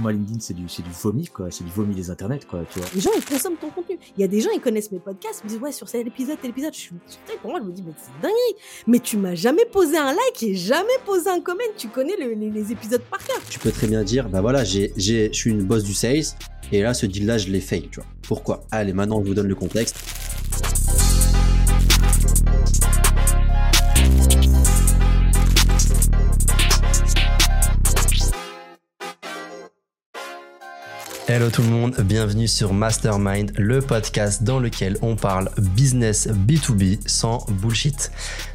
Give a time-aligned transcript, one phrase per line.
[0.00, 1.48] Pour moi, LinkedIn, c'est du, c'est du vomi, quoi.
[1.50, 2.88] C'est du vomi des internets, quoi, tu vois.
[2.94, 3.98] Les gens, ils consomment ton contenu.
[4.16, 6.06] Il y a des gens, ils connaissent mes podcasts, ils me disent, ouais, sur cet
[6.06, 6.72] épisode, tel épisode.
[6.72, 6.94] Je suis,
[7.42, 8.32] pour moi, je me dis, mais c'est dingue.
[8.86, 11.60] Mais tu m'as jamais posé un like et jamais posé un comment.
[11.76, 13.36] Tu connais le- les, les épisodes par cœur.
[13.50, 16.24] Tu peux très bien dire, bah voilà, j'ai, j'ai, je suis une boss du sales,
[16.72, 18.08] et là, ce deal-là, je l'ai fail, tu vois.
[18.22, 18.64] Pourquoi?
[18.70, 19.96] Allez, maintenant, je vous donne le contexte.
[31.32, 36.98] Hello tout le monde, bienvenue sur Mastermind, le podcast dans lequel on parle business B2B
[37.06, 38.10] sans bullshit.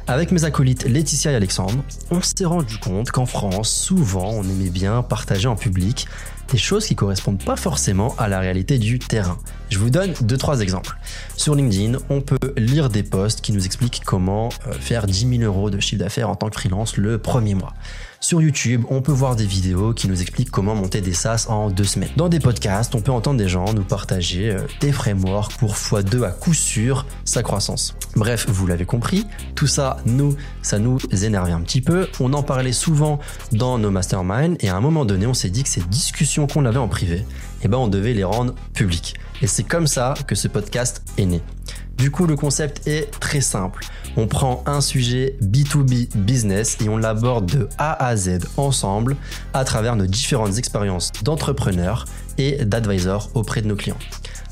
[0.06, 4.68] Avec mes acolytes Laetitia et Alexandre, on s'est rendu compte qu'en France, souvent, on aimait
[4.68, 6.06] bien partager en public
[6.52, 9.38] des choses qui correspondent pas forcément à la réalité du terrain.
[9.70, 10.98] Je vous donne deux trois exemples.
[11.34, 15.42] Sur LinkedIn, on peut lire des posts qui nous expliquent comment euh, faire 10 000
[15.44, 17.72] euros de chiffre d'affaires en tant que freelance le premier mois.
[18.18, 21.70] Sur YouTube, on peut voir des vidéos qui nous expliquent comment monter des SaaS en
[21.70, 22.08] deux semaines.
[22.16, 26.24] Dans des podcasts, on peut entendre des gens nous partager euh, des frameworks pour x2
[26.24, 27.94] à coup sûr sa croissance.
[28.16, 32.08] Bref, vous l'avez compris, tout ça, nous, ça nous énervait un petit peu.
[32.18, 33.20] On en parlait souvent
[33.52, 36.64] dans nos masterminds et à un moment donné, on s'est dit que ces discussions qu'on
[36.64, 37.24] avait en privé,
[37.62, 39.16] eh ben, on devait les rendre publiques.
[39.42, 41.42] Et c'est comme ça que ce podcast est né.
[41.98, 43.84] Du coup, le concept est très simple.
[44.18, 49.16] On prend un sujet B2B business et on l'aborde de A à Z ensemble
[49.52, 52.06] à travers nos différentes expériences d'entrepreneurs
[52.38, 53.98] et d'advisors auprès de nos clients.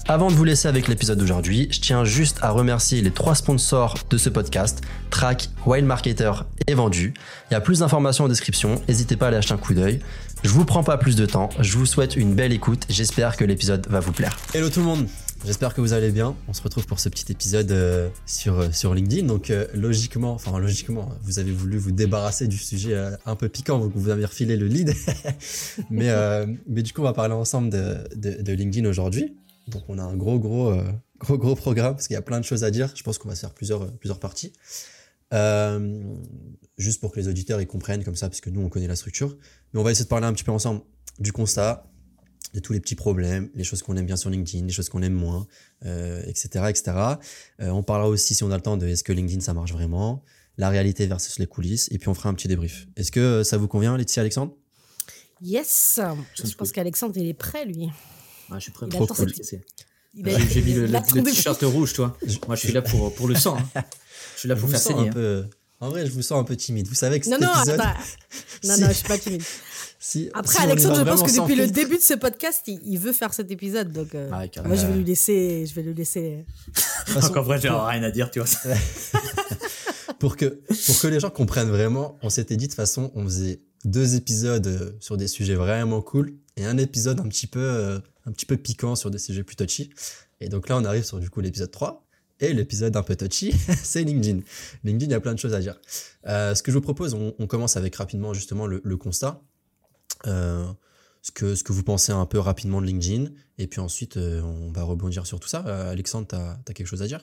[0.07, 3.95] Avant de vous laisser avec l'épisode d'aujourd'hui, je tiens juste à remercier les trois sponsors
[4.11, 6.31] de ce podcast, Track, Wild Marketer
[6.67, 7.15] et Vendu.
[7.51, 10.01] Il y a plus d'informations en description, n'hésitez pas à aller acheter un coup d'œil.
[10.43, 13.47] Je vous prends pas plus de temps, je vous souhaite une belle écoute, j'espère que
[13.47, 14.37] l'épisode va vous plaire.
[14.53, 15.09] Hello tout le monde,
[15.45, 16.37] j'espère que vous allez bien.
[16.49, 19.27] On se retrouve pour ce petit épisode euh, sur, euh, sur LinkedIn.
[19.27, 23.79] Donc euh, logiquement, enfin logiquement, vous avez voulu vous débarrasser du sujet un peu piquant,
[23.79, 24.95] vous, vous avez refilé le lead.
[25.91, 29.37] mais, du coup, on va parler ensemble de, LinkedIn aujourd'hui.
[29.69, 30.75] Donc on a un gros gros
[31.19, 32.93] gros gros programme parce qu'il y a plein de choses à dire.
[32.95, 34.53] Je pense qu'on va faire plusieurs plusieurs parties.
[36.77, 38.97] Juste pour que les auditeurs ils comprennent comme ça parce que nous on connaît la
[38.97, 39.37] structure.
[39.73, 40.83] Mais on va essayer de parler un petit peu ensemble
[41.19, 41.87] du constat,
[42.55, 45.03] de tous les petits problèmes, les choses qu'on aime bien sur LinkedIn, les choses qu'on
[45.03, 45.47] aime moins,
[45.85, 46.67] euh, etc.
[46.69, 46.93] etc.
[47.61, 49.73] Euh, on parlera aussi si on a le temps de est-ce que LinkedIn ça marche
[49.73, 50.23] vraiment,
[50.57, 52.87] la réalité versus les coulisses et puis on fera un petit débrief.
[52.97, 54.53] Est-ce que euh, ça vous convient Laetitia Alexandre?
[55.43, 56.01] Yes.
[56.43, 57.91] Je pense qu'Alexandre, il est prêt, lui.
[58.51, 58.87] Ah, je suis prêt.
[58.87, 59.35] Il Trop cool.
[59.35, 59.61] cette- C'est-
[60.17, 62.17] Il a- J'ai mis le, le- t-shirt rouge, toi.
[62.47, 63.57] Moi, je suis là pour, pour le sang.
[63.75, 63.83] hein.
[64.35, 65.09] Je suis là Je pour vous faire sens saigner.
[65.09, 65.45] un peu
[65.81, 66.87] En vrai, je vous sens un peu timide.
[66.87, 67.99] Vous savez que Non, cet non, épisode attends.
[68.63, 68.81] Non, Si.
[68.81, 69.43] non, je suis pas timide.
[70.05, 72.99] si- Après, si Alexandre, je pense que depuis le début de ce podcast, il, il
[72.99, 73.91] veut faire cet épisode.
[73.93, 75.65] Donc, euh, moi, je vais lui laisser.
[75.67, 76.45] Je vais lui laisser.
[76.75, 78.49] façon, Donc, en vrai, j'ai rien à dire, tu vois.
[80.19, 83.25] pour que pour que les gens comprennent vraiment, on s'était dit de toute façon, on
[83.25, 87.61] faisait deux épisodes euh, sur des sujets vraiment cool et un épisode un petit peu
[87.61, 89.91] euh, un petit peu piquant sur des sujets plus touchy.
[90.41, 92.07] Et donc là, on arrive sur du coup l'épisode 3
[92.41, 94.41] et l'épisode un peu touchy, c'est LinkedIn.
[94.85, 95.81] LinkedIn, il y a plein de choses à dire.
[96.27, 99.41] Euh, ce que je vous propose, on, on commence avec rapidement justement le, le constat.
[100.27, 100.65] Euh,
[101.25, 103.31] ce que, ce que vous pensez un peu rapidement de LinkedIn.
[103.57, 105.65] Et puis ensuite, euh, on va rebondir sur tout ça.
[105.67, 107.23] Euh, Alexandre, tu as, quelque chose à dire?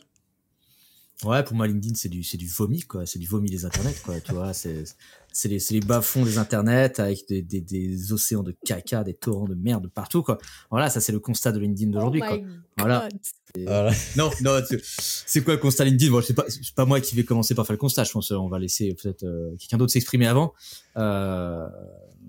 [1.23, 3.05] Ouais, pour moi, LinkedIn, c'est du, c'est du vomi, quoi.
[3.05, 4.19] C'est du vomi des internets, quoi.
[4.19, 4.85] Tu vois, c'est,
[5.31, 9.13] c'est les, c'est les bas-fonds des internets avec des, des, des océans de caca, des
[9.13, 10.39] torrents de merde partout, quoi.
[10.71, 12.37] Voilà, ça, c'est le constat de LinkedIn d'aujourd'hui, Oh
[12.79, 13.07] Voilà.
[13.55, 13.91] Voilà.
[14.15, 16.11] Non, non, c'est- quoi le constat LinkedIn?
[16.11, 18.03] Bon, c'est pas, c'est pas moi qui vais commencer par faire le constat.
[18.03, 20.53] Je pense, euh, on va laisser peut-être euh, quelqu'un d'autre s'exprimer avant.
[20.97, 21.67] Euh,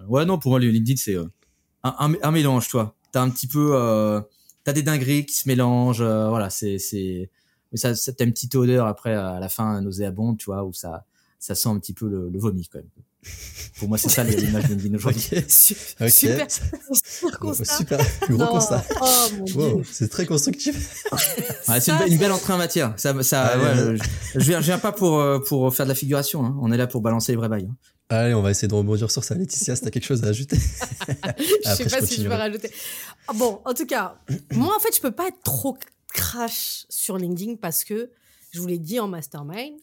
[0.09, 1.25] ouais, non, pour moi, le LinkedIn, c'est euh,
[1.83, 2.95] un, un, un mélange, toi.
[3.13, 4.21] T'as un petit peu, euh,
[4.65, 6.01] t'as des dingueries qui se mélangent.
[6.03, 7.31] euh, voilà, c'est, c'est,
[7.73, 10.73] mais ça, ça t'as une petite odeur après à la fin nauséabonde, tu vois, où
[10.73, 11.05] ça,
[11.39, 12.89] ça sent un petit peu le, le vomi quand même.
[13.79, 15.29] Pour moi, c'est ça l'image de LinkedIn aujourd'hui.
[15.37, 15.45] Ok.
[15.49, 16.09] Su- Ok.
[16.11, 16.47] Super,
[17.05, 17.65] super constat.
[17.77, 17.99] Super,
[18.29, 18.47] gros Non.
[18.49, 18.85] constat.
[19.01, 21.05] Oh Wow, c'est très constructif.
[21.69, 22.93] Ouais, c'est une, une belle entrée en matière.
[22.97, 23.79] Ça, ça, ouais, vas-y.
[23.79, 23.97] euh,
[24.35, 26.45] je, je viens, je viens pas pour euh, pour faire de la figuration.
[26.45, 26.57] Hein.
[26.61, 27.69] On est là pour balancer les vrais bails.
[27.71, 27.77] hein.
[28.13, 29.35] Allez, on va essayer de rebondir sur ça.
[29.35, 30.57] Laetitia, si t'as quelque chose à ajouter.
[31.09, 31.13] je
[31.65, 32.37] Après, sais pas je si je continuerai.
[32.37, 32.71] rajouter.
[33.27, 34.19] Ah bon, en tout cas,
[34.51, 35.79] moi en fait, je peux pas être trop
[36.13, 38.11] crash sur LinkedIn parce que
[38.51, 39.79] je vous l'ai dit en mastermind,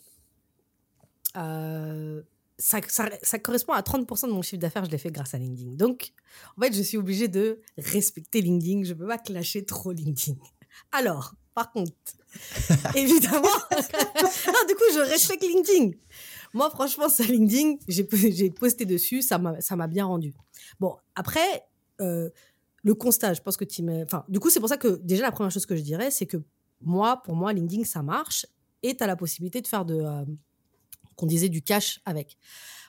[1.37, 2.21] euh,
[2.59, 5.39] ça, ça, ça correspond à 30% de mon chiffre d'affaires, je l'ai fait grâce à
[5.39, 5.71] LinkedIn.
[5.71, 6.11] Donc,
[6.55, 8.83] en fait, je suis obligée de respecter LinkedIn.
[8.83, 10.37] Je peux pas clasher trop LinkedIn.
[10.91, 11.93] Alors, par contre,
[12.95, 13.41] évidemment,
[13.71, 15.97] non, du coup, je respecte LinkedIn.
[16.53, 20.33] Moi, franchement, sur LinkedIn, j'ai posté dessus, ça m'a ça bien rendu.
[20.79, 21.63] Bon, après,
[22.01, 22.29] euh,
[22.83, 25.23] le constat, je pense que tu m'as- Enfin, du coup, c'est pour ça que déjà,
[25.23, 26.37] la première chose que je dirais, c'est que
[26.81, 28.45] moi, pour moi, LinkedIn, ça marche
[28.83, 29.95] et tu as la possibilité de faire de.
[29.95, 30.25] euh,
[31.15, 32.37] qu'on disait du cash avec.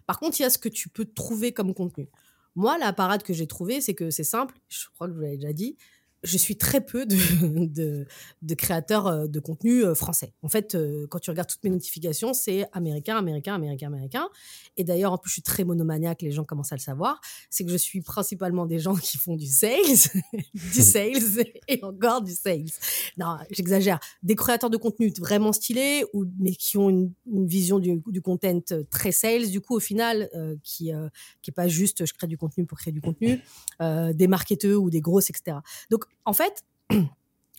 [0.07, 2.09] Par contre, il y a ce que tu peux trouver comme contenu.
[2.55, 5.23] Moi, la parade que j'ai trouvée, c'est que c'est simple, je crois que je vous
[5.25, 5.77] l'avez déjà dit,
[6.23, 7.17] je suis très peu de,
[7.67, 8.07] de,
[8.43, 10.33] de créateurs euh, de contenu euh, français.
[10.43, 14.29] En fait, euh, quand tu regardes toutes mes notifications, c'est américain, américain, américain, américain.
[14.77, 17.21] Et d'ailleurs, en plus, je suis très monomaniaque, les gens commencent à le savoir.
[17.49, 19.81] C'est que je suis principalement des gens qui font du sales,
[20.55, 22.71] du sales et encore du sales.
[23.17, 23.99] Non, j'exagère.
[24.23, 28.21] Des créateurs de contenu vraiment stylés, ou, mais qui ont une, une vision du, du,
[28.21, 31.09] content très sales, du coup, au final, euh, qui euh,
[31.43, 33.41] qui pas juste je crée du contenu pour créer du contenu,
[33.81, 35.59] euh, des marketeurs ou des grosses, etc.
[35.91, 36.65] Donc, en fait,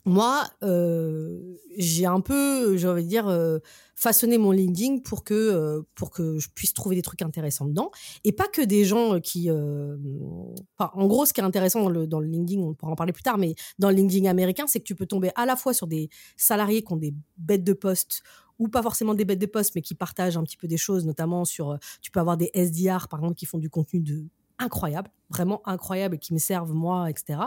[0.05, 3.59] moi, euh, j'ai un peu, j'ai envie de dire, euh,
[3.95, 7.91] façonné mon LinkedIn pour que, euh, pour que je puisse trouver des trucs intéressants dedans.
[8.23, 9.49] Et pas que des gens qui.
[9.51, 13.13] en gros, ce qui est intéressant dans le, dans le LinkedIn, on pourra en parler
[13.13, 15.73] plus tard, mais dans le LinkedIn américain, c'est que tu peux tomber à la fois
[15.73, 18.23] sur des salariés qui ont des bêtes de poste
[18.59, 21.05] ou pas forcément des bêtes de poste, mais qui partagent un petit peu des choses,
[21.05, 21.77] notamment sur.
[22.01, 24.23] Tu peux avoir des SDR, par exemple, qui font du contenu de
[24.61, 27.39] incroyable, vraiment incroyable et qui me servent moi, etc.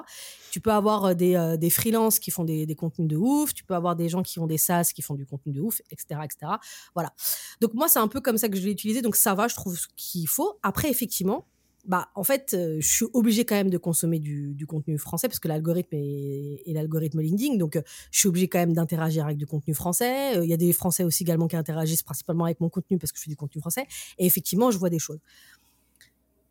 [0.51, 3.55] Tu peux avoir euh, des, euh, des freelances qui font des, des contenus de ouf,
[3.55, 5.81] tu peux avoir des gens qui ont des SaaS qui font du contenu de ouf,
[5.91, 6.21] etc.
[6.25, 6.53] etc.
[6.95, 7.13] Voilà.
[7.61, 9.55] Donc moi, c'est un peu comme ça que je l'ai utilisé, donc ça va, je
[9.55, 10.59] trouve ce qu'il faut.
[10.63, 11.47] Après, effectivement,
[11.87, 15.29] bah, en fait, euh, je suis obligée quand même de consommer du, du contenu français
[15.29, 17.57] parce que l'algorithme est, l'algorithme LinkedIn.
[17.57, 20.43] Donc, euh, je suis obligée quand même d'interagir avec du contenu français.
[20.43, 23.19] Il y a des Français aussi également qui interagissent principalement avec mon contenu parce que
[23.19, 23.87] je fais du contenu français.
[24.19, 25.19] Et effectivement, je vois des choses.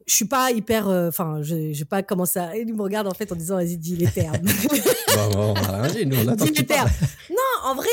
[0.08, 0.88] Je suis pas hyper.
[0.90, 2.56] euh, Enfin, je je vais pas commencer à.
[2.58, 4.36] Il me regarde en fait en disant vas-y, dis les termes.
[5.16, 5.54] Bah, bah, on
[6.06, 6.90] nous, on Dis les termes.
[7.30, 7.36] non,
[7.70, 7.88] en vrai,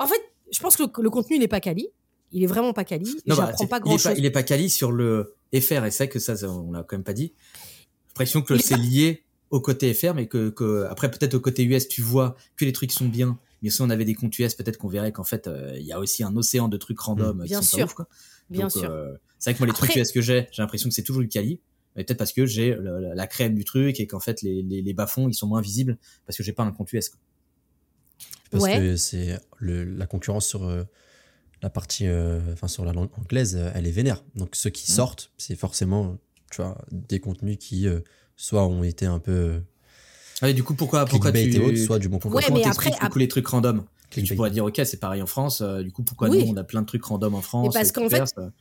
[0.00, 0.20] en fait,
[0.52, 1.86] je pense que le, le contenu n'est pas quali.
[2.32, 3.04] Il est vraiment pas quali.
[3.26, 4.18] Bah, J'apprends c'est- pas il, grand est pas, chose.
[4.18, 6.82] il est pas quali sur le FR, et c'est vrai que ça, ça, on l'a
[6.82, 7.32] quand même pas dit.
[7.54, 11.62] J'ai l'impression que c'est lié au côté FR, mais que, que après, peut-être au côté
[11.64, 13.38] US, tu vois que les trucs sont bien.
[13.62, 15.92] Mais si on avait des comptes US, peut-être qu'on verrait qu'en fait, euh, il y
[15.92, 17.78] a aussi un océan de trucs random qui Bien sont sûr.
[17.78, 18.08] pas ouf, quoi.
[18.50, 18.90] Bien Donc, sûr.
[18.90, 21.02] euh, c'est vrai que moi, les trucs Après- US que j'ai, j'ai l'impression que c'est
[21.02, 21.60] toujours du quali.
[21.96, 24.62] Mais peut-être parce que j'ai le- la, la crème du truc et qu'en fait, les,
[24.62, 27.08] les, les bas-fonds, ils sont moins visibles parce que j'ai pas un compte US.
[27.10, 27.18] quoi.
[28.50, 28.76] Parce Ouais.
[28.78, 30.84] que c'est le- la concurrence sur euh,
[31.62, 34.24] la partie, euh, enfin sur la langue anglaise, elle est vénère.
[34.34, 34.96] Donc ceux qui Mhm.
[34.96, 36.18] sortent, c'est forcément,
[36.50, 38.00] tu vois, des contenus qui euh,
[38.36, 39.60] soit ont été un peu
[40.40, 42.36] Ah, et du coup, pourquoi, pourquoi tu, autres, soit du bon contenu.
[42.36, 44.36] Ouais, mais après- du coup les trucs random Tu Clickbait.
[44.36, 45.60] pourrais dire, ok, c'est pareil en France.
[45.62, 46.44] euh, du coup, pourquoi Oui.
[46.44, 48.52] nous, on a plein de trucs random en France parce et qu'en fait, ça-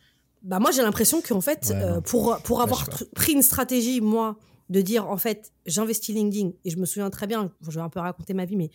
[0.43, 4.37] Bah moi j'ai l'impression qu'en fait Ouais, euh, pour pour avoir pris une stratégie moi
[4.69, 7.89] de dire en fait j'investis LinkedIn et je me souviens très bien je vais un
[7.89, 8.71] peu raconter ma vie mais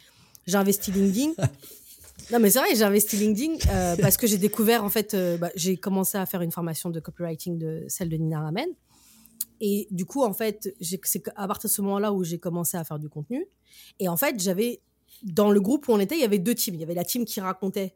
[0.47, 1.33] j'ai investi LinkedIn
[2.31, 5.37] non mais c'est vrai j'ai investi LinkedIn euh, parce que j'ai découvert en fait euh,
[5.39, 8.69] bah, j'ai commencé à faire une formation de copywriting de celle de Nina Ramen
[9.61, 10.73] et du coup en fait
[11.03, 13.45] c'est à partir de ce moment là où j'ai commencé à faire du contenu
[13.99, 14.81] et en fait j'avais
[15.23, 17.05] dans le groupe où on était il y avait deux teams il y avait la
[17.05, 17.95] team qui racontait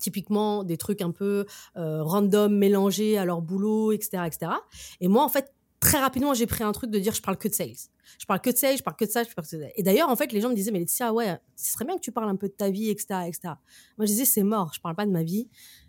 [0.00, 1.46] typiquement des trucs un peu
[1.76, 4.52] euh, random, mélangés à leur boulot, etc., etc.
[5.00, 7.48] Et moi, en fait, très rapidement, j'ai pris un truc de dire je parle que
[7.48, 7.76] de sales.
[8.18, 9.68] Je parle que de sales, je parle que de ça, je parle que de ça.
[9.74, 12.00] Et d'ailleurs, en fait, les gens me disaient, mais Laetitia, ouais, ce serait bien que
[12.00, 13.54] tu parles un peu de ta vie, etc., etc.
[13.98, 15.48] Moi, je disais, c'est mort, je parle pas de ma vie.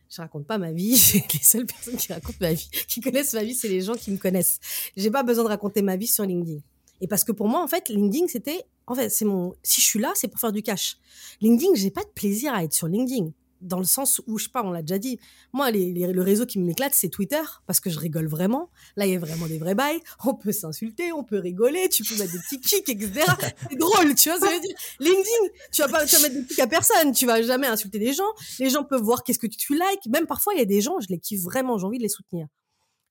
[0.09, 0.91] Je raconte pas ma vie.
[1.33, 4.11] les seules personnes qui racontent ma vie, qui connaissent ma vie, c'est les gens qui
[4.11, 4.59] me connaissent.
[4.95, 6.59] J'ai pas besoin de raconter ma vie sur LinkedIn.
[7.03, 9.85] Et parce que pour moi, en fait, LinkedIn, c'était, en fait, c'est mon, si je
[9.85, 10.95] suis là, c'est pour faire du cash.
[11.41, 13.31] LinkedIn, j'ai pas de plaisir à être sur LinkedIn.
[13.59, 15.19] Dans le sens où, je sais pas, on l'a déjà dit.
[15.51, 18.69] Moi, les- les- le réseau qui m'éclate, c'est Twitter, parce que je rigole vraiment.
[18.95, 19.99] Là, il y a vraiment des vrais bails.
[20.25, 23.25] On peut s'insulter, on peut rigoler, tu peux mettre des petits kicks, etc.
[23.69, 24.75] C'est drôle, tu vois, ça veut dire.
[25.01, 27.99] LinkedIn, tu vas pas, tu vas mettre des kicks à personne, tu vas jamais insulter
[27.99, 28.23] les gens.
[28.59, 30.07] Les gens peuvent voir qu'est-ce que tu, tu likes.
[30.09, 32.09] Même parfois, il y a des gens, je les kiffe vraiment, j'ai envie de les
[32.09, 32.47] soutenir.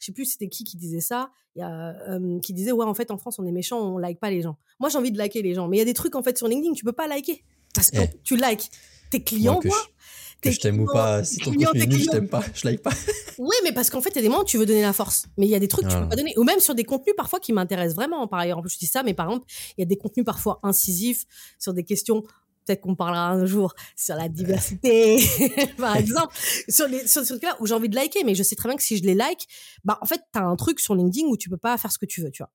[0.03, 1.31] Je sais plus c'était qui qui disait ça.
[1.55, 3.99] Il y a, euh, qui disait, ouais, en fait, en France, on est méchant, on
[3.99, 4.57] like pas les gens.
[4.81, 5.69] Moi, j'ai envie de liker les gens.
[5.69, 7.45] Mais il y a des trucs, en fait, sur LinkedIn, tu peux pas liker.
[7.73, 8.11] Parce que Eh.
[8.25, 8.69] tu likes
[9.11, 10.51] tes clients, Moi, que quoi.
[10.51, 12.91] je- t'aime ou pas, si ton clients, contenu nul, je t'aime pas, je like pas.
[13.39, 14.93] Oui, mais parce qu'en fait, il y a des moments où tu veux donner la
[14.93, 15.27] force.
[15.39, 16.35] Mais il y a des trucs que tu peux pas donner.
[16.37, 18.27] Ou même sur des contenus parfois qui m'intéressent vraiment.
[18.29, 21.25] Par plus, je dis ça, mais par exemple, il y a des contenus parfois incisifs
[21.59, 22.23] sur des questions.
[22.65, 25.19] Peut-être qu'on parlera un jour sur la diversité,
[25.79, 26.35] par exemple,
[26.69, 28.77] sur les sur ce truc-là où j'ai envie de liker, mais je sais très bien
[28.77, 29.47] que si je les like,
[29.85, 32.07] bah en fait, t'as un truc sur LinkedIn où tu peux pas faire ce que
[32.07, 32.51] tu veux, tu vois.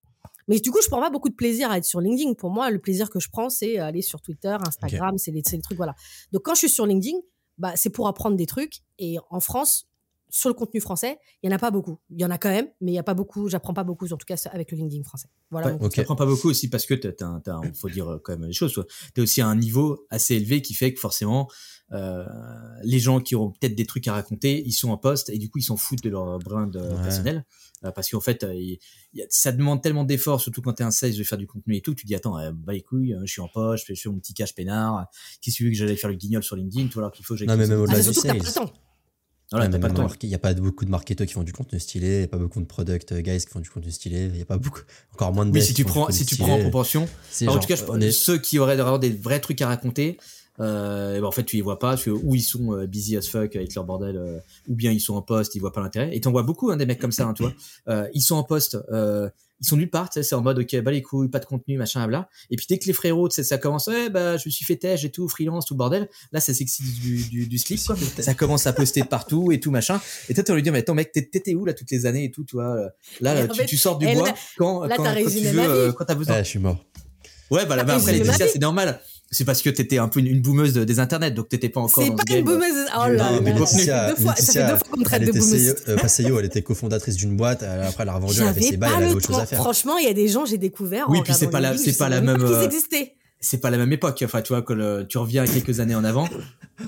[0.47, 2.33] Mais du coup, je prends pas beaucoup de plaisir à être sur LinkedIn.
[2.33, 5.61] Pour moi, le plaisir que je prends, c'est aller sur Twitter, Instagram, c'est les, les
[5.61, 5.93] trucs, voilà.
[6.31, 7.17] Donc, quand je suis sur LinkedIn,
[7.57, 8.79] bah, c'est pour apprendre des trucs.
[8.97, 9.87] Et en France,
[10.29, 11.99] sur le contenu français, il y en a pas beaucoup.
[12.09, 13.47] Il y en a quand même, mais il y a pas beaucoup.
[13.49, 15.27] J'apprends pas beaucoup, en tout cas avec le LinkedIn français.
[15.51, 15.67] Voilà.
[15.67, 15.95] Ouais, mon- Ok.
[15.95, 18.53] Ça prend pas beaucoup aussi parce que t'as, t'as, t'as, faut dire quand même les
[18.53, 18.73] choses.
[19.15, 21.47] Tu es aussi à un niveau assez élevé qui fait que forcément,
[21.93, 22.25] euh,
[22.83, 25.49] les gens qui auront peut-être des trucs à raconter, ils sont en poste et du
[25.49, 27.01] coup ils s'en foutent de leur brand euh, Ouais.
[27.03, 27.45] personnel
[27.85, 28.79] Euh, parce qu'en fait, euh, il-
[29.13, 31.45] il y a- ça demande tellement d'efforts, surtout quand t'es un sales de faire du
[31.45, 31.93] contenu et tout.
[31.93, 34.09] Tu te dis attends, euh, bah les couilles, euh, je suis en poste, je fais,
[34.09, 35.05] mon petit cash peinard.
[35.41, 37.35] Qu'est-ce que tu veux que j'allais faire le guignol sur LinkedIn, toi alors qu'il faut
[37.35, 38.67] que j'aille Non, mais même Ah, au-delà c'est du sales.
[39.51, 40.07] Voilà, t'as pas le temps.
[40.23, 42.27] Il n'y a pas beaucoup de marketeurs qui font du contenu stylé, il n'y a
[42.27, 44.81] pas beaucoup de product guys qui font du contenu stylé, il n'y a pas beaucoup,
[45.13, 47.07] encore moins de Oui, devs si qui tu prends, si tu prends en proportion.
[47.47, 50.17] En tout cas, je- on est- ceux qui auraient vraiment des vrais trucs à raconter,
[50.59, 52.87] euh, eh ben, en fait, tu les vois pas, parce que ou ils sont euh,
[52.87, 55.73] busy as fuck avec leur bordel, euh, ou bien ils sont en poste, ils voient
[55.73, 56.15] pas l'intérêt.
[56.15, 57.53] Et t'en vois beaucoup, hein, des mecs comme ça, hein, tu vois.
[57.89, 60.59] Euh, ils sont en poste, euh, ils sont nulle part, tu sais, c'est en mode,
[60.59, 62.29] ok, bah les couilles, pas de contenu, machin, bla.
[62.51, 64.65] Et puis dès que les frérots, tu sais, ça commence, ouais, bah, je me suis
[64.65, 66.07] fait tèche et tout, freelance, tout le bordel.
[66.31, 67.95] Là, c'est sexy du, du, du slip, quoi.
[68.19, 69.99] Ça commence à poster partout et tout, machin.
[70.29, 72.25] Et toi, tu lui dire, mais attends, mec, t'é- t'étais où, là, toutes les années
[72.25, 72.75] et tout, tu vois.
[72.75, 75.69] euh, Là, tu, fait, tu sors du bois quand, là, quand, t'as quand tu veux,
[75.69, 76.35] euh, quand t'as besoin.
[76.35, 76.83] Ouais, je suis mort.
[77.49, 78.31] Ouais, bah, là, bah, Ah, après, vie.
[78.51, 78.99] c'est normal.
[79.29, 82.11] C'est parce que t'étais un peu une, une des internets, donc t'étais pas encore C'est
[82.15, 82.85] pas une boumeuse.
[82.95, 83.31] Oh là là.
[83.65, 85.73] Ça fait deux fois, ça fait deux fois qu'on me traite de boumeuse.
[85.73, 88.53] CEO, euh, pas CEO, elle était cofondatrice d'une boîte, après elle a revendu, elle a
[88.53, 89.59] fait ses bails, elle avait autre chose à faire.
[89.59, 91.09] Franchement, il y a des gens, j'ai découvert.
[91.09, 93.13] Oui, en puis c'est pas la- c'est pas la même pas euh, qu'ils existaient.
[93.39, 94.21] C'est pas la même époque.
[94.25, 96.27] Enfin, tu vois, que le- tu reviens à quelques années en avant.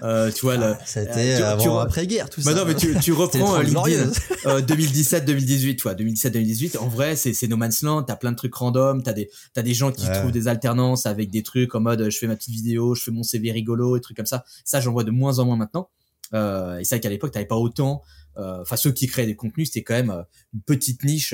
[0.03, 2.57] Euh, tu vois, le, C'était euh, tu- avant, tu- après-guerre, tout Bah ça.
[2.59, 4.11] non, mais tu, tu reprends euh, LinkedIn
[4.45, 6.77] euh, 2017-2018, tu vois, 2017-2018.
[6.77, 8.03] En vrai, c'est c'est no man's land.
[8.03, 9.01] T'as plein de trucs random.
[9.03, 10.13] T'as des t'as des gens qui Ouais.
[10.19, 13.03] trouvent des alternances avec des trucs en mode, euh, je fais ma petite vidéo, je
[13.03, 14.43] fais mon CV rigolo, et trucs comme ça.
[14.65, 15.89] Ça, j'en vois de moins en moins maintenant.
[16.33, 18.01] Euh, et c'est vrai qu'à l'époque, t'avais pas autant.
[18.37, 21.33] euh, Enfin, ceux qui créaient des contenus, c'était quand même une petite niche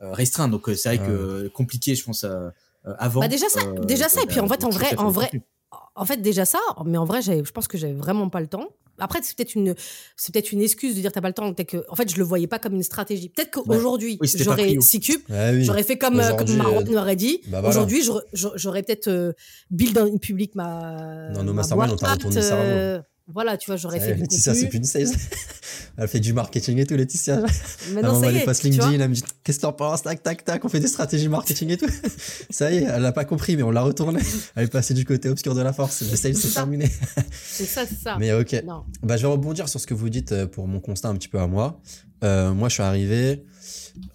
[0.00, 0.50] restreinte.
[0.50, 2.48] Donc, c'est vrai que compliqué, je pense, euh,
[2.98, 3.20] avant.
[3.20, 5.30] Bah, déjà ça- euh, déjà ça, et puis en fait, en vrai- en vrai.
[5.94, 8.68] En fait, déjà ça, mais en vrai, je pense que j'avais vraiment pas le temps.
[8.98, 9.74] Après, c'est peut-être une,
[10.16, 11.52] c'est peut-être une excuse de dire t'as pas le temps.
[11.64, 13.30] que, en fait, je le voyais pas comme une stratégie.
[13.30, 15.64] Peut-être qu'aujourd'hui, Oui, j'aurais six cubes, Ouais, oui.
[15.64, 17.40] j'aurais fait comme, euh, comme euh, m'aurait dit.
[17.46, 17.68] bah voilà.
[17.68, 18.24] Aujourd'hui, j'aurais-
[18.82, 19.32] peut-être euh,
[19.70, 21.30] build en public ma.
[21.32, 23.00] Nos ma masterminds, boîte, on t'a retourné euh,
[23.34, 25.08] Voilà, tu vois, j'aurais fait du Laetitia, c'est plus une sales.
[25.96, 27.42] Elle fait du marketing et tout, Laetitia.
[27.96, 28.52] Elle non, ça est, tu vois.
[28.62, 30.02] LinkedIn, elle me dit Qu'est-ce que t'en penses?
[30.02, 31.88] Tac, tac, tac, on fait des stratégies marketing et tout.
[32.50, 34.20] Ça y est, elle l'a pas compris, mais on l'a retourné.
[34.56, 36.02] Elle est passée du côté obscur de la force.
[36.02, 36.90] Le sales, c'est terminé.
[37.42, 38.16] C'est ça, c'est ça.
[38.18, 38.62] Mais ok.
[38.64, 38.84] Non.
[39.02, 41.28] Bah, je vais rebondir sur ce que vous dites euh, pour mon constat un petit
[41.28, 41.80] peu à moi.
[42.24, 43.44] Euh, moi, je suis arrivé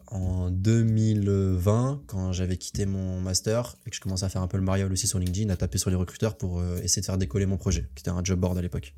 [0.08, 4.58] en 2020 quand j'avais quitté mon master et que je commençais à faire un peu
[4.58, 7.18] le mariole aussi sur LinkedIn, à taper sur les recruteurs pour euh, essayer de faire
[7.18, 8.96] décoller mon projet, qui était un job board à l'époque.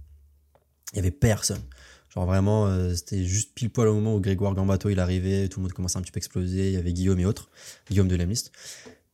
[0.93, 1.62] Il y avait personne.
[2.10, 5.60] Genre vraiment, euh, c'était juste pile poil au moment où Grégoire Gambato il arrivait, tout
[5.60, 7.50] le monde commençait un petit peu à exploser, il y avait Guillaume et autres,
[7.89, 8.51] Guillaume de Lemlist.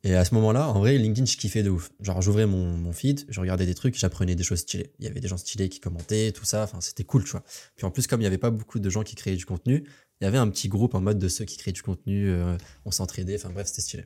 [0.06, 1.90] Et à ce moment-là, en vrai, LinkedIn, je kiffais de ouf.
[2.00, 4.94] Genre, j'ouvrais mon, feed, je regardais des trucs, j'apprenais des choses stylées.
[5.00, 7.44] Il y avait des gens stylés qui commentaient, tout ça, enfin, c'était cool, tu vois.
[7.76, 9.84] Puis en plus, comme il n'y avait pas beaucoup de gens qui créaient du contenu,
[10.22, 12.56] il y avait un petit groupe en mode de ceux qui créaient du contenu, euh,
[12.86, 14.06] on s'entraidait, enfin bref, c'était stylé.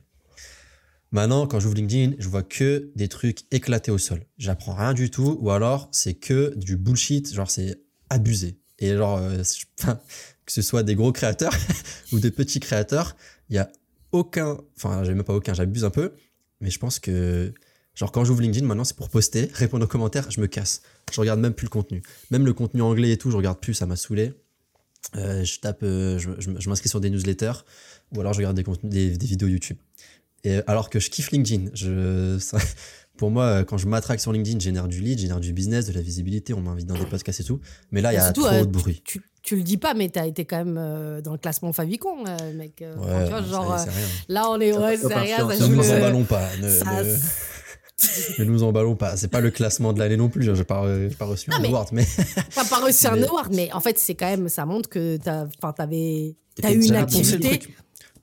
[1.12, 4.24] Maintenant, quand j'ouvre LinkedIn, je vois que des trucs éclatés au sol.
[4.38, 8.60] J'apprends rien du tout, ou alors c'est que du bullshit, genre c'est abusé.
[8.78, 9.42] Et genre, euh,
[10.46, 11.54] que ce soit des gros créateurs
[12.12, 13.16] ou des petits créateurs,
[13.48, 13.70] il y a
[14.12, 16.12] aucun, enfin, j'ai même pas aucun, j'abuse un peu,
[16.60, 17.52] mais je pense que,
[17.94, 20.82] genre, quand j'ouvre LinkedIn, maintenant, c'est pour poster, répondre aux commentaires, je me casse.
[21.12, 22.02] Je regarde même plus le contenu.
[22.30, 24.32] Même le contenu anglais et tout, je regarde plus, ça m'a saoulé.
[25.16, 27.64] Euh, je tape, euh, je, m'inscris sur des newsletters
[28.14, 29.78] ou alors je regarde des vidéos YouTube.
[30.44, 32.58] Et alors que je kiffe LinkedIn, je, ça-
[33.18, 35.52] pour moi, euh, quand je m'attraque sur LinkedIn, je génère du lead, je génère du
[35.52, 37.60] business, de la visibilité, on m'invite dans des podcasts et tout.
[37.92, 39.02] Mais là, il y a surtout, trop euh, de bruit.
[39.04, 42.24] Tu, tu le dis pas, mais t'as été quand même euh, dans le classement Favicon,
[42.26, 42.80] euh, mec.
[42.82, 44.06] euh, enfin, Ouais, tu vois, genre, est, euh, c'est rien.
[44.28, 46.48] là, on est, ouais, c'est rien, ça ça Ne joue nous le- emballons pas.
[46.62, 47.16] Ne, ça- ne-
[48.38, 49.16] ne nous emballons pas.
[49.18, 50.42] C'est pas le classement de l'année non plus.
[50.56, 50.82] J'ai pas,
[51.18, 52.06] pas reçu un mais- award, mais
[52.54, 56.34] T'as pas reçu un award, mais en fait, c'est quand même, ça montre que t'avais,
[56.60, 57.76] t'as eu une activité, truc.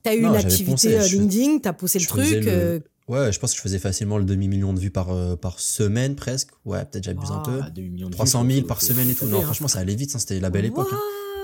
[0.08, 2.24] T'as eu Non, une activité poncé, euh, LinkedIn, t'as poussé le truc.
[2.30, 5.34] le- euh, Ouais, je pense que je faisais facilement le demi-million de vues par, euh,
[5.34, 6.50] par semaine presque.
[6.66, 7.60] Ouais, peut-être j'abuse un Ah, peu.
[7.64, 9.24] Ah, 2 millions de vues, 300 000 faut- par faut- semaine et tout.
[9.26, 9.42] Non, hein.
[9.44, 10.12] franchement, ça allait vite.
[10.14, 10.88] hein, C'était la belle époque.
[10.92, 10.98] hein.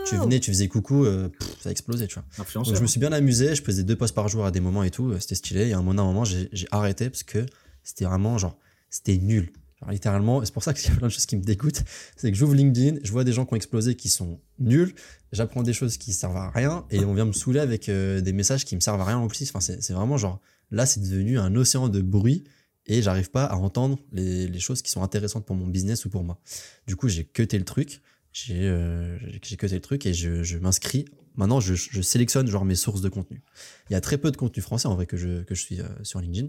[0.06, 2.44] Tu venais, tu faisais coucou, euh, pff, ça explosait, tu vois.
[2.62, 4.82] Donc je me suis bien amusé, je faisais deux posts par jour à des moments
[4.82, 5.68] et tout, c'était stylé.
[5.68, 7.46] Et à un moment, un moment j'ai arrêté parce que
[7.82, 8.58] c'était vraiment genre,
[8.90, 9.50] c'était nul.
[9.84, 11.82] Genre littéralement, c'est pour ça qu'il y a plein de choses qui me dégoûtent,
[12.16, 14.94] c'est que j'ouvre LinkedIn, je vois des gens qui ont explosé qui sont nuls,
[15.32, 18.32] j'apprends des choses qui servent à rien et on vient me saouler avec euh, des
[18.32, 19.50] messages qui me servent à rien en plus.
[19.54, 22.44] Enfin, c'est vraiment genre, là c'est devenu un océan de bruit
[22.86, 26.22] et j'arrive pas à entendre les, choses qui sont intéressantes pour mon business ou pour
[26.22, 26.40] moi.
[26.86, 28.00] Du coup, j'ai cuté le truc,
[28.32, 31.06] j'ai euh, cuté le truc et je, m'inscris.
[31.36, 33.42] Maintenant, je, sélectionne genre mes sources de contenu.
[33.90, 35.80] Il y a très peu de contenu français en vrai que je, que je suis
[35.80, 36.48] euh, sur LinkedIn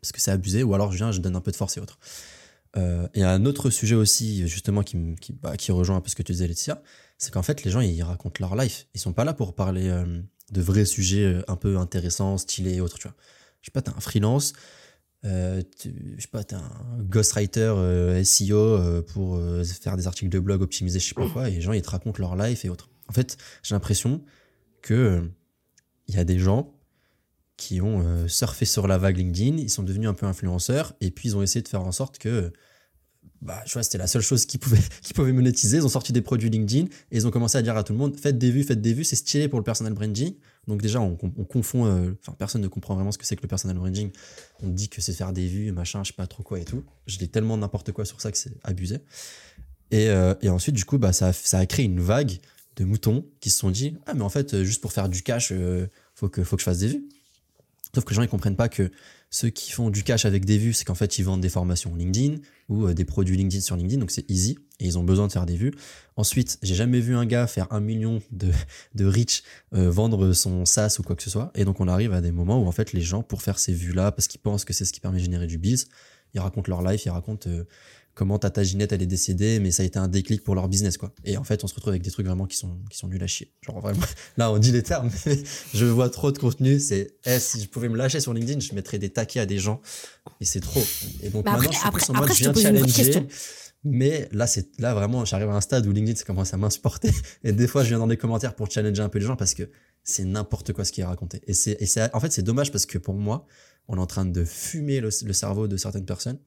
[0.00, 1.80] parce que c'est abusé ou alors je viens, je donne un peu de force et
[1.80, 1.98] autres.
[2.76, 4.96] Euh, et un autre sujet aussi, justement, qui,
[5.40, 6.82] bah, qui rejoint un peu ce que tu disais, Laetitia,
[7.16, 8.86] c'est qu'en fait, les gens, ils racontent leur life.
[8.94, 10.20] Ils sont pas là pour parler euh,
[10.52, 13.16] de vrais sujets euh, un peu intéressants, stylés et autres, tu vois.
[13.60, 14.52] Je sais pas, t'as un freelance,
[15.24, 20.62] euh, je sais pas, t'as un ghostwriter euh, SEO pour faire des articles de blog
[20.62, 22.88] optimisés, je sais pas quoi, et les gens, ils te racontent leur life et autres.
[23.08, 24.22] En fait, j'ai l'impression
[24.80, 25.28] que
[26.06, 26.77] il y a des gens
[27.58, 31.10] qui ont euh, surfé sur la vague LinkedIn, ils sont devenus un peu influenceurs, et
[31.10, 32.50] puis ils ont essayé de faire en sorte que
[33.40, 35.76] bah, tu vois, c'était la seule chose qui pouvait, qui pouvait monétiser.
[35.76, 37.98] Ils ont sorti des produits LinkedIn et ils ont commencé à dire à tout le
[37.98, 40.34] monde faites des vues, faites des vues, c'est stylé pour le personal branding.
[40.66, 43.42] Donc, déjà, on, on confond, euh, enfin, personne ne comprend vraiment ce que c'est que
[43.42, 44.10] le personal branding.
[44.62, 46.84] On dit que c'est faire des vues, machin, je sais pas trop quoi et tout.
[47.06, 48.98] Je dis tellement n'importe quoi sur ça que c'est abusé.
[49.90, 52.38] Et, euh, et, ensuite, du coup, bah, ça, ça a créé une vague
[52.76, 55.52] de moutons qui se sont dit ah, mais en fait, juste pour faire du cash,
[56.14, 57.08] faut, que, faut que je fasse des vues.
[57.94, 58.90] Sauf que les gens ils comprennent pas que
[59.30, 61.94] ceux qui font du cash avec des vues, c'est qu'en fait, ils vendent des formations
[61.94, 62.36] LinkedIn
[62.68, 65.32] ou euh, des produits LinkedIn sur LinkedIn, donc c'est easy et ils ont besoin de
[65.32, 65.72] faire des vues.
[66.16, 68.50] Ensuite, j'ai jamais vu un gars faire un million de,
[68.94, 69.12] de
[69.74, 71.50] euh, vendre son SaaS ou quoi que ce soit.
[71.54, 73.72] Et donc, on arrive à des moments où en fait, les gens, pour faire ces
[73.72, 75.88] vues-là, parce qu'ils pensent que c'est ce qui permet de générer du biz,
[76.34, 77.64] ils racontent leur life, ils racontent euh,
[78.18, 80.98] comment Tata Ginette elle est décédée, mais ça a été un déclic pour leur business
[80.98, 81.12] quoi.
[81.24, 83.22] Et en fait, on se retrouve avec des trucs vraiment qui sont qui sont nuls
[83.22, 83.52] à chier.
[83.62, 84.00] Genre vraiment,
[84.36, 85.38] là on dit les termes, mais
[85.72, 86.80] je vois trop de contenu.
[86.80, 89.58] C'est eh, si je pouvais me lâcher sur LinkedIn, je mettrais des taquets à des
[89.58, 89.80] gens
[90.40, 90.82] et c'est trop.
[91.22, 93.26] Et donc Bah maintenant, après- je suis en mode après, je viens challenger.
[93.84, 97.12] Mais là, c'est là vraiment, j'arrive à un stade où LinkedIn ça commence à m'insupporter.
[97.44, 99.54] Et des fois, je viens dans des commentaires pour challenger un peu les gens parce
[99.54, 99.70] que
[100.02, 101.40] c'est n'importe quoi ce qui est raconté.
[101.46, 103.46] Et c'est, et c'est, en fait, c'est dommage parce que pour moi,
[103.86, 106.38] on est en train de fumer le, le cerveau de certaines personnes.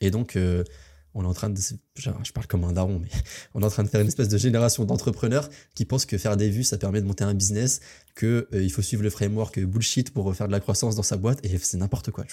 [0.00, 0.64] Et donc, euh,
[1.14, 1.58] on est en train de,
[1.96, 3.08] je, parle comme un daron, mais
[3.54, 6.36] on est en train de faire une espèce de génération d'entrepreneurs qui pensent que faire
[6.36, 7.80] des vues, ça permet de monter un business,
[8.14, 11.16] que euh, il faut suivre le framework bullshit pour faire de la croissance dans sa
[11.16, 11.44] boîte.
[11.44, 12.24] Et c'est n'importe quoi.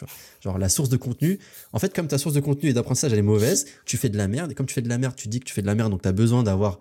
[0.41, 1.39] Genre, la source de contenu,
[1.73, 4.17] en fait, comme ta source de contenu et d'apprentissage, elle est mauvaise, tu fais de
[4.17, 4.51] la merde.
[4.51, 5.91] Et comme tu fais de la merde, tu dis que tu fais de la merde,
[5.91, 6.79] donc tu as besoin d'avoir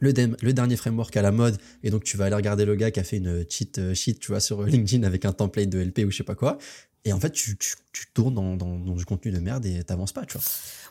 [0.00, 1.58] le, le dernier framework à la mode.
[1.82, 4.14] Et donc, tu vas aller regarder le gars qui a fait une cheat euh, sheet,
[4.20, 6.58] tu vois, sur LinkedIn avec un template de LP ou je sais pas quoi.
[7.04, 9.82] Et en fait, tu, tu, tu tournes dans, dans, dans du contenu de merde et
[9.84, 10.46] t'avances pas, tu vois.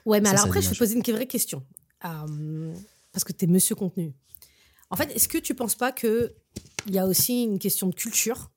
[0.06, 1.64] Ouais, mais Ça, alors après, je vais poser une vraie question.
[2.06, 2.74] Euh,
[3.12, 4.14] parce que tu es monsieur contenu.
[4.90, 6.32] En fait, est-ce que tu penses pas qu'il
[6.88, 8.52] y a aussi une question de culture?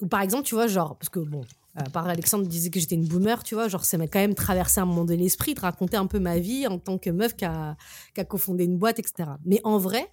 [0.00, 1.42] Ou par exemple, tu vois, genre, parce que bon,
[1.78, 4.34] euh, par Alexandre disait que j'étais une boomer, tu vois, genre, ça m'a quand même
[4.34, 7.36] traversé un moment de l'esprit de raconter un peu ma vie en tant que meuf
[7.36, 7.76] qui a,
[8.14, 9.30] qui a cofondé une boîte, etc.
[9.44, 10.10] Mais en vrai,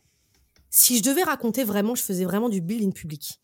[0.69, 3.39] si je devais raconter vraiment, je faisais vraiment du building public.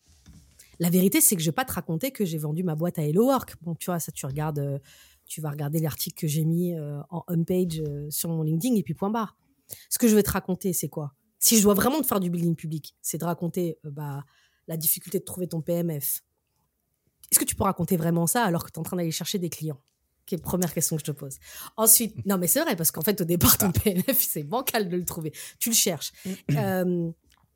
[0.80, 3.02] La vérité, c'est que je vais pas te raconter que j'ai vendu ma boîte à
[3.02, 3.56] Hello Work.
[3.62, 4.78] Bon, tu vois, ça, tu regardes, euh,
[5.26, 8.82] tu vas regarder l'article que j'ai mis euh, en homepage euh, sur mon LinkedIn et
[8.82, 9.36] puis point barre.
[9.88, 11.14] Ce que je vais te raconter, c'est quoi?
[11.38, 14.24] Si je dois vraiment te faire du building public, c'est de raconter bah,
[14.66, 16.22] la difficulté de trouver ton PMF.
[17.30, 19.38] Est-ce que tu peux raconter vraiment ça alors que tu es en train d'aller chercher
[19.38, 19.80] des clients?
[20.26, 21.36] Qui est première question que je te pose.
[21.76, 24.96] Ensuite, non mais c'est vrai parce qu'en fait au départ ton PMF c'est bancal de
[24.96, 25.32] le trouver.
[25.58, 26.12] Tu le cherches.
[26.52, 27.10] Euh,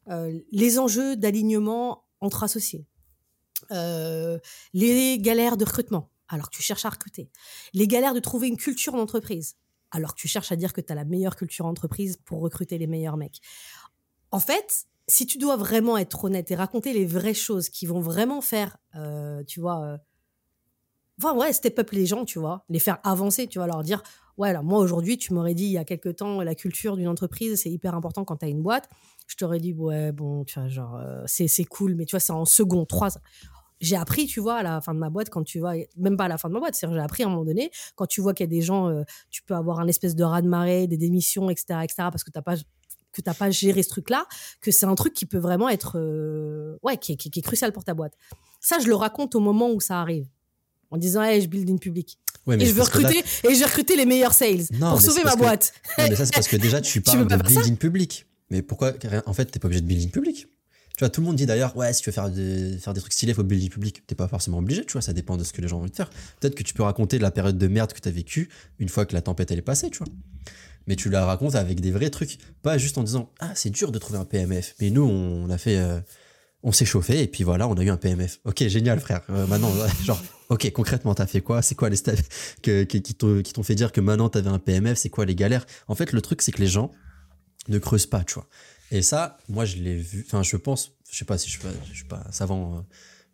[0.08, 2.86] euh, les enjeux d'alignement entre associés.
[3.70, 4.38] Euh,
[4.72, 7.30] les galères de recrutement, alors que tu cherches à recruter.
[7.74, 9.56] Les galères de trouver une culture d'entreprise,
[9.90, 12.78] alors que tu cherches à dire que tu as la meilleure culture d'entreprise pour recruter
[12.78, 13.40] les meilleurs mecs.
[14.30, 18.00] En fait, si tu dois vraiment être honnête et raconter les vraies choses qui vont
[18.00, 19.98] vraiment faire, euh, tu vois, euh,
[21.18, 24.02] enfin, ouais, step up les gens, tu vois, les faire avancer, tu vois, leur dire,
[24.36, 27.08] ouais, alors moi aujourd'hui, tu m'aurais dit il y a quelque temps, la culture d'une
[27.08, 28.88] entreprise, c'est hyper important quand tu as une boîte.
[29.26, 32.20] Je t'aurais dit, ouais, bon, tu vois, genre, euh, c'est c'est cool, mais tu vois,
[32.20, 33.08] c'est en second, trois.
[33.80, 36.24] J'ai appris, tu vois, à la fin de ma boîte, quand tu vois, même pas
[36.24, 38.20] à la fin de ma boîte, c'est-à-dire j'ai appris à un moment donné, quand tu
[38.20, 40.96] vois qu'il y a des gens, euh, tu peux avoir un espèce de raz-de-marée, des
[40.96, 42.56] démissions, etc., etc., parce que t'as pas
[43.10, 44.26] que t'as pas géré ce truc-là,
[44.60, 47.38] que c'est un truc qui peut vraiment être, euh, ouais, qui est, qui est- qui
[47.38, 48.12] est crucial pour ta boîte.
[48.60, 50.26] Ça, je le raconte au moment où ça arrive,
[50.90, 52.18] en disant, hey, je build une public.
[52.46, 55.00] Ouais, Et je veux là- recruter, et je vais recruter les meilleurs sales Non, pour
[55.00, 55.72] sauver ma que- boîte.
[55.98, 58.26] Non, mais ça, c'est parce que déjà, tu parles peux de building public.
[58.50, 58.92] Mais pourquoi
[59.26, 60.46] En fait, t'es pas obligé de building public.
[60.98, 63.70] Tout le monde dit d'ailleurs, ouais, si tu veux faire des, trucs stylés, faut building
[63.70, 64.06] public.
[64.06, 65.90] T'es pas forcément obligé, tu vois, ça dépend de ce que les gens ont envie
[65.90, 66.10] de faire.
[66.40, 69.14] Peut-être que tu peux raconter la période de merde que t'as vécue une fois que
[69.14, 70.08] la tempête elle est passée, tu vois.
[70.86, 73.92] Mais tu la racontes avec des vrais trucs, pas juste en disant, ah, c'est dur
[73.92, 74.74] de trouver un PMF.
[74.80, 75.76] Mais nous, on a fait.
[75.76, 76.00] euh,
[76.62, 78.40] on s'est chauffé et puis voilà, on a eu un PMF.
[78.44, 79.22] Ok, génial, frère.
[79.30, 79.72] Euh, maintenant,
[80.04, 81.62] genre, ok, concrètement, t'as fait quoi?
[81.62, 82.22] C'est quoi les steps
[82.62, 85.66] qui t'ont fait dire que maintenant t'avais un PMF C'est quoi les galères?
[85.86, 86.90] En fait, le truc, c'est que les gens
[87.68, 88.48] ne creusent pas, tu vois.
[88.90, 90.24] Et ça, moi, je l'ai vu.
[90.26, 91.58] Enfin, je pense, je sais pas si je
[91.92, 92.80] suis pas, savant euh,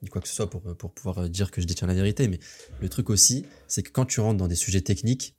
[0.02, 2.28] ni quoi que ce soit pour, pour pouvoir euh, dire que je détiens la vérité,
[2.28, 2.40] mais
[2.80, 5.36] le truc aussi, c'est que quand tu rentres dans des sujets techniques,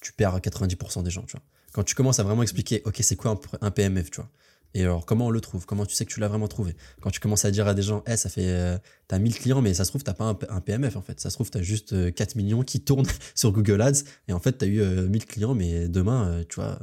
[0.00, 1.42] tu perds 90% des gens, tu vois.
[1.72, 4.30] Quand tu commences à vraiment expliquer, ok, c'est quoi un, PMF, tu vois.
[4.74, 5.66] Et alors, comment on le trouve?
[5.66, 6.74] Comment tu sais que tu l'as vraiment trouvé?
[7.00, 8.48] Quand tu commences à dire à des gens, eh, ça fait.
[8.48, 11.20] euh, t'as 1000 clients, mais ça se trouve, t'as pas un, PMF, en fait.
[11.20, 14.02] Ça se trouve, t'as juste euh, 4 millions qui tournent sur Google Ads.
[14.28, 16.78] Et en fait, t'as eu euh, 1000 clients, mais demain, euh, tu vois,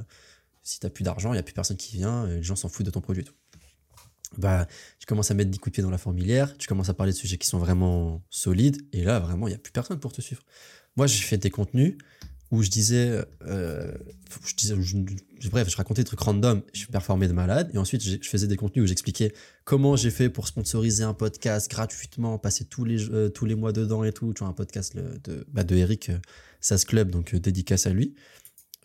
[0.65, 2.67] si t'as plus d'argent, il y a plus personne qui vient, euh, les gens s'en
[2.67, 3.35] foutent de ton produit et tout.
[4.37, 4.67] Bah,
[4.99, 7.13] tu commences à mettre des coups de pied dans la fourmilière, tu commences à parler
[7.13, 10.11] de sujets qui sont vraiment solides, et là, vraiment, il n'y a plus personne pour
[10.11, 10.41] te suivre.
[10.97, 11.97] Moi, j'ai fait des contenus
[12.51, 13.91] où je disais, euh,
[14.45, 14.75] je disais
[15.49, 18.55] bref, je racontais des trucs random, je performais de malade, et ensuite je faisais des
[18.55, 23.29] contenus où j'expliquais comment j'ai fait pour sponsoriser un podcast gratuitement, passer tous les, euh,
[23.29, 26.19] tous les mois dedans et tout, tu vois, un podcast de, bah, de Eric, euh,
[26.61, 28.15] SAS Club, donc dédicace à lui.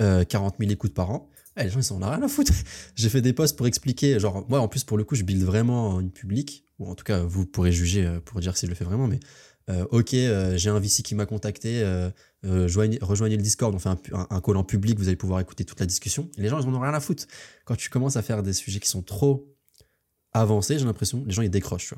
[0.01, 1.31] euh, 40 000 écoutes par an.
[1.61, 2.53] Eh, les gens, ils s'en ont rien à foutre.
[2.95, 4.19] J'ai fait des posts pour expliquer.
[4.19, 6.65] Genre, moi, en plus, pour le coup, je build vraiment une public.
[6.79, 9.07] Ou en tout cas, vous pourrez juger euh, pour dire si je le fais vraiment.
[9.07, 9.21] Mais
[9.69, 11.85] euh, ok, euh, j'ai un VC qui m'a contacté.
[12.43, 13.75] joignez- rejoignez le Discord.
[13.75, 13.99] On fait un,
[14.31, 14.99] un, call en public.
[14.99, 16.31] Vous allez pouvoir écouter toute la discussion.
[16.37, 17.27] Les gens, ils en ont rien à foutre.
[17.65, 19.47] Quand tu commences à faire des sujets qui sont trop
[20.33, 21.95] avancés, j'ai l'impression, les gens, ils décrochent.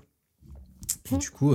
[1.12, 1.54] Et du coup,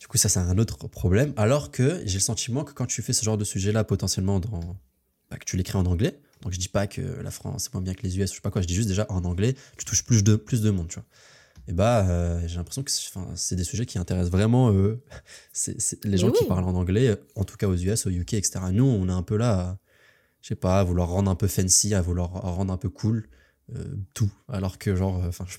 [0.00, 1.32] du coup, ça, c'est un autre problème.
[1.36, 4.76] Alors que j'ai le sentiment que quand tu fais ce genre de sujet-là, potentiellement, dans,
[5.30, 7.82] bah, que tu l'écris en anglais, donc je dis pas que la France c'est moins
[7.82, 9.84] bien que les US je sais pas quoi, je dis juste déjà en anglais, tu
[9.84, 11.04] touches plus de, plus de monde, tu vois.
[11.66, 12.90] Et bah, euh, j'ai l'impression que
[13.34, 15.02] c'est- des sujets qui intéressent vraiment euh,
[16.04, 18.60] les gens qui parlent en anglais, en tout cas aux US, au UK, etc.
[18.72, 19.78] Nous, on est un peu là, à,
[20.40, 23.28] je sais pas, à vouloir rendre un peu fancy, à vouloir rendre un peu cool,
[23.76, 24.30] euh, tout.
[24.48, 25.58] Alors que, genre, euh, enfin, je,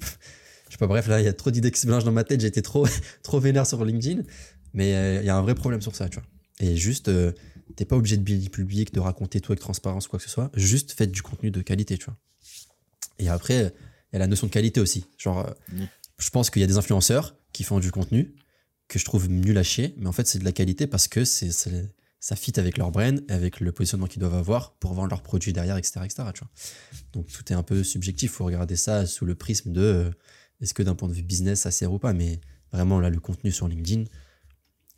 [0.68, 2.24] je sais pas, bref, là, il y a trop d'idées qui se mélangent dans ma
[2.24, 2.88] tête, j'ai été trop,
[3.22, 4.24] trop vénère sur LinkedIn,
[4.74, 6.26] mais il y a un vrai problème sur ça, tu vois.
[6.60, 7.12] Et juste,
[7.76, 10.50] t'es pas obligé de publier- public, de raconter tout avec transparence, quoi que ce soit,
[10.56, 12.18] juste faites du contenu de qualité, tu vois.
[13.20, 13.74] Et après,
[14.12, 15.06] il y a la notion de qualité aussi.
[15.18, 15.86] Genre, euh, Mm.
[16.18, 18.36] je pense qu'il y a des influenceurs qui font du contenu
[18.88, 21.26] que je trouve nul à chier, mais en fait, c'est de la qualité parce que
[21.26, 25.10] c'est, c'est- ça fit avec leur brand, avec le positionnement qu'ils doivent avoir pour vendre
[25.10, 26.50] leurs produits derrière, etc., etc., tu vois.
[27.14, 28.32] Donc, tout est un peu subjectif.
[28.32, 30.12] Il faut regarder ça sous le prisme de euh,
[30.60, 32.12] est-ce que d'un point de vue business, ça sert ou pas?
[32.14, 32.42] Mais
[32.74, 34.04] vraiment, là, le contenu sur LinkedIn,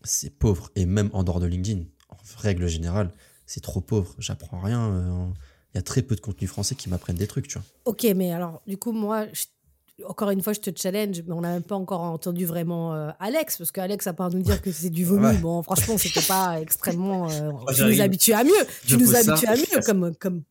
[0.04, 0.72] c'est pauvre.
[0.76, 3.12] Et même en dehors de LinkedIn, en règle générale,
[3.46, 4.14] c'est trop pauvre.
[4.20, 4.92] J'apprends rien.
[4.92, 5.26] euh,
[5.74, 7.64] Il y a très peu de contenu français qui m'apprennent des trucs, tu vois.
[7.86, 11.42] Ok, mais alors, du coup, moi, je- encore une fois, je te challenge, mais on
[11.42, 14.72] n'a même pas encore entendu vraiment euh, Alex, parce qu'Alex, à part nous dire que
[14.72, 15.38] c'est du vomi, Ouais.
[15.38, 17.30] bon, franchement, c'était pas extrêmement.
[17.32, 18.52] euh, tu nous habitues à mieux.
[18.86, 20.44] Je Tu nous habitues à mieux comme, comme,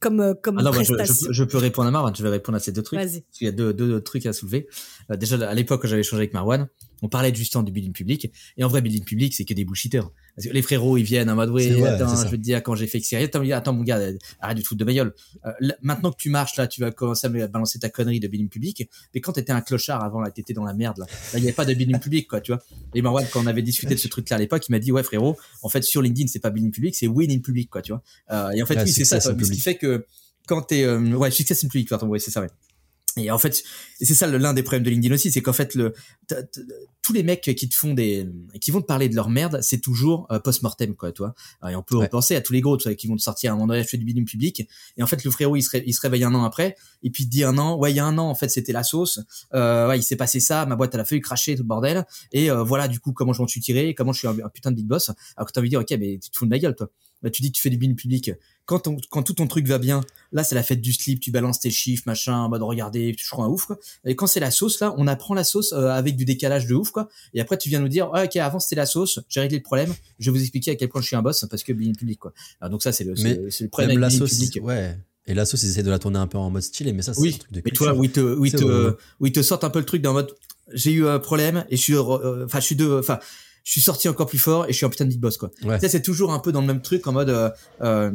[0.00, 2.60] comme, comme Ah non, je, peux- je peux répondre à Marwan, je vais répondre à
[2.60, 2.98] ces deux trucs.
[3.00, 4.68] Parce qu'il y a deux, deux trucs à soulever.
[5.10, 6.68] Euh, déjà, à l'époque, quand j'avais échangé avec Marwan,
[7.02, 8.30] on parlait justement du building public.
[8.56, 10.02] Et en vrai, building public, c'est que des bullshitters.
[10.38, 12.24] Parce que les frérots, ils viennent en mode, oui, vrai, attends, ça.
[12.24, 13.26] je vais te dire quand j'ai fait Xeria.
[13.26, 14.00] Attends, attends, mon gars,
[14.38, 15.12] arrête de foutre de ma gueule.
[15.44, 18.28] Euh, là, maintenant que tu marches, là, tu vas commencer à balancer ta connerie de
[18.28, 18.88] building public.
[19.12, 21.06] Mais quand t'étais un clochard avant, là, t'étais dans la merde, là.
[21.34, 22.62] Il n'y avait pas de building public, quoi, tu vois.
[22.94, 25.02] Et Marwan, quand on avait discuté de ce truc-là à l'époque, il m'a dit, ouais,
[25.02, 27.90] frérot, en fait, sur LinkedIn, c'est pas building public, c'est win in public, quoi, tu
[27.90, 28.02] vois.
[28.30, 29.34] Euh, et en fait, Ouais, oui, c'est ça.
[29.34, 30.06] Mais ce qui fait que
[30.46, 32.48] quand t'es, euh, ouais, success in public, pardon, ouais, c'est ça, ouais.
[33.18, 33.62] Et en fait,
[34.00, 35.92] et c'est ça l'un des problèmes de LinkedIn aussi, c'est qu'en fait, le,
[37.02, 38.28] tous les mecs qui te font des,
[38.60, 41.34] qui vont te parler de leur merde, c'est toujours euh, post-mortem, quoi, toi.
[41.68, 42.04] Et on peut Ouais.
[42.04, 43.88] repenser à tous les gros, tu vois, qui vont te sortir un moment donné, je
[43.88, 44.68] fais du building public.
[44.96, 47.24] Et en fait, le frérot, il se, il se réveille un an après, et puis
[47.24, 48.82] il te dit un an, ouais, il y a un an, en fait, c'était la
[48.82, 49.20] sauce,
[49.54, 52.04] euh, ouais, il s'est passé ça, ma boîte, elle a fallu cracher, tout le bordel.
[52.32, 54.48] Et euh, voilà, du coup, comment je m'en suis tiré, comment je suis un, un
[54.48, 55.10] putain de big boss.
[55.36, 56.88] Alors que t'as envie de dire, ok, mais tu te fous de ma gueule, toi.
[57.22, 58.30] Bah, tu dis que tu fais du building public.
[58.64, 61.30] Quand, ton- quand tout ton truc va bien, là, c'est la fête du slip, tu
[61.30, 63.78] balances tes chiffres, machin, en mode regardez, je crois un ouf, quoi.
[64.04, 66.74] Et quand c'est la sauce, là, on apprend la sauce euh, avec du décalage de
[66.74, 67.08] ouf, quoi.
[67.34, 69.62] Et après, tu viens nous dire, ah, ok, avant c'était la sauce, j'ai réglé le
[69.62, 71.96] problème, je vais vous expliquer à quel point je suis un boss parce que building
[71.96, 72.32] public, quoi.
[72.60, 74.58] Alors, donc ça, c'est le, c'est le- problème Même la avec sauce, public.
[74.62, 74.96] ouais.
[75.26, 77.14] Et la sauce, ils essaient de la tourner un peu en mode stylé, mais ça,
[77.14, 77.98] c'est Oui, un truc de Mais toi, culture.
[78.00, 80.12] où ils te, où ils te, où ils te sortent un peu le truc dans
[80.12, 80.34] mode,
[80.72, 83.18] j'ai eu un problème et je suis, euh, enfin, je suis de, enfin,
[83.64, 85.50] je suis sorti encore plus fort et je suis un putain de big boss, quoi.
[85.62, 85.78] Ouais.
[85.78, 87.50] Sais, c'est toujours un peu dans le même truc en mode, euh,
[87.82, 88.10] euh,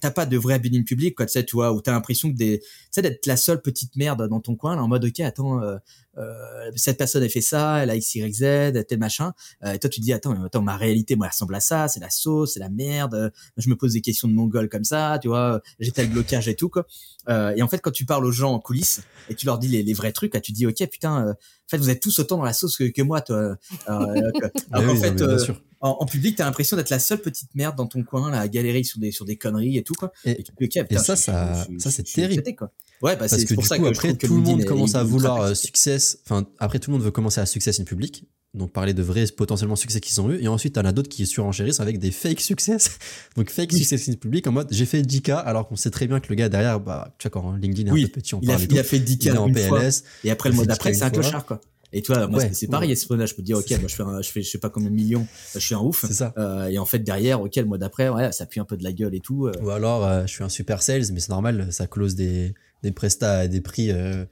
[0.00, 2.36] t'as pas de vrai building public, quoi, tu sais, tu vois, où t'as l'impression que
[2.36, 5.20] des, tu sais, d'être la seule petite merde dans ton coin, là, en mode, ok,
[5.20, 5.76] attends, euh,
[6.18, 9.32] euh, cette personne a fait ça, elle a X, Y, Z, tel machin.
[9.64, 11.88] Euh, et toi, tu te dis, attends, attends, ma réalité, moi, elle ressemble à ça,
[11.88, 13.14] c'est la sauce, c'est la merde.
[13.14, 16.48] euh, Je me pose des questions de mongol comme ça, tu vois, j'ai tel blocage
[16.48, 16.86] et tout, quoi.
[17.28, 19.68] Euh, et en fait, quand tu parles aux gens en coulisses et tu leur dis
[19.68, 22.18] les, les vrais trucs, là, tu dis, ok, putain, euh, en fait, vous êtes tous
[22.20, 23.36] autant dans la sauce que, que moi, toi.
[23.36, 23.56] Euh,
[23.88, 25.38] que- Ah alors oui, non, fait, mais euh,
[25.80, 28.48] en, en public, t'as l'impression d'être la seule petite merde dans ton coin, là, à
[28.48, 30.12] galérer sur des, sur des conneries et tout, quoi.
[30.24, 31.32] Et- tu te dis, ok, putain, ça, je- ça-
[31.68, 32.42] je- je- ça, c'est terrible.
[32.56, 32.70] quoi.
[33.02, 34.94] Ouais, bah, Parce c'est que pour du ça coup, que après, tout le monde commence
[34.94, 36.18] à vouloir euh, success.
[36.24, 38.24] Enfin, après, tout le monde veut commencer à success in public.
[38.54, 40.40] Donc, parler de vrais potentiellement succès qu'ils ont eu.
[40.42, 42.98] Et ensuite, t'en as d'autres qui surenchérissent avec des fake success.
[43.36, 43.80] Donc, fake Oui.
[43.80, 46.36] success in public en mode j'ai fait 10K alors qu'on sait très bien que le
[46.36, 48.54] gars derrière, bah, tu vois, quand LinkedIn est Oui, un peu petit, on Il a,
[48.54, 49.78] parle il a fait 10 Il est en une fois.
[49.80, 50.04] PLS.
[50.24, 51.60] Et après, le mois d'après, c'est un clochard, quoi.
[51.92, 53.94] Et toi, moi, Ouais, c'est- pareil, à ce moment-là, je peux dire, ok, moi, je
[53.94, 56.04] fais, un- je fais, je sais pas combien de millions, je suis un ouf.
[56.06, 56.32] C'est ça.
[56.36, 58.82] Euh, et en fait, derrière, ok, le mois d'après, ouais, ça pue un peu de
[58.84, 59.46] la gueule et tout.
[59.46, 59.52] euh.
[59.62, 62.54] Ou alors, euh, je suis un super sales, mais c'est normal, ça close des,
[62.86, 64.24] des prestats à des prix euh,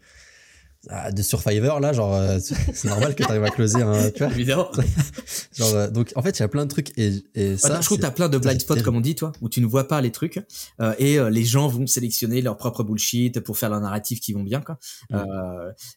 [1.13, 4.33] de Survivor, là, genre, euh, c'est normal que tu arrives à closer un, tu vois.
[4.33, 4.71] Évidemment.
[5.57, 7.69] Genre, euh, donc, en fait, il y a plein de trucs et, et ça.
[7.71, 9.67] Bah, je trouve t'as plein de blind spots, comme on dit, toi, où tu ne
[9.67, 10.41] vois pas les trucs,
[10.81, 14.43] euh, et les gens vont sélectionner leur propre bullshit pour faire leur narratif qui vont
[14.43, 14.79] bien, quoi.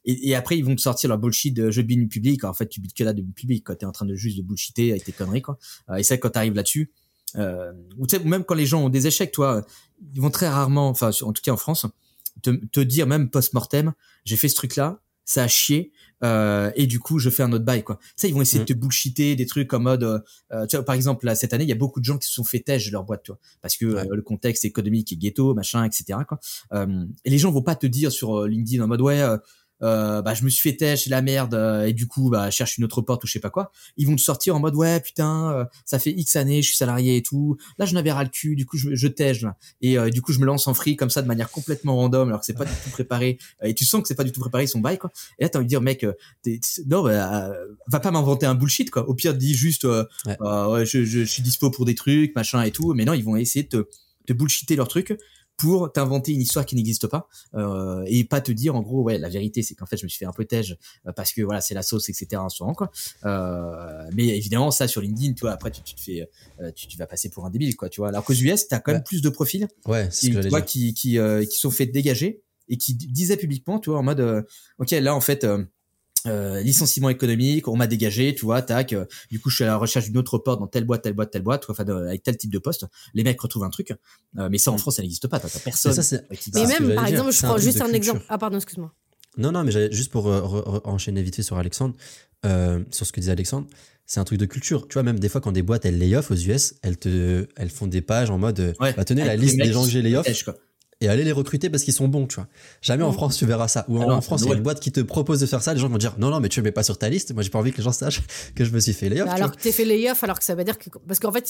[0.05, 2.43] Et, et après, ils vont te sortir leur bullshit de je bine public.
[2.43, 3.75] En fait, tu bides que là de public, quoi.
[3.75, 5.57] T'es en train de juste de bullshiter avec tes conneries, quoi.
[5.97, 6.91] Et ça, quand t'arrives là-dessus,
[7.33, 7.41] tu
[7.97, 9.65] ou même quand les gens ont des échecs, toi,
[10.13, 11.85] ils vont très rarement, enfin, en tout cas en France,
[12.41, 13.93] te, te dire même post-mortem,
[14.25, 15.91] j'ai fait ce truc-là, ça a chié.
[16.23, 17.99] Euh, et du coup, je fais un autre bail, quoi.
[18.15, 18.65] Ça, ils vont essayer Mm.
[18.65, 20.19] de te bullshiter des trucs en mode, euh,
[20.51, 22.27] euh, tu vois, par exemple, là, cette année, il y a beaucoup de gens qui
[22.27, 24.01] se sont fait tège de leur boîte, tu vois, parce que Ouais.
[24.09, 26.39] euh, le contexte économique est ghetto, machin, etc., quoi.
[26.73, 29.21] Euh, et les gens vont pas te dire sur LinkedIn en mode, ouais,
[29.83, 32.49] euh, bah, je me suis fait tèche, c'est la merde, euh, et du coup, bah,
[32.51, 33.71] cherche une autre porte ou je sais pas quoi.
[33.97, 36.77] Ils vont te sortir en mode, ouais, putain, euh, ça fait X années, je suis
[36.77, 37.57] salarié et tout.
[37.77, 39.55] Là, je n'avais ras le cul, du coup, je, je tège, là.
[39.81, 42.27] Et euh, du coup, je me lance en free comme ça de manière complètement random,
[42.29, 43.37] alors que c'est pas du tout préparé.
[43.63, 45.11] Euh, Et tu sens que c'est pas du tout préparé son bail, quoi.
[45.39, 47.51] Et là, t'as envie de dire, mec, euh, t'es- non, bah,
[47.87, 49.07] va pas m'inventer un bullshit, quoi.
[49.07, 50.37] Au pire, dis juste, euh, Ouais.
[50.41, 52.93] ouais, je, je, je suis dispo pour des trucs, machin et tout.
[52.93, 53.87] Mais non, ils vont essayer de te,
[54.27, 55.17] te bullshiter leur truc
[55.57, 59.17] pour t'inventer une histoire qui n'existe pas euh, et pas te dire en gros ouais
[59.17, 61.41] la vérité c'est qu'en fait je me suis fait un peu tège euh, parce que
[61.41, 62.27] voilà c'est la sauce etc
[62.59, 62.91] en quoi.
[63.25, 66.29] Euh, mais évidemment ça sur LinkedIn tu vois après tu, tu te fais
[66.61, 68.09] euh, tu, tu vas passer pour un débile quoi tu vois.
[68.09, 69.03] Alors qu'aux US t'as quand même Ouais.
[69.03, 69.67] plus de profils.
[69.85, 73.37] Ouais, qui, que tu vois, qui, qui, euh, qui sont fait dégager et qui disaient
[73.37, 74.41] publiquement, tu vois, en mode, euh,
[74.79, 75.45] ok, là, en fait,
[76.27, 78.93] euh, licenciement économique, on m'a dégagé, tu vois, tac.
[78.93, 81.13] euh, du coup, je suis à la recherche d'une autre porte dans telle boîte, telle
[81.13, 82.85] boîte, telle boîte, enfin, avec tel type de poste.
[83.13, 83.91] Les mecs retrouvent un truc,
[84.37, 85.39] euh, mais ça en France, ça n'existe pas.
[85.39, 85.93] T'as personne.
[85.95, 86.17] Mais ça,
[86.53, 88.21] Mais même, par dire, exemple, je prends juste un exemple.
[88.29, 88.93] Ah, pardon, excuse-moi.
[89.37, 91.95] Non, non, mais j'allais juste pour euh, enchaîner vite fait sur Alexandre,
[92.45, 93.67] euh, sur ce que disait Alexandre,
[94.05, 94.87] c'est un truc de culture.
[94.87, 97.45] Tu vois, même des fois, quand des boîtes, elles lay off aux US, elles, te,
[97.55, 98.93] elles font des pages en mode, Ouais.
[98.93, 100.55] bah, tenez la liste des gens que j'ai lay off quoi.
[101.01, 102.47] Et allez les recruter parce qu'ils sont bons, tu vois.
[102.81, 103.11] Jamais en.
[103.11, 103.85] France, tu verras ça.
[103.87, 105.61] Ou en, Ah en France, il y a une boîte qui te propose de faire
[105.61, 107.33] ça, les gens vont dire, non, non, mais tu me mets pas sur ta liste.
[107.33, 108.21] Moi, j'ai pas envie que les gens sachent
[108.55, 109.27] que je me suis fait lay off.
[109.27, 110.89] Bah, tu alors que t'es fait layoff, alors que ça veut dire que.
[111.07, 111.47] Parce qu'en fait,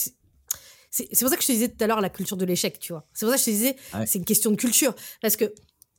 [0.90, 2.78] c'est c'est pour ça que je te disais tout à l'heure la culture de l'échec,
[2.78, 3.06] tu vois.
[3.12, 4.06] C'est pour ça que je te disais, Ouais.
[4.06, 4.94] c'est une question de culture.
[5.20, 5.52] Parce que,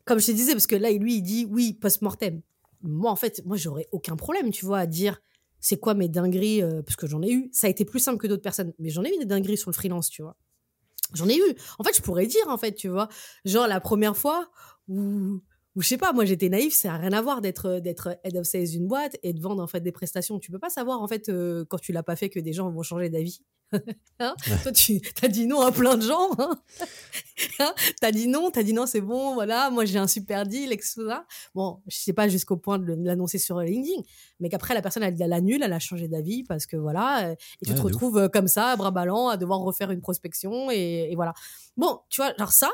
[0.05, 2.41] comme je te disais, parce que là, lui, il dit oui, post-mortem.
[2.81, 5.21] Moi, en fait, moi, j'aurais aucun problème, tu vois, à dire
[5.59, 7.49] c'est quoi mes dingueries, euh, parce que j'en ai eu.
[7.51, 9.69] Ça a été plus simple que d'autres personnes, mais j'en ai eu des dingueries sur
[9.69, 10.35] le freelance, tu vois.
[11.13, 11.55] J'en ai eu.
[11.79, 13.07] En fait, je pourrais dire, en fait, tu vois,
[13.45, 14.49] genre la première fois
[14.87, 15.41] où,
[15.75, 18.35] où je sais pas, moi j'étais naïf, ça n'a rien à voir d'être d'être head
[18.37, 20.39] of sales d'une boîte et de vendre en fait des prestations.
[20.39, 22.69] Tu peux pas savoir en fait euh, quand tu l'as pas fait que des gens
[22.71, 23.41] vont changer d'avis.
[24.21, 24.35] Hein?
[24.63, 26.31] Toi, tu as dit non à plein de gens.
[26.39, 26.59] Hein?
[27.59, 27.73] Hein?
[28.01, 30.95] T'as dit non, t'as dit non, c'est bon, voilà, moi j'ai un super deal, etc.
[31.55, 34.01] Bon, je sais pas jusqu'au point de l'annoncer sur LinkedIn,
[34.39, 37.35] mais qu'après la personne elle, elle annule, elle a changé d'avis parce que voilà, euh,
[37.61, 37.85] et tu Ouais, te ouf.
[37.85, 41.33] retrouves euh, comme ça, bras ballants, à devoir refaire une prospection et, et voilà.
[41.77, 42.69] Bon, tu vois, genre ça,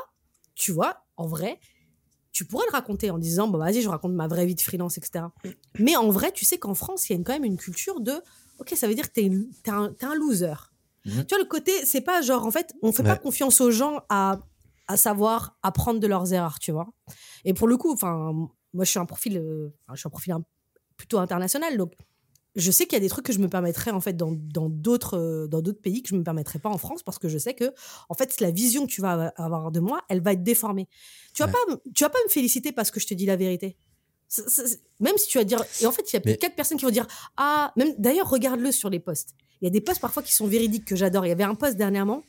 [0.54, 1.60] tu vois, en vrai,
[2.36, 4.98] tu pourrais le raconter en disant, bon, vas-y, je raconte ma vraie vie de freelance,
[4.98, 5.24] etc.
[5.78, 8.12] Mais en vrai, tu sais qu'en France, il y a quand même une culture de,
[8.58, 10.52] ok, ça veut dire que t'es, une- t'es un, t'es un loser.
[11.06, 11.24] Mhm.
[11.24, 14.00] Tu vois, le côté, c'est pas genre, en fait, on fait pas confiance aux gens
[14.10, 14.40] à,
[14.86, 16.88] à savoir apprendre de leurs erreurs, tu vois.
[17.46, 18.32] Et pour le coup, enfin,
[18.74, 20.44] moi, je suis un profil, euh, je suis un profil un-
[20.98, 21.92] plutôt international, donc
[22.56, 25.16] je sais qu'il y a des trucs que je me permettrais en fait dans d'autres
[25.18, 27.54] euh, dans d'autres pays que je me permettrais pas en France parce que je sais
[27.54, 27.72] que
[28.08, 30.88] en fait la vision que tu vas avoir de moi elle va être déformée.
[31.34, 31.52] Tu vas Ouais.
[31.52, 33.76] pas tu vas pas me féliciter parce que je te dis la vérité.
[35.00, 36.84] Même si tu vas dire et en fait il y a Mais- quatre personnes qui
[36.84, 39.34] vont dire ah même d'ailleurs regarde-le sur les posts.
[39.60, 41.24] Il y a des posts parfois qui sont véridiques que j'adore.
[41.26, 42.22] Il y avait un post dernièrement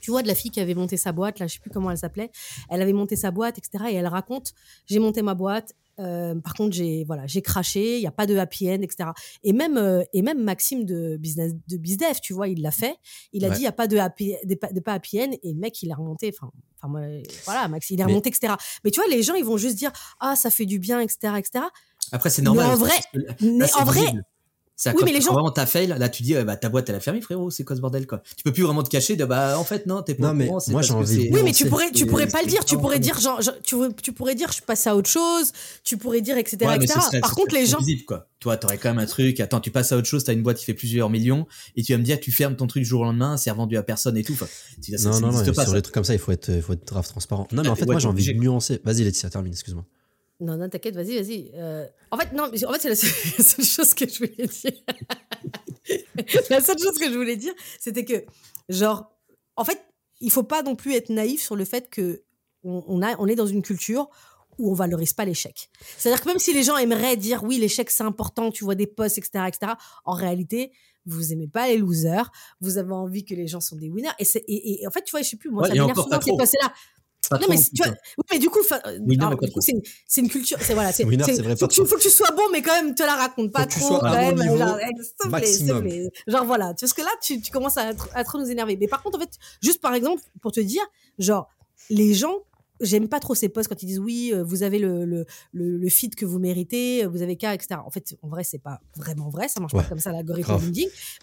[0.00, 1.90] tu vois de la fille qui avait monté sa boîte là je sais plus comment
[1.90, 2.30] elle s'appelait.
[2.70, 4.52] Elle avait monté sa boîte etc et elle raconte
[4.86, 7.96] j'ai monté ma boîte euh, par contre, j'ai voilà, j'ai craché.
[7.96, 9.10] Il y a pas de happy end, etc.
[9.42, 12.96] Et même euh, et même Maxime de business de bizdev, tu vois, il l'a fait.
[13.32, 13.54] Il a Ouais.
[13.54, 15.82] dit il y a pas de happy de, de pas happy end et le mec
[15.82, 16.32] il a remonté.
[16.36, 16.50] Enfin,
[16.82, 16.92] enfin
[17.44, 18.54] voilà, Maxime il a Mais- remonté, etc.
[18.84, 21.34] Mais tu vois, les gens ils vont juste dire ah ça fait du bien, etc.,
[21.38, 21.64] etc.
[22.12, 22.66] Après, c'est normal.
[22.66, 23.00] Mais en vrai-
[23.42, 24.06] Mais en vrai,
[24.86, 26.88] à Oui, mais les gens- vraiment t'as fail, là tu dis euh, bah ta boîte
[26.88, 28.22] elle a fermé frérot, c'est quoi ce bordel quoi?
[28.36, 30.46] Tu peux plus vraiment te cacher de bah en fait non t'es pas Non, mais
[30.46, 32.64] courant, moi, j'ai envie Oui, mais tu pourrais, tu pourrais pas le dire.
[32.64, 35.52] Tu pourrais dire, genre, tu, pourrais- tu pourrais dire, je passe à autre chose.
[35.84, 37.00] Tu pourrais dire, etc., Ouais, mais etc.
[37.00, 38.28] serait- Par contre, les gens, visible, quoi.
[38.40, 39.40] Toi, t'aurais quand même un truc.
[39.40, 40.22] Attends, tu passes à autre chose.
[40.22, 42.66] T'as une boîte qui fait plusieurs millions et tu vas me dire, tu fermes ton
[42.68, 44.34] truc du jour au lendemain, c'est revendu à personne et tout.
[44.34, 45.44] Enfin, ça, Non, ça non, non, pas.
[45.44, 45.74] sur ça.
[45.74, 47.48] les trucs comme ça, il faut être, il faut être grave transparent.
[47.52, 48.80] Non, mais en fait, moi, j'ai envie de nuancer.
[48.84, 49.84] Vas-y, Laetitia, termine, excuse-moi.
[50.40, 51.50] Non, non, t'inquiète, vas-y, vas-y.
[51.54, 54.72] Euh, En fait, non, en fait, c'est la seule, chose que je voulais dire.
[56.50, 58.24] la seule chose que je voulais dire, c'était que,
[58.68, 59.10] genre,
[59.56, 59.80] en fait,
[60.20, 62.22] il faut pas non plus être naïf sur le fait que
[62.64, 64.08] on, on a, on est dans une culture
[64.58, 65.70] où on valorise pas l'échec.
[65.96, 68.88] C'est-à-dire que même si les gens aimeraient dire oui, l'échec c'est important, tu vois des
[68.88, 69.72] posts, etc., etc.,
[70.04, 70.72] en réalité,
[71.06, 74.10] vous aimez pas les losers, vous avez envie que les gens sont des winners.
[74.18, 76.08] Et, et, et en fait, tu vois, je sais plus, moi, Ouais, ça m'énerve souvent
[76.10, 76.36] pas ces trop.
[77.32, 77.86] Non, mais tu vois,
[78.18, 78.62] oui, mais du coup,
[79.48, 79.60] trop.
[79.60, 80.58] c'est une, culture.
[80.60, 81.04] C'est voilà, c'est.
[81.04, 83.52] Vrai, faut, que tu, faut que tu sois bon, mais quand même, te la raconte
[83.52, 83.86] pas trop.
[83.86, 84.92] sois quand même, niveau genre, eh,
[85.82, 86.10] plaît.
[86.26, 88.76] Genre voilà, parce que là, tu, tu commences à, trop- à trop nous énerver.
[88.80, 89.30] Mais par contre, en fait,
[89.62, 90.82] juste par exemple, pour te dire,
[91.18, 91.48] genre,
[91.90, 92.34] les gens.
[92.80, 95.78] J'aime pas trop ces posts quand ils disent oui, euh, vous avez le, le, le,
[95.78, 97.80] le feed que vous méritez, euh, vous avez qu'à, etc.
[97.84, 100.52] En fait, en vrai, c'est pas vraiment vrai, ça marche Ouais, pas comme ça l'algorithme.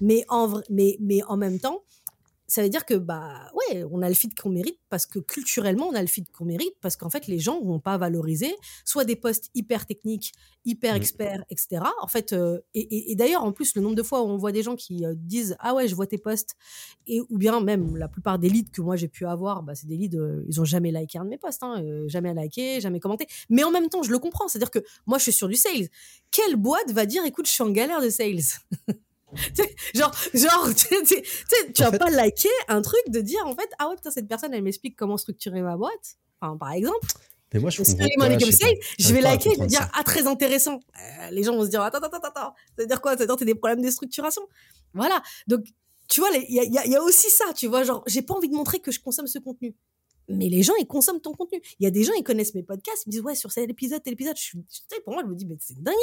[0.01, 1.81] Mais en, vrai- mais, mais en même temps,
[2.47, 5.87] ça veut dire que bah ouais, on a le feed qu'on mérite parce que culturellement
[5.87, 8.55] on a le feed qu'on mérite parce qu'en fait les gens vont pas valoriser
[8.85, 10.31] soit des postes hyper techniques,
[10.63, 10.97] hyper Mm.
[10.97, 11.81] experts, etc.
[12.01, 14.37] En fait, euh, et, et- et d'ailleurs en plus le nombre de fois où on
[14.37, 16.55] voit des gens qui euh, disent ah ouais je vois tes posts
[17.07, 19.87] et ou bien même la plupart des leads que moi j'ai pu avoir, bah, c'est
[19.87, 22.99] des leads euh, ils ont jamais liké un de mes posts, hein, jamais liké, jamais
[22.99, 23.27] commenté.
[23.49, 25.87] Mais en même temps je le comprends, c'est-à-dire que moi je suis sur du sales.
[26.31, 28.39] Quelle boîte va dire écoute je suis en galère de sales?
[29.93, 31.23] genre, genre, tu sais,
[31.79, 34.53] vas fait- pas liker un truc de dire en fait, ah ouais, putain, cette personne,
[34.53, 36.15] elle m'explique comment structurer ma boîte.
[36.41, 37.05] Enfin, par exemple,
[37.53, 38.81] Mais moi, je comprends pas, je sais pas.
[38.99, 39.91] je vais liker, je vais comprendre dire, ça.
[39.93, 40.79] ah, très intéressant.
[40.99, 42.53] Euh, les gens vont se dire, attends, attends, attends, attends.
[42.75, 43.11] Ça veut dire quoi?
[43.11, 44.41] Ça veut dire que t'as des problèmes de structuration.
[44.93, 45.21] Voilà.
[45.47, 45.61] Donc,
[46.07, 48.49] tu vois, il y a, y a aussi ça, tu vois, genre, j'ai pas envie
[48.49, 49.75] de montrer que je consomme ce contenu.
[50.27, 51.61] Mais les gens, ils consomment ton contenu.
[51.79, 53.69] Il y a des gens, ils connaissent mes podcasts, ils me disent, ouais, sur cet
[53.69, 54.35] épisode, tel épisode.
[54.37, 54.57] Je suis,
[55.03, 55.99] pour moi, je me dis, mais c'est une dinguerie.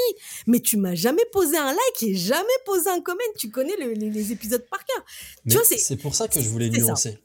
[0.47, 3.19] Mais tu m'as jamais posé un like et jamais posé un comment.
[3.39, 5.05] Tu connais le- les, les épisodes par cœur.
[5.45, 7.19] Mais vois, c'est- pour ça que je voulais nuancer.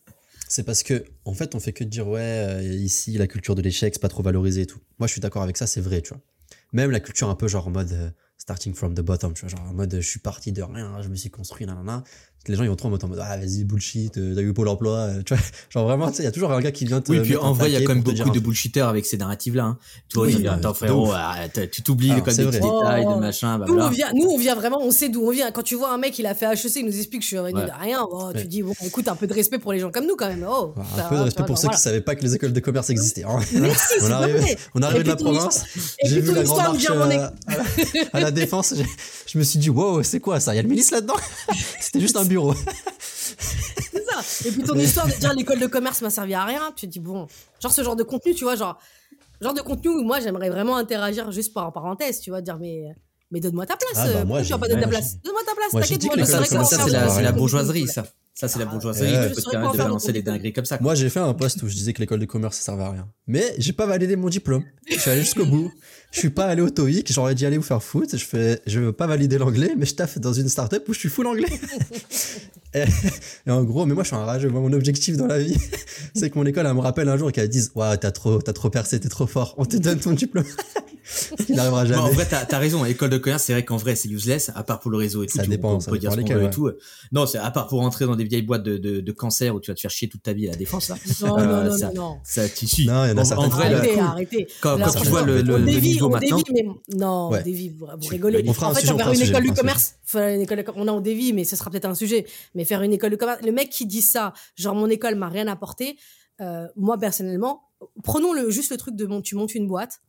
[0.50, 3.62] C'est parce que, en fait, on fait que dire, ouais, euh, ici, la culture de
[3.62, 4.80] l'échec, c'est pas trop valorisé et tout.
[4.98, 6.22] Moi, je suis d'accord avec ça, c'est vrai, tu vois.
[6.74, 9.50] Même la culture un peu genre en mode euh, starting from the bottom, tu vois,
[9.50, 12.04] genre en mode je suis parti de rien, je me suis construit, nanana.
[12.48, 14.54] Les gens, ils vont trop en mode, en mode, ah, vas-y, bullshit, euh, t'as eu
[14.54, 15.44] Pôle emploi, euh, tu vois.
[15.70, 17.12] Genre vraiment, il y a toujours un gars qui vient te.
[17.12, 19.64] Oui, puis en vrai, il y a quand même beaucoup de bullshitters avec ces narratifs-là.
[19.66, 19.78] Hein.
[20.10, 21.14] Tu vois, Oui, euh, attends, frérot, ouf.
[21.14, 22.32] arrête, tu t'oublies des vrai.
[22.32, 23.16] petits détails, Oh.
[23.16, 23.60] de machin.
[23.60, 25.52] Bah, Nous, on vient, nous, on vient vraiment, on sait d'où on vient.
[25.52, 27.38] Quand tu vois un mec, il a fait HEC, il nous explique que je suis
[27.38, 27.66] venu Ouais.
[27.66, 28.06] de rien.
[28.10, 28.42] oh, Ouais.
[28.42, 30.46] Tu dis, bon, écoute, un peu de respect pour les gens comme nous, quand même.
[30.50, 31.76] Oh, Ouais, ça Un peu de respect pour ceux voilà.
[31.78, 33.24] qui savaient pas que les écoles de commerce existaient.
[33.26, 33.40] hein.
[34.02, 35.66] On arrive, on arrive de la province.
[36.04, 37.20] J'ai vu la grande marche euh,
[38.14, 38.74] à, la, défense.
[39.28, 40.54] Je me suis dit, wow, c'est quoi ça?
[40.54, 41.16] Il y a le milice là-dedans?
[41.82, 42.37] C'était juste un bureau.
[43.20, 44.48] C'est ça.
[44.48, 46.92] Et puis ton histoire de dire l'école de commerce m'a servi à rien, tu te
[46.92, 47.28] dis bon,
[47.62, 48.78] genre ce genre de contenu, tu vois, genre
[49.42, 52.84] genre de contenu où moi j'aimerais vraiment interagir juste par parenthèse, tu vois, dire mais
[53.32, 53.92] mais donne-moi ta place.
[53.96, 55.22] Ah, bah, euh, moi, pourquoi tu vas pas donner ta place?
[55.22, 57.86] Donne-moi ta place, t'inquiète, moi c'est la, ça c'est contenu.
[57.86, 58.04] la ça.
[58.38, 60.78] Ça, c'est la Ah, bourgeoiserie peut Je te permettre de balancer des dingueries comme ça.
[60.80, 62.92] Moi, j'ai fait un post où je disais que l'école de commerce, ça servait à
[62.92, 63.10] rien.
[63.26, 64.64] Mais j'ai pas validé mon diplôme.
[64.88, 65.72] Je suis allé jusqu'au bout.
[66.18, 67.14] Je suis pas allé au TOEIC.
[67.14, 68.18] J'aurais dit aller vous faire foutre.
[68.18, 70.98] Je fais, je veux pas valider l'anglais, mais je taffe dans une startup où je
[70.98, 71.46] suis full anglais.
[72.74, 72.86] et,
[73.46, 74.50] et en gros, mais moi, je suis un rageux.
[74.50, 75.56] Moi, mon objectif dans la vie,
[76.16, 78.42] c'est que mon école, elle me rappelle un jour et qu'elle dise, ouais, t'as trop,
[78.42, 79.54] t'as trop percé, t'es trop fort.
[79.60, 80.46] On te donne ton diplôme.
[81.10, 82.14] Ce qui n'arrivera Bon, en jamais.
[82.16, 82.84] vrai, t'as as raison.
[82.84, 85.28] École de commerce, c'est vrai qu'en vrai, c'est useless, à part pour le réseau et
[85.28, 85.38] tout.
[85.38, 86.70] Ça tu- dépend, on ça peut dire dépend ce qu'on lesquels, veut et tout.
[87.14, 89.62] Non, c'est à part pour rentrer dans des vieilles boîtes de, de, de cancer où
[89.62, 90.98] tu vas te faire chier toute ta vie à la défense, là.
[91.22, 92.18] Non, Euh, non, non, ça- non, non.
[92.26, 92.88] Ça, tu suis.
[92.88, 94.48] Non, il y en a En- certaines en vrai, Arrêtez, arrêtez.
[94.60, 96.38] Quand, tu vois le, le, niveau on maintenant.
[96.38, 97.44] dévie, mais non, Ouais.
[97.44, 98.44] dévie, vous, rigolez.
[98.48, 99.96] on fera un en fait, sujet, on faire un une école du un commerce.
[100.14, 102.26] Une école on a on dévie, mais ce sera peut-être un sujet.
[102.56, 105.30] Mais faire une école de commerce, le mec qui dit ça, genre mon école m'a
[105.30, 105.98] rien apporté.
[106.42, 107.64] euh, moi personnellement,
[108.04, 110.02] prenons le juste le truc de mon, tu montes une boîte.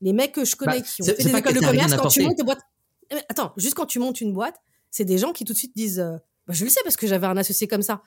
[0.00, 2.22] Les mecs que je connais Bah, qui ont fait des écoles de commerce, quand tu
[2.22, 2.60] montes une boîte,
[3.10, 4.56] Eh, attends, juste quand tu montes une boîte,
[4.90, 7.06] c'est des gens qui tout de suite disent, euh, bah, je le sais parce que
[7.06, 8.02] j'avais un associé comme ça.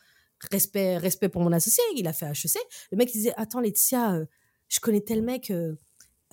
[0.52, 2.58] Respect, respect pour mon associé, il a fait HEC.
[2.91, 4.26] Le mec il disait, attends Laetitia, euh,
[4.67, 5.50] je connais tel mec.
[5.52, 5.76] euh,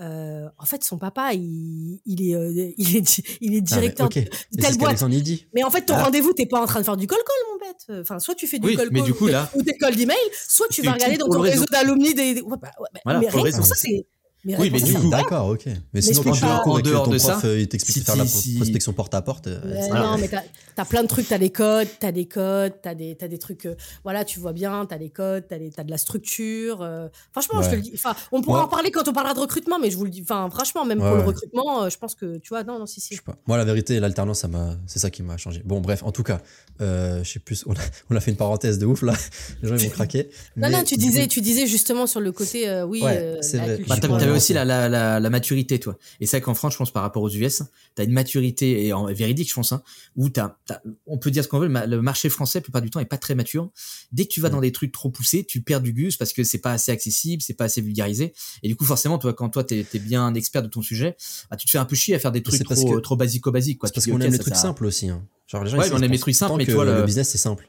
[0.01, 4.09] euh, en fait, son papa, il, il est, euh, il est, il est Ah, directeur
[4.09, 4.15] de
[4.61, 5.05] telle boîte.
[5.09, 5.47] dit.
[5.55, 6.05] Mais en fait, ton Ah.
[6.05, 8.01] rendez-vous, t'es pas en train de faire du call-call, mon bête.
[8.03, 10.17] Enfin, soit tu fais du Oui, call-call ou t'es- là- ou call d'email,
[10.49, 11.65] soit tu vas regarder dans ton réseau réseau.
[11.71, 12.35] d'alumni des.
[12.35, 14.07] des- ouais, bah, ouais, bah, Voilà, mais rien pour ça, c'est.
[14.45, 15.67] Mais Oui, mais du coup- D'accord, ok.
[15.67, 17.41] Mais Mais sinon, quand tu vas en cours en et que dehors ton de prof,
[17.43, 20.05] ça, euh, il t'explique si- de faire la si- prospection porte à porte, euh, Voilà.
[20.05, 20.43] non, mais t'as
[20.77, 23.67] as plein de trucs, t'as des codes, t'as des codes, t'as des, t'as des trucs,
[23.67, 26.83] euh, voilà, tu vois bien, t'as des codes, t'as des- t'as de la structure.
[26.83, 27.93] euh, franchement, je te le dis.
[27.95, 30.23] Enfin, on pourra en parler quand on parlera de recrutement, mais je vous le dis.
[30.23, 32.87] Enfin, franchement, même Ouais, pour le recrutement, euh, je pense que, tu vois, non, non,
[32.87, 33.15] si, Je si.
[33.17, 33.37] sais pas.
[33.47, 35.63] Moi, la vérité, l'alternance, ça m'a, c'est ça qui m'a changé.
[35.65, 36.41] Bon, bref, en tout cas,
[36.81, 37.77] euh, je sais plus, on a,
[38.11, 39.13] on a fait une parenthèse de ouf là.
[39.63, 40.31] Les gens ils vont craquer.
[40.57, 43.77] Non, non, tu disais, coup- tu disais justement sur le côté, oui, la vrai.
[43.77, 44.45] culture, Lancé.
[44.45, 45.97] aussi la, la, la, la maturité, toi.
[46.21, 47.63] Et c'est vrai qu'en France, je pense, par rapport aux US,
[47.95, 49.83] t'as une maturité, et en véridique, je pense, hein,
[50.17, 52.63] où t'as, t'as- on peut dire ce qu'on veut, le ma- le marché français, la
[52.63, 53.71] plupart du temps, est pas très mature.
[54.13, 56.45] Dès que tu vas dans des trucs trop poussés, tu perds du gus parce que
[56.45, 58.33] c'est pas assez accessible, c'est pas assez vulgarisé.
[58.63, 61.17] Et du coup, forcément, toi, quand toi, t'es, t'es bien expert de ton sujet,
[61.51, 63.79] bah, tu te fais un peu chier à faire des trucs trop, que- trop basico-basiques.
[63.85, 65.09] C'est parce Tu qu'on aime les trucs simples aussi.
[65.09, 65.23] Hein.
[65.49, 67.03] Genre les gens Ouais, ils mais on aime les trucs simples, mais tu le le-
[67.05, 67.69] business c'est simple.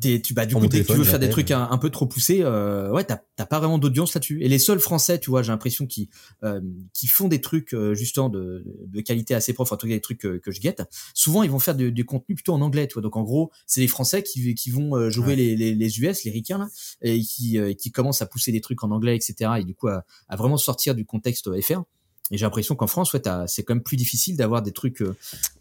[0.00, 1.78] T'es- tu, bah, du coup, mon dès que tu veux faire des trucs un, un
[1.78, 4.42] peu trop poussés, euh, ouais, t'as t'as pas vraiment d'audience là-dessus.
[4.42, 6.08] Et les seuls Français, tu vois, j'ai l'impression qui
[6.44, 6.60] euh,
[6.94, 10.00] qui font des trucs euh, justement de, de qualité assez propre, en tout cas des
[10.00, 10.82] trucs que, que je guette.
[11.14, 13.02] Souvent, ils vont faire du, du contenu plutôt en anglais, tu vois.
[13.02, 15.36] Donc en gros, c'est les Français qui qui vont euh, jouer Ouais.
[15.36, 16.68] les, les les US, les ricains là,
[17.02, 19.50] et qui euh, qui commencent à pousser des trucs en anglais, etc.
[19.60, 21.82] Et du coup, à, à vraiment sortir du contexte FR.
[22.30, 25.02] Et j'ai l'impression qu'en France, ouais, t'as- c'est quand même plus difficile d'avoir des trucs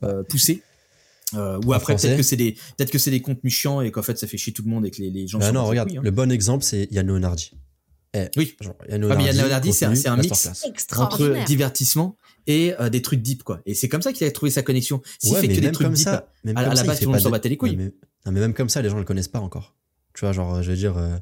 [0.04, 0.62] euh, poussés.
[1.34, 4.02] Euh, ou après peut-être que c'est des peut-être que c'est des contenus chiants et qu'en
[4.02, 5.66] fait ça fait chier tout le monde et que les, les gens Bah s'en non,
[5.66, 6.02] regarde, couilles, hein.
[6.04, 7.52] le bon exemple c'est Yann Leonardi.
[8.14, 8.56] Eh, Oui.
[8.62, 10.50] Genre, Yann Ah, Leonardi, c'est un- contenu, c'est un mix.
[10.96, 12.16] entre divertissement
[12.48, 13.60] et euh, des trucs deep quoi.
[13.66, 15.02] Et c'est comme ça qu'il a trouvé sa connexion.
[15.20, 16.80] S'il Ouais, fait que des même trucs comme deep, ça, même à- à comme la
[16.80, 17.76] ça, base, tout le monde s'en battait les couilles.
[17.76, 17.92] Non, mais,
[18.26, 19.76] non, mais même comme ça, les gens le connaissent pas encore.
[20.14, 20.98] Tu vois, genre, je veux dire.
[20.98, 21.18] euh,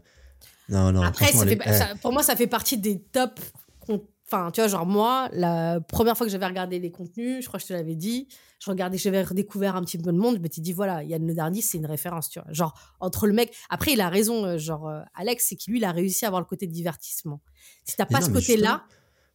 [0.70, 1.02] non, non.
[1.02, 3.42] Après, elle fait eh, ça- pour moi, ça fait partie des tops.
[4.28, 7.60] Enfin, tu vois, genre moi, la première fois que j'avais regardé les contenus, je crois
[7.60, 8.28] que je te l'avais dit,
[8.60, 11.62] je regardais, j'avais redécouvert un petit peu le monde, je m'étais dit, voilà, Yann Le
[11.62, 12.52] c'est une référence, tu vois.
[12.52, 13.56] Genre, entre le mec.
[13.70, 16.30] Après, il a raison, euh, genre, euh, Alex, c'est que lui, il a réussi à
[16.30, 17.40] avoir le côté divertissement.
[17.84, 18.86] Si t'as pas non, ce côté-là,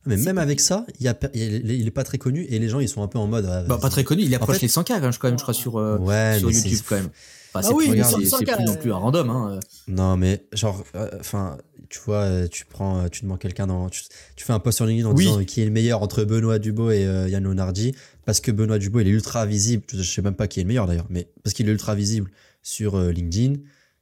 [0.07, 2.45] Mais c'est même avec ça, il, y a, il, est- il est pas très connu
[2.49, 3.47] et les gens ils sont un peu en mode.
[3.51, 5.39] ah, Bah, pas très connu, il approche fait- les 100K quand même, je- quand même,
[5.39, 7.11] je crois, sur, euh, Ouais, sur c'est- YouTube quand même.
[7.53, 9.29] Enfin, Bah c'est oui, plus, c'est- c'est cas, non plus un random.
[9.29, 9.61] Hein.
[9.89, 13.89] Non, mais genre, euh, enfin, tu vois, euh, tu prends, euh, tu demandes quelqu'un dans,
[13.91, 14.03] tu,
[14.37, 15.25] tu fais un post sur LinkedIn en Oui.
[15.27, 17.93] disant euh, qui est le meilleur entre Benoît Dubo et euh, Yann Leonardi,
[18.25, 19.83] parce que Benoît Dubo il est ultra visible.
[19.93, 22.31] Je sais même pas qui est le meilleur d'ailleurs, mais parce qu'il est ultra visible
[22.63, 23.55] sur euh, LinkedIn.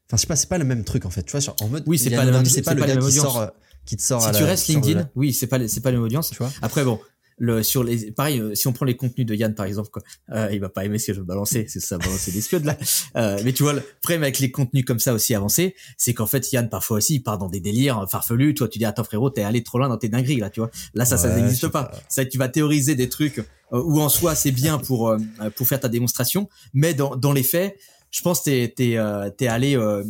[0.07, 1.23] Enfin, je sais pas, c'est pas le même truc en fait.
[1.23, 2.81] Tu vois, genre, en mode, Oui, c'est Yann pas même- c'est c'est le pas la
[2.87, 3.25] gars même qui audience.
[3.25, 3.47] sort, euh,
[3.89, 5.91] qui te sort Si à tu la- restes LinkedIn, la- oui, c'est pas, c'est pas
[5.91, 6.31] la même audience.
[6.31, 6.53] tu vois.
[6.63, 7.01] Après, bon,
[7.41, 10.03] le, sur les, pareil, euh, si on prend les contenus de Yann, par exemple, quoi,
[10.33, 12.65] euh, il va pas aimer ce que je vais balancer, c'est ça, balancer des skiodes,
[12.65, 12.77] là.
[13.17, 16.27] Euh, mais tu vois, le problème avec les contenus comme ça aussi avancés, c'est qu'en
[16.27, 18.55] fait, Yann, parfois aussi, il part dans des délires farfelus.
[18.55, 20.71] Toi, tu dis, attends, frérot, t'es allé trop loin dans tes dingueries, là, tu vois.
[20.95, 21.85] Là, ça, ça Ouais, n'existe pas.
[21.85, 22.01] pas.
[22.09, 23.45] Ça, tu vas théoriser des trucs euh,
[23.85, 25.19] où en soi, c'est bien pour, euh,
[25.55, 27.79] pour faire ta démonstration, mais dans, dans les faits,
[28.11, 30.03] je pense que t'es t'es euh, t'es allé euh,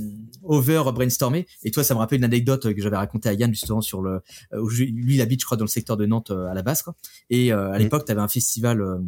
[0.43, 1.47] over brainstormer.
[1.65, 4.21] Et toi ça me rappelle une anecdote que j'avais racontée à Yann justement sur le
[4.53, 6.63] euh, où lui il habite je crois dans le secteur de Nantes euh, à la
[6.63, 6.95] base quoi.
[7.31, 7.83] Et euh, à Mm.
[7.83, 8.99] l'époque t'avais un festival euh,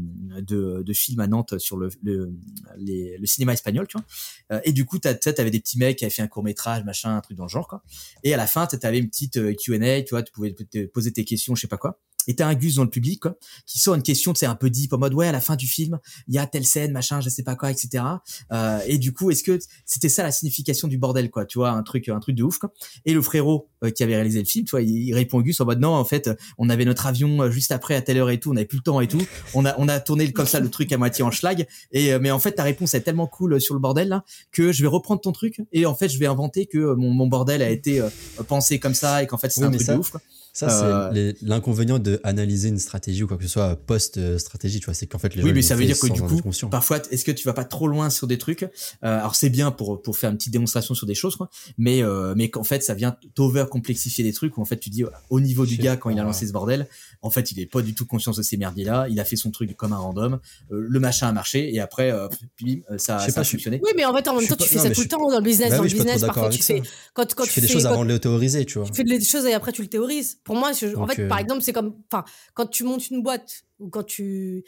[0.43, 2.33] de de films à Nantes sur le le
[2.79, 4.07] les- le cinéma espagnol tu vois.
[4.53, 6.85] Euh, et du coup t'as- t'avais des petits mecs qui avaient fait un court métrage
[6.85, 7.83] machin un truc dans le genre quoi.
[8.25, 11.13] Et à la fin t'avais une petite euh, Q&A tu vois tu pouvais te poser
[11.13, 13.79] tes questions je sais pas quoi et t'as un Gus dans le public quoi qui
[13.79, 15.67] sort une question tu sais un peu deep en mode ouais à la fin du
[15.67, 15.99] film
[16.29, 18.05] il y a telle scène machin je sais pas quoi etc
[18.53, 21.71] euh, et du coup, est-ce que c'était ça la signification du bordel, quoi Tu vois,
[21.71, 22.59] un truc, un truc de ouf.
[22.59, 22.73] Quoi.
[23.05, 25.43] Et le frérot euh, qui avait réalisé le film, tu vois, il, il répond au
[25.43, 28.19] Gus en mode non, en fait, on avait notre avion euh, juste après à telle
[28.19, 29.23] heure et tout, on avait plus le temps et tout.
[29.55, 31.67] On a, on a tourné comme ça le truc à moitié en schlag.
[31.93, 34.25] Et euh, mais en fait, ta réponse est tellement cool euh, sur le bordel là
[34.53, 37.11] que je vais reprendre ton truc et en fait, je vais inventer que euh, mon,
[37.11, 38.09] mon bordel a été euh,
[38.49, 40.11] pensé comme ça et qu'en fait, c'est Oui, un truc ça- de ouf.
[40.11, 40.21] Quoi.
[40.53, 44.81] Ça, Euh, c'est les- l'inconvénient de analyser une stratégie ou quoi que ce soit post-stratégie,
[44.81, 44.95] tu vois.
[44.95, 45.47] C'est qu'en fait, les gens.
[45.47, 46.41] Oui, mais ça veut dire que du coup,
[46.71, 48.63] parfois, est-ce que tu vas pas trop loin sur des trucs?
[48.65, 48.69] Euh,
[49.03, 51.51] Alors c'est bien pour pour faire une petite démonstration sur des choses, quoi.
[51.79, 54.91] Mais euh, mais qu'en fait, ça vient t'over complexifier des trucs où en fait tu
[54.91, 56.89] dis au niveau du gars quand il a lancé ce bordel,
[57.23, 59.07] en fait, il est pas du tout conscient de ces merdiers là.
[59.09, 60.41] Il a fait son truc comme un random.
[60.73, 62.29] euh, le machin a marché et après, euh,
[62.61, 63.81] bim, euh, ça, Je sais ça pas, a suis- fonctionné.
[63.83, 65.31] oui, mais en fait, en même temps, pas- tu fais non, ça tout le temps
[65.31, 65.71] dans le business.
[65.71, 66.83] Bah dans le business, parfois, tu fais.
[67.15, 68.87] Quand, quand tu fais des choses avant de les théoriser, tu vois.
[68.89, 70.39] tu fais des choses et après tu le théorises.
[70.45, 72.25] Pour moi, je- en Donc, fait, euh, par exemple, c'est comme, enfin,
[72.55, 74.65] quand tu montes une boîte ou quand tu,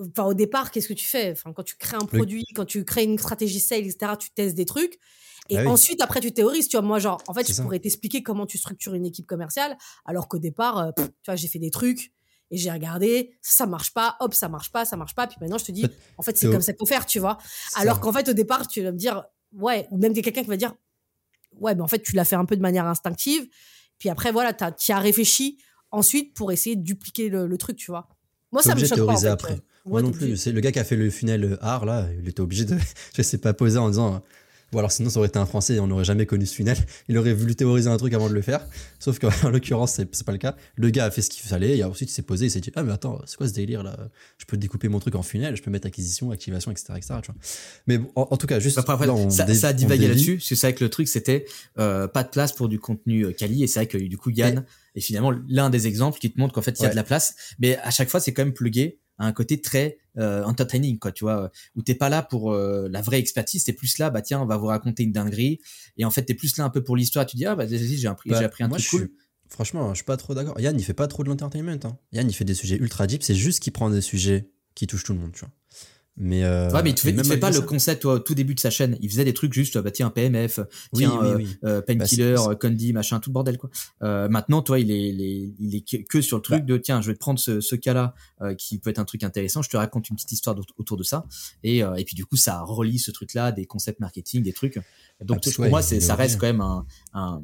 [0.00, 1.32] enfin, au départ, qu'est-ce que tu fais?
[1.32, 4.54] Enfin, quand tu crées un produit, quand tu crées une stratégie sales, etc., tu testes
[4.56, 4.98] des trucs.
[5.48, 5.68] Et Ah oui.
[5.68, 6.68] ensuite, après, tu théorises.
[6.68, 7.62] Tu vois, moi, genre, en fait, je ça.
[7.62, 11.36] pourrais t'expliquer comment tu structures une équipe commerciale, alors qu'au départ, euh, pff, tu vois,
[11.36, 12.12] j'ai fait des trucs
[12.52, 15.26] et j'ai regardé, ça marche pas, hop, ça marche pas, ça marche pas.
[15.26, 15.84] Puis maintenant, je te dis,
[16.18, 17.38] En fait, c'est comme ça qu'il faut faire, tu vois.
[17.74, 20.56] Alors qu'en fait, au départ, tu vas me dire, ouais, ou même quelqu'un qui va
[20.56, 20.74] dire,
[21.58, 23.48] ouais, mais en fait, tu l'as fait un peu de manière instinctive.
[23.98, 25.58] Puis après, voilà, tu as réfléchi
[25.90, 28.08] ensuite pour essayer de dupliquer le, le truc, tu vois.
[28.52, 29.12] Moi, ça me choque pas.
[29.12, 29.28] en fait.
[29.28, 29.60] après.
[29.84, 30.36] Moi non plus.
[30.36, 32.76] C'est le gars qui a fait le funnel euh, art là, il était obligé de,
[33.16, 34.22] je sais pas, poser en disant.
[34.72, 36.76] Ou alors sinon ça aurait été un français et on n'aurait jamais connu ce funnel.
[37.08, 38.66] Il aurait voulu théoriser un truc avant de le faire.
[38.98, 40.56] Sauf qu'en l'occurrence c'est pas le cas.
[40.76, 42.72] Le gars a fait ce qu'il fallait et ensuite il s'est posé, il s'est dit
[42.74, 43.96] ah mais attends c'est quoi ce délire là?
[44.38, 46.86] Je peux découper mon truc en funnel, je peux mettre acquisition, activation, etc.
[46.96, 47.14] etc.
[47.22, 47.40] tu vois.
[47.86, 48.78] Mais bon, en, en tout cas juste.
[48.78, 50.40] Après, après, là, on ça, a divagué là-dessus.
[50.40, 51.44] C'est ça que le truc, c'était
[51.78, 53.62] euh, pas de place pour du contenu euh, quali.
[53.62, 54.64] Et c'est vrai que du coup, Yann
[54.94, 56.90] est finalement l'un des exemples qui te montre qu'en fait, il y a Ouais.
[56.90, 57.34] de la place.
[57.58, 61.24] Mais à chaque fois, c'est quand même plugué un côté très euh, entertaining, quoi, tu
[61.24, 64.40] vois, où t'es pas là pour euh, la vraie expertise, t'es plus là, bah tiens,
[64.40, 65.60] on va vous raconter une dinguerie.
[65.96, 67.26] Et en fait, t'es plus là un peu pour l'histoire.
[67.26, 69.10] Tu dis, ah bah vas-y, j'ai appris, Bah, j'ai appris un moi, truc suis- cool.
[69.48, 70.58] Franchement, je suis pas trop d'accord.
[70.58, 71.78] Yann, il fait pas trop de l'entertainment.
[71.84, 71.96] Hein.
[72.12, 73.22] Yann, il fait des sujets ultra deep.
[73.22, 75.50] C'est juste qu'il prend des sujets qui touchent tout le monde, tu vois.
[76.18, 78.14] Mais euh, ouais, mais il te fait, il même te fait pas le concept toi,
[78.14, 78.96] au tout début de sa chaîne.
[79.02, 80.60] Il faisait des trucs juste, bah tiens, PMF,
[80.94, 81.48] tiens, oui, euh, oui.
[81.64, 83.68] euh, Bah, Painkiller, euh, Condi, machin, tout le bordel quoi.
[84.02, 86.72] Euh, maintenant, toi, il est, il est, il est que- sur le truc Bah.
[86.74, 89.24] de tiens, je vais te prendre ce, ce cas-là euh, qui peut être un truc
[89.24, 89.60] intéressant.
[89.60, 91.26] Je te raconte une petite histoire autour de ça,
[91.62, 94.78] et, euh, et puis du coup, ça relie ce truc-là, des concepts marketing, des trucs.
[95.22, 97.42] Donc Ah, pour moi, c'est, ça reste quand même un, un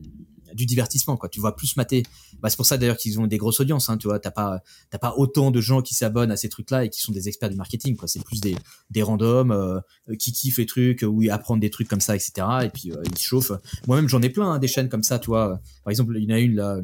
[0.55, 1.29] du divertissement quoi.
[1.29, 2.03] Tu vois plus mater.
[2.41, 3.89] Bah, c'est pour ça d'ailleurs qu'ils ont des grosses audiences.
[3.89, 6.85] Hein, tu vois, t'as pas t'as pas autant de gens qui s'abonnent à ces trucs-là
[6.85, 8.09] et qui sont des experts du marketing quoi.
[8.09, 8.57] C'est plus des
[8.91, 9.81] des randoms euh,
[10.19, 12.47] qui kiffent les trucs, où ils apprennent des trucs comme ça, etc.
[12.65, 13.53] Et puis euh, ils se chauffent.
[13.87, 15.61] Moi-même, j'en ai plein hein, des chaînes comme ça, tu vois.
[15.85, 16.81] Par exemple, il y en a une là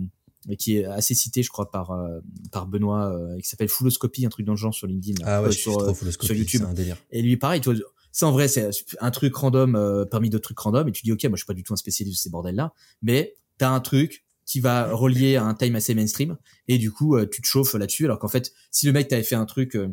[0.48, 2.20] euh, qui est assez citée, je crois, par euh,
[2.52, 5.38] par Benoît, euh, qui s'appelle Fulloscopy, un truc dans le genre sur LinkedIn, là.
[5.38, 5.92] Ah ouais, sur,
[6.30, 6.62] YouTube.
[6.66, 6.96] Un délire.
[7.10, 7.78] Et lui, pareil, tu vois,
[8.12, 10.88] ça en vrai, c'est un truc random euh, parmi d'autres trucs random.
[10.88, 12.72] Et tu dis, ok, moi, je suis pas du tout un spécialiste de ces bordels-là,
[13.02, 16.36] mais t'as un truc qui va relier à un time assez mainstream.
[16.68, 18.04] Et du coup, euh, tu te chauffes là-dessus.
[18.06, 19.88] Alors qu'en fait, si le mec t'avait fait un truc euh,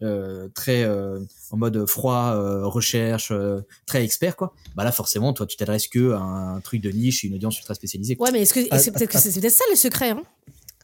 [0.00, 1.18] euh, très euh,
[1.50, 4.54] en mode froid, euh, recherche, euh, très expert quoi.
[4.76, 7.74] Bah là forcément, toi tu t'adresses que à un truc de niche, une audience ultra
[7.74, 8.14] spécialisée.
[8.16, 8.28] quoi.
[8.28, 10.22] Ouais, mais est-ce que Ah, c'est peut-être que c'est peut-être ça le secret hein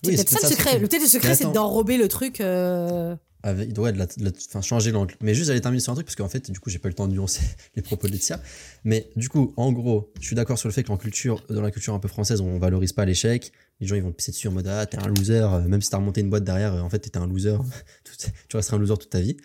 [0.03, 0.81] C'est Oui, peut-être c'est ça le ça, secret.
[0.81, 2.41] peut-être le secret, c'est d'enrober le truc.
[2.41, 3.15] euh,
[3.45, 5.15] avec, ouais, de la, changer l'angle.
[5.21, 6.93] Mais juste, j'allais terminer sur un truc, parce qu'en fait, du coup, j'ai pas eu
[6.93, 7.43] le temps de nuancer
[7.77, 8.41] les propos de Laetitia.
[8.85, 11.71] Mais du coup, en gros, je suis d'accord sur le fait qu'en culture, dans la
[11.71, 13.53] culture un peu française, on valorise pas l'échec.
[13.81, 15.91] Les gens, ils vont pisser dessus en mode, ah, t'es un loser, euh, même si
[15.91, 17.59] t'as remonté une boîte derrière, euh, en fait, t'étais un loser.
[18.49, 19.37] Tu resteras un loser toute ta vie.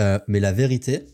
[0.00, 1.06] Euh, mais la vérité,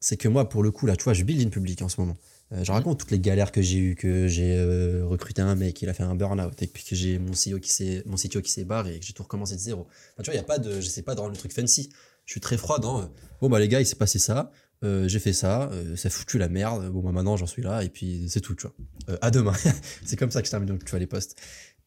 [0.00, 1.98] c'est que moi, pour le coup, là, tu vois, je build in public en ce
[1.98, 2.18] moment.
[2.52, 5.80] Euh, je raconte toutes les galères que j'ai eues, que j'ai euh, recruté un mec,
[5.82, 8.40] il a fait un burn-out, et puis que j'ai mon CEO qui s'est, mon CTO
[8.42, 9.86] qui s'est barré, et que j'ai tout recommencé de zéro.
[10.18, 11.90] Tu vois, il y a pas de, j'essaie pas de rendre le truc fancy.
[12.26, 13.06] Je suis très froid dans, euh,
[13.40, 14.50] bon, bah, les gars, il s'est passé ça,
[14.82, 17.88] euh, j'ai fait ça, ça foutu la merde, bon, bah, maintenant, j'en suis là, et
[17.88, 19.18] puis c'est tout, tu vois.
[19.20, 19.54] À demain.
[20.04, 21.36] c'est comme ça que je termine, donc, tu vois, les posts.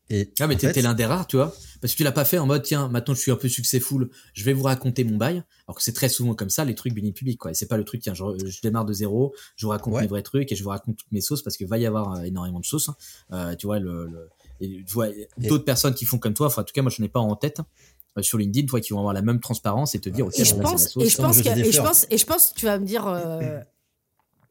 [0.10, 2.26] Et, Ah mais fait, t'es l'un des rares, tu vois, parce que tu l'as pas
[2.26, 5.16] fait en mode tiens maintenant je suis un peu successful, je vais vous raconter mon
[5.18, 7.52] bail, alors que c'est très souvent comme ça les trucs building public quoi.
[7.52, 10.02] Et c'est pas le truc tiens je, je démarre de zéro, je vous raconte Ouais.
[10.02, 12.16] mes vrais trucs et je vous raconte toutes mes sauces parce que va y avoir
[12.18, 12.90] euh, énormément de sauces.
[12.90, 12.96] hein.
[13.32, 14.30] Euh, tu vois le, le-
[14.60, 16.48] et tu vois d'autres personnes qui font comme toi.
[16.48, 17.62] Enfin en tout cas moi je n'ai pas en tête
[18.18, 20.44] euh, sur LinkedIn, toi qui vont avoir la même transparence et te dire ok Et
[20.46, 21.04] je pense, sauce.
[21.04, 23.08] et je Comme pense, et je pense, et je pense, que tu vas me dire
[23.08, 23.60] euh,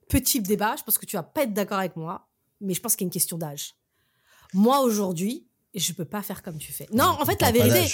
[0.09, 0.75] petit débat.
[0.79, 2.27] Je pense que tu vas pas être d'accord avec moi,
[2.61, 3.75] mais je pense qu'il y a une question d'âge.
[4.55, 6.87] Moi aujourd'hui, je peux pas faire comme tu fais.
[6.93, 7.93] Non, en fait la vérité.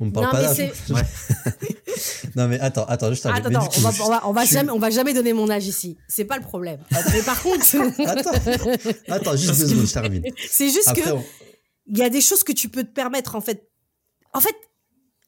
[0.00, 0.72] On me parle Non, pas mais
[2.36, 4.54] non, mais attends, attends, juste un Attends, attends, on va, on va, on va suis-
[4.54, 5.96] jamais, on va jamais donner mon âge ici.
[6.06, 6.80] C'est pas le problème.
[7.12, 7.64] mais par contre,
[8.06, 8.30] Attends,
[9.08, 10.22] attends, juste deux secondes, je termine.
[10.50, 11.24] c'est juste Après, que on-
[11.88, 13.68] il y a des choses que tu peux te permettre en fait.
[14.32, 14.54] En fait,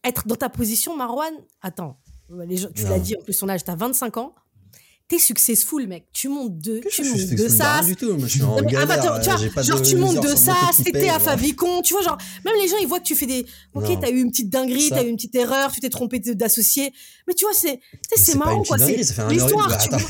[0.05, 1.33] être dans ta position, Marwan.
[1.63, 1.99] Attends,
[2.47, 4.35] les gens, tu l'as dit en plus, son âge, t'as 25 ans.
[5.11, 6.05] T'es successful, mec.
[6.13, 7.81] Tu montes de, tu montes de ça.
[7.85, 8.17] du tout.
[8.21, 9.21] Je suis en mais, ah, bah, galère.
[9.21, 11.19] tu vois, j'ai pas genre de tu montes de ça, c'était à.
[11.19, 13.45] Favicon, tu vois, genre, même les gens, ils voient que tu fais des,
[13.75, 16.93] ok, t'as eu une petite dinguerie, t'as eu une petite erreur, tu t'es trompé d'associé,
[17.27, 17.81] mais tu vois, c'est,
[18.17, 20.09] c'est marrant, quoi, c'est l'histoire, tu Attends, vois.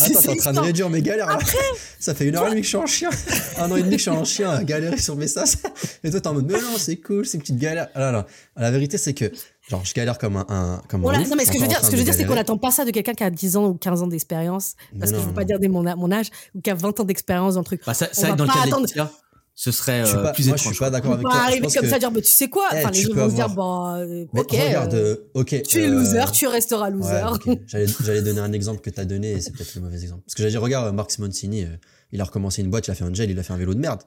[0.00, 1.28] Attends, t'es en train de réduire mes galères.
[1.28, 1.38] là.
[2.00, 3.10] Ça fait une heure et demie que je suis en chien.
[3.56, 5.56] Un an et demi que je suis en chien à galérer sur mes sas.
[6.04, 7.88] Et toi, t'es en mode, mais non, c'est cool, c'est une petite galère.
[7.94, 8.26] Ah là là.
[8.56, 9.30] La vérité, c'est que,
[9.68, 11.68] genre, je galère comme un, un comme Voilà, un non, mais ce que je veux
[11.68, 13.30] dire, ce que je veux dire, c'est qu'on n'attend pas ça de quelqu'un qui a
[13.30, 15.28] 10 ans ou 15 ans d'expérience, parce Mais que je non.
[15.28, 17.82] veux pas dire des- mon, âge, ou qui a 20 ans d'expérience dans le truc.
[17.86, 19.10] Bah, ça, on ça va dans le pas cas de attendre-
[19.58, 20.80] ce serait Je suis euh, pas, plus moi, je suis étrange.
[20.80, 21.30] pas d'accord avec toi.
[21.32, 23.14] pas arriver comme que- ça, dire, bah, tu sais quoi, Eh, enfin, les tu gens
[23.14, 25.62] peux vont se dire, avoir- bah, euh, Mais ok, regarde, euh, euh, ok.
[25.66, 27.22] tu es euh, loser, tu resteras loser.
[27.46, 27.58] Ouais.
[28.04, 30.20] J'allais donner un exemple que t'as donné et c'est peut-être le mauvais exemple.
[30.26, 31.66] Parce que j'allais dire, regarde, Marc Simoncini,
[32.12, 33.72] il a recommencé une boîte, il a fait un gel, il a fait un vélo
[33.72, 34.02] de merde.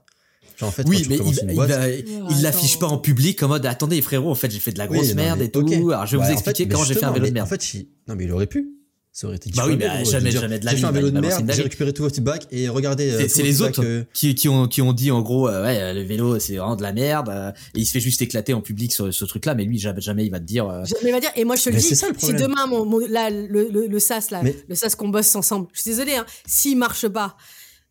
[0.60, 4.36] Genre, en fait, Oui, mais il, l'affiche pas en public en mode attendez frérot en
[4.36, 5.91] fait j'ai fait de la Oui, grosse non, merde mais et tout.
[5.91, 7.45] Alors je vais Ouais, vous expliquer fait, comment j'ai fait un vélo de merde.
[7.47, 8.68] En fait, il- non, mais il aurait pu.
[9.12, 10.88] Ça aurait été Bah oui, mais gros, jamais, dire, jamais de la J'ai vie, fait
[10.88, 13.10] un vélo de merde, j'ai récupéré tout votre bac et regardez.
[13.10, 15.93] euh, C'est les autres euh, qui, qui, ont, qui ont dit en gros euh, ouais
[15.93, 18.62] le vélo c'est vraiment de la merde euh, et il se fait juste éclater en
[18.62, 21.12] public sur ce truc là mais lui jamais, jamais il va te dire Jamais il
[21.12, 22.99] va dire, et moi je te le dis, c'est ça, le si demain, mon, mon-
[22.99, 26.16] là, le, le, le SAS, là, Mais- le SAS qu'on bosse ensemble, je suis désolée,
[26.16, 27.36] hein, s'il marche pas,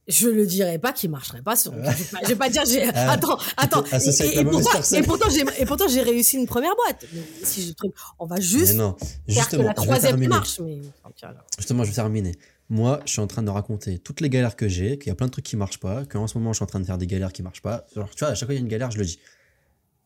[0.08, 1.54] je le dirais pas qu'il marcherait pas.
[1.54, 3.84] Sur, je, vais pas, je vais pas dire, j'ai, Ah, attends, attends.
[3.84, 4.98] Et, pourtant, personne.
[4.98, 7.04] et pourtant, j'ai, et pourtant, j'ai réussi une première boîte.
[7.12, 8.96] Mais si je truc, on va Mais juste non,
[9.28, 10.60] faire que la troisième marche.
[10.60, 11.34] Mais, enfin.
[11.58, 12.34] Justement, je vais terminer.
[12.70, 15.14] Moi, je suis en train de raconter toutes les galères que j'ai, qu'il y a
[15.14, 16.98] plein de trucs qui marchent pas, qu'en ce moment, je suis en train de faire
[16.98, 17.86] des galères qui marchent pas.
[17.94, 19.18] Genre, tu vois, à chaque fois, il y a une galère, je le dis.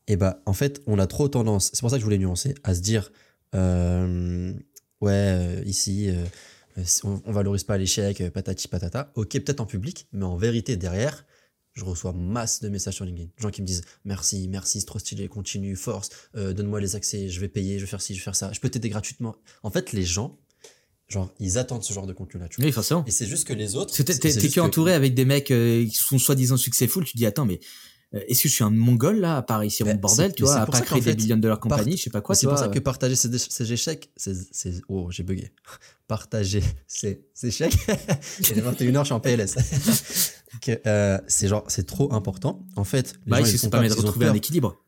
[0.07, 2.55] Et bah, en fait, on a trop tendance, c'est pour ça que je voulais nuancer,
[2.63, 3.11] à se dire,
[3.55, 4.53] euh,
[5.01, 6.25] ouais, euh, ici, euh,
[7.03, 9.11] on, on valorise pas l'échec, euh, patati patata.
[9.15, 11.25] Ok, peut-être en public, mais en vérité, derrière,
[11.73, 13.29] je reçois masse de messages sur LinkedIn.
[13.37, 17.29] Gens qui me disent merci, merci, c'est trop stylé, continue, force, euh, donne-moi les accès,
[17.29, 19.35] je vais payer, je vais faire ci, je vais faire ça, je peux t'aider gratuitement.
[19.63, 20.37] En fait, les gens,
[21.07, 22.65] genre, ils attendent ce genre de contenu-là, tu vois.
[22.65, 23.95] oui forcément Et c'est juste que les autres.
[23.95, 24.13] que t'es-
[24.49, 27.59] que entouré avec des mecs euh, qui sont soi-disant successful tu te dis attends mais
[27.59, 30.53] euh, est-ce que je suis un mongol là à part Mais mon bordel tu vois
[30.53, 32.35] c'est à pour pas ça créer des billions de leur compagnie je sais pas quoi
[32.35, 34.35] c'est pour ça que euh, partager ses, ses échecs, c'est,
[34.87, 35.51] oh, j'ai bugué.
[36.07, 37.73] Partager ses, ses échecs.
[38.39, 39.55] Il est 21h, je suis en PLS.
[40.85, 42.65] Euh, c'est genre, c'est trop important.
[42.75, 44.85] En fait, les bah gens, ils font permet de retrouver un équilibre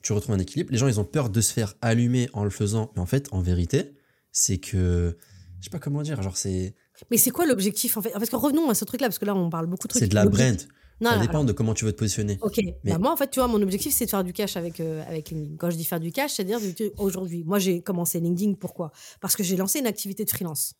[0.00, 0.70] Tu retrouves un équilibre.
[0.70, 2.92] Les gens, ils ont peur de se faire allumer en le faisant.
[2.94, 3.92] Mais en fait, en vérité,
[4.30, 5.18] c'est que,
[5.58, 6.76] je sais pas comment dire, genre, c'est,
[7.10, 8.10] Mais c'est quoi l'objectif en fait?
[8.10, 10.02] Parce que revenons à ce truc-là, parce que là, on parle beaucoup de trucs.
[10.02, 10.56] c'est de la brand.
[11.00, 12.38] Non, ça dépend de comment tu veux te positionner.
[12.42, 12.56] Ok.
[12.84, 14.80] Mais- Bah, moi, en fait, tu vois, mon objectif, c'est de faire du cash avec,
[14.80, 15.56] euh, avec LinkedIn.
[15.58, 16.58] Quand je dis faire du cash, c'est-à-dire
[16.98, 17.44] aujourd'hui.
[17.46, 18.54] Moi, j'ai commencé LinkedIn.
[18.54, 18.90] Pourquoi?
[19.20, 20.74] Parce que j'ai lancé une activité de freelance.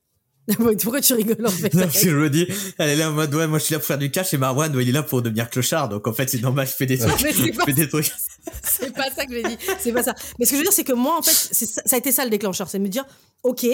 [0.82, 1.74] Pourquoi tu rigoles en fait?
[1.74, 2.46] Non, parce que je me dis,
[2.78, 4.38] elle est là en mode, ouais, moi je suis là pour faire du cash et
[4.38, 5.90] Marwan, ouais, il est là pour devenir clochard.
[5.90, 7.18] Donc en fait, c'est normal, je fais des trucs.
[7.18, 8.10] Je pas fais des trucs.
[8.62, 9.58] C'est pas ça que j'ai dit.
[9.78, 10.14] C'est pas ça.
[10.38, 12.12] Mais ce que je veux dire, c'est que moi, en fait, ça, ça a été
[12.12, 12.66] ça le déclencheur.
[12.70, 13.04] C'est de me dire,
[13.42, 13.66] OK.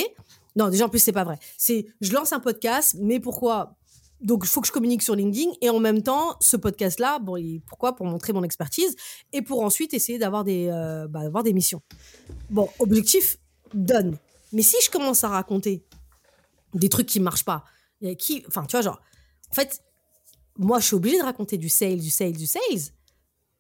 [0.57, 1.39] Non, déjà, en plus, c'est pas vrai.
[1.57, 3.77] C'est, je lance un podcast, mais pourquoi
[4.25, 5.51] Donc, il faut que je communique sur LinkedIn.
[5.61, 7.95] Et en même temps, ce podcast-là, bon, pourquoi?
[7.95, 8.97] Pour montrer mon expertise
[9.33, 11.83] et pour ensuite essayer d'avoir des, euh, bah, avoir des missions.
[12.51, 13.39] Bon, objectif,
[13.75, 14.17] done.
[14.53, 15.85] Mais si je commence à raconter
[16.73, 17.65] des trucs qui marchent pas,
[18.19, 19.01] qui, enfin, tu vois, genre,
[19.51, 19.83] en fait,
[20.59, 22.93] moi, je suis obligée de raconter du sales, du sales, du sales,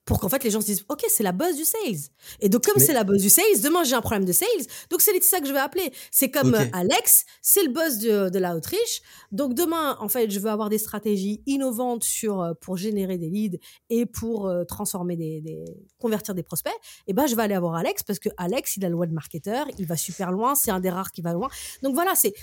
[0.04, 2.10] pour qu'en fait les gens se disent, ok, c'est la buzz du sales.
[2.40, 4.48] Et donc comme Mais- c'est la buzz du sales, demain j'ai un problème de sales,
[4.90, 5.92] donc c'est ça que je vais appeler.
[6.10, 9.00] C'est comme euh, Alex, c'est le buzz de, de la Autriche.
[9.32, 13.30] Donc demain, en fait, je veux avoir des stratégies innovantes sur euh, pour générer des
[13.30, 15.64] leads et pour euh, transformer des, des-
[15.98, 16.72] convertir des prospects.
[17.06, 19.66] Et ben je vais aller avoir Alex parce que Alex, il a le web marketeur,
[19.78, 21.48] il va super loin, c'est un des rares qui va loin.
[21.82, 22.34] Donc voilà, c'est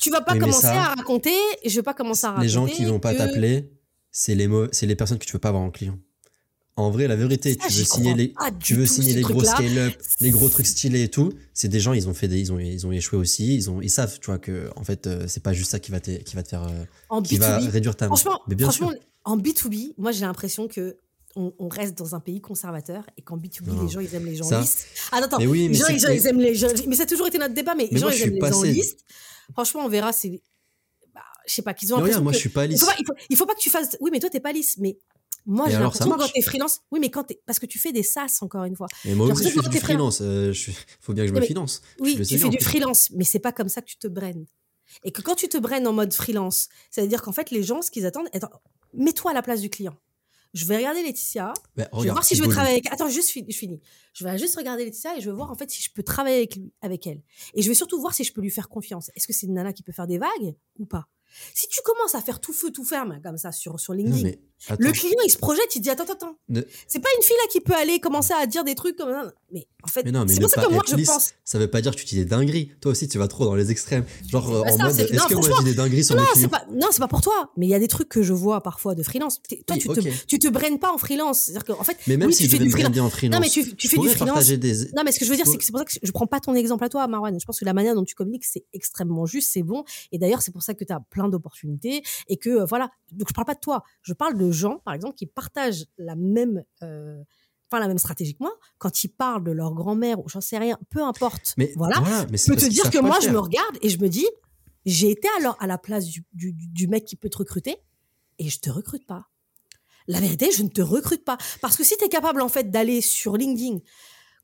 [0.00, 1.34] tu vas pas mais commencer ça- à raconter,
[1.64, 3.70] je vais pas commencer à raconter Les gens qui vont pas que- t'appeler,
[4.10, 5.98] c'est les, c'est les personnes que tu veux pas avoir en client.
[6.76, 9.12] En vrai, la vérité, Ça, tu veux signer les, pas du tu veux tout, signer
[9.12, 11.32] ce les gros scale-up, les gros trucs stylés et tout.
[11.52, 13.54] C'est des gens, ils ont fait des, ils ont, ils ont échoué aussi.
[13.54, 15.92] Ils ont, ils savent, tu vois que en fait, euh, c'est pas juste ça qui
[15.92, 17.70] va te, qui va te faire, euh, en qui va B2B.
[17.70, 18.06] réduire ta.
[18.06, 18.98] Franchement, mais bien franchement sûr.
[19.24, 20.96] en B2B, moi j'ai l'impression que
[21.36, 23.84] on, on reste dans un pays conservateur et qu'en B2B, Non.
[23.84, 24.84] les gens ils aiment les gens Ça- lisses.
[25.12, 25.38] Ah, attends, attends.
[25.38, 26.68] Mais oui, mais les gens, les gens, ils aiment les gens.
[26.88, 28.46] Mais ça a toujours été notre débat, mais, les gens moi, ils aiment les gens
[28.60, 28.96] passé- lisses.
[29.52, 30.12] Franchement, on verra.
[30.12, 30.42] C'est.
[31.14, 32.80] Bah, je sais pas, qu'ils ont l'impression regarde, moi, que- je suis pas Il lisse.
[32.80, 33.96] faut, pas, il, faut, il faut pas que tu fasses.
[34.00, 34.76] Oui, mais toi, t'es pas lisse.
[34.78, 34.96] Mais
[35.46, 36.80] moi, j'ai l'impression quand t'es freelance.
[36.90, 37.40] Oui, mais quand t'es.
[37.46, 38.86] Parce que tu fais des SaaS, encore une fois.
[39.04, 40.20] Mais moi aussi, je fais du freelance.
[40.22, 41.82] euh, suis- faut bien que je me mais- finance.
[42.00, 44.46] Oui, Je tu fais du freelance, mais c'est pas comme ça que tu te braines.
[45.02, 47.62] Et que quand tu te braines en mode freelance, ça veut dire qu'en fait, les
[47.62, 48.28] gens, ce qu'ils attendent.
[48.32, 48.50] Attends,
[48.92, 49.96] mets-toi à la place du client.
[50.52, 51.46] Je vais regarder Laetitia.
[51.48, 52.92] Bah, Je vais regarde, voir si je veux travailler avec.
[52.92, 53.80] Attends, juste je finis.
[54.12, 56.36] Je vais juste regarder Laetitia et je vais voir en fait si je peux travailler
[56.36, 57.22] avec, lui, avec elle.
[57.54, 59.10] Et je vais surtout voir si je peux lui faire confiance.
[59.16, 61.08] Est-ce que c'est une nana qui peut faire des vagues ou pas?
[61.54, 64.22] Si tu commences à faire tout feu, tout ferme comme ça sur, sur Non, LinkedIn,
[64.22, 64.38] mais
[64.68, 64.82] attends.
[64.84, 66.36] le client il se projette, il dit attends, attends, attends.
[66.48, 69.10] Ne- C'est pas une fille là qui peut aller commencer à dire des trucs comme.
[69.52, 71.32] Mais en fait, c'est pour ça que moi je lisse, pense.
[71.44, 72.72] ça veut pas dire que tu dis des dingueries.
[72.80, 74.04] Toi aussi, tu vas trop dans les extrêmes.
[74.28, 76.16] Genre euh, Bah, en ça, mode, est-ce non, que moi je dis des dingueries sur
[76.16, 77.52] Non, clients pas, non, c'est pas pour toi.
[77.56, 79.40] Mais il y a des trucs que je vois parfois de freelance.
[79.42, 79.96] Toi, Oui, tu, ok.
[80.00, 81.42] te, tu te braines pas en freelance.
[81.42, 82.98] C'est-à-dire qu'en fait, Mais même oui, si tu je fais du freelance.
[82.98, 84.46] en freelance, Non, mais tu, fais du freelance.
[84.48, 84.74] des.
[84.96, 86.26] Non, mais ce que je veux dire, c'est que c'est pour ça que je prends
[86.26, 87.38] pas ton exemple à toi, Marwan.
[87.38, 89.84] Je pense que la manière dont tu communiques, c'est extrêmement juste, c'est bon.
[90.12, 92.90] Et d'ailleurs, c'est pour ça que tu as plein d'opportunités et que, euh, voilà.
[93.12, 93.84] Donc, je parle pas de toi.
[94.02, 97.22] Je parle de gens, par exemple, qui partagent la même, euh,
[97.70, 98.52] enfin, la même stratégie que moi.
[98.78, 101.54] Quand ils parlent de leur grand-mère ou j'en sais rien, peu importe.
[101.58, 102.00] Mais voilà.
[102.30, 104.26] mais Je peux te dire que moi, je me regarde et je me dis,
[104.86, 107.76] j'ai été alors à la place du, du, du mec qui peut te recruter
[108.38, 109.28] et je te recrute pas.
[110.06, 111.38] La vérité, je ne te recrute pas.
[111.60, 113.78] Parce que si tu es capable, en fait, d'aller sur LinkedIn,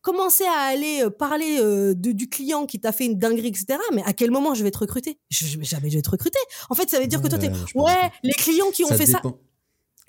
[0.01, 3.79] commencer à aller euh, parler euh, de, du client qui t'a fait une dinguerie, etc.,
[3.93, 5.19] mais à quel moment je vais te recruter?
[5.29, 6.39] Je, Jamais je vais te recruter.
[6.71, 9.07] En fait, ça veut dire que toi, t'es, ouais, les clients qui ont Ça fait
[9.07, 9.21] ça.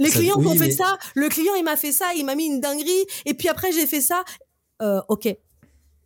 [0.04, 2.26] Les Ça- clients qui ont fait mais- ça, le client, il m'a fait ça, il
[2.26, 4.24] m'a mis une dinguerie, et puis après, j'ai fait ça.
[4.82, 5.36] Euh, ok.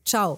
[0.05, 0.37] Ciao.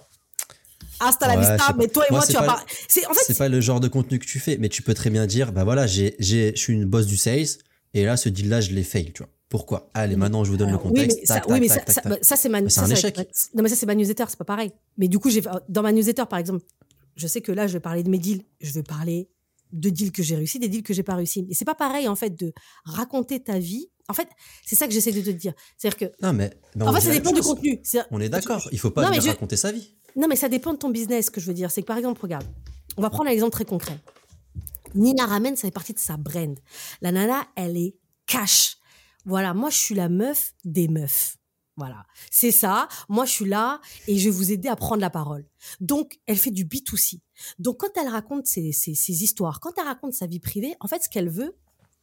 [1.00, 2.64] Hasta la Ouais, vista, mais toi et Moi, tu vas pas-.
[2.88, 5.10] C'est, en fait, pas le genre de contenu que tu fais, mais tu peux très
[5.10, 7.46] bien dire, bah voilà, j'ai, j'ai, je suis une boss du sales,
[7.94, 9.30] et là, ce deal-là, je l'ai fail, tu vois.
[9.48, 9.90] Pourquoi?
[9.94, 11.18] Allez, maintenant, je vous donne le contexte.
[11.48, 12.60] Oui, mais ça, bah, c'est ma.
[12.60, 13.16] Mais c'est un échec.
[13.54, 14.72] Non, mais ça, c'est ma newsletter, c'est pas pareil.
[14.98, 16.64] Mais du coup, j'ai dans ma newsletter, par exemple,
[17.16, 18.42] je sais que là, je vais parler de mes deals.
[18.60, 19.28] Je vais parler
[19.72, 21.46] de deals que j'ai réussi, des deals que j'ai pas réussi.
[21.50, 22.52] Et c'est pas pareil, en fait, de
[22.84, 23.88] raconter ta vie.
[24.08, 24.28] En fait,
[24.64, 25.52] c'est ça que j'essaie de te dire.
[25.76, 26.24] C'est-à-dire que.
[26.24, 26.50] Non, mais.
[26.80, 27.80] En fait, ça dépend du contenu.
[28.10, 28.68] On est d'accord.
[28.72, 29.94] Il faut pas Non, mais je- raconter sa vie.
[30.16, 31.70] Non, mais ça dépend de ton business, ce que je veux dire.
[31.70, 32.46] C'est que par exemple, regarde,
[32.96, 33.98] on va prendre un exemple très concret.
[34.94, 36.58] Nina Ramen, ça fait partie de sa brand.
[37.02, 37.94] La nana, elle est
[38.26, 38.76] cash.
[39.24, 41.37] Voilà, moi, je suis la meuf des meufs.
[41.78, 42.88] Voilà, c'est ça.
[43.08, 45.46] Moi, je suis là et je vais vous aider à prendre la parole.
[45.80, 47.20] Donc, elle fait du B2C.
[47.60, 50.88] Donc, quand elle raconte ses, ses- ses histoires, quand elle raconte sa vie privée, en
[50.88, 51.56] fait, ce qu'elle veut,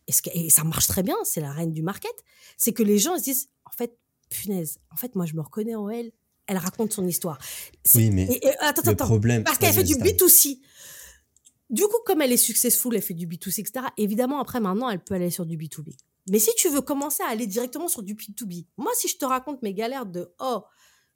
[0.08, 2.14] et, ce que- et ça marche très bien, c'est la reine du market,
[2.56, 3.98] c'est que les gens se disent, en fait,
[4.30, 6.12] punaise, en fait, moi, je me reconnais en elle.
[6.48, 7.38] Elle raconte son histoire.
[7.96, 9.06] Oui, mais et- et- attends, le attends.
[9.06, 9.44] problème.
[9.44, 10.16] Parce qu'elle fait du vas-y, termine.
[10.18, 10.60] B2C.
[11.70, 13.88] Du coup, comme elle est successful, elle fait du B2C, etc.
[13.98, 15.96] Évidemment, après, maintenant, elle peut aller sur du B2B.
[16.28, 19.26] Mais si tu veux commencer à aller directement sur du B2B, moi, si je te
[19.26, 20.64] raconte mes galères de oh,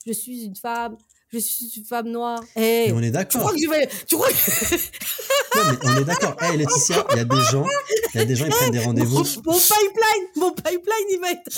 [0.06, 0.98] je suis une femme,
[1.32, 3.42] je suis une femme noire, hey, Mais on est tu d'accord.
[3.42, 3.90] crois que je vais.
[4.08, 4.76] Tu crois que.
[5.56, 6.36] Non, mais on est d'accord.
[6.42, 7.66] Hey, Laetitia, il y a des gens,
[8.14, 9.16] il y a des gens, ils prennent des rendez-vous.
[9.16, 11.50] Mon, mon pipeline, mon pipeline, il va être.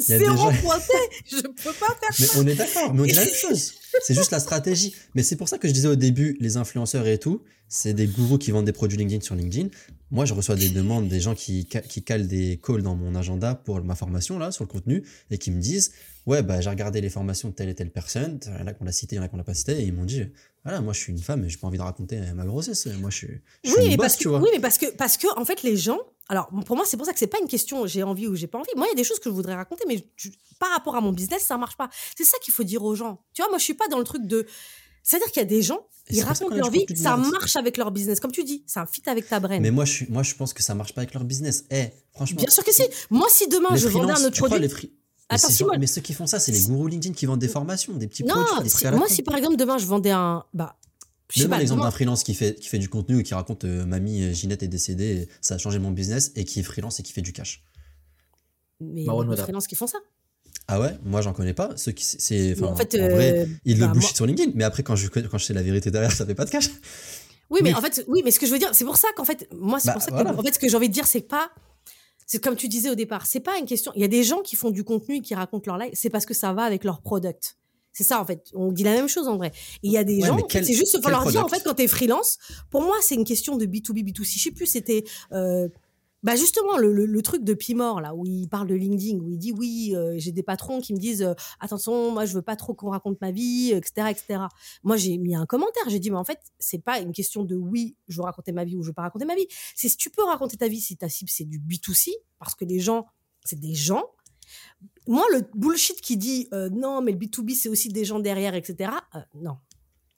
[0.00, 0.92] Zéro gens- pointé,
[1.30, 3.74] je peux pas faire Mais on est d'accord, mais on dit la même chose.
[4.02, 4.94] C'est juste la stratégie.
[5.14, 8.06] Mais c'est pour ça que je disais au début, les influenceurs et tout, c'est des
[8.06, 9.68] gourous qui vendent des produits LinkedIn sur LinkedIn.
[10.10, 13.54] Moi, je reçois des demandes des gens qui, qui calent des calls dans mon agenda
[13.54, 15.92] pour ma formation, là, sur le contenu, et qui me disent
[16.26, 18.38] Ouais, bah, j'ai regardé les formations de telle et telle personne.
[18.56, 19.72] Il y en a qu'on l'a cité, il y en a qu'on l'a pas cité,
[19.80, 20.22] et ils m'ont dit
[20.64, 22.86] Voilà, moi, je suis une femme et j'ai pas envie de raconter ma grossesse.
[22.98, 24.40] Moi, je suis, suis Oui, une mais boss, parce que, tu vois.
[24.40, 25.98] oui, mais parce que, parce que, en fait, les gens.
[26.28, 28.46] Alors, pour moi, c'est pour ça que c'est pas une question j'ai envie ou j'ai
[28.46, 28.70] pas envie.
[28.76, 31.00] Moi, il y a des choses que je voudrais raconter, mais je- par rapport à
[31.02, 31.90] mon business, ça marche pas.
[32.16, 33.22] C'est ça qu'il faut dire aux gens.
[33.34, 34.46] Tu vois, moi, je suis pas dans le truc de.
[35.02, 37.90] C'est-à-dire qu'il y a des gens, ils racontent a leur vie, ça marche avec leur
[37.90, 38.20] business.
[38.20, 39.60] Comme tu dis, ça fit avec ta brain.
[39.60, 41.64] Mais moi je, suis, moi, je pense que ça marche pas avec leur business.
[41.70, 42.38] Eh, franchement.
[42.40, 42.84] Bien sûr que si.
[43.10, 44.66] Moi, si demain, je vendais un autre produit.
[45.30, 48.24] Mais, ceux qui font ça, c'est les gourous LinkedIn qui vendent des formations, des petits
[48.24, 49.14] Non, produits, des moi, con.
[49.14, 50.44] si par exemple, demain, je vendais un.
[50.52, 50.76] Bah,
[51.30, 53.64] Je sais pas, l'exemple d'un freelance qui fait, qui fait du contenu et qui raconte
[53.64, 57.00] euh, Mamie euh, Ginette est décédée, ça a changé mon business, et qui est freelance
[57.00, 57.64] et qui fait du cash.
[58.80, 59.42] Mais il y a Marwan beaucoup de Wada.
[59.44, 59.98] freelances qui font ça.
[60.68, 60.96] Ah ouais?
[61.04, 61.70] Moi, j'en connais pas.
[61.76, 64.64] Ceux qui, c'est, en fait, en vrai, euh, ils le bah, bullshit sur LinkedIn, mais
[64.64, 66.70] après, quand je, quand je sais la vérité derrière, ça fait pas de cash.
[67.50, 69.24] Oui, mais en fait, oui, mais ce que je veux dire, c'est pour ça qu'en
[69.24, 70.34] fait, moi, c'est Bah, pour ça que, voilà.
[70.38, 71.50] en fait, ce que j'ai envie de dire, c'est que pas,
[72.26, 73.92] c'est comme tu disais au départ, c'est pas une question.
[73.94, 76.10] Il y a des gens qui font du contenu et qui racontent leur life, c'est
[76.10, 77.56] parce que ça va avec leur product.
[77.92, 78.50] C'est ça, en fait.
[78.54, 79.52] On dit la même chose, en vrai.
[79.84, 81.74] Et il y a des Ouais, gens, c'est juste, quel leur dire, en fait, quand
[81.74, 82.38] t'es freelance,
[82.70, 84.36] pour moi, c'est une question de B2B, B2C.
[84.36, 85.68] Je sais plus, c'était, euh,
[86.24, 89.30] bah justement, le, le, le truc de Pimor, là, où il parle de LinkedIn, où
[89.30, 92.42] il dit, oui, euh, j'ai des patrons qui me disent, euh, attention, moi, je veux
[92.42, 94.40] pas trop qu'on raconte ma vie, etc., etc.
[94.82, 95.82] Moi, j'ai mis un commentaire.
[95.88, 98.64] J'ai dit, mais en fait, c'est pas une question de oui, je veux raconter ma
[98.64, 99.46] vie ou je veux pas raconter ma vie.
[99.74, 102.64] C'est si tu peux raconter ta vie, si ta cible, c'est du B2C, parce que
[102.64, 103.06] les gens,
[103.44, 104.04] c'est des gens.
[105.06, 108.54] Moi, le bullshit qui dit euh, non, mais le B2B, c'est aussi des gens derrière,
[108.54, 108.90] etc.
[109.14, 109.58] euh, non.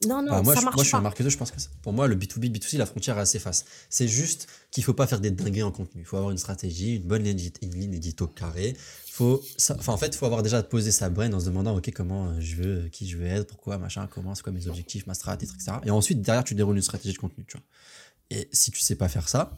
[0.04, 1.60] Non, non, Bah, moi, ça je, marche moi, je suis un marketeur, je pense que
[1.60, 3.64] ça- pour moi, le B2B, B2C, la frontière est assez face.
[3.88, 6.02] C'est juste qu'il faut pas faire des dingueries en contenu.
[6.02, 8.76] Il faut avoir une stratégie, une bonne ligne, une ligne édito carrée.
[9.10, 11.90] Faut, ça- en fait, il faut avoir déjà posé sa brain en se demandant, OK,
[11.94, 15.14] comment je veux, qui je veux être, pourquoi, machin, comment, c'est quoi mes objectifs, ma
[15.14, 15.56] strat, etc.
[15.86, 17.64] Et ensuite, derrière, tu déroules une stratégie de contenu, tu vois.
[18.30, 19.56] Et si tu sais pas faire ça,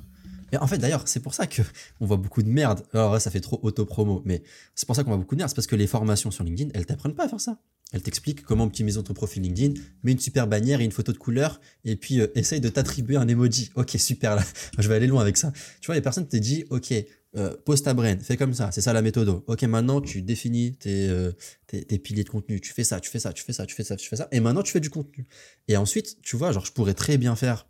[0.52, 1.62] et en fait, d'ailleurs, c'est pour ça que
[2.00, 2.82] on voit beaucoup de merde.
[2.92, 4.42] Alors là, ça fait trop auto-promo, mais
[4.74, 5.50] c'est pour ça qu'on voit beaucoup de merde.
[5.50, 7.58] C'est parce que les formations sur LinkedIn, elles t'apprennent pas à faire ça.
[7.92, 11.18] Elles t'expliquent comment optimiser ton profil LinkedIn, mets une super bannière et une photo de
[11.18, 13.70] couleur, et puis euh, essaye de t'attribuer un emoji.
[13.76, 14.44] Ok, super, là,
[14.78, 15.52] je vais aller loin avec ça.
[15.80, 16.92] Tu vois, les personnes te disent, ok,
[17.36, 19.28] euh, pose ta brain, fais comme ça, c'est ça la méthode.
[19.46, 21.32] Ok, maintenant tu définis tes, euh,
[21.66, 23.74] tes, tes piliers de contenu, tu fais ça, tu fais ça, tu fais ça, tu
[23.74, 25.26] fais ça, tu fais ça, et maintenant tu fais du contenu.
[25.66, 27.66] Et ensuite, tu vois, genre, je pourrais très bien faire,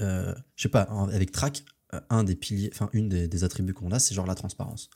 [0.00, 0.82] euh, je sais pas,
[1.12, 4.34] avec Track, euh, un des piliers, enfin, une des, attributs qu'on a, c'est genre la
[4.34, 4.90] transparence.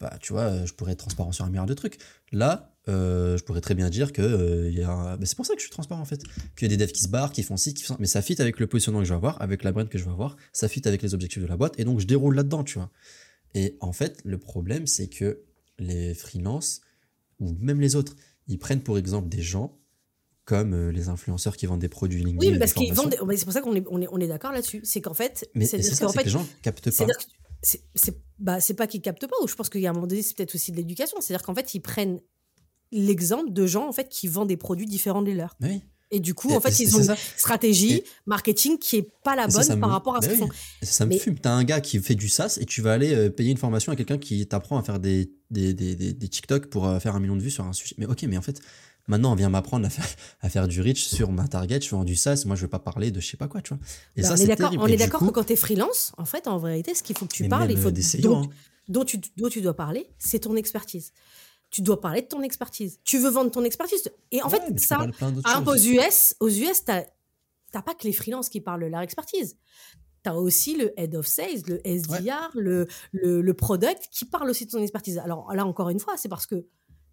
[0.00, 1.98] Bah, tu vois, euh, je pourrais être transparent sur un milliard de trucs.
[2.32, 6.00] Là, je pourrais très bien dire que bah, c'est pour ça que je suis transparent
[6.00, 6.22] en fait.
[6.56, 7.98] Qu'il y a des devs qui se barrent, qui font ci, qui font ça.
[8.00, 10.04] Mais ça fit avec le positionnement que je vais avoir, avec la brand que je
[10.04, 12.64] vais avoir, ça fit avec les objectifs de la boîte, et donc je déroule là-dedans,
[12.64, 12.90] tu vois.
[13.54, 15.42] Et en fait, le problème, c'est que
[15.78, 16.80] les freelances,
[17.38, 18.16] ou même les autres,
[18.48, 19.78] ils prennent pour exemple des gens
[20.50, 22.44] comme euh, les influenceurs qui vendent des produits LinkedIn.
[22.44, 23.10] Oui, mais parce qu'ils vendent.
[23.10, 24.80] des- C'est pour ça qu'on est, on est, on est d'accord là-dessus.
[24.82, 27.06] C'est qu'en fait, Mais c'est ça, fait, que les gens captent pas.
[27.62, 27.82] C'est-
[28.40, 30.36] bah, pas qu'ils captent pas, ou je pense qu'il y a un moment donné, c'est
[30.36, 31.18] peut-être aussi de l'éducation.
[31.20, 32.20] C'est-à-dire qu'en fait, ils prennent
[32.90, 35.56] l'exemple de gens en fait qui vendent des produits différents des leurs.
[35.60, 35.82] Oui.
[36.12, 39.36] Et du coup, Et- en fait, ils ont une stratégie Et- marketing qui est pas
[39.36, 40.48] la ça, bonne ça par me- rapport à ce Bah qu'ils oui.
[40.48, 40.54] font.
[40.82, 41.38] Ça, ça me Mais- fume.
[41.38, 43.92] T'as un gars qui fait du SaaS et tu vas aller euh, payer une formation
[43.92, 47.14] à quelqu'un qui t'apprend à faire des, des, des, des, des TikTok pour euh, faire
[47.14, 47.94] un million de vues sur un sujet.
[47.96, 48.60] Mais ok, mais en fait,
[49.10, 50.06] maintenant on vient m'apprendre à faire,
[50.40, 52.78] à faire du reach sur ma target, je vends du SaaS, moi je veux pas
[52.78, 53.82] parler de je sais pas quoi, tu vois.
[54.16, 56.24] Et Bah, ça, on est d'accord, on est d'accord que quand tu es freelance, en
[56.24, 58.48] fait, en vérité, ce qu'il faut que tu parles, il faut des dont, hein.
[58.88, 61.12] dont tu, dont tu dois parler, c'est ton expertise.
[61.70, 62.98] Tu dois parler de ton expertise.
[63.04, 64.10] Tu veux vendre ton expertise.
[64.32, 65.76] Et en Ouais, fait, ça, exemple, aux.
[65.76, 67.04] US, aux US, t'as
[67.72, 69.56] t'as pas que les freelances qui parlent de leur expertise.
[70.24, 74.50] Tu as aussi le head of sales, le SDR, le, le, le product qui parle
[74.50, 75.18] aussi de son expertise.
[75.18, 76.56] Alors là, encore une fois, c'est parce que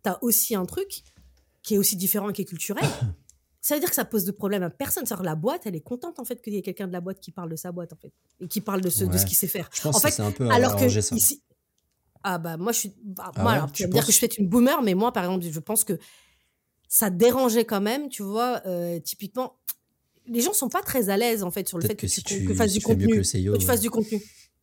[0.04, 1.04] tu as aussi un truc
[1.68, 2.86] qui est aussi différent et qui est culturel.
[3.62, 5.04] ça veut dire que ça pose de problème à personne.
[5.04, 7.20] Que la boîte, elle est contente en fait qu'il y ait quelqu'un de la boîte
[7.20, 9.18] qui parle de sa boîte en fait et qui parle de ce, de Ouais.
[9.18, 9.70] ce qu'il sait faire.
[9.74, 11.14] Je pense en fait, c'est un peu Alors que ça.
[11.14, 11.44] ici,
[12.24, 14.14] ah bah moi je suis, bah, Ah moi ouais, alors, tu vas me dire que
[14.14, 16.00] je suis une boomer, mais moi par exemple, je pense que
[16.88, 19.58] ça dérangeait quand même, tu vois, euh, typiquement,
[20.26, 22.24] les gens sont pas très à l'aise en fait sur le fait que, que si
[22.24, 23.54] tu, fasses du tu fais mieux contenu, que le CEO.
[23.56, 24.22] que tu fasses euh, du contenu.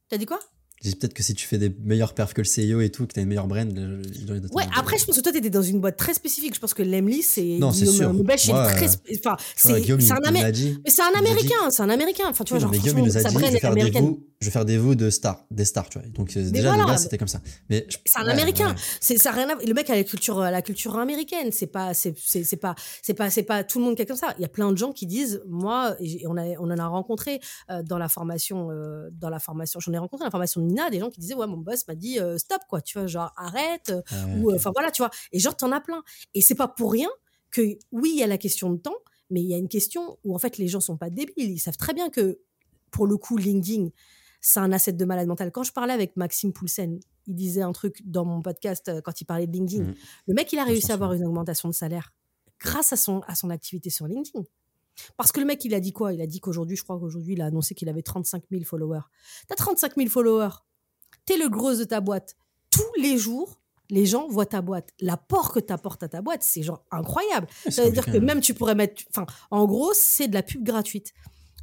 [0.08, 0.40] T'as dit quoi?
[0.82, 2.46] Peut-être que si tu fais des meilleurs perfs que le
[2.76, 5.32] CEO et tout, que t'as une meilleure brand, Ouais, avoir- après je pense que toi
[5.32, 6.54] t'étais dans une boîte très spécifique.
[6.54, 8.12] Je pense que Lemly c'est Non, c'est sûr.
[8.12, 10.52] Nobel, c'est très, euh, enfin Tu c'est un Amé-
[10.86, 12.24] c'est un américain, c'est un américain.
[12.28, 13.90] Enfin tu vois non, genre mais Guillaume, il nous a dit, je vais faire des
[13.90, 16.08] vous, je vais faire des vous de stars, des stars, tu vois.
[16.08, 16.84] Donc euh, déjà voilà.
[16.84, 17.40] de base c'était comme ça.
[17.70, 18.68] Mais je- C'est un ouais, américain.
[18.70, 18.74] ouais.
[19.00, 19.54] C'est ça rien à...
[19.64, 21.48] Le mec a la culture, la culture américaine.
[21.52, 24.16] C'est pas, c'est, c'est, pas, c'est pas, c'est pas tout le monde qui est comme
[24.16, 24.34] ça.
[24.38, 25.96] Il y a plein de gens qui disent, moi,
[26.26, 29.80] on a, on en a rencontré euh, dans la formation, euh, dans la formation.
[29.80, 32.18] J'en ai rencontré la formation Nina, des gens qui disaient, ouais, mon boss m'a dit
[32.18, 33.90] euh, stop quoi, tu vois, genre arrête.
[33.90, 34.56] euh, Ouais, ou ok.
[34.56, 35.10] enfin voilà, tu vois.
[35.32, 36.02] Et genre t'en as plein.
[36.34, 37.08] Et c'est pas pour rien
[37.50, 37.62] que
[37.92, 38.96] oui, il y a la question de temps,
[39.30, 41.50] mais il y a une question où en fait les gens sont pas débiles.
[41.50, 42.40] Ils savent très bien que
[42.90, 43.88] pour le coup, LinkedIn,
[44.40, 45.50] c'est un asset de malade mental.
[45.52, 49.20] Quand je parlais avec Maxime Poulsen, il disait un truc dans mon podcast euh, quand
[49.20, 49.84] il parlait de LinkedIn.
[49.84, 49.94] Mhm.
[50.28, 52.12] Le mec, il a réussi à avoir une augmentation de salaire
[52.60, 54.44] grâce à son, à son activité sur LinkedIn.
[55.16, 56.12] Parce que le mec, il a dit quoi?
[56.12, 59.02] Il a dit qu'aujourd'hui, je crois qu'aujourd'hui, il a annoncé qu'il avait 35 000 followers.
[59.48, 60.56] T'as 35 000 followers.
[61.26, 62.36] T'es le gros de ta boîte.
[62.70, 64.90] Tous les jours, les gens voient ta boîte.
[65.00, 67.46] L'apport que t'apportes à ta boîte, c'est genre incroyable.
[67.68, 69.02] Ça veut dire que même tu pourrais mettre.
[69.10, 71.12] Enfin, en gros, c'est de la pub gratuite.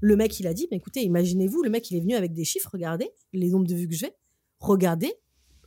[0.01, 2.43] Le mec, il a dit, mais écoutez, imaginez-vous, le mec, il est venu avec des
[2.43, 4.11] chiffres, regardez les nombres de vues que j'ai,
[4.59, 5.13] regardez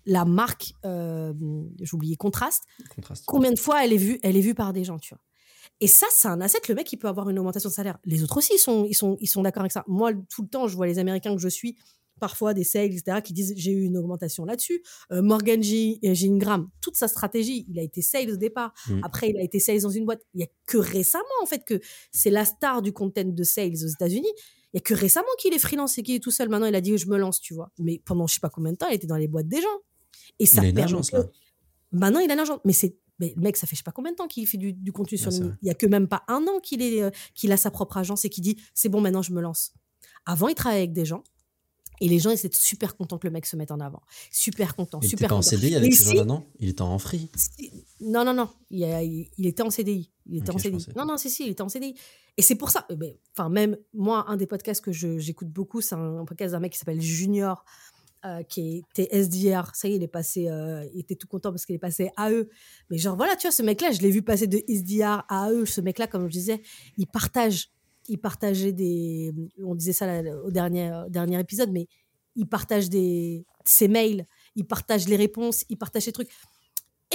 [0.07, 1.33] la marque, euh,
[1.81, 3.25] j'ai oublié, Contraste, Contraste.
[3.27, 5.23] combien de fois elle est vue, elle est vue par des gens, tu vois.
[5.81, 6.61] Et ça, c'est un asset.
[6.69, 7.99] Le mec, il peut avoir une augmentation de salaire.
[8.05, 9.85] Les autres aussi, ils sont, ils sont, ils sont d'accord avec ça.
[9.87, 11.77] Moi, tout le temps, je vois les Américains que je suis,
[12.21, 14.83] parfois des sales, etc., qui disent j'ai eu une augmentation là-dessus.
[15.13, 18.73] Euh, Morgan G, Ingram, toute sa stratégie, il a été sales au départ.
[18.89, 19.01] Mm.
[19.03, 20.23] Après, il a été sales dans une boîte.
[20.35, 21.81] Il y a que récemment, en fait, que
[22.13, 24.33] c'est la star du content de sales aux États-Unis.
[24.73, 26.49] Il y a que récemment qu'il est freelance et qu'il est tout seul.
[26.49, 27.71] Maintenant, il a dit je me lance, tu vois.
[27.79, 29.79] Mais pendant je sais pas combien de temps, il était dans les boîtes des gens.
[30.39, 31.25] Et ça Il a une agence, là.
[31.93, 32.61] Maintenant, il a l'argent.
[32.65, 34.59] Mais c'est mais le mec, ça fait je sais pas combien de temps qu'il fait
[34.59, 35.57] du, du contenu sur LinkedIn.
[35.63, 37.97] Il y a que même pas un an qu'il est euh, qu'il a sa propre
[37.97, 39.73] agence et qu'il dit c'est bon maintenant je me lance.
[40.27, 41.23] Avant, il travaillait avec des gens
[42.01, 44.03] et les gens ils étaient super contents que le mec se mette en avant.
[44.33, 45.43] Super contents, Il était super pas en.
[45.43, 46.45] CDI avec ces si- gens-là, non?
[46.59, 47.31] Il était en free.
[47.37, 48.49] si- Non, non, non.
[48.71, 50.11] Il, a- était en CDI.
[50.27, 50.73] Il était en CDI.
[50.79, 50.93] pensais.
[50.97, 51.95] Non, non, si, si, il était en CDI.
[52.37, 52.85] Et c'est pour ça.
[52.91, 52.97] euh,
[53.37, 56.79] Enfin, même moi, un des podcasts que j'écoute beaucoup, c'est un podcast d'un mec qui
[56.79, 57.65] s'appelle Junior,
[58.25, 59.75] euh, qui était SDR.
[59.75, 60.49] Ça y est, il est passé.
[60.49, 62.49] euh, il était tout content parce qu'il est passé à eux.
[62.91, 65.67] Mais genre, voilà, tu vois, ce mec-là, je l'ai vu passer de SDR à eux.
[65.67, 66.63] Ce mec-là, comme je disais,
[66.97, 67.71] il partage.
[68.09, 69.33] Il partageait des.
[69.63, 71.89] On disait ça là, au dernier, au dernier épisode, mais
[72.37, 76.31] il partage des, ses mails, il partage les réponses, il partage les trucs.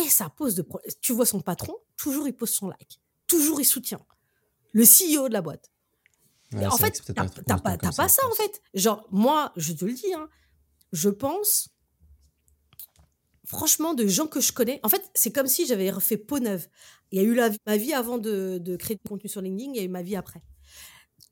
[0.03, 0.91] Et ça pose de problèmes.
[1.01, 2.99] Tu vois son patron, toujours il pose son like.
[3.27, 3.99] Toujours il soutient.
[4.71, 5.69] Le CEO de la boîte.
[6.53, 8.61] Ouais, en fait, t'as pas, pas ça, en fait.
[8.73, 10.27] Genre, moi, je te le dis, hein,
[10.91, 11.69] je pense,
[13.45, 14.79] franchement, de gens que je connais.
[14.83, 16.67] En fait, c'est comme si j'avais refait peau neuve.
[17.11, 19.71] Il y a eu la, ma vie avant de, de créer du contenu sur LinkedIn,
[19.73, 20.41] il y a eu ma vie après.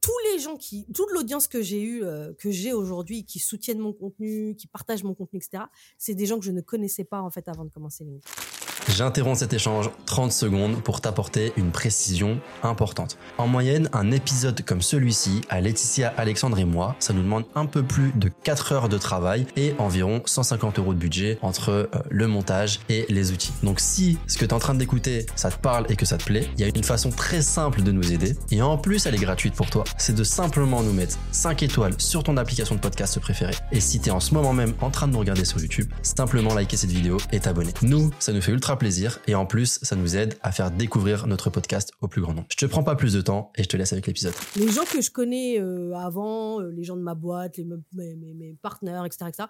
[0.01, 3.79] Tous les gens qui, toute l'audience que j'ai eue, euh, que j'ai aujourd'hui, qui soutiennent
[3.79, 5.65] mon contenu, qui partagent mon contenu, etc.,
[5.97, 8.56] c'est des gens que je ne connaissais pas, en fait, avant de commencer LinkedIn.
[8.89, 13.17] J'interromps cet échange 30 secondes pour t'apporter une précision importante.
[13.37, 17.65] En moyenne, un épisode comme celui-ci, à Laetitia, Alexandre et moi, ça nous demande un
[17.65, 21.87] peu plus de 4 heures de travail et environ 150 euros de budget entre euh,
[22.09, 23.53] le montage et les outils.
[23.63, 26.17] Donc si ce que tu es en train d'écouter, ça te parle et que ça
[26.17, 29.05] te plaît, il y a une façon très simple de nous aider et en plus
[29.05, 29.83] elle est gratuite pour toi.
[29.97, 33.55] C'est de simplement nous mettre 5 étoiles sur ton application de podcast préférée.
[33.71, 35.91] Et si tu es en ce moment même en train de nous regarder sur YouTube,
[36.01, 37.73] simplement liker cette vidéo et t'abonner.
[37.81, 41.27] Nous, ça nous fait ultra plaisir et en plus, ça nous aide à faire découvrir
[41.27, 42.47] notre podcast au plus grand nombre.
[42.51, 44.33] Je te prends pas plus de temps et je te laisse avec l'épisode.
[44.57, 47.81] les gens que je connais euh, avant, euh, les gens de ma boîte, les, me-
[47.93, 49.47] mes, mes, mes partenaires, etc., etc.,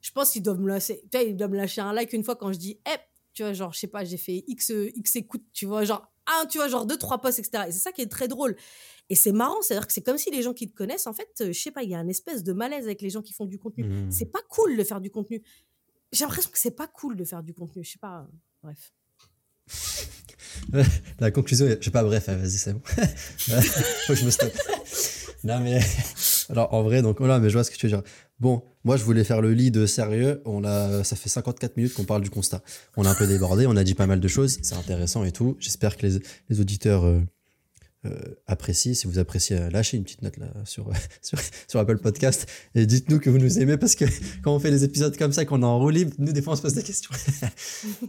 [0.00, 2.22] je pense qu'ils doivent me lâcher, tu vois, ils doivent me lâcher un like une
[2.22, 2.96] fois quand je dis, hé,
[3.32, 6.12] tu vois, genre, je sais pas, j'ai fait X, euh, X écoute, tu vois, genre,
[6.26, 7.64] un, tu vois, genre deux, trois posts, etc.
[7.68, 8.54] Et c'est ça qui est très drôle.
[9.10, 11.28] Et c'est marrant, c'est-à-dire que c'est comme si les gens qui te connaissent, en fait,
[11.40, 13.46] je sais pas, il y a un espèce de malaise avec les gens qui font
[13.46, 13.84] du contenu.
[13.84, 14.10] Mmh.
[14.10, 15.42] C'est pas cool de faire du contenu.
[16.12, 18.26] J'ai l'impression que c'est pas cool de faire du contenu, je sais pas,
[18.62, 18.92] bref.
[21.20, 22.80] La conclusion, je sais pas, bref, vas-y, c'est bon.
[22.86, 24.52] Faut que je me stoppe.
[25.44, 25.80] Non, mais.
[26.50, 28.02] Alors, en vrai, donc, voilà, mais je vois ce que tu veux dire.
[28.40, 30.40] Bon, moi, je voulais faire le lead sérieux.
[30.46, 32.62] On a, ça fait 54 minutes qu'on parle du constat.
[32.96, 34.58] On a un peu débordé, on a dit pas mal de choses.
[34.62, 35.56] C'est intéressant et tout.
[35.60, 37.20] J'espère que les, les auditeurs euh,
[38.06, 38.64] euh.
[38.72, 40.90] Si vous appréciez, euh, lâchez une petite note là sur,
[41.22, 44.04] sur, sur Apple Podcast et dites-nous que vous nous aimez parce que
[44.42, 46.52] quand on fait des épisodes comme ça, qu'on est en roue libre, nous, des fois,
[46.52, 47.10] on se pose des questions.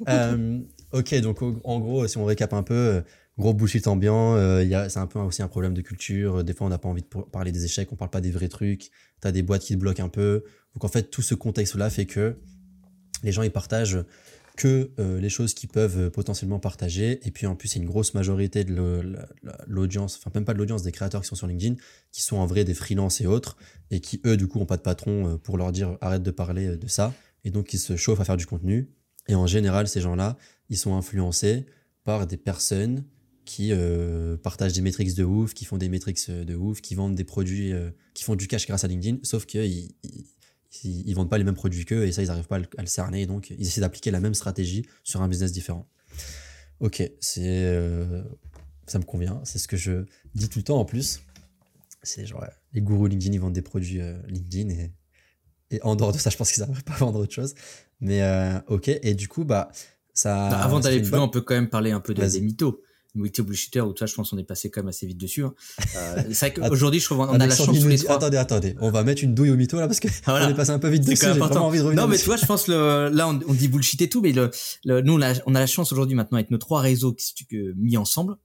[0.07, 0.59] Euh,
[0.91, 3.01] ok, donc en gros, si on récap un peu, euh,
[3.37, 6.43] gros bullshit ambiant, euh, il y a- c'est un peu aussi un problème de culture.
[6.43, 8.47] Des fois, on n'a pas envie de parler des échecs, on parle pas des vrais
[8.47, 8.89] trucs.
[9.21, 10.43] T'as des boîtes qui te bloquent un peu.
[10.73, 12.37] Donc en fait, tout ce contexte-là fait que
[13.23, 13.99] les gens ils partagent
[14.59, 17.25] que euh, les choses qu'ils peuvent euh, potentiellement partager.
[17.25, 18.75] Et puis en plus, il y a une grosse majorité de
[19.65, 21.75] l'audience, enfin même pas de l'audience, des créateurs qui sont sur LinkedIn,
[22.11, 23.55] qui sont en vrai des freelances et autres,
[23.89, 26.31] et qui eux, du coup, ont pas de patron euh, pour leur dire arrête de
[26.31, 27.13] parler de ça.
[27.45, 28.89] Et donc, ils se chauffent à faire du contenu.
[29.29, 30.37] Et en général, ces gens-là,
[30.67, 31.65] ils sont influencés
[32.03, 33.05] par des personnes
[33.45, 33.71] qui
[34.43, 37.73] partagent des métriques de ouf, qui font des métriques de ouf, qui vendent des produits,
[38.13, 39.89] qui font du cash grâce à LinkedIn, sauf qu'ils
[40.83, 42.67] ils, ils, vendent pas les mêmes produits qu'eux et ça, ils n'arrivent pas à le,
[42.77, 43.25] à le cerner.
[43.25, 45.87] Donc, ils essaient d'appliquer la même stratégie sur un business différent.
[46.79, 48.23] Ok, c'est euh,
[48.87, 49.41] ça me convient.
[49.43, 50.05] C'est ce que je
[50.35, 51.21] dis tout le temps en plus.
[52.03, 54.91] C'est genre, ouais, les gourous LinkedIn, ils vendent des produits euh, LinkedIn et,
[55.71, 57.55] et en dehors de ça, je pense qu'ils n'arrivent pas à vendre autre chose.
[57.99, 59.71] Mais euh, ok, et du coup, bah,
[60.13, 60.49] ça.
[60.49, 62.81] Bah, avant d'aller plus loin, on peut quand même parler un peu de, des mythos.
[63.15, 65.43] Mythos bullshitter, où toi, je pense qu'on est passé quand même assez vite dessus.
[65.43, 65.53] hein.
[65.95, 68.15] Euh, c'est vrai qu'aujourd'hui, je trouve qu'on a la chance tous les dit- trois.
[68.17, 70.47] Attendez, attendez, on va mettre une douille au mytho là parce que Voilà.
[70.47, 71.25] on est passé un peu vite dessus.
[71.25, 72.01] J'ai vraiment envie de revenir.
[72.03, 72.23] Non, mais dessus.
[72.25, 74.51] tu vois, je pense le, là, on, on dit bullshit et tout, mais le,
[74.85, 77.33] le- nous, on a, on a la chance aujourd'hui maintenant avec nos trois réseaux qui,
[77.77, 78.35] mis ensemble.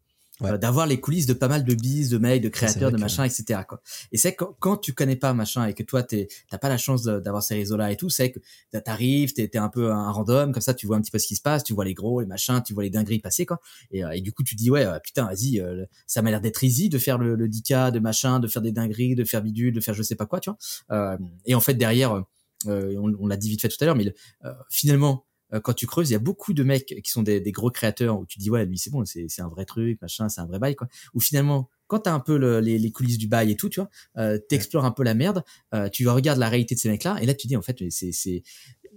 [0.40, 0.50] Ouais.
[0.50, 3.00] euh, d'avoir les coulisses de pas mal de bises, de mails, de créateurs, de que-
[3.00, 3.60] machin, etc.
[3.68, 3.80] Quoi.
[4.10, 6.68] Et c'est que quand, quand tu connais pas machin et que toi t'es- t'as pas
[6.68, 8.40] la chance d'avoir ces réseaux-là et tout, c'est que
[8.78, 11.28] t'arrives, t'es es un peu un random, comme ça tu vois un petit peu ce
[11.28, 13.60] qui se passe, tu vois les gros, les machins, tu vois les dingueries passer quoi.
[13.92, 15.62] Et, euh, et du coup tu dis ouais euh, putain vas-y,
[16.08, 18.72] ça m'a l'air d'être easy de faire le, le 10K, de machin, de faire des
[18.72, 20.58] dingueries, de faire bidule, de faire je sais pas quoi, tu vois.
[20.90, 21.16] Euh,
[21.46, 22.24] et en fait derrière,
[22.66, 24.14] euh, on, on l'a dit vite fait tout à l'heure, mais le-
[24.46, 25.24] euh, finalement
[25.62, 28.26] quand tu creuses, il y a beaucoup de mecs qui sont des, gros créateurs où
[28.26, 30.74] tu dis ouais, lui c'est bon, c'est un vrai truc, machin, c'est un vrai bail
[30.74, 30.88] quoi.
[31.14, 33.90] Ou finalement, quand t'as un peu le- les, coulisses du bail et tout, tu vois,
[34.18, 35.44] euh, t'explores un peu la merde,
[35.74, 38.42] euh, tu regardes la réalité de ces mecs-là, et là tu dis en fait, c'est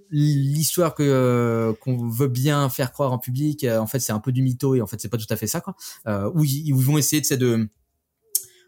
[0.10, 4.20] l'histoire que euh, qu'on veut bien faire croire en public, euh, en fait c'est un
[4.20, 5.76] peu du mytho et en fait c'est pas tout à fait ça quoi.
[6.08, 7.70] Euh, où ils, vont essayer de de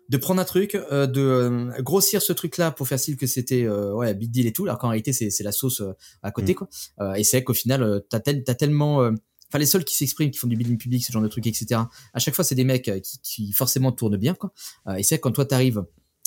[0.10, 3.64] de prendre un truc, euh, de euh, grossir ce truc-là pour faire style que c'était
[3.64, 5.93] euh, ouais big deal et tout, alors qu'en réalité c'est c'est la sauce euh,
[6.24, 6.55] à côté Mm.
[6.55, 6.70] quoi.
[7.01, 9.12] Euh, et c'est vrai qu'au final euh, t'as tel, t'as tellement euh,
[9.51, 11.82] Enfin, les seuls qui s'expriment, qui font du building public, ce genre de trucs, etc.
[12.14, 14.53] À chaque fois, c'est des mecs qui, qui forcément tournent bien, quoi.
[14.88, 15.84] Euh, et c'est vrai que quand toi t'arrives,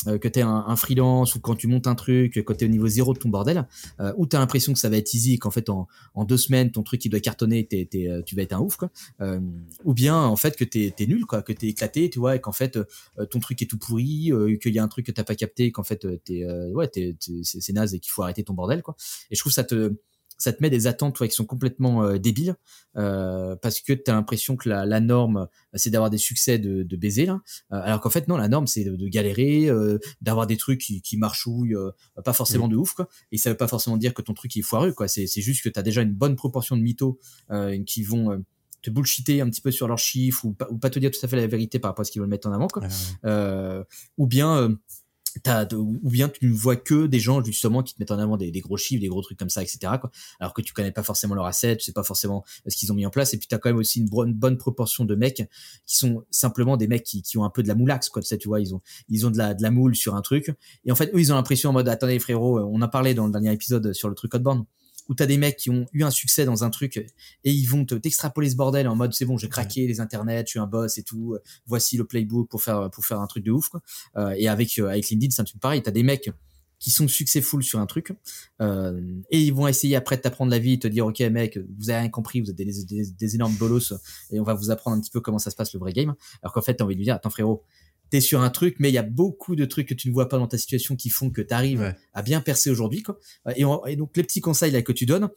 [0.09, 2.69] euh, que t'es un, un freelance ou quand tu montes un truc, quand t'es au
[2.69, 3.67] niveau zéro de ton bordel,
[4.01, 6.37] euh, où t'as l'impression que ça va être easy, et qu'en fait en, en deux
[6.37, 8.91] semaines ton truc il doit cartonner, t'es, euh, tu vas être un ouf, quoi.
[9.21, 9.41] Euh,
[9.85, 12.41] ou bien en fait que t'es, t'es nul, quoi, que t'es éclaté, tu vois, et
[12.41, 12.85] qu'en fait euh,
[13.31, 14.31] ton truc est tout pourri,
[14.61, 17.73] qu'il y a un truc que t'as pas capté, qu'en fait t'es, ouais, t'es- c'est,
[17.73, 18.97] naze et qu'il faut arrêter ton bordel, quoi.
[19.31, 19.95] Et je trouve ça te
[20.43, 22.57] ça te met des attentes toi, qui sont complètement euh, débiles
[22.97, 26.59] euh, parce que tu as l'impression que la, la norme euh, c'est d'avoir des succès
[26.59, 27.41] de, de baiser là.
[27.71, 29.71] Alors qu'en fait non la norme c'est de, de galérer
[30.21, 31.77] d'avoir des trucs qui, qui marchouillent
[32.25, 33.09] pas forcément de ouf quoi.
[33.31, 35.09] Et ça veut pas forcément dire que ton truc est foireux quoi.
[35.09, 37.19] C'est c'est juste que tu as déjà une bonne proportion de mythos
[37.87, 38.43] qui vont
[38.83, 41.25] te bullshiter un petit peu sur leurs chiffres ou pas, ou pas te dire tout
[41.25, 42.83] à fait la vérité par rapport à ce qu'ils veulent mettre en avant quoi.
[42.83, 42.89] Ouais,
[43.25, 43.85] euh,
[44.19, 44.77] ou bien euh,
[45.41, 48.19] t'as de- ou bien tu ne vois que des gens justement qui te mettent en
[48.19, 50.11] avant des, gros chiffres des gros trucs comme ça etc quoi.
[50.41, 52.95] Alors que tu connais pas forcément leur asset tu sais pas forcément ce qu'ils ont
[52.95, 55.49] mis en place et puis t'as quand même aussi une bonne, proportion de mecs
[55.87, 58.29] qui sont simplement des mecs qui, qui ont un peu de la moulaxe quoi tu
[58.29, 60.55] sais tu vois ils ont ils ont de la de la moule sur un truc
[60.85, 63.15] et en fait eux ils ont l'impression en mode attendez frérot euh, on a parlé
[63.15, 64.65] dans le dernier épisode sur le truc Hotborn
[65.13, 67.85] où t'as des mecs qui ont eu un succès dans un truc et ils vont
[67.85, 70.67] te t'extrapoler ce bordel en mode c'est bon j'ai craqué les internets je suis un
[70.67, 71.37] boss et tout
[71.67, 73.83] voici le playbook pour faire pour faire un truc de ouf quoi.
[74.17, 75.83] Euh, et avec euh, avec LinkedIn c'est un truc pareil.
[75.83, 76.31] T'as des mecs
[76.79, 78.13] qui sont successful sur un truc
[78.61, 79.01] euh,
[79.31, 82.01] et ils vont essayer après de t'apprendre la vie te dire ok mec vous avez
[82.01, 83.93] rien compris vous êtes des, des, des énormes bolos
[84.31, 86.15] et on va vous apprendre un petit peu comment ça se passe le vrai game.
[86.43, 87.63] Alors qu'en fait t'as envie de lui dire attends frérot
[88.13, 90.29] t'es sur un truc mais il y a beaucoup de trucs que tu ne vois
[90.29, 91.97] pas dans ta situation qui font que t'arrives Ouais.
[92.15, 93.19] à bien percer aujourd'hui quoi
[93.57, 95.29] et, on- et donc les petits conseils là que tu donnes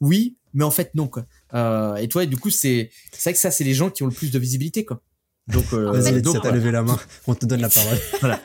[0.00, 3.38] oui mais en fait non quoi euh, et toi du coup c'est c'est vrai que
[3.38, 5.02] ça c'est les gens qui ont le plus de visibilité quoi
[5.48, 6.98] donc euh, Vas-y, fait- Laetitia, donc, t'as levé la main.
[7.26, 7.98] On te donne la parole.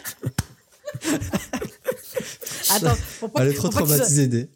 [2.70, 4.50] Attends, faut pas, Elle est trop tu traumatisée des,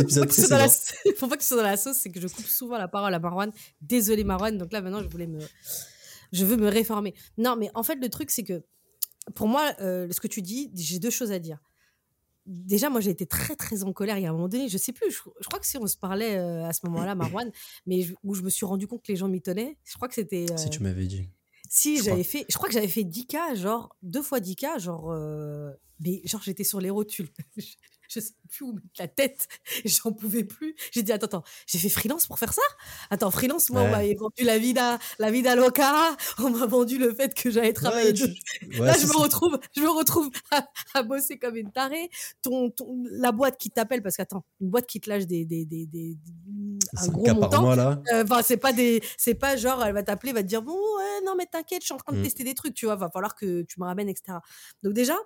[0.00, 1.12] épisodes faut pas que tu sois dans la- précédents.
[1.18, 3.14] Faut pas que tu sois dans la sauce, c'est que je coupe souvent la parole
[3.14, 3.50] à Marwan.
[3.80, 5.38] Désolée Marwan, donc là maintenant je voulais me,
[6.32, 7.14] je veux me réformer.
[7.38, 8.62] Non, mais en fait le truc c'est que
[9.36, 11.58] pour moi, euh, ce que tu dis, j'ai deux choses à dire.
[12.44, 14.18] Déjà, moi, j'ai été très, très en colère.
[14.18, 15.86] Il y a un moment donné, je sais plus, je, je crois que si on
[15.86, 17.52] se parlait euh, à ce moment-là, Marwan,
[17.86, 20.08] mais je- où je me suis rendu compte que les gens m'y tenaient, je crois
[20.08, 20.46] que c'était.
[20.50, 21.28] euh, Si tu m'avais dit.
[21.68, 25.70] si j'avais fait, je crois que j'avais fait 10K, genre deux fois 10K, genre, euh,
[26.00, 27.28] mais genre j'étais sur les rotules.
[28.12, 29.48] je, sais plus où mettre la tête,
[29.84, 30.74] j'en pouvais plus.
[30.92, 32.62] J'ai dit attends, attends, j'ai fait freelance pour faire ça?
[33.10, 37.14] Attends, freelance, moi on m'avait vendu la vida, la vida loca, on m'a vendu le
[37.14, 38.12] fait que j'allais travailler.
[38.12, 38.34] Ouais,
[38.80, 42.10] ouais, Là, je me retrouve, je me retrouve à, à bosser comme une tarée.
[42.42, 45.64] Ton, ton, la boîte qui t'appelle, parce qu'attends, une boîte qui te lâche des, des,
[45.64, 46.16] des, des-
[46.96, 47.70] un 5K gros montant.
[48.12, 50.72] Euh, Enfin, c'est pas des, c'est pas genre, elle va t'appeler, va te dire bon,
[50.72, 52.22] ouais, non mais t'inquiète, je suis en train de Mm.
[52.24, 54.38] tester des trucs, tu vois, va falloir que tu me ramènes, etc.
[54.82, 55.16] Donc déjà,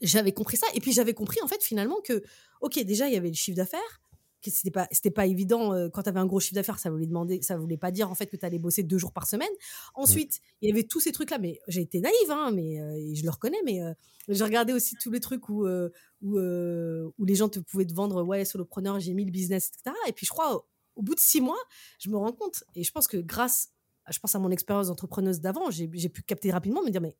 [0.00, 2.22] j'avais compris ça, et puis j'avais compris en fait finalement que,
[2.60, 4.00] ok, déjà il y avait le chiffre d'affaires,
[4.42, 7.06] que c'était pas, c'était pas évident euh, quand t'avais un gros chiffre d'affaires, ça voulait
[7.06, 9.48] demander, ça voulait pas dire en fait que t'allais bosser deux jours par semaine.
[9.94, 13.14] Ensuite, il y avait tous ces trucs là, mais j'ai été naïve, hein, mais euh,
[13.14, 13.94] je le reconnais, mais euh,
[14.28, 15.88] j'ai regardé aussi tous les trucs où euh,
[16.20, 19.96] où, où les gens te pouvaient te vendre, ouais, solopreneur, j'ai mis le business, etc.
[20.08, 20.66] Et puis je crois, au,
[20.96, 21.58] au bout de six mois,
[21.98, 23.70] je me rends compte, et je pense que grâce,
[24.04, 27.00] à- je pense à mon expérience d'entrepreneuse d'avant, j'ai j'ai pu capter rapidement, me dire,
[27.00, 27.16] mais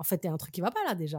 [0.00, 1.18] en fait, il y a un truc qui va pas là déjà.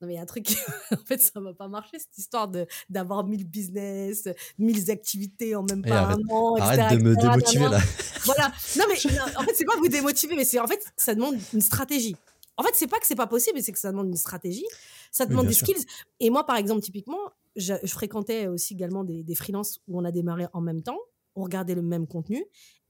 [0.00, 0.56] Non, mais il y a un truc, qui-
[0.92, 4.28] en fait, ça va pas marcher, cette histoire de d'avoir 1000 business,
[4.58, 6.70] 1000 activités en même Eh, pas arrête- un an, etc.
[6.80, 7.28] Arrête de me etc.
[7.28, 7.80] démotiver, là.
[8.24, 8.52] Voilà.
[8.78, 11.36] Non, mais non, en fait, c'est pas vous démotiver, mais c'est en fait, ça demande
[11.52, 12.16] une stratégie.
[12.56, 14.66] En fait, c'est pas que c'est pas possible, mais c'est que ça demande une stratégie.
[15.12, 15.66] Ça demande des sûr.
[15.66, 15.84] skills.
[16.20, 17.18] Et moi, par exemple, typiquement,
[17.56, 20.98] je, je fréquentais aussi également des, des freelances où on a démarré en même temps,
[21.34, 22.44] on regardait le même contenu.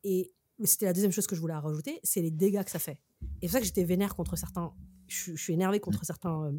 [0.04, 0.32] Et
[0.64, 2.98] c'était la deuxième chose que je voulais rajouter, c'est les dégâts que ça fait.
[3.42, 4.72] Et c'est pour ça que j'étais vénère contre certains.
[5.10, 6.44] Je, suis- je suis énervée contre certains.
[6.46, 6.52] euh,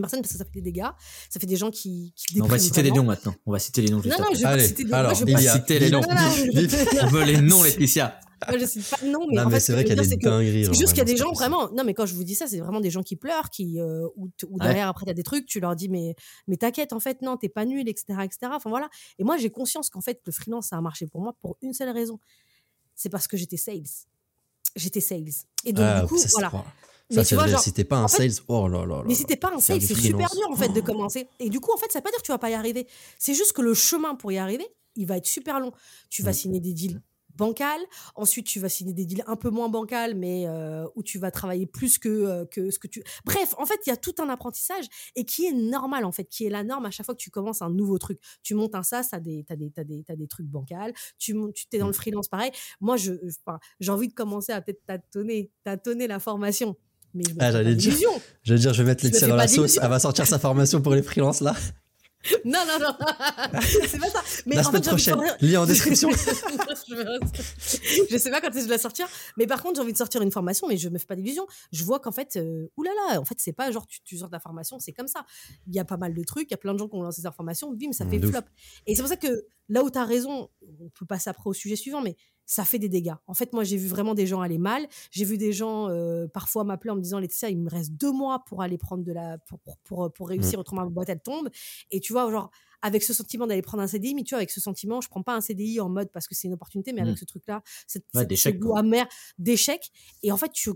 [0.00, 0.88] personnes parce que ça fait des dégâts.
[1.30, 2.12] Ça fait des gens qui.
[2.16, 4.34] qui on va citer les noms maintenant on va citer les noms juste Non, non,
[4.34, 6.00] je vais Allez, citer des alors, moi, je vais citer les noms.
[7.02, 8.18] On veut les noms Laetitia
[8.48, 10.00] Moi, je cite pas de nom, mais Non, en mais c'est ce vrai qu'il y
[10.00, 10.64] a des dingueries.
[10.66, 11.70] c'est juste qu'il y a des gens vraiment.
[11.70, 14.06] Non, mais quand je vous dis ça, c'est vraiment des gens qui pleurent, qui euh,
[14.16, 14.66] ou, ou Ouais.
[14.66, 16.16] derrière après t'as des trucs, tu leur dis mais
[16.48, 18.38] mais t'inquiète en fait non t'es pas nul etc etc.
[18.54, 18.88] Enfin voilà.
[19.20, 21.72] Et moi j'ai conscience qu'en fait le freelance ça a marché pour moi pour une
[21.72, 22.18] seule raison,
[22.96, 23.82] c'est parce que j'étais sales.
[24.76, 25.28] J'étais sales.
[25.64, 26.50] Et donc Ah, du coup voilà.
[27.14, 28.84] Pas- Mais Ça, tu vois genre si t'es pas un en fait- sales, oh là
[28.86, 31.28] là mais si t'es pas un sales, c'est super dur en fait de commencer.
[31.38, 32.86] Et du coup, en fait, ça veut pas dire que tu vas pas y arriver.
[33.18, 35.72] C'est juste que le chemin pour y arriver, il va être super long.
[36.10, 36.34] Tu vas Mm.
[36.34, 37.00] signer des deals
[37.36, 37.80] bancals,
[38.14, 41.32] ensuite tu vas signer des deals un peu moins bancals, mais euh, où tu vas
[41.32, 43.02] travailler plus que, euh, que ce que tu...
[43.24, 44.84] Bref, en fait, il y a tout un apprentissage
[45.16, 47.30] et qui est normal, en fait, qui est la norme à chaque fois que tu
[47.30, 48.20] commences un nouveau truc.
[48.44, 50.92] Tu montes un SaaS, tu as des, t'as des, t'as des, t'as des trucs bancals,
[51.18, 52.52] tu tu t'es dans le freelance, pareil.
[52.80, 56.76] Moi, je, je- enfin, j'ai envie de commencer à peut-être tâtonner, tâtonner la formation.
[57.14, 57.94] Mais Ah, j'allais dire.
[58.42, 59.78] Je veux dire, je vais mettre Laetitia dans la sauce.
[59.80, 61.54] Elle va sortir sa formation pour les freelances là.
[62.46, 62.96] Non, non, non.
[63.62, 64.22] c'est pas ça.
[64.46, 65.18] Mais la en semaine fait, prochaine.
[65.42, 66.08] Lien en description.
[66.10, 69.06] je, vais- sais pas quand est-ce que je vais la sortir,
[69.36, 71.46] mais par contre j'ai envie de sortir une formation, mais je me fais pas d'illusions.
[71.72, 74.40] Je vois qu'en fait, euh, oulala, en fait c'est pas genre tu, tu sors ta
[74.40, 75.26] formation, c'est comme ça.
[75.66, 77.02] Il y a pas mal de trucs, il y a plein de gens qui ont
[77.02, 78.40] lancé leur formation, bim, ça Mm, fait flop.
[78.86, 80.48] Et c'est pour ça que là où tu as raison,
[80.80, 82.16] on peut passer après au sujet suivant, mais
[82.46, 83.14] ça fait des dégâts.
[83.26, 84.86] En fait, moi j'ai vu vraiment des gens aller mal.
[85.10, 88.12] J'ai vu des gens euh, parfois m'appeler en me disant Laetitia, il me reste deux
[88.12, 91.20] mois pour aller prendre de la pour pour, pour, pour réussir, autrement ma boîte elle
[91.20, 91.48] tombe.
[91.90, 92.50] Et tu vois genre
[92.82, 95.22] avec ce sentiment d'aller prendre un CDI, mais tu vois, avec ce sentiment, je prends
[95.22, 97.18] pas un CDI en mode parce que c'est une opportunité, mais avec Mm.
[97.18, 99.06] ce truc-là, c'est Ouais, c'est- d'échec, ce goût amer
[99.38, 99.90] d'échec.
[100.22, 100.68] Et en fait, tu-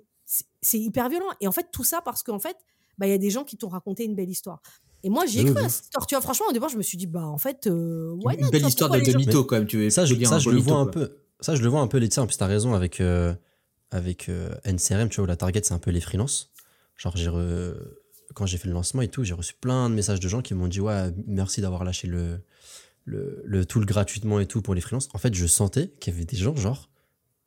[0.62, 1.26] c'est hyper violent.
[1.42, 2.56] Et en fait, tout ça parce qu'en fait,
[2.96, 4.62] bah, il y a des gens qui t'ont raconté une belle histoire.
[5.02, 6.06] Et moi, j'y ai cru à cette histoire.
[6.06, 8.44] Tu vois, franchement, au départ, je me suis dit, bah, en fait, euh, why Une
[8.46, 9.66] not, belle histoire de, de mytho, quand même.
[9.66, 11.14] Tu veux, Ça, je, ça, je le vois un peu.
[11.40, 12.22] Ça, je le vois un peu, Laetitia.
[12.22, 13.34] En plus, t'as raison avec, euh,
[13.90, 16.50] avec euh, NCRM, tu vois, où la target, c'est un peu les freelances.
[16.96, 17.74] Genre, j'ai re-
[18.34, 20.54] quand j'ai fait le lancement et tout, j'ai reçu plein de messages de gens qui
[20.54, 22.40] m'ont dit Ouais, merci d'avoir lâché le,
[23.04, 25.08] le, le tool gratuitement et tout pour les freelances.
[25.14, 26.90] En fait, je sentais qu'il y avait des gens, genre,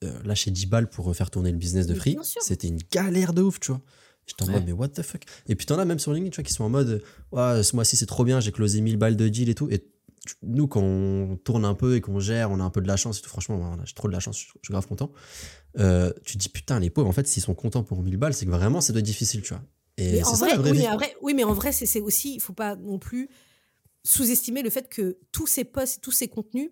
[0.03, 2.17] euh, lâcher 10 balles pour faire tourner le business de free.
[2.41, 3.81] C'était une galère de ouf, tu vois.
[4.25, 4.53] J'étais en Ouais.
[4.53, 5.23] mode, mais what the fuck?
[5.47, 7.75] Et puis t'en as même sur LinkedIn, tu vois, qui sont en mode, ouais, ce
[7.75, 9.67] mois-ci c'est trop bien, j'ai closé 1000 balles de deal et tout.
[9.69, 9.83] Et
[10.43, 12.95] nous, quand on tourne un peu et qu'on gère, on a un peu de la
[12.97, 15.11] chance et tout, franchement, j'ai trop de la chance, je suis grave content.
[15.79, 18.33] Euh, tu te dis, putain, les pauvres, en fait, s'ils sont contents pour 1000 balles,
[18.33, 19.63] c'est que vraiment, ça doit être difficile, tu vois.
[19.97, 20.83] Et c'est ça vrai, la vraie oui, vie.
[20.83, 23.29] mais en vrai, oui, mais en vrai, c'est aussi, il faut pas non plus
[24.03, 26.71] sous-estimer le fait que tous ces posts, tous ces contenus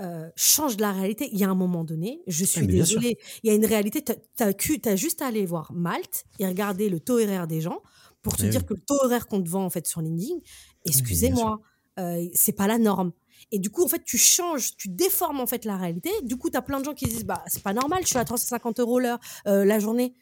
[0.00, 1.28] euh, changent la réalité.
[1.32, 2.66] Il y a un moment donné, je suis sûr.
[2.66, 4.02] désolée, il y a une réalité.
[4.02, 4.12] Tu
[4.42, 7.82] as, juste à aller voir Malte et regarder le taux horaire des gens
[8.22, 8.66] pour te Mais dire oui.
[8.66, 10.38] que le taux horaire qu'on te vend en fait sur LinkedIn,
[10.86, 11.60] excusez-moi,
[12.00, 13.12] euh, c'est pas la norme.
[13.52, 16.10] Et du coup, en fait, tu changes, tu déformes en fait la réalité.
[16.22, 18.18] Du coup, tu as plein de gens qui disent bah c'est pas normal, je suis
[18.18, 20.14] à 350 euros l'heure euh, la journée.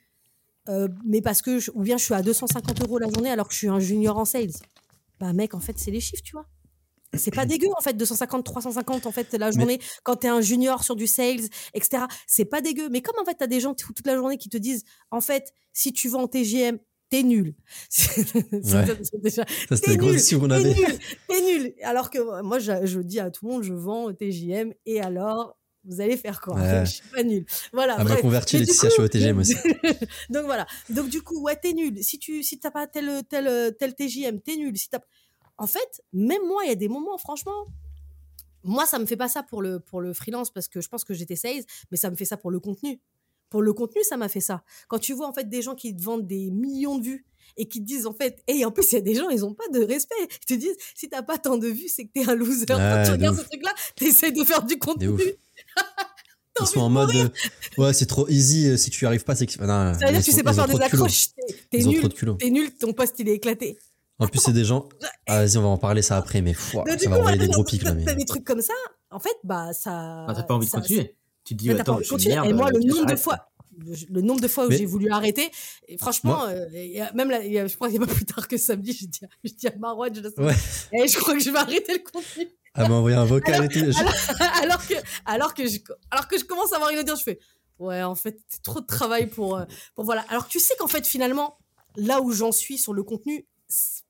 [0.68, 3.48] Euh, mais parce que je- ou bien je suis à 250 euros la journée alors
[3.48, 4.50] que je suis un junior en sales.
[5.18, 6.46] Bah mec, en fait, c'est les chiffres, tu vois.
[7.14, 10.84] C'est pas dégueu en fait 250 350 en fait la journée quand t'es un junior
[10.84, 11.40] sur du sales
[11.72, 14.50] etc c'est pas dégueu mais comme en fait t'as des gens toute la journée qui
[14.50, 16.78] te disent en fait si tu vends en TGM
[17.10, 17.54] t'es nul
[18.52, 18.86] déjà-
[19.44, 20.74] Ça, c'était t'es les nul, qu'on t'es avait.
[20.74, 20.98] nul,
[21.28, 21.74] t'es nul.
[21.82, 25.00] Alors que moi, je, je dis à tout le monde, je vends au TJM et
[25.00, 26.54] alors, vous allez faire quoi?
[26.56, 26.84] Ouais.
[26.84, 27.46] Je suis pas nul.
[27.72, 27.94] Voilà.
[27.98, 28.20] Elle m'a bref.
[28.20, 29.54] converti, je suis au TGM aussi.
[30.30, 30.66] Donc voilà.
[30.90, 32.02] Donc du coup, ouais, t'es nul.
[32.02, 34.76] Si tu si t'as pas tel tel tel TJM, t'es nul.
[34.76, 34.98] Si t'as
[35.56, 37.66] en fait, même moi, il y a des moments, franchement.
[38.64, 41.04] Moi, ça me fait pas ça pour le, pour le freelance parce que je pense
[41.04, 43.00] que j'étais sales, mais ça me fait ça pour le contenu.
[43.50, 44.62] Pour le contenu, ça m'a fait ça.
[44.88, 47.24] Quand tu vois en fait des gens qui te vendent des millions de vues
[47.56, 49.44] et qui te disent en fait, et en plus il y a des gens, ils
[49.44, 50.14] ont pas de respect.
[50.42, 52.66] Ils te disent, si t'as pas tant de vues, c'est que t'es un loser.
[52.66, 53.42] Quand tu de regardes ouf.
[53.44, 55.08] ce truc-là, t'essayes de faire du contenu.
[56.60, 57.28] Ils sont en de mode, euh,
[57.80, 59.52] ouais, c'est trop easy, euh, si tu y arrives pas, c'est que.
[59.52, 61.28] Ça veut dire que tu sais pas faire des accroches.
[61.36, 62.08] T'es- T'es Ils ont trop nul.
[62.08, 62.34] de culot.
[62.34, 63.78] T'es nul, ton poste il est éclaté.
[64.18, 64.88] En plus, c'est des gens.
[65.30, 67.38] Ah, vas-y, on va en parler ça après, mais Donc, ça du va coup, envoyer
[67.38, 67.92] des gros t'as- pics là.
[67.94, 68.04] Mais...
[68.06, 68.72] t'as des trucs comme ça.
[69.10, 70.24] En fait, bah ça.
[70.26, 71.14] Bah, t'as pas envie de continuer.
[71.48, 72.46] Tu te dis, pas attends, je merde.
[72.46, 73.48] Et moi, le euh, nombre de fois,
[74.10, 75.50] le nombre de fois où Mais- j'ai voulu arrêter,
[75.86, 78.24] et franchement, Moi- euh, y même là, y je crois qu'il n'y a pas plus
[78.26, 80.54] tard que samedi, j'ai dit, je dis à Marwan, je, Ouais.
[80.92, 82.48] et je crois que je vais arrêter le contenu.
[82.74, 83.78] Elle m'a envoyé un vocal et tout.
[83.78, 84.94] je- Alors, alors que,
[85.24, 85.78] alors que je,
[86.10, 87.38] alors que je commence à avoir une audience, je fais,
[87.78, 90.24] ouais, en fait, trop de travail pour, euh, pour voilà.
[90.28, 91.56] Alors que tu sais qu'en fait, finalement,
[91.96, 93.46] là où j'en suis sur le contenu,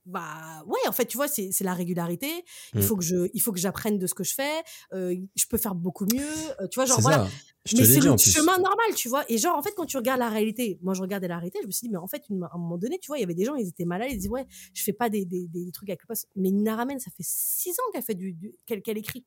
[0.07, 2.45] bah ouais, en fait, tu vois, c'est c'est la régularité.
[2.75, 2.83] Il Mm.
[2.83, 4.63] faut que je, il faut que j'apprenne de ce que je fais.
[4.93, 6.69] euh, je peux faire beaucoup mieux.
[6.71, 7.25] tu vois, genre voilà.
[7.25, 7.31] ça.
[7.67, 9.25] Je te mais c'est le chemin normal, tu vois.
[9.31, 11.67] Et genre, en fait, quand tu regardes la réalité, moi, je regardais la réalité, je
[11.67, 13.25] me suis dit, mais en fait, une- à un moment donné, tu vois, il y
[13.25, 15.71] avait des gens, ils étaient malades, ils disaient, ouais, je fais pas des, des, des
[15.73, 16.29] trucs avec le poste.
[16.37, 19.27] Mais Nina Ramen, ça fait six ans qu'elle fait du, du- qu'elle qu'elle écrit.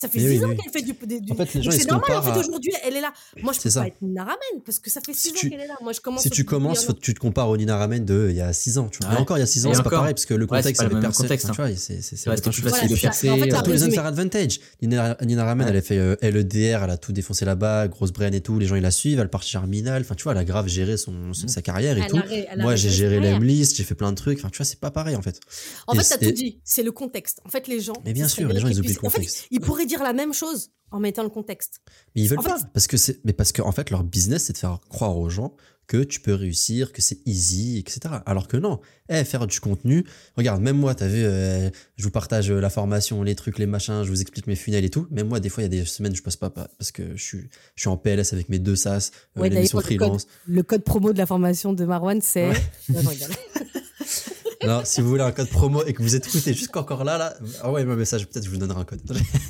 [0.00, 0.56] Ça fait Mais six oui, ans oui.
[0.56, 0.92] qu'elle fait du.
[0.92, 3.12] du- du- En fait, c'est normal, en fait, à- aujourd'hui, elle est là.
[3.42, 3.80] Moi, je peux ça.
[3.80, 5.74] pas être Nina Ramen parce que ça fait six Si ans tu- qu'elle est là.
[5.82, 8.36] Moi, je commence Si tu commences, faut tu te compares au Nina Ramen de il
[8.36, 8.88] y a 6 ans.
[8.88, 9.08] Tu vois.
[9.08, 9.14] Ouais.
[9.16, 10.72] Mais encore, il y a 6 ans, c'est pas pareil parce que le Ouais, c'est
[10.72, 11.22] contexte, pas même percé.
[11.22, 11.52] contexte, hein.
[11.52, 13.28] tu vois, c'est- c'est- c'est Ouais, autre c'était plus facile de percer.
[13.30, 13.82] En fait, Tous les.
[13.82, 14.60] Unfair Advantage.
[14.82, 15.72] Nina, Nina Ramen, Ouais.
[15.72, 18.60] elle a fait euh, LEDR, elle a tout défoncé là-bas, grosse brain et tout.
[18.60, 20.02] Les gens, ils la suivent, elle part chez Germinal.
[20.02, 22.20] Enfin, tu vois, elle a grave géré son, son- sa carrière et tout.
[22.58, 24.38] Moi, j'ai géré l'Emlist, j'ai fait plein de trucs.
[24.38, 25.40] Enfin, tu vois, c'est pas pareil en fait.
[25.88, 26.60] En fait, t'as tout dit.
[26.62, 27.40] C'est le contexte.
[27.44, 27.94] En fait, les gens.
[28.04, 29.46] Mais bien sûr, les gens, ils oublient le puissent- en fait, contexte.
[29.50, 31.80] ils pourraient dire la même chose en mettant le contexte.
[32.14, 34.04] Mais ils veulent En pas fait- parce que c'est mais parce que en fait leur
[34.04, 35.54] business c'est de faire croire aux gens
[35.86, 38.16] que tu peux réussir, que c'est easy, etc.
[38.26, 38.78] Alors que non,
[39.08, 40.04] eh, faire du contenu,
[40.36, 44.02] regarde, même moi, t'as vu, euh, je vous partage la formation, les trucs, les machins,
[44.04, 45.06] je vous explique mes funnels et tout.
[45.10, 47.16] Même moi, des fois, il y a des semaines, je passe pas, pas parce que
[47.16, 49.86] je suis, je suis en PLS avec mes deux SaaS, euh, Ouais, l'émission le code-
[49.98, 50.26] freelance.
[50.46, 52.52] Le code promo de la formation de Marwan, c'est.
[52.90, 53.00] Non.
[54.66, 57.34] Non, si vous voulez un code promo et que vous êtes écouté jusqu'encore là, là,
[57.62, 59.00] envoyez-moi un message, peut-être je vous donnerai un code.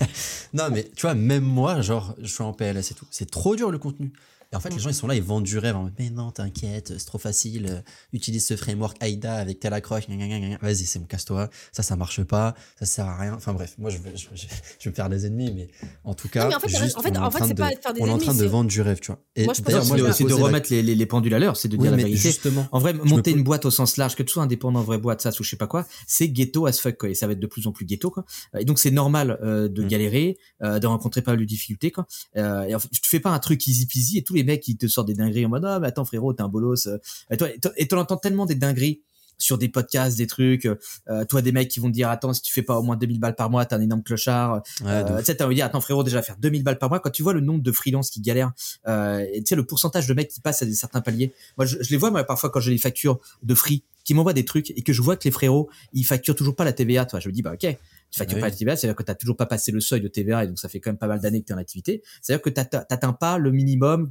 [0.53, 3.07] non, mais tu vois, même moi, genre, je suis en PLS et tout.
[3.11, 4.13] C'est trop dur le contenu.
[4.51, 5.77] Et en fait, les gens, ils sont là, ils vendent du rêve.
[5.99, 7.67] mais non, t'inquiète, c'est trop facile.
[7.69, 7.81] euh,
[8.15, 10.05] Utilise ce framework AIDA avec telle accroche.
[10.63, 11.51] Vas-y, c'est mon casse-toi.
[11.71, 12.55] Ça, ça marche pas.
[12.79, 13.35] Ça sert à rien.
[13.35, 15.69] Enfin bref, moi, je vais, je, je vais me faire des ennemis, mais
[16.03, 17.49] en tout cas, Non, mais en fait, juste, en fait- on est en fait, train
[17.49, 19.01] c'est de- pas faire des on est en ennemis, train de c'est- vendre du rêve,
[19.01, 19.23] tu vois.
[19.37, 21.69] Et Moi, je d'ailleurs, c'est je de remettre les, les, les pendules à l'heure, c'est
[21.69, 22.17] de Oui, dire la vérité.
[22.17, 22.67] justement.
[22.73, 25.29] En vrai, monter une boîte au sens large, que tu sois indépendant, vraie boîte, ça
[25.39, 27.11] ou je sais pas quoi, c'est ghetto as fuck, quoi.
[27.11, 28.25] Et ça va être de plus en plus ghetto, quoi.
[28.59, 29.89] Et donc, c'est normal euh, de Mm.
[29.89, 32.07] galérer, euh, de rencontrer pas mal de difficultés, quoi.
[32.37, 34.45] Euh, et en fait, tu te fais pas un truc easy peasy et tous les
[34.45, 36.87] mecs qui te sortent des dingueries en mode, ah, mais attends, frérot, t'es un bolos.
[36.89, 36.99] euh.
[37.31, 39.01] Et toi, et t'en entends tellement des dingueries
[39.41, 42.43] sur des podcasts, des trucs, euh, toi, des mecs qui vont te dire, attends, si
[42.43, 44.63] tu fais pas au moins 2000 balles par mois, t'es un énorme clochard.
[44.81, 46.89] Ouais, Euh, tu sais, t'as envie de dire, attends frérot, déjà faire 2000 balles par
[46.89, 48.51] mois, quand tu vois le nombre de freelances qui galèrent,
[48.89, 51.77] euh, tu sais, le pourcentage de mecs qui passent à des certains paliers, moi je,
[51.81, 54.71] je les vois moi, parfois quand j'ai les factures de free, qui m'envoient des trucs
[54.71, 57.21] et que je vois que les frérots, ils facturent toujours pas la TVA, toi.
[57.21, 57.77] Je me dis, bah ok,
[58.17, 58.41] factures Oui.
[58.41, 60.59] pas la TVA, c'est-à-dire que t'as toujours pas passé le seuil de TVA et donc
[60.59, 62.03] ça fait quand même pas mal d'années que t'es en activité.
[62.23, 64.09] C'est-à-dire que t'atte- t'atteins pas le minimum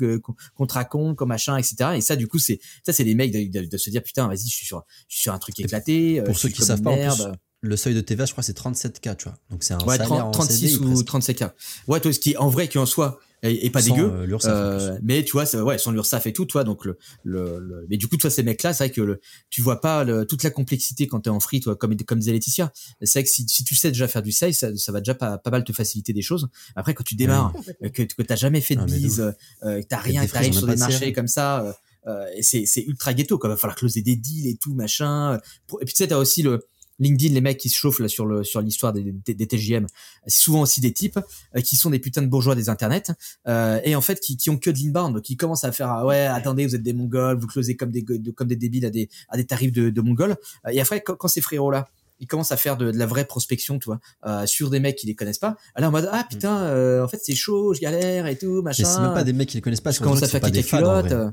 [0.55, 1.91] qu'on te raconte, comme machin, etc.
[1.95, 4.27] Et ça, du coup, c'est ça, c'est les mecs de, de- de se dire, putain,
[4.27, 6.19] vas-y, je suis sur, je suis sur un truc éclaté.
[6.19, 7.23] euh, pour ceux qui savent pas, en plus,
[7.61, 9.37] le seuil de TVA, je crois, c'est 37K, tu vois.
[9.49, 11.05] Donc c'est un Ouais, salaire 30, en 36 CDI, ou presque.
[11.07, 11.45] 37 k.
[11.87, 14.09] Ouais, toi, ce qui en vrai qui en soit est pas Sans, dégueu.
[14.11, 17.85] euh, Euh, mais tu vois, ouais, sans l'URSSAF et tout, toi, donc le, le, le-
[17.89, 19.19] mais du coup, toi, ces mecs-là, c'est vrai que le,
[19.49, 22.31] tu vois pas le, toute la complexité quand t'es en free, toi, comme, comme disait
[22.33, 22.71] Laetitia.
[23.01, 25.13] C'est vrai que si, si tu sais déjà faire du sales, ça, ça va déjà
[25.13, 26.49] pas, pas mal te faciliter des choses.
[26.75, 27.53] Après, quand tu démarres,
[27.83, 29.31] euh, que, que t'as jamais fait de Ah, bise, euh,
[29.63, 31.13] euh, que t'as rien, que t'arrives sur des marchés CRM.
[31.13, 31.77] comme ça,
[32.07, 33.49] euh, et c'est, c'est ultra ghetto, quoi.
[33.49, 35.35] Va falloir closer des deals et tout, machin.
[35.81, 36.65] Et puis tu sais, t'as aussi le,
[36.99, 39.85] LinkedIn, les mecs qui se chauffent là sur le sur l'histoire des, des, des TJM,
[40.25, 41.19] c'est souvent aussi des types
[41.55, 43.11] euh, qui sont des putains de bourgeois des internets
[43.47, 45.89] euh, et en fait qui, qui ont que de l'inbound, donc ils commencent à faire
[45.89, 48.85] ah ouais attendez vous êtes des mongols, vous closez comme des de- comme des débiles
[48.85, 51.71] à des à des tarifs de, de mongols Euh, et après quand, quand ces frérots
[51.71, 51.87] là
[52.19, 54.95] ils commencent à faire de, de la vraie prospection, tu vois, euh, sur des mecs
[54.95, 55.55] qui les connaissent pas.
[55.75, 58.81] Alors en mode ah putain, euh, en fait c'est chaud, je galère et tout, machin.
[58.83, 60.49] Mais c'est même pas des mecs qui les connaissent pas, je commence à faire pas
[60.49, 61.05] cliquer des fans, en culotte.
[61.05, 61.13] vrai.
[61.27, 61.31] euh.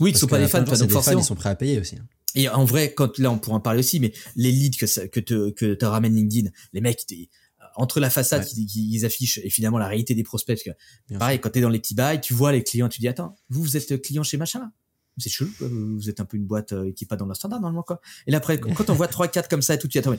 [0.00, 1.20] Oui, qui sont pas des fans, c'est donc des fans, forcément.
[1.20, 1.96] ils sont prêts à payer aussi.
[2.34, 5.08] Et en vrai, quand là, on pourra en parler aussi, mais les leads que ça,
[5.08, 7.28] que te, que te ramène LinkedIn, les mecs, t'es-
[7.76, 8.64] entre la façade Ouais.
[8.66, 11.68] qu'ils affichent et finalement la réalité des prospects, parce que Bien pareil, quand t'es dans
[11.68, 14.36] les petits bails, tu vois les clients, tu dis, attends, vous, vous êtes client chez
[14.36, 14.72] machin,
[15.18, 15.68] C'est chelou, quoi.
[15.70, 18.00] vous êtes un peu une boîte euh, qui est pas dans le standard, normalement, quoi.
[18.26, 20.12] Et là, après, quand on voit 3, 4 comme ça et tout, tu dis, attends,
[20.12, 20.18] mais,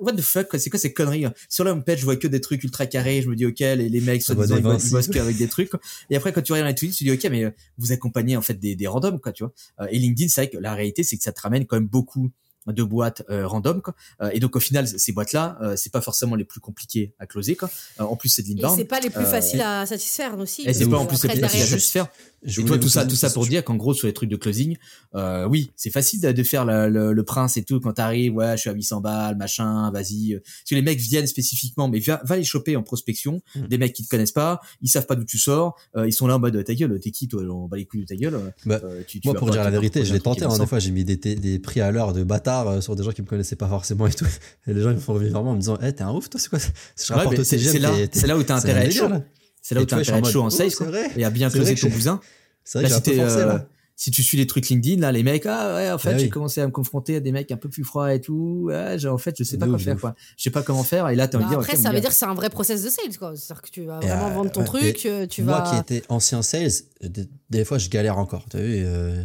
[0.00, 1.24] what the fuck, quoi, c'est quoi ces conneries?
[1.24, 1.34] hein?
[1.48, 3.88] Sur la homepage, je vois que des trucs ultra carrés, je me dis, ok, les,
[3.88, 5.80] les mecs, Ça soi va disant, des ils, bossent qu'avec des trucs, quoi.
[6.10, 8.42] Et après, quand tu regardes les tweets, tu dis, ok, mais euh, vous accompagnez, en
[8.42, 9.52] fait, des, des randoms, quoi, tu vois.
[9.80, 11.88] Euh, et LinkedIn, c'est vrai que la réalité, c'est que ça te ramène quand même
[11.88, 12.30] beaucoup
[12.66, 13.94] de boîtes euh, random quoi.
[14.22, 17.26] Euh, et donc au final ces boîtes là c'est pas forcément les plus compliquées à
[17.26, 17.70] closer quoi.
[18.00, 20.62] Euh, en plus c'est de l'inbound c'est pas les plus Euh, faciles à satisfaire aussi.
[20.68, 22.08] et c'est pas en plus les plus faciles à satisfaire
[22.42, 24.28] Je et toi vous tout ça tout ça pour dire qu'en gros sur les trucs
[24.30, 24.76] de closing
[25.14, 28.34] euh, oui c'est facile de, de faire le, le, le prince et tout quand t'arrives
[28.34, 31.98] ouais je suis à 800 balles machin vas-y parce que les mecs viennent spécifiquement mais
[32.00, 33.66] va, va les choper en prospection Mm.
[33.68, 36.26] des mecs qui te connaissent pas ils savent pas d'où tu sors euh, ils sont
[36.26, 37.42] là en mode ta gueule t'es qui toi?
[37.42, 39.50] On bat les couilles de ta gueule euh, Bah, euh, tu, tu Moi, vas pour
[39.50, 40.44] dire la vérité, je un l'ai tenté.
[40.44, 43.12] hein, des fois, j'ai mis des prix à l'heure de bâtard euh, sur des gens
[43.12, 44.26] qui me connaissaient pas forcément et tout.
[44.66, 46.28] Et les gens, ils me font revenir vraiment en me disant, eh, t'es un ouf,
[46.30, 47.90] toi, c'est quoi Je rapporte au c'est là
[48.26, 49.22] là où t'as intérêt à être chaud là.
[49.62, 51.10] c'est là où t'as intérêt à être chaud en sales oh, quoi vrai.
[51.16, 52.20] et à bien vrai ton bousin
[52.64, 53.66] C'est vrai que j'ai si, euh, là.
[53.96, 56.24] si tu suis les trucs LinkedIn, là, les mecs, ah ouais, en fait, Ah j'ai
[56.24, 56.30] oui.
[56.30, 58.62] commencé à me confronter à des mecs un peu plus froids et tout.
[58.68, 60.00] Ouais, j'ai- en fait, je sais pas quoi ouf, de faire, ouf.
[60.00, 60.14] quoi.
[60.36, 61.08] Je sais pas comment faire.
[61.10, 62.34] Et là, t'as Bah, envie de dire, après, ok, ça veut dire que c'est un
[62.34, 63.32] vrai process de sales, quoi.
[63.36, 65.70] C'est-à-dire que tu vas Et, vraiment euh, vendre ton ouais, truc, euh, tu Moi vas.
[65.70, 66.70] qui étais ancien sales,
[67.02, 68.44] des, des fois, je galère encore.
[68.50, 69.22] Tu as vu euh,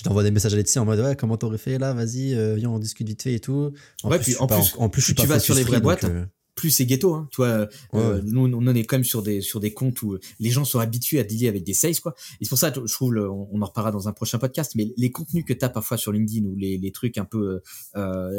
[0.00, 1.92] Je t'envoie des messages à Laetitia en mode ouais comment t'aurais fait là?
[1.92, 3.70] Vas-y euh, viens on discute vite fait et tout.
[4.02, 5.82] En Ouais, plus, puis en plus, en plus plus tu vas sur les vraies donc,
[5.82, 6.24] boîtes, euh,
[6.54, 7.28] plus c'est ghetto, hein.
[7.30, 8.00] Tu vois, euh, Ouais.
[8.00, 10.78] euh, nous, on est quand même sur des, sur des comptes où les gens sont
[10.78, 12.14] habitués à dealer avec des sales, quoi.
[12.40, 14.72] Et c'est pour ça, je trouve, le- on on en reparlera dans un prochain podcast,
[14.74, 17.60] mais les contenus que t'as parfois sur LinkedIn ou les, les trucs un peu,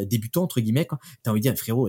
[0.06, 1.88] débutants, entre guillemets, quoi, t'as envie de dire, frérot,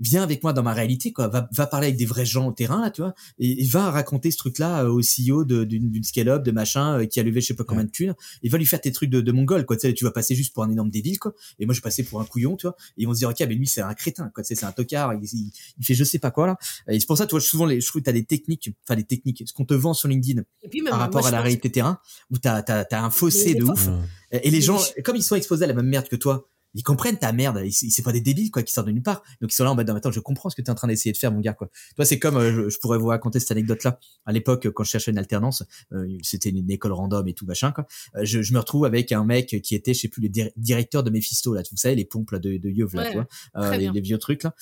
[0.00, 1.28] viens avec moi dans ma réalité, quoi.
[1.28, 3.90] Va, va parler avec des vrais gens au terrain, là, tu vois, et, et va
[3.90, 7.40] raconter ce truc-là euh, au CEO de- d'une scale-up, de machin, euh, qui a levé
[7.40, 9.66] je sais pas combien de thunes, et va lui faire tes trucs de, de mongol,
[9.66, 9.76] quoi.
[9.76, 11.34] Tu sais, tu vas passer juste pour un énorme débile, quoi.
[11.58, 12.76] Et moi, je passais pour un couillon, tu vois.
[12.96, 14.42] Et ils vont se dire, ok, mais lui, c'est un crétin, quoi.
[14.42, 16.56] Tu sais, c'est un tocard, il, il- il fait je sais pas quoi, là.
[16.88, 18.96] Et c'est pour ça, tu vois, souvent, les, je trouve que t'as des techniques, enfin,
[18.96, 21.38] des techniques, ce qu'on te vend sur LinkedIn Et puis même, par rapport à la
[21.42, 21.98] réalité terrain,
[22.30, 23.88] où t'as, t'as, t'as un fossé de ouf.
[24.32, 27.18] Et les gens, comme ils sont exposés à la même merde que toi, ils comprennent
[27.18, 27.60] ta merde.
[27.64, 29.22] Ils, c'est pas des débiles quoi qui sortent de nulle part.
[29.40, 30.88] Donc ils sont là en mode attends, je comprends ce que tu es en train
[30.88, 31.68] d'essayer de faire mon gars quoi.
[31.96, 33.98] Toi c'est comme euh, je, pourrais vous raconter cette anecdote là.
[34.26, 37.72] À l'époque quand je cherchais une alternance, euh, c'était une, école random et tout machin
[37.72, 37.86] quoi.
[38.16, 41.02] Euh, je, je, me retrouve avec un mec qui était je sais plus le directeur
[41.02, 43.90] de Mephisto là, vous savez les pompes là de de Yeuve là, tu vois, les,
[43.90, 44.54] les, vieux trucs là.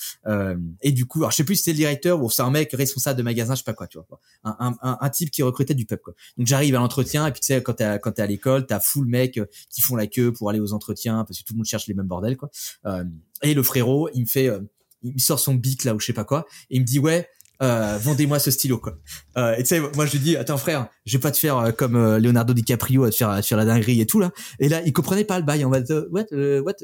[0.81, 2.71] et du coup, alors je sais plus si c'était le directeur ou c'est un mec
[2.71, 4.07] responsable de magasin, je sais pas quoi, tu vois.
[4.43, 6.13] Un, un, un, type qui recrutait du peuple quoi.
[6.37, 8.79] Donc j'arrive à l'entretien et puis tu sais quand t'es quand t'es à l'école, t'as
[8.79, 11.65] full mec qui font la queue pour aller aux entretiens parce que tout le monde
[11.65, 12.49] cherche les mêmes bordels quoi.
[12.85, 13.03] Euh,
[13.41, 14.59] et le frérot, il me fait, euh,
[15.03, 17.27] il sort son bic là ou je sais pas quoi, et il me dit ouais,
[17.61, 18.97] euh, vendez-moi ce stylo quoi.
[19.37, 21.57] Euh, et tu sais, moi je lui dis attends frère, je vais pas te faire
[21.57, 24.31] euh, comme Leonardo DiCaprio à te faire, faire la dinguerie et tout là.
[24.59, 26.25] Et là il comprenait pas le bail en mode what
[26.63, 26.75] what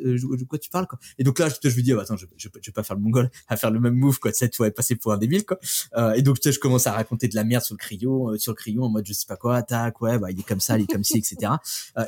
[0.49, 0.99] quoi tu parles quoi.
[1.17, 3.01] Et donc là je, je lui dis oh, attends je, je, vais pas faire le
[3.01, 4.33] mongol à faire le même move quoi.
[4.33, 5.59] Tu vas passer pour un débile quoi.
[6.15, 8.51] et donc tu sais je commence à raconter de la merde sur le crayon sur
[8.51, 10.77] le crayon en mode je sais pas quoi tac ouais bah il est comme ça
[10.77, 11.53] il est comme ci etc.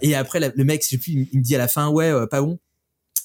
[0.01, 2.59] et après le mec je plus il me dit à la fin ouais pas bon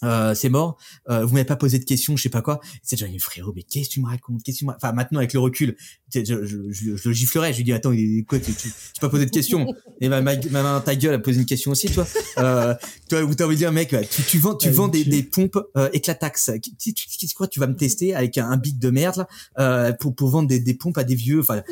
[0.03, 0.77] euh, c'est mort.
[1.09, 2.61] Euh, vous m'avez pas posé de questions, je sais pas quoi.
[2.83, 4.43] C'est genre frérot, mais qu'est-ce que tu me racontes?
[4.43, 4.73] Qu'est-ce que tu me...
[4.73, 5.77] Enfin maintenant avec le recul,
[6.15, 7.53] je, je, je, je, le giflerais.
[7.53, 7.93] Je lui dis attends,
[8.27, 9.67] quoi, tu, tu, tu pas posé de questions
[10.01, 12.07] Et ma, ma, ma, ta gueule a posé une question aussi, toi.
[12.39, 12.75] Euh,
[13.09, 15.59] toi, où t'as envie de dire mec, tu, tu vends, tu vends des, des pompes
[15.77, 16.51] euh, éclatax.
[16.63, 19.93] Qu'est-ce que quoi Tu vas me tester avec un, un bic de merde là euh,
[19.93, 21.41] pour pour vendre des, des pompes à des vieux.
[21.41, 21.63] Enfin,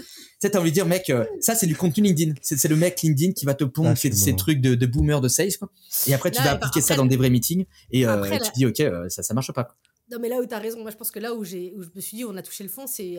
[0.41, 2.35] sais, t'as envie de dire, mec, euh, ça c'est du contenu LinkedIn.
[2.43, 5.29] C'est le mec LinkedIn qui va te pondre ah, ces, trucs de, de boomer de
[5.29, 5.71] sales, quoi.
[6.07, 8.81] Et après, tu vas appliquer ça dans des vrais meetings et, euh, tu dis, ok,
[8.81, 9.77] euh, ça, ça marche pas.
[10.11, 11.83] Non, mais là où tu as raison, moi je pense que là où, j'ai, où
[11.83, 13.19] je me suis dit, on a touché le fond, c'est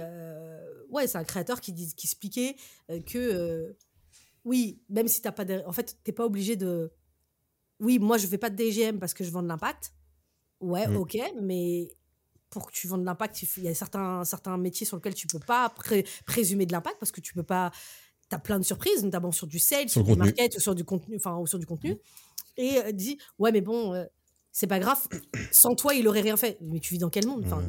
[0.90, 2.56] ouais, c'est un créateur qui, dit, qui expliquait
[3.06, 3.74] que
[4.44, 6.92] oui, même si t'as pas de, en fait, t'es pas obligé de.
[7.80, 9.94] Oui, moi je fais pas de DGM parce que je vends de l'impact.
[10.60, 10.98] Ouais, mmh.
[10.98, 11.90] ok, mais
[12.52, 15.26] pour que tu vendes de l'impact, il y a certains, certains métiers sur lesquels tu
[15.26, 15.74] peux pas
[16.26, 17.72] présumer de l'impact parce que tu peux pas.
[18.30, 20.84] Tu as plein de surprises, notamment sur du sales, sur, du market, ou sur du
[20.84, 21.16] contenu.
[21.16, 21.98] Enfin, ou sur du contenu.
[22.58, 23.94] Et euh, dit, ouais, mais bon.
[23.94, 24.06] Euh,
[24.54, 25.00] c'est pas grave,
[25.54, 26.58] sans toi, il aurait rien fait.
[26.60, 27.44] Mais tu vis dans quel monde?
[27.46, 27.64] Enfin,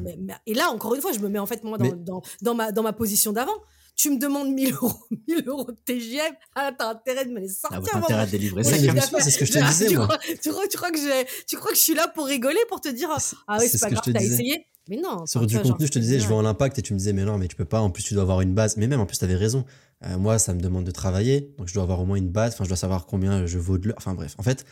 [0.45, 2.73] Et là, encore une fois, je me mets en fait moi dans, dans, dans, ma,
[2.73, 3.55] dans ma position d'avant
[3.95, 4.93] tu me demandes 1000 euros,
[5.27, 7.79] 1000 euros de TGM, ah, t'as intérêt de me les sortir.
[7.83, 8.77] Ah, t'as intérêt de délivrer ça
[9.19, 10.07] c'est ce que je te disais, tu moi.
[10.07, 12.59] Crois, tu, crois, tu, crois, que je, tu crois que je suis là pour rigoler,
[12.69, 13.09] pour te dire,
[13.47, 14.67] ah oui, c'est pas grave, t'as essayé.
[14.89, 15.25] Mais non.
[15.25, 17.37] Sur du contenu, je te disais, je vends l'impact et tu me disais, mais non,
[17.37, 17.79] mais tu peux pas.
[17.79, 18.75] En plus, tu dois avoir une base.
[18.77, 19.65] Mais même, en plus, tu avais raison.
[20.05, 21.53] Euh, moi, ça me demande de travailler.
[21.57, 22.53] Donc, je dois avoir au moins une base.
[22.53, 23.97] Enfin, je dois savoir combien je vaux de l'heure.
[23.97, 24.35] Enfin, bref.
[24.37, 24.65] En fait,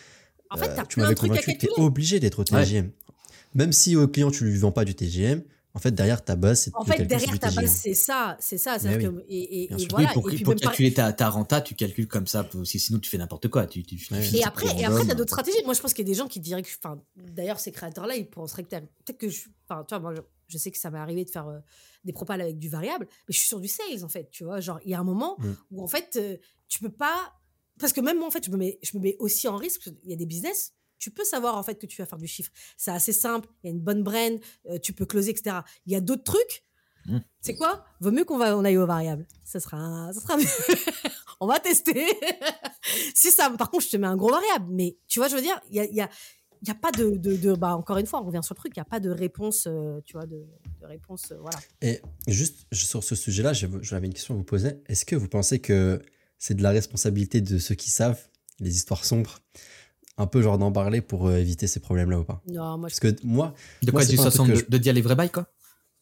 [0.49, 2.91] en fait euh, tu m'avais convaincu que tu es obligé d'être au TGM.
[3.53, 5.43] Même si au client, tu lui vends pas du TGM,
[5.73, 8.77] en fait, derrière ta base, c'est En fait, derrière ta base, c'est ça, c'est ça.
[8.83, 8.97] Oui.
[8.97, 10.09] Que, et, et, voilà.
[10.09, 13.17] pour, pour calculer ta, ta, renta, tu calcules comme ça, parce que sinon tu fais
[13.17, 13.65] n'importe quoi.
[13.67, 13.97] Tu, tu,
[14.33, 15.63] et après, et après, t'as d'autres stratégies.
[15.63, 18.15] Moi, je pense qu'il y a des gens qui diraient que, enfin, d'ailleurs, ces créateurs-là,
[18.15, 20.13] ils penseraient que peut-être que je, enfin, tu vois, moi,
[20.47, 21.59] je, sais que ça m'est arrivé de faire euh,
[22.03, 24.59] des propals avec du variable, mais je suis sur du sales, en fait, tu vois.
[24.59, 25.53] Genre, il y a un moment mm.
[25.71, 26.35] où, en fait, euh,
[26.67, 27.33] tu peux pas,
[27.79, 29.89] parce que même moi, en fait, je me mets, je me mets aussi en risque.
[30.03, 32.27] Il y a des business tu peux savoir en fait que tu vas faire du
[32.27, 32.51] chiffre.
[32.77, 35.57] C'est assez simple, il y a une bonne brand, euh, tu peux closer, etc.
[35.85, 36.63] Il y a d'autres trucs.
[37.07, 37.17] Mmh.
[37.41, 37.83] C'est quoi?
[37.99, 39.25] Vaut mieux qu'on va on aille aux variables.
[39.43, 40.45] Ça sera, ça sera mieux.
[41.39, 42.05] on va tester.
[43.15, 44.67] si ça, par contre, je te mets un gros variable.
[44.69, 46.09] Mais tu vois, je veux dire, il y a, y a
[46.61, 48.73] il n'y a pas de, de, bah, encore une fois, on revient sur le truc,
[48.75, 50.45] il n'y a pas de réponse, euh, tu vois, de,
[50.83, 51.57] réponse, euh, voilà.
[51.81, 54.73] Et juste sur ce sujet-là, j'avais une question à vous poser.
[54.85, 55.99] Est-ce que vous pensez que
[56.37, 58.27] c'est de la responsabilité de ceux qui savent
[58.59, 59.39] les histoires sombres
[60.17, 62.99] un peu genre d'en parler pour euh, éviter ces problèmes-là ou pas Non, moi Parce
[62.99, 63.53] que moi.
[63.81, 65.47] De quoi, du de, dire les vrais bails, quoi?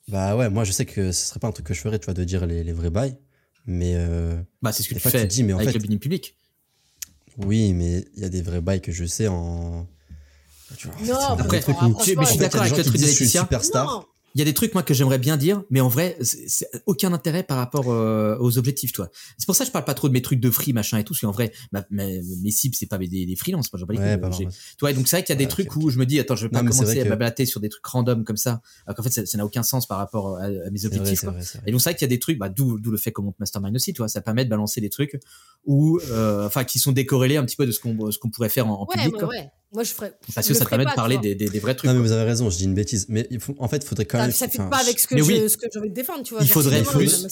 [0.07, 2.05] Bah ouais, moi je sais que ce serait pas un truc que je ferais, tu
[2.05, 3.17] vois, de dire les, vrais bails.
[3.65, 3.93] Mais.
[3.95, 6.35] Euh, bah c'est ce que tu fais dis, mais en avec fait, le public.
[7.37, 9.87] Oui, mais il y a des vrais bails que je sais en.
[10.77, 13.41] Tu vois, non, après, mais je suis d'accord avec le truc de Laetitia.
[13.41, 16.69] Superstar il y a des trucs moi que j'aimerais bien dire, mais en vrai, c'est
[16.85, 19.09] aucun intérêt par rapport euh, aux objectifs, toi.
[19.37, 21.03] C'est pour ça que je parle pas trop de mes trucs de free machin et
[21.03, 21.51] tout, parce qu'en vrai,
[21.89, 24.29] mes, cibles c'est pas des, des freelances, moi j'en ouais, bah,
[24.77, 26.45] toi, donc c'est vrai qu'il y a des trucs où je me dis, attends, je
[26.45, 29.37] vais pas commencer à m'ablater sur des trucs random comme ça, alors qu'en fait ça
[29.37, 31.23] n'a aucun sens par rapport à, mes objectifs.
[31.23, 33.11] Vrai, vrai, et donc c'est vrai qu'il y a des trucs, bah, d'où le fait
[33.11, 35.19] qu'on monte Mastermind aussi, tu vois, ça permet de balancer des trucs
[35.65, 38.49] où, euh, enfin, qui sont décorrélés un petit peu de ce qu'on ce qu'on pourrait
[38.49, 39.15] faire en, en public.
[39.23, 40.17] Ouais, moi, je ferais.
[40.33, 41.89] Parce que ça permet de parler des, des, vrais trucs.
[41.89, 43.05] Non, mais vous avez raison, je dis une bêtise.
[43.09, 44.31] Mais il faut, en fait, il faudrait quand même.
[44.31, 46.43] Ça ne fit pas avec ce que, que j'ai envie de défendre, tu vois.
[46.43, 47.27] Il faudrait plus.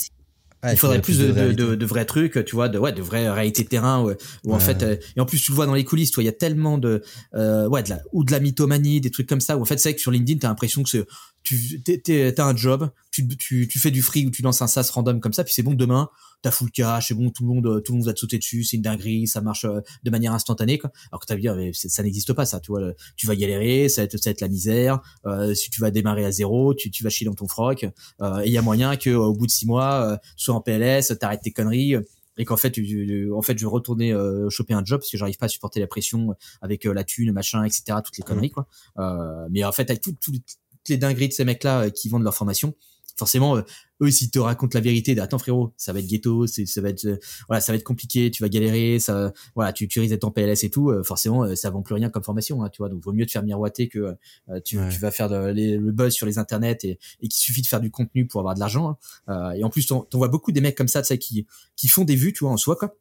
[0.63, 3.63] il faudrait plus de, de, de, vrais trucs, tu vois, de ouais, de vraies réalités
[3.63, 4.05] de terrain,
[4.43, 6.23] où, en fait, euh, et en plus tu le vois dans les coulisses, tu vois,
[6.23, 7.01] il y a tellement de,
[7.33, 9.77] euh, ouais, de la, ou de la mythomanie, des trucs comme ça, où en fait
[9.77, 11.05] c'est vrai que sur LinkedIn t'as l'impression que
[11.43, 14.89] tu t'as un job, tu, tu, tu fais du free ou tu lances un SaaS
[14.91, 16.09] random comme ça, puis c'est bon demain,
[16.41, 18.63] t'as full cash, c'est bon, tout le monde, tout le monde va te sauter dessus,
[18.63, 20.91] c'est une dinguerie, ça marche euh, de manière instantanée, quoi.
[21.11, 24.05] Alors que t'as vu, ça n'existe pas, ça, tu vois, tu vas galérer, ça va
[24.05, 27.03] être, ça va être la misère, euh, si tu vas démarrer à zéro, tu, tu
[27.03, 27.87] vas chier dans ton froc,
[28.21, 30.55] euh, et il y a moyen que au bout de six mois, euh, tu sois
[30.55, 31.95] en PLS, t'arrêtes tes conneries,
[32.39, 35.37] et qu'en fait, tu- en fait, je retournais euh, choper un job parce que j'arrive
[35.37, 38.67] pas à supporter la pression avec euh, la thune, machin, etc., toutes les conneries, quoi.
[38.99, 42.09] Euh, mais en fait, avec tout- tout- toutes les dingueries de ces mecs-là euh, qui
[42.09, 42.75] vendent leur formation,
[43.17, 43.61] forcément, euh,
[44.01, 46.81] eux, s'ils te racontent la vérité, de, attends frérot, ça va être ghetto, c'est, ça
[46.81, 47.17] va être, euh,
[47.47, 50.31] voilà, ça va être compliqué, tu vas galérer, ça, voilà, tu, tu risques d'être en
[50.31, 52.89] PLS et tout, euh, forcément, euh, ça vend plus rien comme formation, hein, tu vois.
[52.89, 54.15] Donc, vaut mieux te faire miroiter que
[54.49, 54.89] euh, tu, Ouais.
[54.89, 57.67] tu vas faire de- les- le buzz sur les internets et, et qu'il suffit de
[57.67, 58.89] faire du contenu pour avoir de l'argent.
[58.89, 58.97] hein.
[59.33, 61.87] Euh, et en plus, t'en vois beaucoup des mecs comme ça, tu sais, qui, qui
[61.87, 62.95] font des vues, tu vois, en soi, quoi.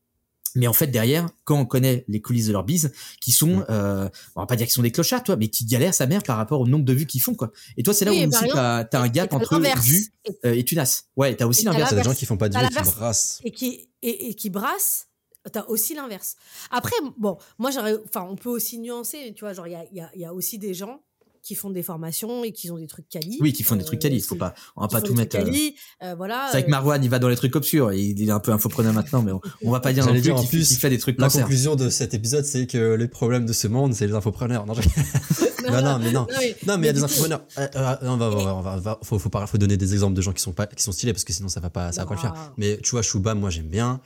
[0.56, 4.08] Mais en fait, derrière, quand on connaît les coulisses de leur bise, qui sont, euh,
[4.34, 6.36] on va pas dire qu'ils sont des clochards, toi, mais qui galèrent sa mère par
[6.36, 7.52] rapport au nombre de vues qu'ils font, quoi.
[7.76, 10.54] Et toi, c'est là Oui, où aussi t'as, t'as un gap entre vues Et- euh,
[10.54, 11.04] et tunas.
[11.16, 11.90] Ouais, t'as aussi l'inverse.
[11.90, 13.40] T'as des gens qui font pas de vues, qui brassent.
[13.44, 15.06] et qui et, et qui brasse
[15.52, 16.34] t'as aussi l'inverse
[16.72, 19.84] après bon moi j'aurais enfin on peut aussi nuancer tu vois genre il y a,
[19.92, 21.00] y, a, il y a aussi des gens
[21.46, 24.00] qui font des formations et qui ont des trucs quali Oui, qui font des trucs
[24.00, 24.20] quali.
[24.20, 25.36] Faut c'est- pas, on va pas tout mettre.
[25.36, 27.92] euh, quali, euh, voilà C'est vrai que euh, Marwan, il va dans les trucs obscurs.
[27.92, 30.34] Il est un peu infopreneur maintenant, mais on, on va pas dire non plus dire,
[30.36, 31.42] en qu'il plus, qu'il fait des trucs La cancer.
[31.42, 34.66] conclusion de cet épisode, c'est que les problèmes de ce monde, c'est les infopreneurs.
[34.66, 34.80] Non, je-
[35.70, 36.26] non, non, mais non.
[36.66, 37.44] non, mais- il y a des infopreneurs.
[37.58, 40.32] Euh, euh, on va, on va, faut, faut, pas- faut donner des exemples de gens
[40.32, 42.14] qui sont pas, qui sont stylés parce que sinon ça va pas, ça va pas
[42.14, 42.52] le faire.
[42.56, 44.00] Mais tu vois, Chouba, moi j'aime bien.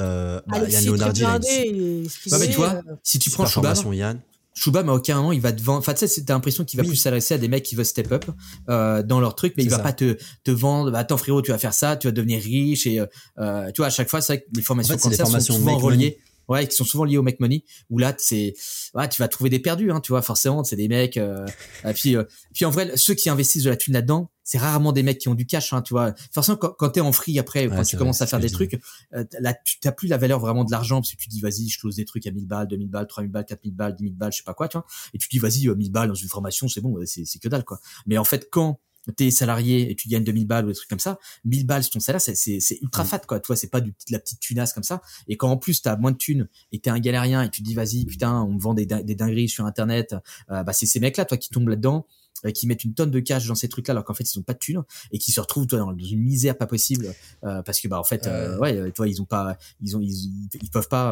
[0.00, 1.36] Euh, bah, Yann Leonardi, il a
[1.66, 4.18] une Ouais, mais tu vois, euh, si tu prends formation, Yann.
[4.60, 5.78] Shubham à aucun moment il va te vendre.
[5.78, 6.90] Enfin, tu sais, t'as l'impression qu'il va Oui.
[6.90, 8.26] plus s'adresser à des mecs qui veulent step up
[8.68, 9.82] euh, dans leur truc, mais il va ça.
[9.82, 10.90] pas te te vendre.
[10.90, 13.06] Bah, attends frérot, tu vas faire ça, tu vas devenir riche et euh,
[13.38, 15.60] euh, tu vois à chaque fois c'est vrai que les formations En fait, formations sont
[15.60, 16.18] souvent reliées.
[16.48, 17.62] Ouais, qui sont souvent liées au make money.
[17.90, 18.54] Où là, c'est,
[18.94, 20.20] ouais, tu vas trouver des perdus, hein, tu vois.
[20.20, 21.16] Forcément, c'est des mecs.
[21.16, 21.46] Euh,
[21.88, 24.90] et puis, euh, puis en vrai, ceux qui investissent de la thune là-dedans, c'est rarement
[24.90, 26.12] des mecs qui ont du cash, hein, tu vois.
[26.32, 28.50] Forcément, quand, quand t'es en free après, Ouais, quand tu vrai, commences à faire des
[28.50, 28.80] trucs,
[29.14, 31.68] euh, là, tu t'as plus la valeur vraiment de l'argent parce que tu dis, vas-y,
[31.68, 34.14] je close des trucs à 1000 balles, 2000 balles, 3000 balles, 4000 balles, 10 000
[34.16, 34.86] balles, je sais pas quoi, tu vois.
[35.14, 37.38] Et tu dis, vas-y, euh, 1000 balles dans une formation, c'est bon, euh, c'est, c'est
[37.38, 37.78] que dalle, quoi.
[38.06, 38.80] Mais en fait, quand
[39.16, 41.92] t'es salarié et tu gagnes 2000 balles ou des trucs comme ça, 1000 balles sur
[41.92, 42.34] ton salaire, c'est,
[42.82, 43.06] ultra Mm.
[43.06, 43.38] fat, quoi.
[43.40, 45.00] Toi, c'est pas du, de la petite tunasse comme ça.
[45.28, 47.66] Et quand en plus t'as moins de thunes et t'es un galérien et tu te
[47.66, 50.16] dis, vas-y, putain, on me vend des, des dingueries sur Internet,
[50.50, 52.06] euh, bah, c'est ces mecs-là, toi, qui tombent là-dedans,
[52.46, 54.42] euh, qui mettent une tonne de cash dans ces trucs-là, alors qu'en fait, ils ont
[54.42, 54.82] pas de thunes
[55.12, 57.12] et qui se retrouvent, toi, dans, une misère pas possible,
[57.44, 60.48] euh, parce que, bah, en fait, euh, ouais, toi, ils ont pas, ils ont, ils,
[60.62, 61.10] ils peuvent pas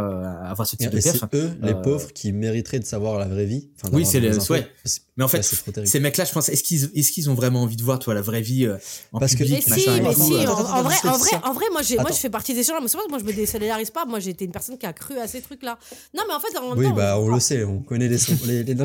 [0.48, 1.16] avoir ce type de perf.
[1.30, 3.68] c'est eux, les pauvres, qui mériteraient de savoir la vraie vie.
[3.76, 4.54] Enfin, Oui, c'est des le- infos.
[4.54, 4.66] ouais.
[5.18, 5.90] Mais en fait, ouais, c'est trop terrible.
[5.90, 8.22] Ces mecs-là, je pense, est-ce qu'ils, est-ce qu'ils ont vraiment envie de voir, toi, la
[8.22, 8.78] vraie vie euh,
[9.12, 10.94] en Parce que- public, Mais si, machin et mais si, euh, en, vrai, en vrai,
[11.34, 11.48] attends.
[11.48, 12.14] en vrai, moi, j'ai, moi, Attends.
[12.14, 12.78] je fais partie des gens-là.
[12.80, 14.04] Mais c'est pas que moi, je me désolidarise pas.
[14.06, 15.76] Moi, j'ai été une personne qui a cru à ces trucs-là.
[16.14, 18.16] Non, mais en fait, en même Oui, temps, bah, on le sait, on connaît les,
[18.46, 18.74] les, les-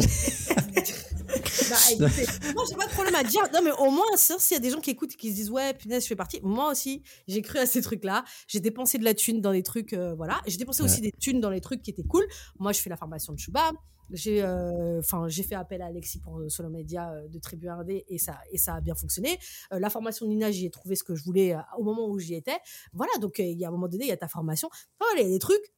[1.70, 3.42] Bah, écoutez, moi, j'ai pas de problème à dire.
[3.54, 5.50] Non, mais au moins, s'il y a des gens qui écoutent et qui se disent,
[5.52, 6.40] ouais, punaise, je fais partie.
[6.44, 8.24] Moi aussi, j'ai cru à ces trucs-là.
[8.48, 10.42] J'ai dépensé de la thune dans des trucs, euh, voilà.
[10.48, 12.26] J'ai dépensé aussi des thunes dans les trucs qui étaient cool.
[12.60, 13.72] Moi, je fais la formation de Chouba.
[14.12, 17.68] J'ai, euh, enfin, j'ai fait appel à Alexis pour euh, Solo Media euh, de Tribu
[17.68, 19.40] 1D et ça, et ça a bien fonctionné.
[19.72, 22.20] Euh, la formation de Nina, j'y ai trouvé ce que je voulais au moment où
[22.20, 22.58] j'y étais.
[22.94, 24.70] Voilà, donc il y a un moment donné, il y a ta formation.
[25.00, 25.74] Voilà, il y a des trucs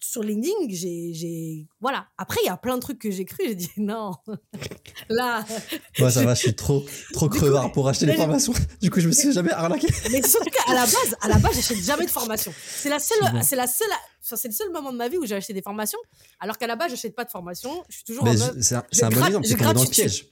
[0.00, 2.06] sur LinkedIn, j'ai, j'ai, voilà.
[2.18, 3.38] Après, il y a plein de trucs que j'ai cru.
[3.46, 4.12] J'ai dit non.
[5.08, 5.44] Là,
[5.98, 8.52] Moi, ça va, je suis trop, trop crevard coup- pour acheter les mais- formations.
[8.80, 9.86] Du coup, je me suis jamais arnaqué.
[10.10, 12.52] Mais surtout qu'à la base, à la base, j'achète jamais de formation.
[12.56, 13.88] C'est la seule, c'est la seule,
[14.24, 15.98] enfin, c'est le seul moment de ma vie où j'ai acheté des formations.
[16.40, 17.84] Alors qu'à la base, j'achète pas de formation.
[17.88, 18.26] Je suis toujours
[18.60, 20.26] c'est un, un bon exemple, je c'est dans le piège.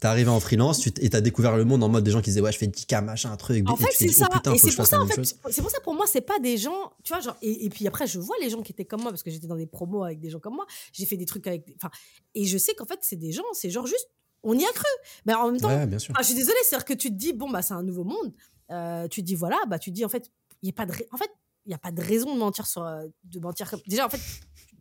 [0.00, 2.30] T'es arrivé en freelance tu et t'as découvert le monde en mode des gens qui
[2.30, 4.28] disaient ouais je fais 10k machin un truc En et fait, c'est ça.
[4.30, 6.38] oh putain et c'est pour ça, en fait, c'est pour ça pour moi, c'est pas
[6.38, 7.36] des gens, tu vois, genre.
[7.42, 9.46] Et, et puis après, je vois les gens qui étaient comme moi parce que j'étais
[9.46, 10.66] dans des promos avec des gens comme moi.
[10.92, 11.90] J'ai fait des trucs avec, des- enfin,
[12.34, 14.08] et je sais qu'en fait, c'est des gens, c'est genre juste,
[14.42, 14.86] on y a cru.
[15.26, 17.14] Mais en même temps, ouais bien sûr Ah, je suis désolée, c'est-à-dire que tu te
[17.16, 18.32] dis, bon, bah, c'est un nouveau monde.
[18.70, 20.30] Euh, tu te dis, voilà, bah, tu te dis, en fait,
[20.62, 21.30] il n'y a pas de, en fait,
[21.66, 24.08] il y a pas de raison de mentir sur, euh, de mentir comme, déjà, en
[24.08, 24.20] fait,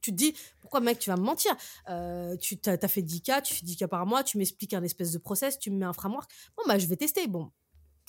[0.02, 1.56] tu te dis, pourquoi, mec, tu vas me mentir?
[1.90, 5.12] Euh, tu t'as, t'as fait 10K, tu fais 10K par mois, tu m'expliques un espèce
[5.12, 6.30] de process, tu me mets un framework.
[6.58, 7.28] Bon, bah, je vais tester.
[7.28, 7.52] Bon.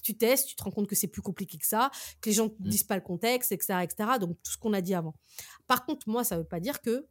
[0.03, 1.91] Tu testes, tu te rends compte que c'est plus compliqué que ça,
[2.23, 2.71] que les gens ne Mm.
[2.71, 4.19] disent pas le contexte, etc., etc.
[4.19, 5.15] Donc, tout ce qu'on a dit avant.
[5.67, 7.07] Par contre, moi, ça veut pas dire que,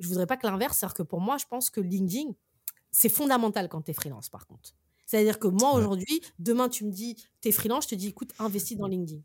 [0.00, 2.32] je voudrais pas que l'inverse, c'est-à-dire que pour moi, je pense que LinkedIn,
[2.90, 4.74] c'est fondamental quand tu es freelance, par contre.
[5.06, 8.32] C'est-à-dire que moi, aujourd'hui, demain, tu me dis, tu es freelance, je te dis, écoute,
[8.40, 9.20] investis dans LinkedIn.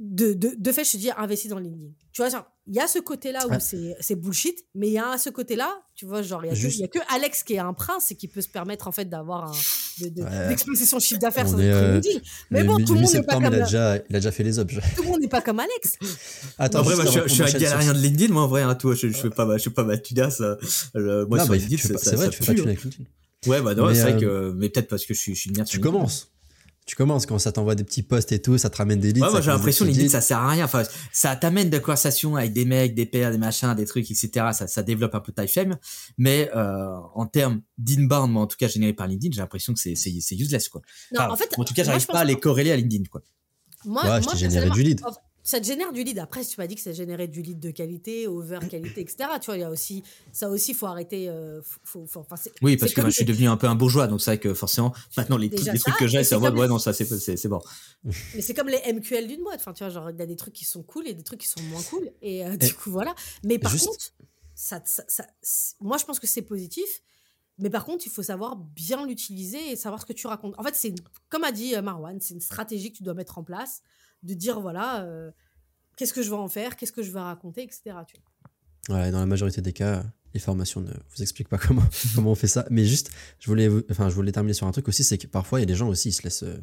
[0.00, 1.92] De, de, de fait, je te dis, investis dans LinkedIn.
[2.12, 3.60] Tu vois, genre, il y a ce côté-là où Ouais.
[3.60, 6.54] c'est c'est bullshit, mais il y a ce côté-là, tu vois, genre, il y, a
[6.54, 8.48] que- Juste- il y a que Alex qui est un prince et qui peut se
[8.48, 9.52] permettre, en fait, d'avoir un.
[10.00, 10.48] de- de- Ouais.
[10.48, 12.18] d'exploser son chiffre d'affaires euh, LinkedIn.
[12.50, 14.32] Mais Le bon, tout le monde n'est pas comme il a déjà il a déjà
[14.32, 15.96] fait les objets tout le monde n'est pas comme Alex.
[16.58, 18.74] attends juste moi, je, je suis un galérien sur- de LinkedIn, moi, en vrai, hein,
[18.74, 21.56] toi, je, je fais pas ma, je fais pas ma le- moi, non sur bah,
[21.58, 22.72] LinkedIn, c'est vrai tu fais pas de pue, thune hein.
[22.72, 23.04] avec LinkedIn
[23.46, 25.68] Ouais, bah, non, c'est vrai euh, que, mais peut-être parce que je suis, une merde.
[25.68, 26.32] tu commences
[26.86, 29.22] tu commences quand ça t'envoie des petits posts et tout ça te ramène des leads
[29.24, 30.12] Ouais, moi ça j'ai des l'impression petits LinkedIn leads.
[30.12, 30.64] ça sert à rien.
[30.66, 30.82] Enfin,
[31.12, 34.28] ça t'amène de conversations avec des mecs, des pères, des machins, des trucs, etc.
[34.52, 35.78] Ça, ça développe un peu ta femme.
[36.18, 39.80] Mais euh, en termes d'inbound, moi en tout cas généré par LinkedIn, j'ai l'impression que
[39.80, 40.82] c'est c'est c'est useless quoi.
[41.12, 43.22] Non, Enfin, en fait, en tout cas, j'arrive pas à les corréler à LinkedIn quoi.
[43.86, 45.00] Moi, Ouais, je t'ai généré du lead.
[45.04, 45.10] en-
[45.46, 46.18] ça te génère du lead.
[46.18, 49.28] Après, tu m'as dit que ça générait du lead de qualité, over qualité, etc.
[49.40, 50.02] Tu vois, il y a aussi,
[50.32, 51.28] ça aussi, faut arrêter.
[51.28, 53.74] euh, faut, faut- enfin, c'est- Oui, parce que moi, je suis devenu un peu un
[53.74, 56.40] bourgeois, donc c'est vrai que forcément, maintenant, les, les trucs ça, que j'ai, c'est en
[56.40, 57.60] mode, ouais, non, ça, c'est bon.
[58.34, 59.60] Mais c'est comme les MQL d'une boîte.
[59.60, 61.40] Enfin, tu vois, genre, il y a des trucs qui sont cool et des trucs
[61.40, 62.10] qui sont moins cool.
[62.22, 63.14] Et euh, du coup, voilà.
[63.44, 64.12] Mais par juste- contre,
[64.54, 65.26] ça, ça-
[65.80, 67.02] moi, je pense que c'est positif.
[67.58, 70.54] Mais par contre, il faut savoir bien l'utiliser et savoir ce que tu racontes.
[70.58, 70.92] En fait, c'est
[71.28, 73.80] comme a dit euh, Marwan, c'est une stratégie que tu dois mettre en place,
[74.24, 75.30] de dire voilà, euh,
[75.96, 77.82] qu'est-ce que je vais en faire, qu'est-ce que je vais raconter, etc.
[78.06, 78.16] Tu
[78.88, 78.96] vois.
[78.96, 81.84] Ouais, dans la majorité des cas, les formations ne vous expliquent pas comment,
[82.14, 82.66] comment on fait ça.
[82.70, 85.60] Mais juste, je voulais, enfin, je voulais terminer sur un truc aussi, c'est que parfois,
[85.60, 86.42] il y a des gens aussi, ils se laissent.
[86.42, 86.58] euh,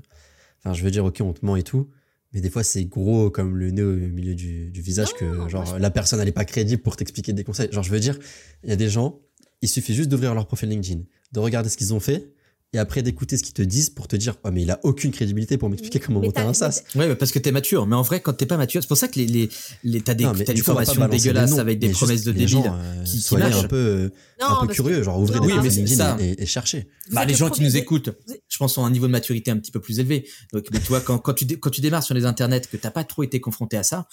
[0.63, 1.89] Enfin, je veux dire, ok, on te ment et tout,
[2.33, 5.49] mais des fois, c'est gros comme le nez au milieu du, du visage Non, que,
[5.49, 7.71] genre, la personne, elle est pas crédible pour t'expliquer des conseils.
[7.71, 8.19] Genre, je veux dire,
[8.63, 9.19] il y a des gens,
[9.63, 11.01] il suffit juste d'ouvrir leur profil LinkedIn,
[11.31, 12.31] de regarder ce qu'ils ont fait,
[12.73, 15.11] et après d'écouter ce qu'ils te disent pour te dire, oh, mais il a aucune
[15.11, 16.83] crédibilité pour m'expliquer comment Mais monter un SaaS.
[16.95, 17.85] Ouais, bah, parce que t'es mature.
[17.85, 19.49] Mais en vrai, quand t'es pas mature, c'est pour ça que les, les,
[19.83, 22.71] les, t'as des, Non, du des formations dégueulasses avec des promesses juste de les débiles.
[22.73, 23.65] euh, qui- qui lâchent.
[23.65, 26.45] un peu, euh, Non, un peu curieux, genre ouvrez Non, des oui, LinkedIn et, et
[26.45, 26.87] cherchez.
[27.09, 28.11] Vous Bah, les le gens qui nous écoutent,
[28.47, 30.25] je pense, ont un niveau de maturité un petit peu plus élevé.
[30.53, 32.91] Donc, mais tu vois, quand, quand, tu, quand tu démarres sur les internets, que t'as
[32.91, 34.07] pas trop été confronté à ça,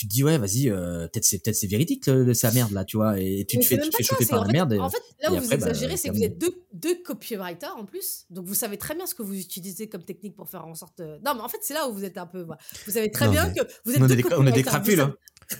[0.00, 2.84] tu te dis, ouais, vas-y, euh, peut-être c'est, peut-être c'est véridique, le- sa merde, là,
[2.86, 4.52] tu vois, et tu Mais te fais, tu te fais choper par en la fait-
[4.54, 4.72] merde.
[4.72, 6.94] et- En fait, là où vous après, bah, exagérez, c'est que vous êtes deux, deux
[7.02, 8.24] copywriters en plus.
[8.30, 11.00] Donc vous savez très bien ce que vous utilisez comme technique pour faire en sorte.
[11.00, 12.42] euh, Non, mais en fait, c'est là où vous êtes un peu.
[12.42, 12.60] voilà.
[12.86, 14.62] Vous savez très Non, bien mais- que vous êtes on, deux des, on est des
[14.62, 14.72] là.
[14.72, 14.96] savez-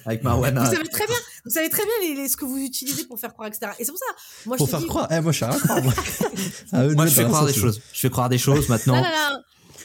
[0.07, 0.65] Avec Marwana.
[0.65, 3.19] Vous savez très bien, vous savez très bien les- les- ce que vous utilisez pour
[3.19, 3.73] faire croire, etc.
[3.79, 4.07] Et c'est pour ça.
[4.47, 5.09] Moi, Pour je faire dis, croire.
[5.11, 5.93] Eh, moi, je suis à croire, moi.
[7.07, 7.81] Je fais des choses.
[7.93, 9.03] Je fais croire des choses maintenant.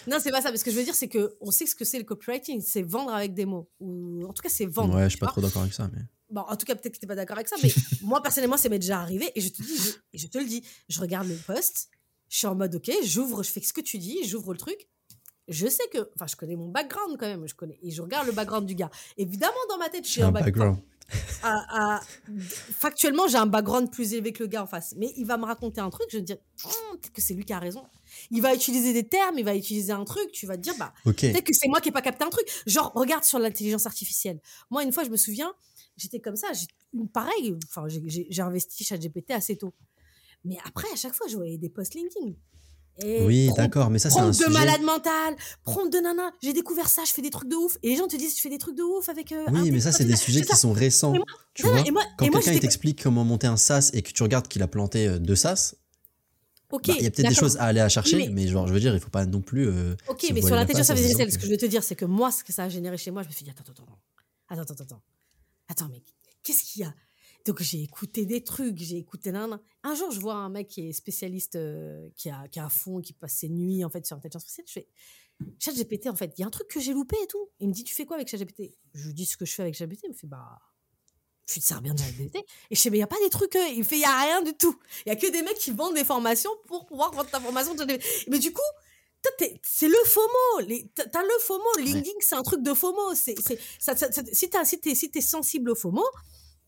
[0.08, 0.52] Non, c'est pas ça.
[0.52, 2.62] Mais ce que je veux dire, c'est que on sait ce que c'est le copywriting.
[2.62, 3.70] C'est vendre avec des mots.
[3.80, 4.96] Ou en tout cas, c'est vendre.
[4.96, 5.32] Ouais, je suis pas vois.
[5.34, 6.02] trop d'accord avec ça, mais.
[6.30, 7.70] Bon, en tout cas, peut-être que t'es pas d'accord avec ça, mais
[8.02, 9.32] moi, personnellement, ça m'est déjà arrivé.
[9.36, 11.90] Et je te dis, je, te le dis, je regarde le post,
[12.30, 14.88] je suis en mode, ok, j'ouvre, je fais ce que tu dis, j'ouvre le truc.
[15.48, 18.26] Je sais que, enfin, je connais mon background quand même, je connais, et je regarde
[18.26, 18.90] le background du gars.
[19.18, 20.80] Évidemment, dans ma tête, je suis J'ai un en back- background.
[21.44, 22.02] à- à-
[22.50, 24.96] factuellement, j'ai un background plus élevé que le gars en face.
[24.98, 27.36] Mais il va me raconter un truc, je vais me dire, Hum, peut-être que c'est
[27.36, 27.84] lui qui a raison.
[28.32, 30.94] Il va utiliser des termes, il va utiliser un truc, tu vas te dire, bah,
[31.06, 31.22] Ok.
[31.22, 32.46] Peut-être que c'est moi qui n'ai pas capté un truc.
[32.66, 34.40] Genre, regarde sur l'intelligence artificielle.
[34.72, 35.54] Moi, une fois, je me souviens,
[35.98, 39.74] j'étais comme ça, j'ai une pareil, enfin, j'ai- investi ChatGPT assez tôt.
[40.44, 42.34] Mais après, à chaque fois, je voyais des posts LinkedIn.
[43.04, 44.50] Et Oui, d'accord, mais ça, c'est un de sujet.
[44.50, 45.36] malade mental,
[45.66, 47.78] prompt de nana, j'ai découvert ça, je fais des trucs de ouf.
[47.84, 49.34] Et les gens te disent, tu fais des trucs de ouf avec.
[49.34, 51.14] euh, Oui, mais ça, c'est des sujets qui sont récents.
[51.54, 51.84] Tu vois,
[52.18, 55.20] quand quelqu'un t'explique comment monter un SaaS et que tu regardes qu'il a planté euh,
[55.20, 55.76] deux SaaS,
[56.72, 58.48] Ok, bah, il y a peut-être des choses à aller à chercher, Oui, mais- mais
[58.48, 59.68] genre, je veux dire, il faut pas non plus.
[59.68, 62.32] euh, Ok, mais sur l'intelligence artificielle, ce que- je veux te dire, c'est que moi,
[62.32, 63.84] ce que ça a généré chez moi, je me suis dit, attends, attends,
[64.50, 65.02] attends, attends, attends,
[65.68, 66.02] attends, mais
[66.44, 66.94] qu'est-ce qu'il y a?
[67.46, 70.90] Donc j'ai écouté des trucs, j'ai écouté nan, Un jour, je vois un mec qui
[70.90, 74.16] est spécialiste, euh, qui, a, qui a fond, qui passe ses nuits en fait sur
[74.16, 74.66] l'intelligence artificielle.
[74.68, 74.88] Je fais,
[75.60, 77.50] ChatGPT, en fait, il y a un truc que j'ai loupé et tout.
[77.60, 79.62] Il me dit, tu fais quoi avec ChatGPT Je lui dis ce que je fais
[79.62, 80.02] avec ChatGPT.
[80.06, 80.58] Il me fait, bah,
[81.48, 82.38] tu te sers bien de ChatGPT.
[82.72, 83.56] Et je fais, mais il n'y a pas des trucs.
[83.56, 84.78] euh, Il fait, il n'y a rien du tout.
[85.06, 87.76] Il y a que des mecs qui vendent des formations pour pouvoir vendre ta formation.
[88.28, 88.62] Mais du coup,
[89.64, 90.68] c'est le FOMO.
[90.96, 91.64] T'as le FOMO.
[91.80, 93.16] LinkedIn, c'est un truc de FOMO.
[93.16, 93.58] C'est, si
[94.34, 96.04] si t'es si t'es sensible au FOMO,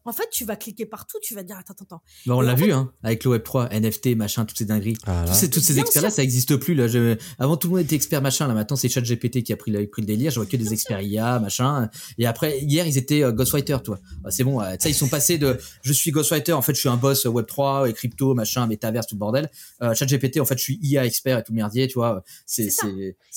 [0.10, 1.18] en fait, tu vas cliquer partout.
[1.22, 2.02] Tu vas dire, attends, attends, attends.
[2.26, 4.98] Bah, on l'a vu, hein, avec le Web3, NFT, machin, toutes ces dingueries.
[5.06, 5.32] Ah, là.
[5.32, 6.74] Tous ces, toutes ces experts-là, ça n'existe plus.
[6.76, 6.88] Là.
[6.88, 8.48] Je- Avant, tout le monde était expert machin.
[8.48, 10.32] Là, maintenant, c'est ChatGPT qui a pris le, pris le délire.
[10.32, 11.90] Je vois que des experts IA, machin.
[12.18, 14.00] Et après, hier, ils étaient euh, Ghostwriter, toi.
[14.22, 14.62] Bah, c'est bon.
[14.62, 17.26] euh, ça, ils sont passés de je suis Ghostwriter, en fait, je suis un boss
[17.26, 19.50] euh, Web3 et crypto, machin, métaverse, tout le bordel.
[19.82, 22.24] Euh, ChatGPT, en fait, je suis IA expert et tout le merdier, tu vois.
[22.46, 22.70] C'est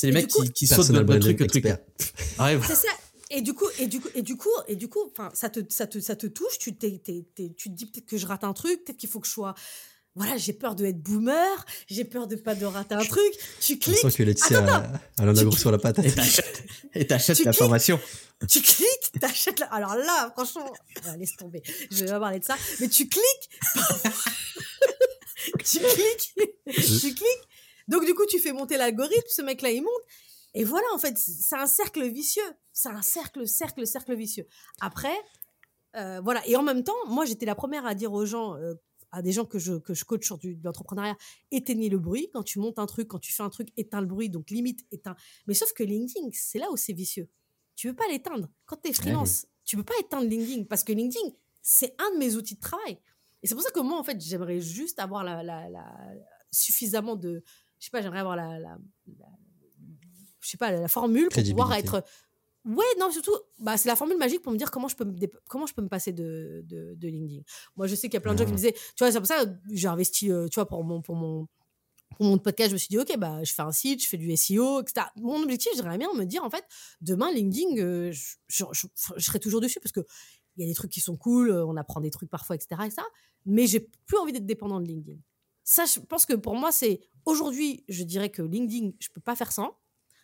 [0.03, 1.39] les mecs coup- qui, qui sautent de, de truc
[2.67, 2.89] C'est ça.
[3.31, 5.61] Et du coup, et du coup, et du coup, et du coup, enfin, ça te,
[5.73, 6.59] ça te, ça te touche.
[6.59, 9.09] Tu t'es, t'es- t'es- tu te dis peut-être que je rate un truc, peut-être qu'il
[9.09, 9.55] faut que je sois.
[10.17, 13.33] Voilà, j'ai peur de être boomer, j'ai peur de pas de rater un truc.
[13.61, 16.05] Tu Je cliques, sens que Laetitia a, a Tu- gros sur la patate.
[16.05, 18.01] Et t'achètes, et t'achètes Tu la formation.
[18.49, 19.61] tu cliques, t'achètes.
[19.61, 19.67] La...
[19.67, 20.69] Alors là, franchement,
[21.07, 21.63] ah, laisse tomber.
[21.93, 22.57] Je vais pas parler de ça.
[22.81, 23.51] Mais tu cliques,
[25.65, 26.35] tu cliques,
[26.67, 27.49] tu cliques.
[27.89, 29.29] Donc du coup, tu fais monter l'algorithme.
[29.29, 30.03] Ce mec-là, il monte.
[30.55, 32.43] Et voilà, en fait, c'est un cercle vicieux.
[32.73, 34.47] C'est un cercle, cercle, cercle vicieux.
[34.81, 35.17] Après,
[35.97, 36.47] euh, voilà.
[36.49, 38.75] Et en même temps, moi, j'étais la première à dire aux gens, euh,
[39.13, 41.17] à des gens que je, que je coach sur du, de l'entrepreneuriat,
[41.51, 42.31] éteignez le bruit.
[42.33, 44.29] Quand tu montes un truc, quand tu fais un truc, éteins le bruit.
[44.29, 45.17] Donc limite, éteins.
[45.47, 47.29] Mais sauf que LinkedIn, c'est là où c'est vicieux.
[47.77, 48.49] Tu peux pas l'éteindre.
[48.67, 51.29] Quand tu es freelance, tu peux pas éteindre LinkedIn parce que LinkedIn,
[51.63, 52.99] c'est un de mes outils de travail.
[53.43, 56.13] Et c'est pour ça que moi, en fait, j'aimerais juste avoir la, la- la-
[56.51, 57.43] suffisamment de.
[57.79, 58.79] Je sais pas, j'aimerais avoir la.
[60.41, 62.05] Je sais pas, la formule pour pouvoir être.
[62.67, 65.15] Ouais, non, surtout, bah, c'est la formule magique pour me dire comment je peux me,
[65.49, 67.41] comment je peux me passer de, de, de LinkedIn.
[67.77, 68.61] Moi, je sais qu'il y a plein de gens qui me Ah.
[68.61, 71.15] disaient, tu vois, c'est pour ça que j'ai investi, euh, tu vois, pour mon, pour
[71.17, 71.49] mon,
[72.17, 74.19] pour mon podcast, je me suis dit, OK, bah, je fais un site, je fais
[74.19, 75.07] du SEO, etc.
[75.17, 76.65] Mon objectif, j'aimerais bien me dire, en fait,
[77.01, 78.87] demain, LinkedIn, euh, je, je, je,
[79.17, 80.01] je serai toujours dessus parce que
[80.57, 82.83] il y a des trucs qui sont cool, euh, on apprend des trucs parfois, etc.
[82.85, 83.01] etc.
[83.47, 85.17] mais j'ai plus envie d'être dépendant de LinkedIn.
[85.65, 89.35] Ça, je pense que pour moi, c'est aujourd'hui, je dirais que LinkedIn, je peux pas
[89.37, 89.79] faire sans.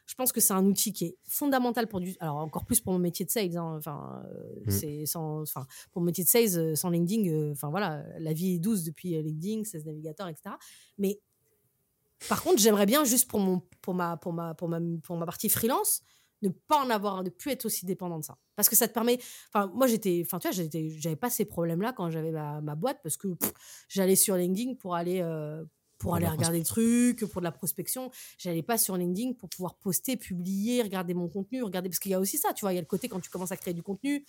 [0.07, 2.15] Je pense que c'est un outil qui est fondamental pour du.
[2.21, 3.57] Alors, encore plus pour mon métier de sales.
[3.57, 4.71] hein, Enfin, euh, Mm.
[4.71, 5.43] c'est sans.
[5.43, 8.59] Enfin, pour mon métier de sales, euh, sans LinkedIn, euh, enfin voilà, la vie est
[8.59, 10.55] douce depuis LinkedIn, 16 navigateurs, etc.
[10.99, 11.21] Mais
[12.29, 15.27] par contre, j'aimerais bien juste pour mon pour ma pour ma pour ma pour ma
[15.27, 16.03] partie freelance
[16.43, 18.93] ne pas en avoir ne plus être aussi dépendant de ça parce que ça te
[18.93, 19.19] permet
[19.53, 20.67] enfin moi j'étais enfin tu vois
[20.99, 23.29] j'avais pas ces problèmes là quand j'avais ma, ma boîte parce que
[23.89, 25.65] j'allais sur LinkedIn pour aller euh,
[25.99, 29.75] pour aller regarder des trucs pour de la prospection j'allais pas sur LinkedIn pour pouvoir
[29.77, 32.77] poster publier regarder mon contenu regarder parce qu'il y a aussi ça tu vois il
[32.77, 34.25] y a le côté quand tu commences à créer du contenu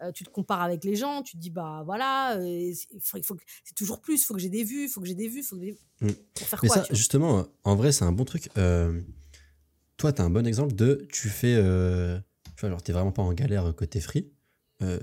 [0.00, 3.34] euh, tu te compares avec les gens, tu te dis bah voilà, euh, faut, faut
[3.34, 5.26] que- c'est toujours plus, il faut que j'ai des vues, il faut que j'ai des
[5.26, 5.76] vues, il faut que j'ai...
[6.00, 6.12] Mm.
[6.34, 8.48] pour faire Mais quoi ça, justement, en vrai, c'est un bon truc.
[8.56, 9.00] Euh,
[9.96, 11.56] toi, tu as un bon exemple de tu fais.
[11.56, 12.16] Euh,
[12.54, 14.30] tu vois, alors, tu vraiment pas en galère côté free.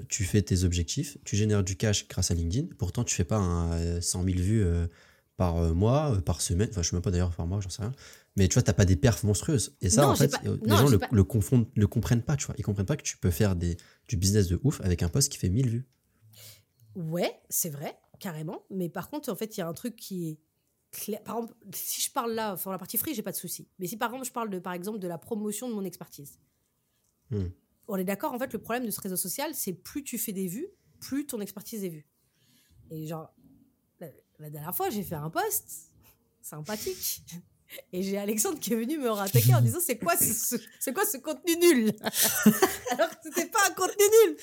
[0.07, 2.73] Tu fais tes objectifs, tu génères du cash grâce à LinkedIn.
[2.77, 4.65] Pourtant, tu fais pas un, euh, 100 000 vues
[5.38, 6.70] par euh, mois, euh, par semaine.
[6.72, 7.91] Enfin, je sais même pas d'ailleurs par mois, j'en sais rien.
[8.38, 9.76] Mais tu vois, t'as pas des perfs monstrueuses.
[9.82, 12.24] Et ça, Non, en fait, pas- euh, les non, gens le, le confondent, le comprennent
[12.24, 12.56] pas, tu vois.
[12.57, 15.32] Ils comprennent pas que tu peux faire des, du business de ouf avec un post
[15.32, 15.88] qui fait 1000 vues.
[16.95, 18.64] Ouais, c'est vrai, carrément.
[18.70, 20.40] Mais par contre, en fait, il y a un truc qui est
[20.91, 21.22] clair.
[21.24, 23.68] Par exemple, si je parle là, sur la partie free, j'ai pas de souci.
[23.80, 26.40] Mais si par exemple, je parle de, par exemple, de la promotion de mon expertise.
[27.32, 27.48] Hmm.
[27.88, 30.32] On est d'accord, en fait, le problème de ce réseau social, c'est plus tu fais
[30.32, 30.68] des vues,
[30.99, 32.06] plus ton expertise est vue.
[32.91, 33.34] Et genre,
[34.40, 35.91] la, la dernière fois, j'ai fait un post
[36.41, 37.22] sympathique.
[37.91, 41.03] Et j'ai Alexandre qui est venu me rattaquer en disant c'est quoi ce, c'est quoi
[41.06, 41.94] ce contenu nul?
[42.91, 44.38] Alors que c'était pas un contenu nul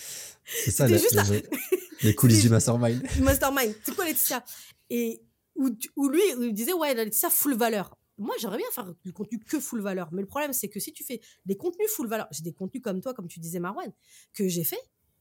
[0.44, 1.32] C'est ça, la- juste gens-
[2.02, 3.00] les coulisses du mastermind.
[3.20, 4.44] Mastermind, c'est quoi Laetitia?
[4.90, 5.22] Et
[5.54, 5.68] où,
[6.08, 7.96] lui, où il disait, ouais, la Laetitia, full valeur.
[8.18, 10.08] Moi, j'aimerais bien faire du contenu que full valeur.
[10.12, 12.82] Mais le problème, c'est que si tu fais des contenus full valeur, j'ai des contenus
[12.82, 13.90] comme toi, comme tu disais, Marwan,
[14.34, 14.80] que j'ai fait,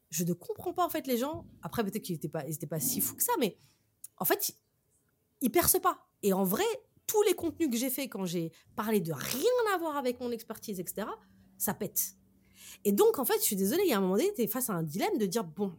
[0.09, 1.45] je ne comprends pas, en fait, les gens.
[1.61, 3.57] Après, peut-être qu'ils n'étaient pas, ils étaient pas si fous que ça, mais
[4.21, 4.51] en fait,
[5.41, 5.97] ils, percent pas.
[6.21, 6.63] Et en vrai,
[7.07, 10.31] tous les contenus que j'ai fait quand j'ai parlé de rien à voir avec mon
[10.31, 11.07] expertise, etc.,
[11.57, 12.13] ça pète.
[12.85, 14.47] Et donc, en fait, je suis désolée, il y a un moment donné, tu es
[14.47, 15.75] face à un dilemme de dire, bon,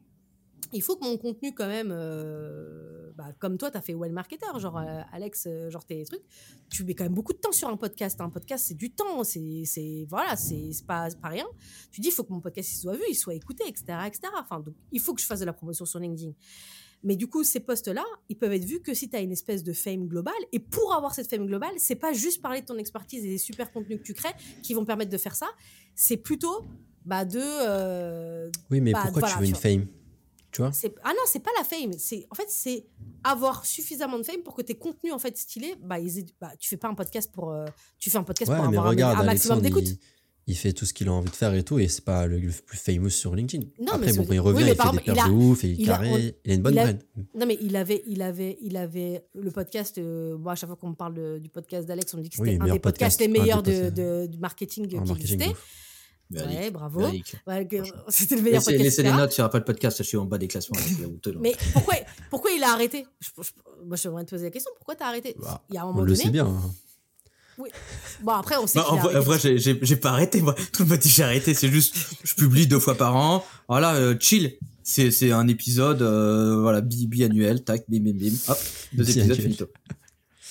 [0.73, 4.13] il faut que mon contenu quand même euh, bah, comme toi tu as fait well
[4.13, 6.23] marketer genre euh, Alex euh, genre tes trucs
[6.71, 9.23] tu mets quand même beaucoup de temps sur un podcast un podcast c'est du temps
[9.25, 11.47] c'est voilà c'est pas pas rien
[11.91, 14.33] tu dis il faut que mon podcast il soit vu il soit écouté etc etc
[14.39, 16.33] enfin donc il faut que je fasse de la promotion sur LinkedIn
[17.03, 19.33] mais du coup ces posts là ils peuvent être vus que si tu as une
[19.33, 20.35] espèce de fame globale.
[20.53, 23.39] Et pour avoir cette fame globale c'est pas juste parler de ton expertise et des
[23.39, 25.49] super contenus que tu crées qui vont permettre de faire ça.
[25.95, 26.65] C'est plutôt
[27.05, 29.87] bah de euh, Oui, mais Bah, pourquoi voilà, tu veux une fame
[30.53, 30.71] Tu vois?
[31.03, 31.93] Ah non c'est pas la fame.
[31.99, 32.87] C'est en fait c'est
[33.25, 36.53] avoir suffisamment de fame pour que tes contenus en fait stylés bah, ils aient- bah
[36.59, 37.65] tu fais pas un podcast pour euh,
[37.99, 39.99] tu fais un podcast Ouais, pour avoir un- regarde, un, maximum Alexandre, d'écoute
[40.47, 42.39] il, fait tout ce qu'il a envie de faire et tout, et c'est pas le,
[42.39, 43.67] le plus famous sur LinkedIn.
[43.81, 45.65] Non, Après, mais bon, quand il oui, revient, mais il fait des perfs de ouf,
[45.65, 46.99] et il, il a- carré, il a une bonne il a- brand.
[47.35, 50.77] non mais il avait il avait il avait le podcast euh, moi à chaque fois
[50.77, 52.77] qu'on me parle de- du podcast d'Alex on me dit que Oui, c'était un meilleur
[52.77, 55.53] des podcasts podcast, les un meilleurs de, du marketing En qui existait.
[56.35, 57.03] Ouais bravo.
[58.09, 60.39] C'était le meilleur Laissez, podcast laissez les notes sur Apple Podcast, je suis en bas
[60.39, 60.79] des classements.
[61.41, 61.95] mais pourquoi
[62.31, 63.05] pourquoi il a arrêté?
[63.21, 63.51] Je, je-
[63.87, 65.37] moi je voudrais te poser la question pourquoi t'as arrêté?
[65.39, 66.47] Bah, il y a un On moment le donné sait bien.
[67.59, 67.65] Hein.
[68.23, 70.41] bon après on sait Bah, en vrai, vrai, j'ai- pas arrêté.
[70.41, 70.55] Moi.
[70.73, 71.55] Tout le monde dit j'ai arrêté.
[71.55, 73.45] C'est juste, je publie deux fois par an.
[73.69, 74.57] Voilà, euh, chill.
[74.85, 78.35] C'est c'est un épisode, euh, voilà, bi biannuel, tac, bim bim bim.
[78.49, 78.59] Hop,
[78.93, 79.69] deux épisodes finito.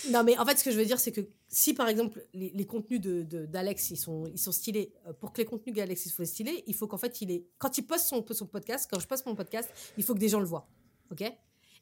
[0.10, 2.52] Non, mais en fait, ce que je veux dire, c'est que si par exemple les,
[2.56, 5.76] les contenus de, de- d'Alex ils sont, ils sont stylés, euh, pour que les contenus
[5.76, 8.46] d'Alex ils soient stylés, il faut qu'en fait, il est, quand il poste son, son
[8.48, 10.68] podcast, quand je poste mon podcast, il faut que des gens le voient.
[11.12, 11.24] OK?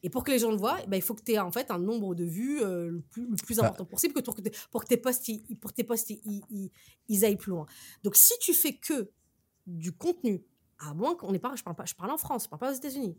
[0.04, 1.52] Et pour que les gens le voient, eh ben, il faut que tu aies en
[1.52, 3.64] fait un nombre de vues euh, le, plus, le plus Bah.
[3.66, 6.10] important possible que pour que, tes- pour que tes posts, ils, pour que tes posts
[6.10, 6.72] ils-
[7.10, 7.66] ils aillent plus loin.
[8.04, 9.10] Donc si tu fais que
[9.68, 10.42] du contenu,
[10.80, 12.72] à moins qu'on n'est pas, je parle pas, je parle en France, je parle pas
[12.72, 13.18] aux États-Unis.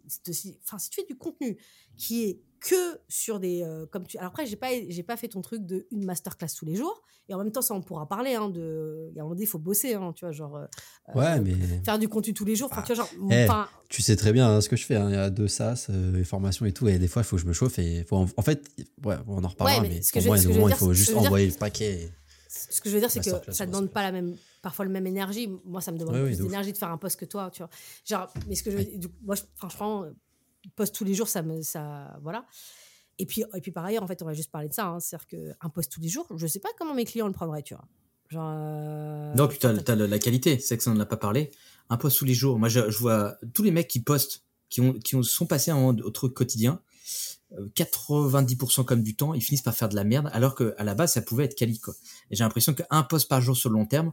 [0.65, 1.59] Enfin, si tu fais du contenu
[1.97, 5.29] qui est que sur des, euh, comme tu, alors après j'ai pas, j'ai pas fait
[5.29, 7.03] ton truc de une masterclass tous les jours.
[7.29, 8.35] Et en même temps, ça on pourra parler.
[8.35, 10.57] Hein, de, il y a un moment donné, il faut bosser, hein, tu vois, genre
[10.57, 10.67] euh,
[11.15, 11.55] Ouais, euh, mais
[11.85, 12.69] faire du contenu tous les jours.
[12.73, 13.47] Enfin, tu vois, genre, eh,
[13.89, 14.97] tu sais très bien hein, ce que je fais.
[14.97, 15.09] hein.
[15.11, 17.43] Il y a deux euh, les formations et tout, et des fois, il faut que
[17.43, 17.79] je me chauffe.
[17.79, 18.69] Et faut en, en fait,
[19.05, 20.53] ouais, on en reparlera, Ouais, mais mais, ce que pour je- moi, ce il que
[20.55, 22.11] je veux faut juste veux dire- envoyer le paquet.
[22.71, 24.91] Ce que je veux dire, c'est que ça ne demande pas la même, parfois le
[24.91, 25.49] même énergie.
[25.65, 27.71] Moi, ça me demande Ouais, plus d'énergie de faire un post que toi, tu vois.
[28.05, 30.11] Genre, mais ce que je, veux- du coup, moi, je- franchement, euh,
[30.77, 32.47] post tous les jours, ça me, ça, voilà.
[33.19, 34.87] Et puis, et puis par ailleurs, en fait, on va juste parler de ça.
[34.87, 35.01] hein.
[35.01, 37.75] C'est-à-dire qu'un post tous les jours, je sais pas comment mes clients le prendraient, tu
[37.75, 37.85] vois.
[38.31, 38.51] Genre.
[38.55, 40.59] euh, Non, puis t'as t'as la, la qualité.
[40.59, 41.51] C'est que ça, on en a pas parlé.
[41.89, 42.59] Un post tous les jours.
[42.59, 45.73] Moi, je, je vois tous les mecs qui postent, qui ont, qui ont, sont passés
[45.73, 46.81] moment au truc quotidien.
[47.59, 50.85] Euh, 90% comme du temps, ils finissent par faire de la merde, alors que à
[50.85, 51.95] la base, ça pouvait être quali, quoi.
[52.31, 54.13] Et j'ai l'impression qu'un post par jour sur le long terme,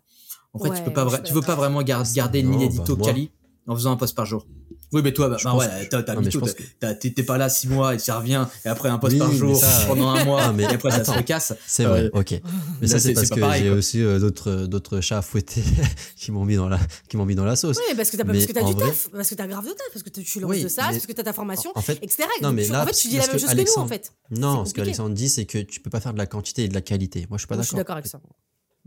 [0.54, 2.78] en fait, tu Ouais, peux pas, tu veux pas vraiment gar- garder une Non, ligne
[2.78, 3.32] bah, quali
[3.68, 4.46] en faisant un post par jour.
[4.94, 8.00] Oui, mais toi, bah, bah pense ouais, t'as, t'es, t'es pas là six mois et
[8.00, 10.64] ça revient, et après un post Oui, par jour ça- pendant un mois, Non, mais
[10.64, 11.54] et après ça se recasse.
[11.68, 12.32] C'est Euh, vrai, ok.
[12.32, 13.78] Mais là, ça, c'est- c'est parce c'est que pareil, j'ai quoi.
[13.78, 15.62] aussi euh, d'autres, d'autres chats à fouetter
[16.16, 16.80] qui m'ont mis dans la,
[17.10, 17.78] qui m'ont mis dans la sauce.
[17.90, 19.66] Oui, parce que t'as Mais parce que t'as du vrai- taf, parce que t'as grave
[19.66, 21.72] de taf, parce que tu lances Oui, de ça, mais- parce que t'as ta formation,
[21.76, 22.24] En fait, etc.
[22.42, 23.90] non, mais tu- là, en fait, tu dis la même chose que nous, en Alexandre-
[23.90, 24.12] fait.
[24.32, 26.74] non, ce qu'Alexandre dit, c'est que tu peux pas faire de la quantité et de
[26.74, 27.26] la qualité.
[27.30, 27.96] Moi, je suis pas Moi, je suis d'accord.
[27.98, 28.22] d'accord avec ça.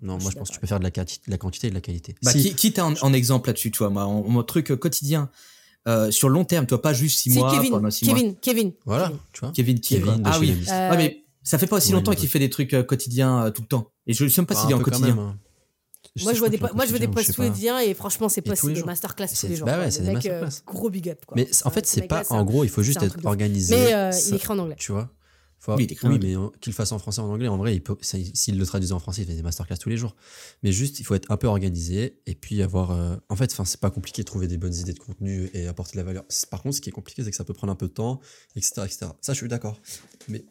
[0.02, 1.70] Non, je moi, je pense que tu peux faire de la, de la quantité et
[1.70, 2.14] de la qualité.
[2.22, 5.30] Bah, Si- qui, t'as en, exemple là-dessus, toi, moi, en- mon truc euh, quotidien,
[5.88, 7.90] euh, sur le long terme, toi, pas juste six Si, mois, Kevin, pendant mois.
[7.90, 8.72] Kevin, Kevin.
[8.86, 9.18] Voilà, Kevin.
[9.32, 9.52] tu vois.
[9.52, 10.56] Kevin, Kevin Ah oui.
[10.70, 13.44] Euh, Ouais, mais ça fait pas aussi Ouais, longtemps qu'il fait des trucs euh, quotidiens
[13.46, 13.90] euh, tout le temps.
[14.06, 15.08] Et je ne sais même pas Bah, s'il est en quotidien.
[15.08, 15.36] même, hein.
[16.16, 18.54] Je Moi, je vois des, moi, je veux des posts quotidiens et franchement, c'est pas
[18.54, 19.66] des masterclass tous C'est- les jours.
[19.66, 20.62] bah ouais, c'est des masterclass.
[20.66, 21.24] Gros big up.
[21.24, 21.36] quoi.
[21.36, 22.22] Mais en fait, Ce c'est pas.
[22.30, 23.76] En gros, il faut juste être organisé.
[23.76, 24.76] Mais euh, il écrit en anglais.
[24.78, 25.08] Tu vois
[25.62, 25.76] Faut-
[26.08, 28.94] Oui, mais qu'il le fasse en français ou en anglais, en vrai, s'il le traduisait
[28.94, 30.16] en français, il fait des masterclass tous les jours.
[30.62, 32.92] Mais juste, il faut être un peu organisé et puis avoir.
[32.92, 35.92] euh, en fait, c'est pas compliqué de trouver des bonnes idées de contenu et apporter
[35.92, 36.24] de la valeur.
[36.50, 38.20] Par contre, ce qui est compliqué, c'est que ça peut prendre un peu de temps,
[38.56, 39.06] etc., etc.
[39.20, 39.78] Ça, je suis d'accord.
[40.28, 40.44] Mais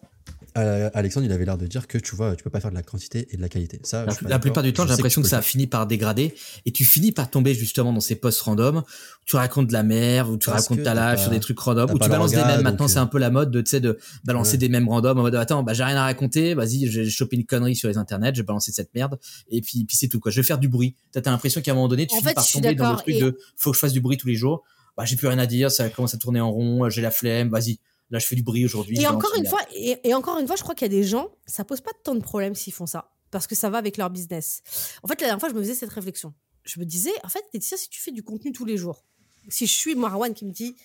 [0.57, 2.75] euh, Alexandre, il avait l'air de dire que tu vois, tu peux pas faire de
[2.75, 3.79] la quantité et de la qualité.
[3.83, 6.33] Ça, La, la plupart du temps, j'ai l'impression que, ça peux a fini par dégrader
[6.65, 8.83] et tu finis par tomber justement dans ces posts random où
[9.25, 11.91] tu racontes de la merde, où tu Parce racontes ta pas- sur des trucs random,
[11.91, 12.61] où pas tu balances des mèmes.
[12.61, 14.57] Maintenant, c'est euh, un peu la mode de, tu sais, de balancer Ouais.
[14.57, 17.45] des mèmes random en mode attends, bah, j'ai rien à raconter, vas-y, j'ai chopé une
[17.45, 19.19] connerie sur les internets, j'ai balancé cette merde
[19.49, 20.31] et puis, puis c'est tout quoi.
[20.31, 20.95] Je vais faire du bruit.
[21.11, 22.97] T'as t'as l'impression qu'à un moment donné, tu En finis fait, par tomber dans le
[22.97, 24.63] truc et- de faut que je fasse du bruit tous les jours.
[24.97, 27.49] Bah, j'ai plus rien à dire, ça commence à tourner en rond, j'ai la flemme,
[27.49, 27.79] vas-y.
[28.11, 28.99] Là, je fais du bruit aujourd'hui.
[28.99, 31.03] Et encore une fois, et, et encore une fois, je crois qu'il y a des
[31.03, 33.97] gens, ça pose pas tant de problèmes s'ils font ça, parce que ça va avec
[33.97, 34.61] leur business.
[35.03, 36.33] En fait, la dernière fois, je me faisais cette réflexion.
[36.63, 39.05] Je me disais, en fait, Laetitia, si tu fais du contenu tous les jours,
[39.47, 40.75] si je suis Marwan qui me dit,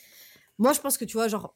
[0.59, 1.55] moi, je pense que tu vois, genre,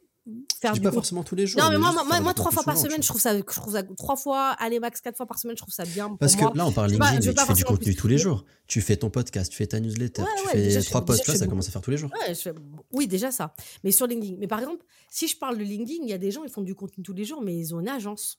[0.60, 1.60] faire du pas forcément tous les jours.
[1.62, 3.82] Non, mais moi, moi, moi, trois fois par semaine, je trouve ça, je trouve ça
[3.82, 6.08] trois fois, allez, max quatre fois par semaine, je trouve ça bien.
[6.08, 6.52] Pour Parce que moi.
[6.54, 8.44] là, on parle LinkedIn, mais tu fais du contenu tous les jours.
[8.66, 11.26] Tu fais ton podcast, tu fais ta newsletter, Ouais, tu ouais, fais déjà, trois posts,
[11.26, 12.10] là, ça commence à faire tous les jours.
[12.26, 12.54] Ouais, je fais-
[12.92, 13.54] Oui, déjà ça.
[13.84, 14.36] Mais sur LinkedIn.
[14.38, 16.62] Mais par exemple, si je parle de LinkedIn, il y a des gens, ils font
[16.62, 18.38] du contenu tous les jours, mais ils ont une agence.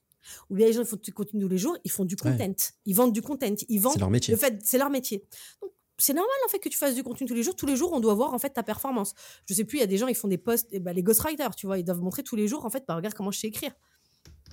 [0.49, 2.53] Ou bien les gens, ils font du contenu tous les jours, ils font du content.
[2.85, 3.55] Ils vendent du content.
[3.69, 4.33] Ils vendent C'est leur métier.
[4.33, 5.23] le fait, c'est leur métier.
[5.61, 7.55] Donc, c'est normal en fait que tu fasses du contenu tous les jours.
[7.55, 9.13] Tous les jours, on doit voir en fait ta performance.
[9.47, 11.03] Je sais plus, il y a des gens, ils font des posts, et ben, les
[11.03, 13.39] ghostwriters, tu vois, ils doivent montrer tous les jours en fait, bah, regarde comment je
[13.39, 13.73] sais écrire.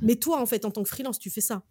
[0.02, 1.62] Mais toi, en fait, en tant que freelance, tu fais ça.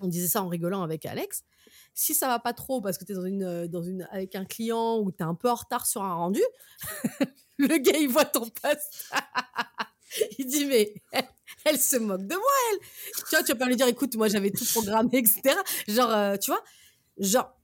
[0.00, 1.44] On disait ça en rigolant avec Alex.
[1.92, 4.34] Si ça va pas trop parce que tu es dans une, euh, dans une, avec
[4.34, 6.42] un client ou tu es un peu en retard sur un rendu,
[7.58, 9.12] le gars, il voit ton post.
[10.38, 11.28] il dit, mais elle,
[11.64, 12.78] elle se moque de moi, elle.
[13.28, 15.56] Tu vois, tu vas pas lui dire, écoute, moi, j'avais tout programmé, etc.
[15.88, 16.62] Genre, euh, tu vois,
[17.18, 17.57] genre,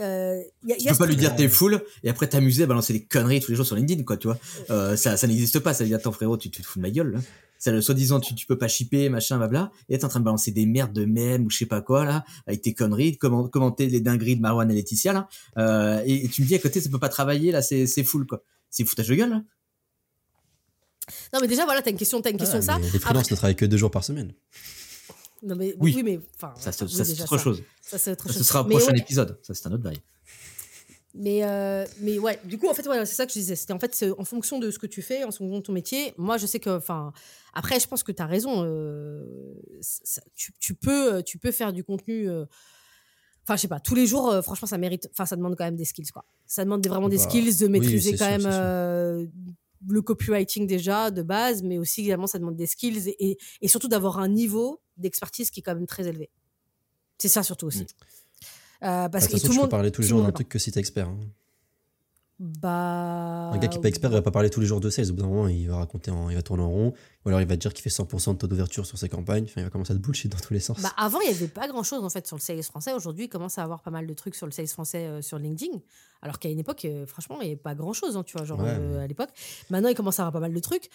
[0.00, 2.64] euh, y a, y Tu a peux pas lui dire t'es full et après t'amuser
[2.64, 4.38] à balancer des conneries tous les jours sur LinkedIn, quoi, tu vois.
[4.70, 5.74] Euh, ça, ça n'existe pas.
[5.74, 7.18] Ça veut dire, attends, frérot, tu, tu te fous de ma gueule, là.
[7.58, 9.70] C'est le soi-disant, tu, tu peux pas shipper, machin, blabla.
[9.88, 12.04] Et t'es en train de balancer des merdes de mèmes ou je sais pas quoi,
[12.04, 15.28] là, avec tes conneries, de comment- commenter les dingueries de Marwan et Laetitia, là.
[15.56, 18.04] Euh, et, et tu me dis à côté, ça peut pas travailler, là, c'est, c'est
[18.04, 18.42] full, quoi.
[18.68, 19.42] C'est foutage de gueule, là.
[21.32, 22.90] Non, mais déjà, voilà, t'as une question, t'as une question Ah, de ça.
[22.92, 24.32] Les freelances ne travaillent que deux jours par semaine.
[25.46, 25.92] Non, mais, Oui.
[25.96, 26.02] oui.
[26.02, 27.38] mais, enfin, Ça, c'est, oui, autre ça.
[27.38, 27.62] chose.
[27.80, 28.98] Ça, c'est autre Ça, ce sera un Mais prochain ouais.
[28.98, 29.38] épisode.
[29.42, 29.98] Ça, c'est un autre bail.
[31.14, 33.56] Mais, euh, mais ouais, du coup, en fait, c'est ça que je disais.
[33.56, 35.72] C'était en fait, c'est en fonction de ce que tu fais, en fonction de ton
[35.72, 36.12] métier.
[36.18, 37.12] Moi, je sais que, enfin,
[37.54, 38.62] après, je pense que tu as raison.
[38.64, 39.24] euh,
[39.80, 42.28] ça- tu, tu peux, tu peux faire du contenu.
[42.28, 42.44] euh,
[43.48, 45.08] Enfin, je sais pas, tous les jours, euh, franchement, ça mérite.
[45.12, 46.24] Enfin, ça demande quand même des skills, quoi.
[46.48, 49.24] Ça demande des- vraiment des Bah, skills, de maîtriser quand sûr, même euh,
[49.88, 53.68] le copywriting déjà de base, mais aussi également, ça demande des skills et, et, et
[53.68, 56.30] surtout d'avoir un niveau d'expertise qui est quand même très élevé.
[57.18, 57.86] C'est ça surtout aussi.
[58.82, 59.70] Euh, parce Bah, que tout tu le peux monde.
[59.70, 61.08] parler tous les jours d'un truc que si t'es expert.
[61.08, 61.18] hein.
[62.38, 63.50] Bah.
[63.54, 65.10] Un gars qui est pas expert, il va pas parler tous les jours de sales.
[65.10, 66.92] Au bout d'un moment, il va raconter, en- il va tourner en rond.
[67.24, 69.44] Ou alors il va te dire qu'il fait 100% de taux d'ouverture sur ses campagnes.
[69.44, 70.80] Enfin, il va commencer à te bullshit dans tous les sens.
[70.82, 72.92] Bah, avant, il n'y avait pas grand chose en fait sur le sales français.
[72.92, 75.38] Aujourd'hui, il commence à avoir pas mal de trucs sur le sales français euh, sur
[75.38, 75.78] LinkedIn.
[76.22, 78.58] Alors qu'à une époque, euh, franchement, il n'y avait pas grand chose, tu vois, genre
[78.60, 79.30] Ouais, euh, à l'époque.
[79.70, 80.90] Maintenant, il commence à avoir pas mal de trucs.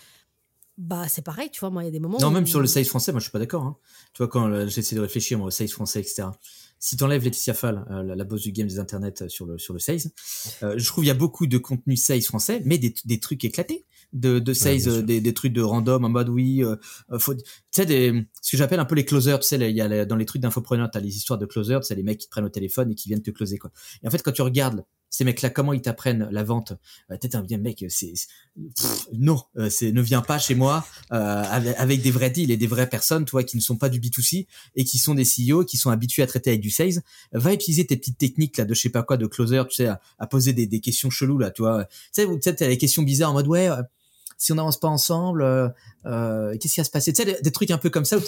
[0.78, 2.18] Bah, c'est pareil, tu vois, moi, il y a des moments.
[2.20, 3.64] Non, où- même sur le sales français, moi je suis pas d'accord.
[3.64, 3.78] Hein.
[4.14, 6.24] Tu vois, quand j'essaie de réfléchir moi, au sales français, etc.
[6.84, 9.60] Si t'enlèves Laetitia Fall, euh, la, la boss du game des internets euh, sur le
[9.60, 9.99] sur le sales,
[10.64, 13.45] euh, je trouve il y a beaucoup de contenu sales français, mais des, des trucs
[13.45, 16.64] éclatés de, de sales, des, des trucs de random en mode oui,
[17.20, 19.40] faut, tu sais des ce que j'appelle un peu les closers.
[19.40, 21.84] Tu sais, il y a les- dans les trucs d'infopreneurs, t'as les histoires de closers,
[21.86, 23.72] c'est les mecs qui te prennent au téléphone et qui viennent te closer quoi.
[24.03, 26.74] Et en fait, quand tu regardes ces mecs-là, comment ils t'apprennent la vente?
[27.12, 28.28] Euh, T'es un bien mec, c'est c'est-
[29.14, 31.44] non, euh, c'est ne viens pas chez moi euh,
[31.78, 34.48] avec, des vrais deals et des vraies personnes, toi, qui ne sont pas du B2C
[34.76, 37.04] et qui sont des CEO, qui sont habitués à traiter avec du sales.
[37.34, 39.88] Va utiliser tes petites techniques là de je sais pas quoi, de closer, tu sais,
[40.18, 41.86] à, poser des, des questions cheloues là, tu vois.
[41.86, 43.70] Tu sais, tu sais, t'as des questions bizarres en mode ouais.
[44.42, 45.70] Euh, si on n'avance pas ensemble, euh,
[46.06, 47.14] euh, qu'est-ce qui va se passer?
[47.14, 48.22] Tu sais, des, trucs un peu comme ça où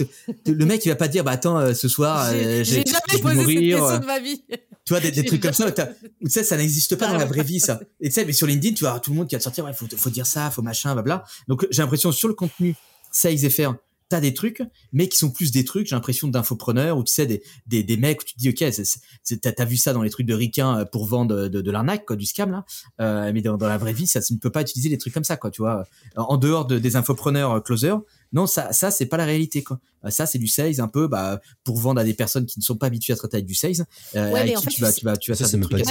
[0.45, 3.77] le mec il va pas dire, bah attends, euh, ce soir, j'ai jamais posé mourir,
[3.79, 4.43] cette question de ma vie.
[4.85, 7.25] Tu vois, des, des trucs comme ça où, tu sais, ça n'existe pas dans la
[7.25, 7.79] vraie vie, ça.
[7.99, 9.65] Et tu sais, mais sur LinkedIn, tu vois tout le monde qui va te sortir,
[9.65, 11.23] ouais, faut, faut dire ça, faut machin, blabla.
[11.47, 12.75] Donc j'ai l'impression sur le contenu,
[13.11, 13.75] ça ils faire
[14.09, 14.61] t'as des trucs,
[14.91, 17.97] mais qui sont plus des trucs, j'ai l'impression d'infopreneurs, ou tu sais, des, des, des
[17.97, 20.85] mecs où tu te dis, ok, t'as vu ça dans les trucs de ricains euh,
[20.85, 22.65] pour vendre de, de l'arnaque, quoi, du scam, là.
[23.01, 25.23] Euh, mais dans, dans, la vraie vie, ça ne peut pas utiliser des trucs comme
[25.23, 25.85] ça, quoi, tu vois.
[26.15, 28.01] En dehors de, des infopreneurs euh, closers,
[28.33, 29.79] non, ça, ça c'est pas la réalité, quoi.
[30.09, 32.75] Ça, c'est du sales un peu, bah, pour vendre à des personnes qui ne sont
[32.75, 33.85] pas habituées à traiter avec du sales.
[34.15, 35.85] Euh, ouais, mais en fait, tu vas, tu vas, tu vas ça, faire des trucs.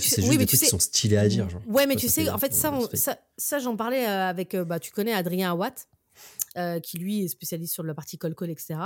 [0.00, 1.48] c'est oui, mais tu sais, sont stylés à dire.
[1.48, 1.60] Genre.
[1.68, 5.12] Ouais, mais tu sais, en fait, ça, ça, ça j'en parlais avec, bah, tu connais
[5.12, 5.86] Adrien Watt.
[6.58, 8.78] Euh, qui lui est spécialiste sur la partie call call, etc.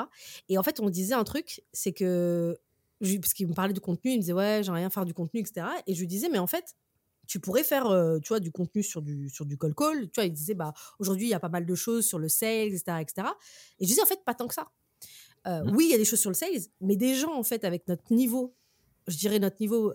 [0.48, 2.56] Et en fait, on disait un truc, c'est que,
[3.00, 5.40] parce qu'il me parlait du contenu, il me disait, ouais, j'aimerais rien faire du contenu,
[5.40, 5.66] etc.
[5.88, 6.76] Et je lui disais, mais en fait,
[7.26, 10.12] tu pourrais faire euh, tu vois du contenu sur du sur du call call tu
[10.14, 12.68] vois il disait bah aujourd'hui il y a pas mal de choses sur le sales
[12.68, 13.28] etc etc
[13.80, 14.68] et je disais en fait pas tant que ça
[15.48, 15.76] euh, mmh.
[15.76, 17.88] oui il y a des choses sur le sales mais des gens en fait avec
[17.88, 18.54] notre niveau
[19.08, 19.92] je dirais notre niveau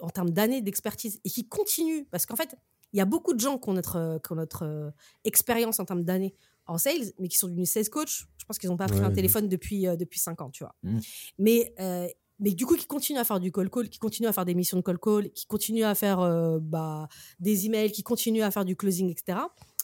[0.00, 2.54] en termes d'années d'expertise et qui continuent parce qu'en fait
[2.92, 4.92] il y a beaucoup de gens qui ont notre, qui ont notre
[5.24, 6.36] expérience en termes d'années
[6.68, 8.26] en sales, mais qui sont devenus sales coach.
[8.38, 10.74] Je pense qu'ils n'ont pas pris un téléphone depuis, euh, depuis 5 ans, tu vois.
[10.82, 10.98] Mmh.
[11.38, 12.06] Mais, euh,
[12.38, 14.54] mais du coup, qui continuent à faire du call call, qui continuent à faire des
[14.54, 17.08] missions de call call, qui continuent à faire euh, bah,
[17.40, 19.38] des emails, qui continuent à faire du closing, etc.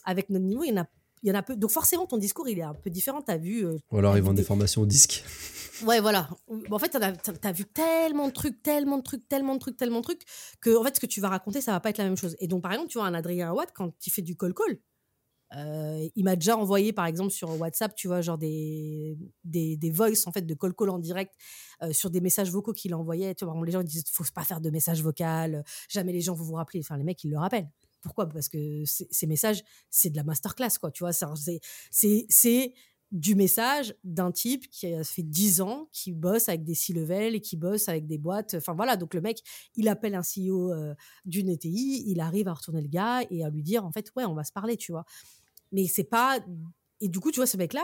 [0.05, 0.87] Avec notre niveau, il y en a
[1.23, 1.55] il y en a peu.
[1.55, 3.19] Donc forcément, ton discours, il est un peu différent.
[3.19, 3.65] Tu as vu.
[3.65, 4.43] Ou alors, ils vendent des...
[4.43, 5.23] formations au disque.
[5.83, 6.29] Ouais, voilà.
[6.69, 6.97] En fait, tu
[7.47, 10.21] as, vu tellement de trucs, tellement de trucs, tellement de trucs, tellement de trucs,
[10.61, 12.35] que en fait, ce que tu vas raconter, ça va pas être la même chose.
[12.39, 14.77] Et donc, par exemple, tu vois, un Adrien Watt, quand il fait du call call,
[15.53, 20.27] euh, il m'a déjà envoyé, par exemple, sur WhatsApp, tu vois, genre des, des, voices,
[20.27, 21.33] en fait, de call call en direct
[21.83, 23.35] euh, sur des messages vocaux qu'il envoyait.
[23.35, 25.23] Tu vois, les gens ils disaient, faut pas faire de messages vocaux,
[25.89, 26.79] jamais les gens vont vous rappeler.
[26.79, 27.69] Enfin, les mecs, ils le rappellent.
[28.01, 28.27] Pourquoi?
[28.27, 30.91] Parce que ces messages, c'est de la masterclass, quoi.
[30.91, 32.73] Tu vois, c'est
[33.11, 37.41] du message d'un type qui a fait 10 ans, qui bosse avec des C-level et
[37.41, 38.55] qui bosse avec des boîtes.
[38.55, 39.41] Enfin voilà, donc le mec,
[39.75, 43.49] il appelle un CEO euh, d'une ETI, il arrive à retourner le gars et à
[43.49, 45.05] lui dire, en fait, ouais, on va se parler, tu vois
[45.71, 46.39] mais c'est pas.
[47.01, 47.83] Et du coup, tu vois, ce mec-là,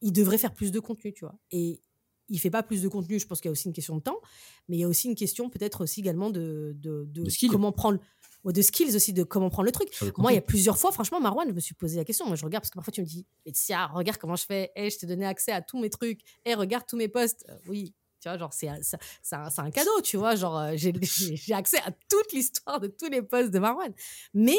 [0.00, 1.38] il devrait faire plus de contenu, tu vois.
[1.50, 1.82] Et
[2.28, 4.02] il fait pas plus de contenu, je pense qu'il y a aussi une question de
[4.02, 4.20] temps,
[4.68, 7.98] mais il y a aussi une question peut-être aussi également de, de, de, comment prendre
[8.44, 9.88] de skills aussi de comment prendre le truc.
[10.16, 12.26] Moi, il y a plusieurs fois, franchement, Marwan, je me suis posé la question.
[12.26, 14.72] Moi, je regarde parce que parfois tu me dis, tiens, regarde comment je fais.
[14.74, 16.20] Hey, je t'ai donné accès à tous mes trucs.
[16.44, 17.44] Hey, regarde tous mes posts.
[17.48, 20.36] Euh, oui, tu vois, genre, c'est un cadeau, tu vois.
[20.36, 23.92] Genre, euh, j'ai accès à toute l'histoire de tous les posts de Marwan.
[24.34, 24.58] Mais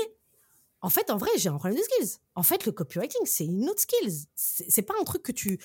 [0.82, 2.20] en fait, en vrai, j'ai un problème de skills.
[2.36, 4.26] En fait, le copywriting, c'est une autre skills.
[4.36, 5.60] C'est pas un truc que tu.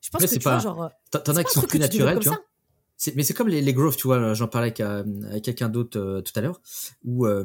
[0.00, 0.58] Je pense que tu pas...
[0.58, 0.90] vois, genre.
[1.10, 2.44] T'en as qui sont plus naturels, tu vois.
[3.14, 4.32] Mais c'est comme les, les growth, tu vois.
[4.34, 6.60] J'en parlais avec, euh, avec quelqu'un d'autre euh, tout à l'heure,
[7.04, 7.44] où, euh,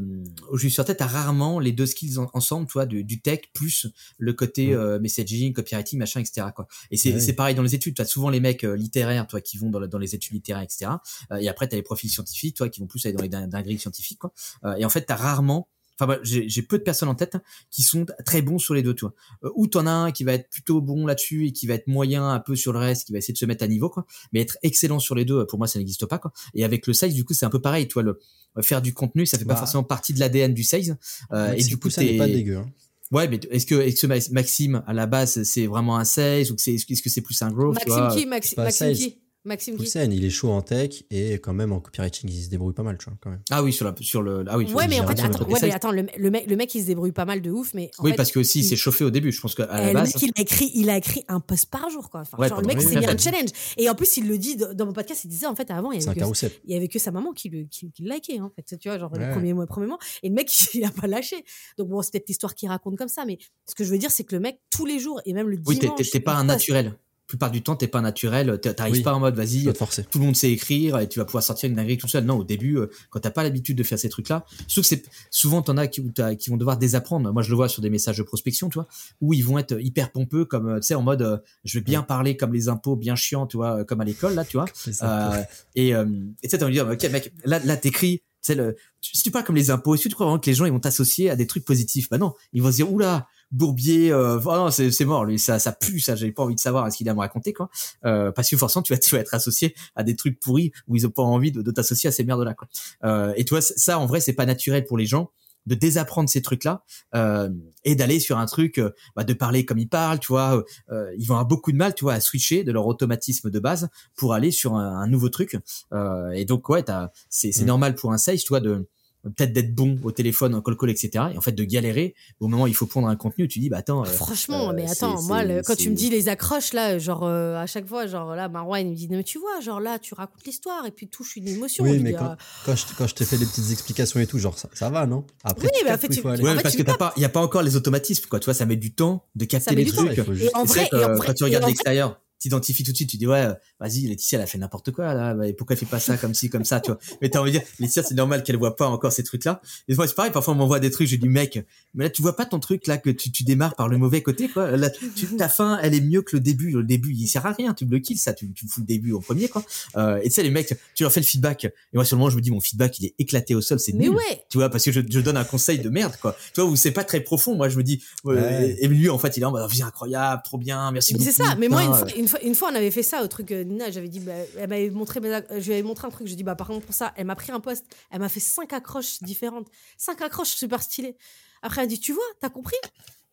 [0.51, 3.21] où je suis sur tête, t'as rarement les deux skills ensemble, tu vois, du, du,
[3.21, 3.87] tech plus
[4.17, 6.47] le côté euh, messaging, copywriting, machin, etc.
[6.55, 6.67] Quoi.
[6.89, 7.95] Et c'est c'est pareil dans les études.
[7.95, 10.91] Tu as souvent les mecs littéraires, toi, qui vont dans, dans les études littéraires, etc.
[11.39, 14.19] et après, t'as les profils scientifiques, toi, qui vont plus aller dans les dingueries scientifiques,
[14.19, 14.33] quoi.
[14.77, 15.67] et en fait, t'as rarement
[16.01, 17.37] Enfin, j'ai peu de personnes en tête
[17.69, 19.13] qui sont très bons sur les deux, tu vois.
[19.43, 21.87] Euh, ou t'en as un qui va être plutôt bon là-dessus et qui va être
[21.87, 24.05] moyen un peu sur le reste, qui va essayer de se mettre à niveau, quoi.
[24.33, 26.33] Mais être excellent sur les deux, pour moi, ça n'existe pas, quoi.
[26.53, 28.19] Et avec le size, du coup, c'est un peu pareil, tu vois, le
[28.57, 29.59] euh, faire du contenu, ça fait pas bah.
[29.59, 30.97] forcément partie de l'ADN du size.
[31.31, 32.57] Euh, et du coup, ça n'est pas dégueu.
[32.57, 32.69] Hein.
[33.11, 36.55] Ouais, mais est-ce que, est que Maxime, à la base, c'est vraiment un size ou
[36.55, 39.21] est-ce que c'est plus un growth Maxime qui Maxime qui?
[39.43, 42.73] Maxime Poulsen, il est chaud en tech et quand même en copywriting, il se débrouille
[42.73, 43.41] pas mal, tu vois, quand même.
[43.49, 44.45] Ah oui, sur, la, sur le.
[44.47, 46.75] Ah oui, ouais, mais en fait, attends, ouais, mais attends le, le, mec, le mec,
[46.75, 47.89] il se débrouille pas mal de ouf, mais.
[48.03, 50.13] oui, parce que aussi, il, s'est chauffé au début, je pense qu'à la base.
[50.13, 52.21] Le mec, il a écrit, il a écrit un post par jour, quoi.
[52.21, 53.49] Enfin, genre, le mec, c'est mis un challenge.
[53.77, 56.03] Et en plus, il le dit dans mon podcast, il disait, en fait, avant, il
[56.03, 58.51] y avait, que, il y avait que sa maman qui le, qui, qui likait, en
[58.51, 58.77] fait.
[58.77, 59.99] Tu vois, genre, les premiers mois, premiers mois.
[60.21, 61.43] Et le mec, il a pas lâché.
[61.79, 64.11] Donc bon, c'est peut-être l'histoire qu'il raconte comme ça, mais ce que je veux dire,
[64.11, 65.91] c'est que le mec, tous les jours, et même le dimanche.
[65.97, 66.95] Oui, t'es pas un naturel
[67.31, 69.71] plupart du temps, t'es pas naturel, t'arrives pas en mode vas-y,
[70.11, 72.25] tout le monde sait écrire et tu vas pouvoir sortir une dinguerie tout seul.
[72.25, 75.05] Non, au début, euh, quand t'as pas l'habitude de faire ces trucs-là, surtout que c'est
[75.29, 76.03] souvent t'en as qui,
[76.37, 77.31] qui vont devoir désapprendre.
[77.31, 78.87] Moi, je le vois sur des messages de prospection, tu vois,
[79.21, 81.83] où ils vont être hyper pompeux, comme euh, tu sais, en mode euh, je vais
[81.83, 84.65] bien parler comme les impôts, bien chiant, tu vois, comme à l'école là, tu vois.
[85.75, 88.23] et tu sais, t'as envie de dire ok mec, là, là t'écris.
[88.49, 90.65] Le, si tu parles comme les impôts, est-ce que tu crois vraiment que les gens
[90.65, 92.09] ils vont t'associer à des trucs positifs?
[92.09, 95.71] Bah non, ils vont se dire oula, Bourbier, euh, oh c'est mort, lui, ça, ça
[95.71, 97.69] pue, ça, j'avais pas envie de savoir ce qu'il a à me raconter, quoi.
[98.05, 100.95] Euh, parce que forcément, tu vas, tu vas être associé à des trucs pourris où
[100.95, 102.67] ils ont pas envie de, de t'associer à ces merdes-là, quoi.
[103.03, 105.31] Euh, et tu vois, ça, en vrai, c'est pas naturel pour les gens
[105.65, 106.83] de désapprendre ces trucs-là
[107.15, 107.49] euh,
[107.83, 110.63] et d'aller sur un truc, euh, bah, de parler comme ils parlent, tu vois.
[110.91, 113.59] Euh, ils vont avoir beaucoup de mal, tu vois, à switcher de leur automatisme de
[113.59, 115.57] base pour aller sur un, nouveau truc.
[115.93, 116.83] Euh, et donc, ouais,
[117.29, 117.67] c'est c'est mmh.
[117.67, 118.87] normal pour un sales, tu vois, de
[119.23, 121.25] peut-être d'être bon au téléphone, en call call, etc.
[121.33, 123.69] Et en fait, de galérer au moment où il faut prendre un contenu, tu dis,
[123.69, 124.01] bah attends.
[124.01, 127.23] euh, Franchement, euh, mais attends, moi, le- quand tu me dis les accroches, là, genre,
[127.23, 129.99] euh, à chaque fois, genre, là, Marwan, il me dit, mais tu vois, genre, là,
[129.99, 131.83] tu racontes l'histoire et puis touche une émotion.
[131.83, 134.27] Oui, mais dis, quand, ah, quand je, quand je t'ai fait les petites explications et
[134.27, 135.25] tout, genre, ça, ça va, non?
[135.43, 136.19] Après, Oui, tu mais en fait, tu-.
[136.25, 138.25] En Ouais, fait, parce tu que t'as pas, il y a pas encore les automatismes,
[138.29, 138.39] quoi.
[138.39, 140.17] Tu vois, ça met du temps de capter les temps, trucs.
[140.17, 143.27] Et juste- en vrai, euh, quand tu regardes l'extérieur, t'identifies tout de suite, tu dis
[143.27, 143.47] ouais,
[143.79, 146.17] vas-y, Laetitia, elle a fait n'importe quoi là, bah, et pourquoi elle fait pas ça
[146.17, 146.99] comme ci, comme ça, tu vois?
[147.21, 149.61] Mais t'as envie de dire, Laetitia, c'est normal qu'elle voit pas encore ces trucs-là.
[149.87, 152.21] Et moi, c'est pareil, parfois on m'envoie des trucs, je dis mec, mais là tu
[152.21, 154.75] vois pas ton truc là que tu, tu démarres par le mauvais côté, quoi.
[154.77, 156.71] Là, tu, ta fin, elle est mieux que le début.
[156.71, 159.19] Le début, il sert à rien, tu bloques ça, tu, tu fous le début au
[159.19, 159.63] premier, quoi.
[159.95, 161.65] Euh, et tu sais, les mecs, tu leur fais le feedback.
[161.65, 163.79] Et moi, sur le moment, je me dis, mon feedback, il est éclaté au sol,
[163.79, 164.15] c'est Mais nul.
[164.15, 166.35] ouais, Tu vois, parce que je, je donne un conseil de merde, quoi.
[166.53, 167.55] Tu vois, où c'est pas très profond.
[167.55, 168.77] Moi, je me dis, ouais, Ouais.
[168.79, 171.31] et lui, en fait, il est en mode, c'est incroyable, trop bien, merci Mais beaucoup.
[171.31, 171.55] c'est ça.
[171.59, 173.91] Mais moi, une fois, une, une fois, on avait fait ça au truc euh, Nina.
[173.91, 176.27] J'avais dit, bah, elle m'avait montré, je lui avais montré un truc.
[176.27, 177.85] Je dis, bah, par contre, pour ça, elle m'a pris un poste.
[178.09, 179.67] Elle m'a fait cinq accroches différentes.
[179.97, 181.17] Cinq accroches super stylées.
[181.61, 182.77] Après, elle a dit, tu vois, t'as compris?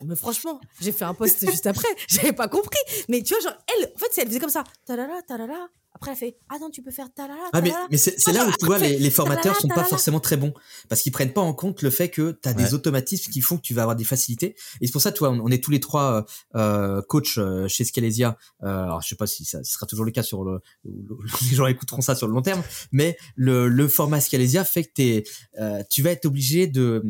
[0.05, 1.89] Mais franchement, j'ai fait un post juste après.
[2.09, 2.79] J'avais pas compris.
[3.09, 5.69] Mais tu vois, genre, elle, en fait, elle faisait comme ça, talala, talala.
[5.95, 7.89] Après, elle fait, ah non, tu peux faire talala, Ah mais, talala.
[7.91, 9.89] mais c'est là où tu vois les, les formateurs sont pas talala.
[9.89, 10.53] forcément très bons
[10.89, 12.63] parce qu'ils prennent pas en compte le fait que tu as Ouais.
[12.63, 15.21] des automatismes qui font que tu vas avoir des facilités et c'est pour ça tu
[15.21, 16.59] vois on, on est tous les trois euh,
[16.99, 20.05] euh, coachs euh, chez Scalesia euh, alors je sais pas si ça ce sera toujours
[20.05, 21.17] le cas sur le, le-
[21.51, 22.63] les gens écouteront ça sur le long terme
[22.93, 25.25] mais le, le format Scalesia fait que t'es,
[25.59, 27.03] euh, tu vas être obligé de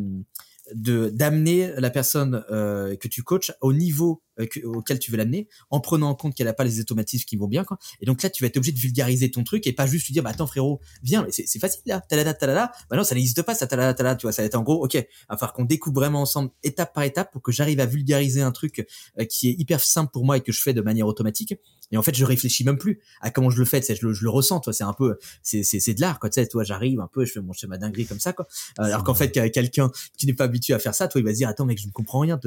[0.73, 5.47] de d'amener la personne euh, que tu coaches au niveau que- auquel tu veux l'amener
[5.69, 7.77] en prenant en compte qu'elle a pas les automatismes qui vont bien quoi.
[8.01, 10.13] Et donc là tu vas être obligé de vulgariser ton truc et pas juste lui
[10.13, 12.01] dire bah attends frérot viens mais c'est facile là.
[12.01, 14.31] Talada talada bah non ça n'existe pas ça talada talada tu vois.
[14.31, 17.03] Ça va être en gros ok il va falloir qu'on découpe vraiment ensemble étape par
[17.03, 18.85] étape pour que j'arrive à vulgariser un truc
[19.19, 21.55] euh, qui est hyper simple pour moi et que je fais de manière automatique.
[21.91, 24.23] Et en fait je réfléchis même plus à comment je le fais je le, je
[24.23, 26.47] le ressens toi c'est un peu c'est c'est c'est de l'art quoi tu sais.
[26.47, 28.47] Toi j'arrive un peu je fais mon schéma dinguerie comme ça quoi.
[28.79, 31.31] Euh, alors qu'en fait quelqu'un qui n'est pas habitué à faire ça toi il va
[31.31, 32.39] se dire attends mec je ne comprends rien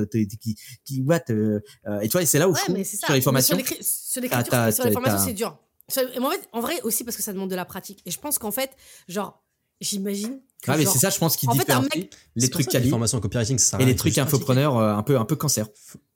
[0.84, 3.08] qui what euh, euh, et toi et c'est là où Ouais, je trouve mais sur
[3.08, 5.58] les Mais formations Sur l'écri- sur l'écriture, sur les formations, c'est dur.
[5.88, 8.02] Sur- mais en, fait, en vrai aussi parce que ça demande de la pratique.
[8.06, 8.70] Et je pense qu'en fait,
[9.08, 9.42] genre,
[9.80, 10.40] j'imagine.
[10.62, 12.66] que ah mais c'est ça je pense qui en fait, un différencie mec- les trucs
[12.66, 15.34] que quali formations en copywriting, ça et les trucs infopreneurs euh, un peu un peu
[15.36, 15.66] cancer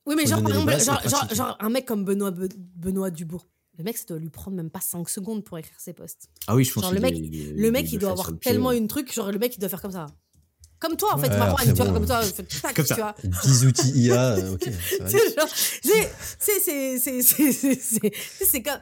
[0.06, 0.88] Oui, mais genre, exemple, bases,
[1.34, 3.44] genre, un mec comme Benoît, Be- Benoît Dubourg.
[3.78, 6.28] Le mec, ça doit lui prendre même pas 5 secondes pour écrire ses posts.
[6.46, 8.68] ah oui je pense Genre, qu'il le mec- Le mec, il doit avoir pied, tellement
[8.68, 8.78] ouais.
[8.78, 10.06] une truc, genre le mec, il doit faire comme ça.
[10.78, 12.94] Comme toi, en fait, ouais, Marwan, tu vois, comme toi, en fait, tac, comme tu
[12.94, 13.14] vois.
[13.44, 14.70] 10 outils IA, euh, ok.
[18.44, 18.78] C'est comme.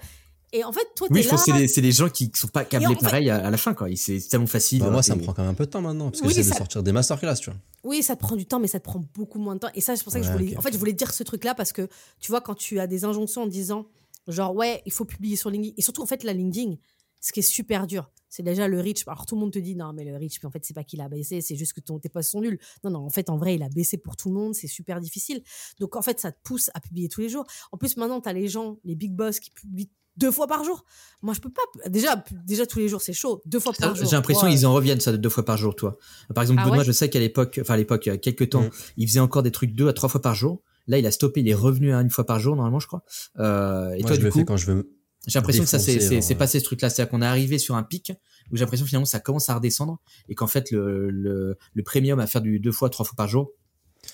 [0.52, 2.94] Et en fait, toi, Oui, je pense que c'est les, gens qui sont pas câblés
[2.94, 3.88] pareil à, la fin, quoi.
[3.96, 4.80] C'est tellement facile.
[4.80, 6.28] Bah, moi, euh, ça me prend quand même un peu de temps maintenant, parce que
[6.28, 7.58] oui, j'essaie de sortir des masterclass, tu vois.
[7.82, 9.70] Oui, ça te prend du temps, mais ça te prend beaucoup moins de temps.
[9.74, 10.56] Et ça, c'est pour ça que je voulais.
[10.56, 11.88] En fait, je voulais dire ce truc-là, parce que
[12.20, 13.86] tu vois, quand tu as des injonctions en disant,
[14.28, 16.76] genre, ouais, il faut publier sur LinkedIn, et surtout, en fait, la LinkedIn,
[17.24, 19.08] ce qui est super dur, c'est déjà le reach.
[19.08, 21.00] Alors, tout le monde te dit, non, mais le reach, en fait, c'est pas qu'il
[21.00, 22.58] a baissé, c'est juste que ton, tes posts sont nuls.
[22.84, 25.00] Non, non, en fait, en vrai, il a baissé pour tout le monde, c'est super
[25.00, 25.42] difficile.
[25.80, 27.46] Donc, en fait, ça te pousse à publier tous les jours.
[27.72, 30.64] En plus, maintenant, tu as les gens, les big boss qui publient deux fois par
[30.64, 30.84] jour.
[31.22, 31.62] Moi, je peux pas.
[31.88, 33.40] Déjà, déjà tous les jours, c'est chaud.
[33.46, 34.06] Deux fois par jour.
[34.06, 35.96] J'ai l'impression qu'ils en reviennent ça deux fois par jour, toi.
[36.34, 38.18] Par exemple, Ah Benoît, ouais je sais qu'à l'époque, enfin à l'époque, il y a
[38.18, 38.70] quelques temps, Mm.
[38.98, 40.62] il faisait encore des trucs deux à trois fois par jour.
[40.86, 43.02] Là, il a stoppé, il est revenu à une fois par jour normalement, je crois.
[43.38, 44.93] Euh, et Moi, toi, je du le coup, fais quand je veux.
[45.26, 48.12] J'ai l'impression que ça c'est passé ce truc-là, c'est-à-dire qu'on est arrivé sur un pic
[48.52, 49.98] où j'ai l'impression finalement ça commence à redescendre
[50.28, 53.28] et qu'en fait le, le le premium à faire du deux fois trois fois par
[53.28, 53.50] jour,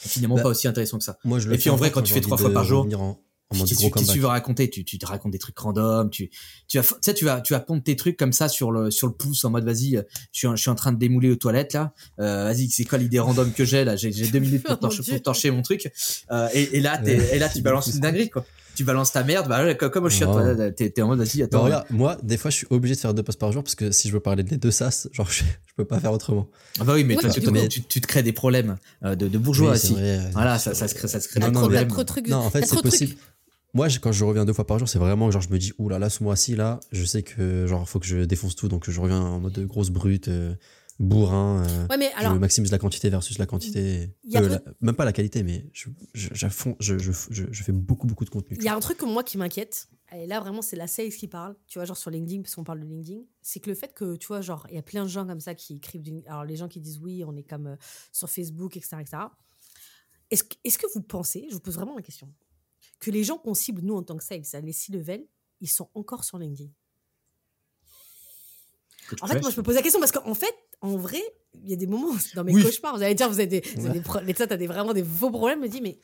[0.05, 1.19] est finalement Bah, pas aussi intéressant que ça.
[1.25, 3.19] Moi, je le Et puis, en vrai, quand tu fais trois fois par jour, en,
[3.53, 4.17] que tu comeback.
[4.19, 6.31] veux raconter tu, tu te racontes des trucs random tu
[6.69, 8.93] tu vas tu sais tu vas tu vas pondre tes trucs comme ça sur le
[8.93, 10.99] sur le pouce en mode vas-y euh, je suis en- je suis en train de
[10.99, 11.93] démouler aux toilettes là.
[12.21, 13.97] Euh, vas-y c'est quoi l'idée random que j'ai là?
[13.97, 15.15] J'ai deux minutes pour Oh torcher, Dieu.
[15.15, 15.91] pour torcher mon truc.
[16.31, 18.47] Euh, et, et là et là tu balances une dinguerie quoi
[18.81, 20.57] tu balances ta merde bah comme au chiotte Ouais.
[20.57, 23.01] toi, t'es t'es en mode vas-y attends regarde, moi, des fois, je suis obligé de
[23.01, 25.29] faire deux posts par jour parce que si je veux parler des deux sas, genre,
[25.31, 26.49] je, je peux pas faire autrement.
[26.81, 29.71] ah bah oui mais Ouais, tu, tu te crées des problèmes euh, de, de bourgeois
[29.73, 31.69] Oui, aussi vrai, voilà ça ça se crée ça se crée des Non, trop, non,
[31.69, 32.29] t'as problèmes trop de trucs.
[32.29, 33.17] Non, en fait, c'est trop possible.
[33.75, 35.99] Moi, quand je reviens deux fois par jour, c'est vraiment genre, je me dis, là
[35.99, 39.01] là, ce mois-ci, là, je sais que, genre, faut que je défonce tout, donc je
[39.01, 40.55] reviens en mode grosse brute, euh,
[41.01, 41.65] bourrin.
[41.67, 44.15] euh, Ouais, mais alors, je maximise la quantité versus la quantité.
[44.23, 47.63] Il y a Euh, peu- la- même pas la qualité, mais je, je, je, je,
[47.63, 48.57] fais beaucoup, beaucoup de contenu.
[48.59, 51.11] Il y a un truc comme moi qui m'inquiète, et là vraiment c'est la sales
[51.11, 53.75] qui parle, tu vois, genre sur LinkedIn, parce qu'on parle de LinkedIn, c'est que le
[53.75, 56.03] fait que, tu vois, genre, il y a plein de gens comme ça qui écrivent,
[56.03, 57.77] du- alors les gens qui disent oui, on est comme euh,
[58.13, 58.97] sur Facebook, etc.
[59.01, 59.17] etc.
[60.31, 62.33] Est-ce que, est-ce que vous pensez, je vous pose vraiment la question,
[63.01, 65.27] que les gens qu'on cible, nous, en tant que sales, à les C-level,
[65.61, 66.71] ils sont encore sur LinkedIn?
[69.21, 71.21] En fait, moi, je me pose la question parce qu'en fait, en vrai,
[71.63, 72.63] il y a des moments dans mes Oui.
[72.63, 74.93] cauchemars, vous allez dire, vous avez des, vous avez des mais ça, t'as des, vraiment
[74.93, 75.59] des faux problèmes.
[75.61, 75.99] Je me dis, mais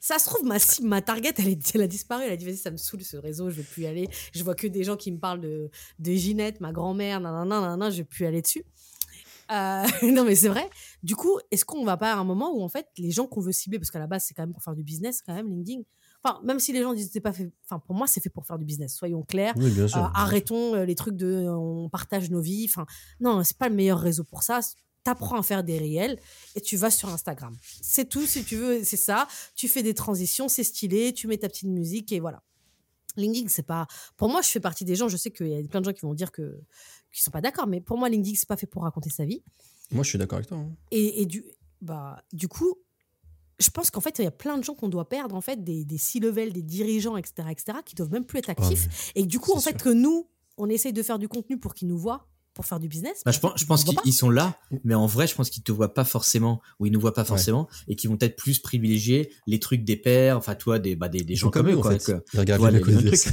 [0.00, 2.22] ça se trouve, ma cible, ma target, elle, est- elle a disparu.
[2.24, 4.08] Elle a dit, vas-y, ça me saoule ce réseau, je vais plus y aller.
[4.34, 7.90] Je vois que des gens qui me parlent de, de Ginette, ma grand-mère, nanana, nanana,
[7.90, 8.64] je vais plus aller dessus.
[9.52, 10.68] Euh, non, mais c'est vrai.
[11.02, 13.40] Du coup, est-ce qu'on va pas à un moment où, en fait, les gens qu'on
[13.40, 15.48] veut cibler, parce qu'à la base, c'est quand même pour faire du business, quand même,
[15.48, 15.82] LinkedIn.
[16.26, 17.50] Enfin, même si les gens disent que c'est pas fait.
[17.64, 18.94] Enfin, pour moi, c'est fait pour faire du business.
[18.94, 19.54] Soyons clairs.
[19.56, 19.98] Oui, bien sûr.
[19.98, 22.66] Euh, arrêtons euh, les trucs de euh, on partage nos vies.
[22.68, 22.84] Enfin,
[23.20, 24.60] non, c'est pas le meilleur réseau pour ça.
[25.04, 26.18] T'apprends à faire des réels
[26.56, 27.54] et tu vas sur Instagram.
[27.80, 29.28] C'est tout, si tu veux, c'est ça.
[29.54, 32.42] Tu fais des transitions, c'est stylé, tu mets ta petite musique et voilà.
[33.16, 33.86] LinkedIn, c'est pas.
[34.16, 35.08] Pour moi, je fais partie des gens.
[35.08, 36.60] Je sais qu'il y a plein de gens qui vont dire que
[37.12, 39.42] qui sont pas d'accord, mais pour moi, LinkedIn, c'est pas fait pour raconter sa vie.
[39.92, 40.58] Moi, je suis d'accord avec toi.
[40.58, 40.70] hein.
[40.90, 41.44] Et, et du,
[41.80, 42.74] bah, du coup,
[43.58, 45.62] je pense qu'en fait, il y a plein de gens qu'on doit perdre, en fait,
[45.64, 49.12] des, des C-level, des dirigeants, etc., etc., qui doivent même plus être actifs.
[49.14, 49.78] et du coup, en fait, sûr.
[49.82, 50.28] que nous,
[50.58, 53.22] on essaye de faire du contenu pour qu'ils nous voient, pour faire du business.
[53.24, 55.50] Bah, je pense, je pense qu'ils qu'ils ils sont là, mais en vrai, je pense
[55.50, 58.36] qu'ils te voient pas forcément, ou ils nous voient pas forcément, et qu'ils vont peut-être
[58.36, 61.82] plus privilégier les trucs des pairs, enfin, toi, des, bah, des, gens comme eux, en
[61.82, 61.92] quoi.
[61.98, 62.04] fait.
[62.12, 63.26] que- Ils regardent les les- les mêmes trucs.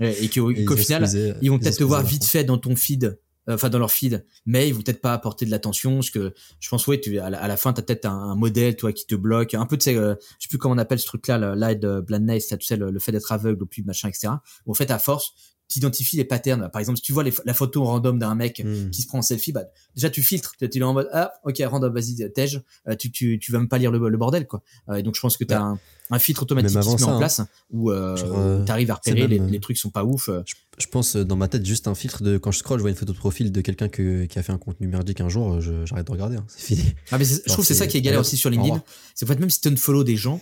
[0.00, 3.18] Et qu'au final, ils vont peut-être te voir vite fait dans ton feed,
[3.50, 6.68] enfin dans leur feed, mais ils vont peut-être pas apporter de l'attention, parce que je
[6.68, 9.14] pense ouais, tu, à, la, à la fin, t'as peut-être un, modèle, toi, qui te
[9.14, 11.84] bloque, un peu, tu sais, euh, je sais plus comment on appelle ce truc-là, light
[11.84, 14.28] euh, blindness, tu sais, le, le fait d'être aveugle, au pub, machin, etc.
[14.66, 15.34] En fait, à force,
[15.70, 16.68] t'identifies les patterns.
[16.70, 18.90] Par exemple, si tu vois les, la photo random d'un mec Hmm.
[18.90, 19.64] qui se prend en selfie, bah,
[19.94, 23.38] déjà tu filtres, tu es en mode ah ok random, vas-y tège, euh, tu, tu
[23.38, 24.62] tu vas même pas lire le, le bordel quoi.
[24.88, 25.78] Euh, et donc je pense que tu as Bah, un,
[26.10, 27.18] un filtre automatique qui se met ça, en hein.
[27.18, 27.40] place
[27.70, 30.28] où euh, euh, tu arrives à repérer les, même, euh, les trucs sont pas ouf.
[30.46, 32.90] Je, je pense dans ma tête juste un filtre de quand je scroll, je vois
[32.90, 35.60] une photo de profil de quelqu'un que- qui a fait un contenu merdique un jour,
[35.60, 36.36] j'arrête de regarder.
[36.36, 36.44] hein.
[36.48, 36.94] C'est fini.
[37.12, 38.82] Ah, mais je trouve que c'est ça qui est galère aussi sur LinkedIn.
[39.14, 40.40] C'est qu'en fait, même si tu unfollow des gens,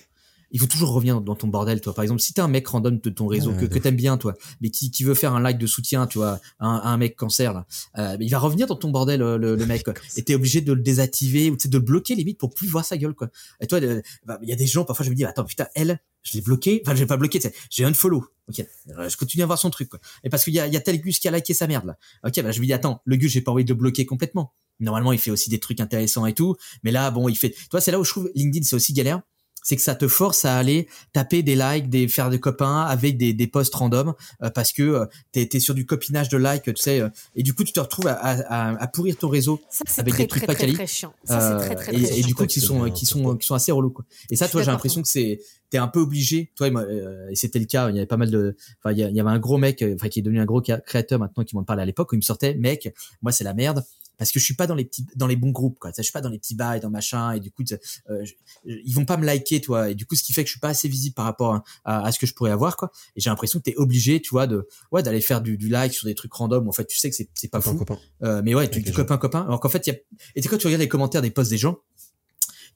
[0.51, 1.95] il faut toujours revenir dans ton bordel, toi.
[1.95, 4.35] Par exemple, si t'es un mec random de ton réseau que, que t'aimes bien, toi,
[4.61, 6.97] mais qui, qui veut faire un like de soutien, tu vois, à un, à un
[6.97, 7.67] mec cancer, là,
[7.99, 9.95] euh, il va revenir dans ton bordel, euh, le, le mec, quoi.
[10.17, 12.97] Et t'es obligé de le désactiver ou de le bloquer limite pour plus voir sa
[12.97, 13.29] gueule, quoi.
[13.61, 15.67] Et toi, euh, bah, il y a des gens, parfois, je me dis, attends, putain,
[15.75, 16.83] elle, je l'ai bloqué.
[16.85, 18.25] Enfin, je l'ai pas bloqué, tu sais, j'ai unfollow.
[18.49, 18.65] Ok,
[18.97, 20.01] Euh, je continue à voir son truc, quoi.
[20.25, 21.85] Et parce qu'il y a, il y a tel Gus qui a liké sa merde,
[21.87, 21.97] là.
[22.25, 24.55] Ok, bah, je me dis, attends, le Gus, j'ai pas envie de le bloquer complètement.
[24.81, 26.57] Normalement, il fait aussi des trucs intéressants et tout.
[26.85, 27.55] Mais là, bon, il fait.
[27.71, 29.21] Toi, c'est là où je trouve LinkedIn, c'est aussi galère.
[29.69, 33.19] C'est que ça te force à aller taper des likes, des faire des copains avec
[33.19, 36.63] des, des posts random euh, parce que euh, t'es es sur du copinage de likes,
[36.63, 37.01] tu sais.
[37.03, 40.15] euh, et du coup, tu te retrouves à, à, à pourrir ton réseau Ça, avec
[40.15, 40.87] très, des trucs très, pas très, quali.
[40.87, 41.13] chiant.
[41.25, 43.47] Ça, c'est très, très, Euh, très et, et du coup qui sont qui sont qui
[43.47, 44.07] sont assez relous quoi.
[44.31, 45.39] Et ça toi j'ai l'impression que c'est
[45.69, 48.31] t'es un peu obligé toi euh, et c'était le cas il y avait pas mal
[48.31, 51.19] de enfin il y, avait un gros mec enfin qui est devenu un gros créateur
[51.19, 53.85] maintenant qui m'en parle à l'époque où il me sortait mec moi c'est la merde
[54.19, 55.91] parce que je suis pas dans les petits dans les bons groupes quoi.
[55.97, 57.63] Je suis pas dans les petits bails dans machin et du coup
[58.11, 58.33] euh, je-
[58.67, 59.91] ils vont pas me liker toi.
[59.91, 61.63] Et du coup ce qui fait que je suis pas assez visible par rapport à,
[61.85, 62.91] à- à ce que je pourrais avoir quoi.
[63.17, 65.93] Et j'ai l'impression que t'es obligé tu vois de ouais d'aller faire du, du like
[65.95, 67.79] sur des trucs random où en fait tu sais que c'est c'est pas Copain, fou.
[67.79, 67.99] copain.
[68.25, 69.43] euh, mais ouais, tu, copain copain.
[69.43, 69.97] Alors qu'en fait, il y a
[70.35, 71.79] et tu sais, quand tu regardes les commentaires des posts des gens,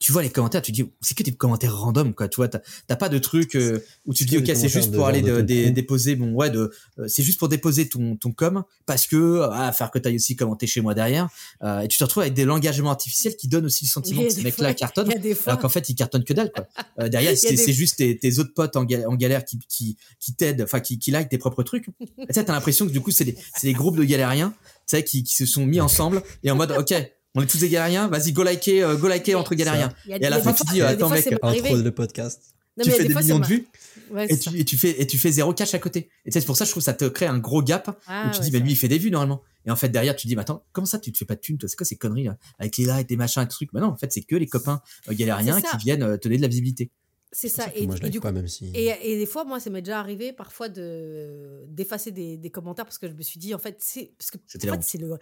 [0.03, 2.29] tu vois les commentaires, tu dis c'est que des commentaires random quoi.
[2.29, 4.93] Tu vois, t'as t'as pas de truc euh, où tu te dis ok c'est juste
[4.93, 8.33] pour aller de de- déposer bon ouais de euh, c'est juste pour déposer ton ton
[8.33, 11.29] com parce que ah faire que t'ailles aussi commenter chez moi derrière
[11.63, 14.31] euh, et tu te retrouves avec des langagements artificiels qui donnent aussi le sentiment que
[14.31, 15.09] ces des mecs là fois- cartonnent
[15.47, 16.67] alors qu'en fait ils cartonnent que dalle quoi.
[16.99, 19.97] Euh, derrière c'est des- juste tes, tes autres potes en, ga- en galère qui qui
[20.21, 21.87] qui t'aident enfin qui qui like tes propres trucs.
[22.01, 24.53] Tu sais t'as l'impression que du coup c'est des c'est des groupes de galériens
[24.87, 26.93] tu sais qui qui se sont mis ensemble et en mode ok
[27.35, 29.93] on est tous des galériens vas-y go liker euh, go liker entre galériens.
[30.07, 31.69] Et à la fin, tu dis, des attends, mec, arrivé.
[31.69, 32.55] Intro de le podcast.
[32.77, 33.67] Non, tu mais fais des millions de vues
[34.11, 36.11] Ouais, et tu, et tu fais et tu fais zéro cash à côté.
[36.25, 38.27] Et tu c'est pour ça je trouve que ça te crée un gros gap Ah,
[38.27, 39.43] où tu ouais, dis mais lui il fait des vues normalement.
[39.67, 41.41] Et en fait derrière tu dis mais attends comment ça tu te fais pas de
[41.41, 41.69] thunes toi?
[41.69, 42.37] C'est quoi ces conneries là?
[42.59, 43.73] Avec les likes des machins et trucs.
[43.73, 46.37] Bah non en fait c'est que les copains euh, galériens qui viennent euh, te donner
[46.37, 46.91] de la visibilité.
[47.35, 47.67] C'est ça.
[47.75, 48.71] Et, moi, je et du coup, pas, même si.
[48.75, 52.85] Et, et des fois, moi, ça m'est déjà arrivé parfois de d'effacer des, des commentaires
[52.85, 55.17] parce que je me suis dit, en fait, c'est parce que en fait, c'est le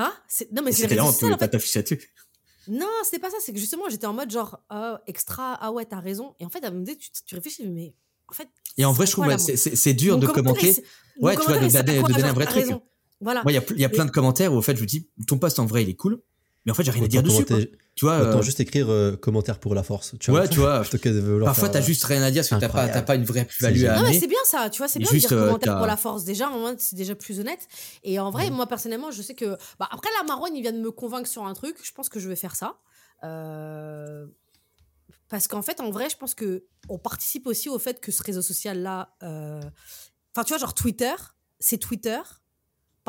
[0.00, 2.00] ah c'est non mais c'est là on en pas t'afficher là-dessus.
[2.68, 3.38] Non, c'était pas ça.
[3.40, 5.54] C'est que justement, j'étais en mode genre ah, extra.
[5.60, 6.34] Ah ouais, t'as raison.
[6.38, 7.94] Et en fait, à me tu, tu réfléchis, mais
[8.28, 8.48] en fait.
[8.76, 10.74] Et en c'est vrai je trouve ouais, c'est- c'est c'est dur mon de commenter.
[11.18, 12.64] mon Ouais, tu vois, de donner- de donner un vrai truc.
[12.64, 12.82] raison.
[13.20, 13.42] Voilà.
[13.42, 15.38] Moi il y a y plein de commentaires où en fait je vous dis ton
[15.38, 16.22] post en vrai il est cool
[16.68, 17.46] mais en fait j'ai rien à dire dessus.
[17.94, 20.14] Tu vois Autant euh, juste écrire euh, commentaire pour la force.
[20.20, 20.82] Tu Ouais, tu vois.
[21.44, 22.92] Parfois faire, t'as juste rien à dire parce que t'as pas incroyable.
[22.92, 24.98] t'as pas une vraie plus-value C'est à Non, mais c'est bien ça, tu vois, c'est
[24.98, 26.24] bien juste, de dire euh, commentaire pour la force.
[26.24, 27.66] Déjà, c'est déjà plus honnête.
[28.04, 29.56] Et en vrai, moi, personnellement, je sais que.
[29.78, 31.76] Bah, après, la Marouane, il vient de me convaincre sur un truc.
[31.82, 32.76] Je pense que je vais faire ça.
[33.24, 34.26] Euh,
[35.30, 38.22] Parce qu'en fait, en vrai, je pense que on participe aussi au fait que ce
[38.22, 39.16] réseau social-là.
[39.22, 39.60] euh,
[40.36, 41.14] Enfin, tu vois, genre Twitter,
[41.58, 42.20] c'est Twitter.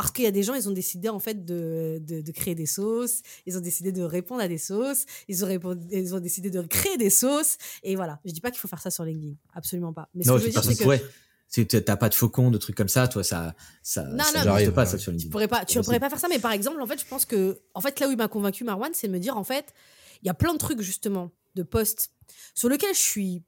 [0.02, 2.56] Parce qu'il y a des gens, ils ont décidé en fait de, de, de créer
[2.56, 6.22] des sauces, ils ont décidé de répondre à des sauces, ils ont, répondu- ils ont
[6.22, 7.58] décidé de créer des sauces.
[7.84, 10.08] Et voilà, je dis pas qu'il faut faire ça sur LinkedIn, absolument pas.
[10.14, 11.04] Mais ce Non, que je veux dire, c'est que.
[11.50, 14.72] C'est- T'as pas de faucon, de trucs comme ça, toi, ça, ça, Non, ça non,
[14.72, 14.86] pas, ouais.
[14.86, 15.32] ça, sur tu LinkedIn.
[15.32, 16.28] pourrais pas, tu pourrais pas faire ça.
[16.30, 18.64] Mais par exemple, en fait, je pense que, en fait, là où il m'a convaincu
[18.64, 19.74] Marwan, c'est de me dire, en fait,
[20.24, 22.12] il y a plein de trucs justement de posts
[22.56, 23.44] sur lesquels je suis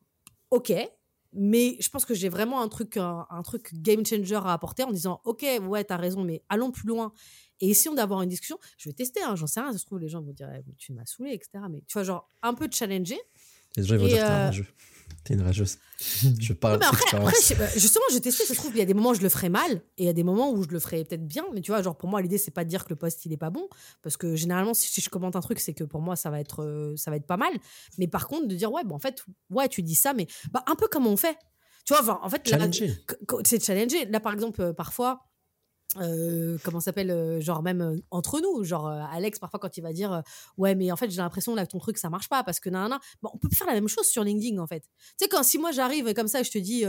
[0.50, 0.74] ok,
[1.34, 4.84] mais je pense que j'ai vraiment un truc, un, un truc game changer à apporter
[4.84, 7.14] en disant, ok, ouais, t'as raison, mais allons plus loin
[7.62, 8.58] et essayons d'avoir une discussion.
[8.78, 9.72] Je vais tester, hein, j'en sais rien.
[9.72, 11.64] Ça se trouve, les gens vont dire, eh, tu m'as saoulé, etc.
[11.70, 13.20] Mais tu vois, genre, un peu challenger.
[13.78, 14.68] Les gens ils vont dire, t'es un euh, rageux.
[15.24, 15.78] T'es une rageuse.
[16.40, 17.30] Je parle Non, mais après, d'expérience.
[17.30, 18.44] après, je- bah, justement, je testais.
[18.46, 20.06] Ça se trouve, il y a des moments où je le ferai mal et il
[20.06, 21.46] y a des moments où je le ferai peut-être bien.
[21.54, 23.32] Mais tu vois, genre, pour moi, l'idée, c'est pas de dire que le post, il
[23.34, 23.68] est pas bon.
[24.02, 26.40] Parce que généralement, si, si je commente un truc, c'est que pour moi, ça va,
[26.40, 27.54] être, euh, ça va être pas mal.
[28.00, 30.64] Mais par contre, de dire, ouais, bah, en fait, ouais, tu dis ça, mais bah,
[30.66, 31.38] un peu comme on fait.
[31.86, 32.42] Tu vois, enfin, en fait,
[33.46, 34.06] c'est challenger.
[34.06, 35.22] Là, par exemple, euh, parfois,
[35.98, 39.82] euh, comment s'appelle, euh, genre même euh, entre nous, genre euh, Alex, parfois quand il
[39.82, 40.24] va dire,
[40.58, 42.70] ouais, mais en fait, j'ai l'impression là que ton truc ça marche pas parce que
[42.70, 43.00] nan, nan.
[43.22, 44.82] Bon, on peut faire la même chose sur LinkedIn en fait.
[44.82, 44.88] Tu
[45.18, 46.86] sais, quand si moi j'arrive comme ça et je te dis,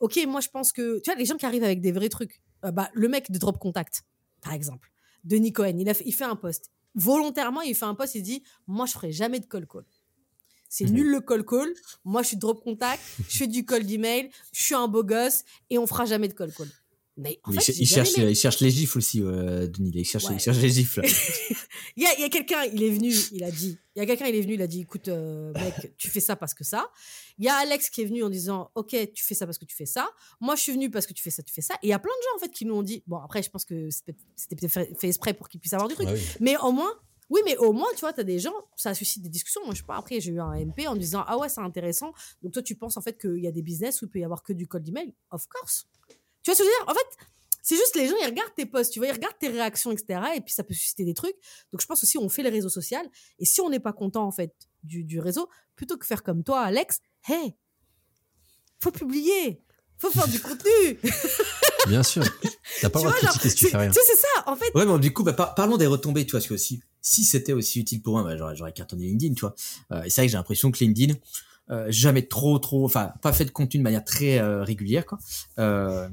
[0.00, 2.40] ok, moi je pense que, tu vois, les gens qui arrivent avec des vrais trucs,
[2.62, 4.02] bah, le mec de Drop Contact,
[4.42, 4.90] par exemple,
[5.24, 6.70] Denis Cohen, il, a fait, il fait un post.
[6.94, 9.84] Volontairement, il fait un post, il dit, moi je ferai jamais de call call.
[10.68, 10.92] C'est Mhm.
[10.92, 11.72] nul le call call.
[12.04, 15.42] Moi, je suis drop contact, je fais du call d'email, je suis un beau gosse
[15.68, 16.68] et on fera jamais de call call.
[17.16, 19.90] Mais en Mais fait, il, cherche, il cherche les gifles aussi, euh, Denis.
[19.94, 20.34] Il cherche, Ouais.
[20.36, 21.02] il cherche les gifles.
[21.96, 24.34] Il y a, quelqu'un, il est venu, il a dit, il y a quelqu'un, il
[24.36, 26.88] est venu, il a dit, écoute, euh, mec, tu fais ça parce que ça.
[27.36, 29.64] Il y a Alex qui est venu en disant, ok, tu fais ça parce que
[29.64, 30.08] tu fais ça.
[30.40, 31.74] Moi, je suis venu parce que tu fais ça, tu fais ça.
[31.82, 33.42] Et il y a plein de gens, en fait, qui nous ont dit, bon, après,
[33.42, 34.14] je pense que c'était
[34.56, 36.08] peut-être fait, fait exprès pour qu'ils puissent avoir du truc.
[36.10, 36.20] Oui.
[36.38, 36.92] Mais au moins,
[37.28, 39.60] oui, mais au moins, tu vois, tu as des gens, ça suscite des discussions.
[39.64, 41.60] Moi, je sais pas, après, j'ai eu un MP en me disant, ah ouais, c'est
[41.60, 42.12] intéressant.
[42.42, 44.24] Donc, toi, tu penses en fait qu'il y a des business où il peut y
[44.24, 45.86] avoir que du code d'email Of course.
[46.52, 46.88] Tu vois ce que je veux dire?
[46.88, 47.26] En fait,
[47.62, 50.20] c'est juste les gens, ils regardent tes posts, tu vois, ils regardent tes réactions, etc.
[50.36, 51.36] Et puis, ça peut susciter des trucs.
[51.72, 52.98] Donc, je pense aussi, on fait les réseaux sociaux.
[53.38, 54.52] Et si on n'est pas content, en fait,
[54.82, 57.54] du, du réseau, plutôt que faire comme toi, Alex, hey,
[58.82, 59.62] faut publier,
[59.98, 60.98] faut faire du contenu.
[61.86, 62.24] Bien sûr.
[62.80, 63.90] T'as pas tu le droit vois, de critiquer si tu fais rien.
[63.90, 64.70] tu sais, c'est ça, en fait.
[64.74, 67.24] Ouais, bon, du coup, bah, par- parlons des retombées, tu vois, parce que aussi, si
[67.24, 69.54] c'était aussi utile pour moi, bah, j'aurais, j'aurais cartonné LinkedIn, tu vois.
[69.92, 71.14] Euh, et c'est vrai que j'ai l'impression que LinkedIn,
[71.70, 75.18] euh, jamais trop, trop, enfin, pas fait de contenu de manière très euh, régulière, quoi.
[75.58, 76.08] Euh,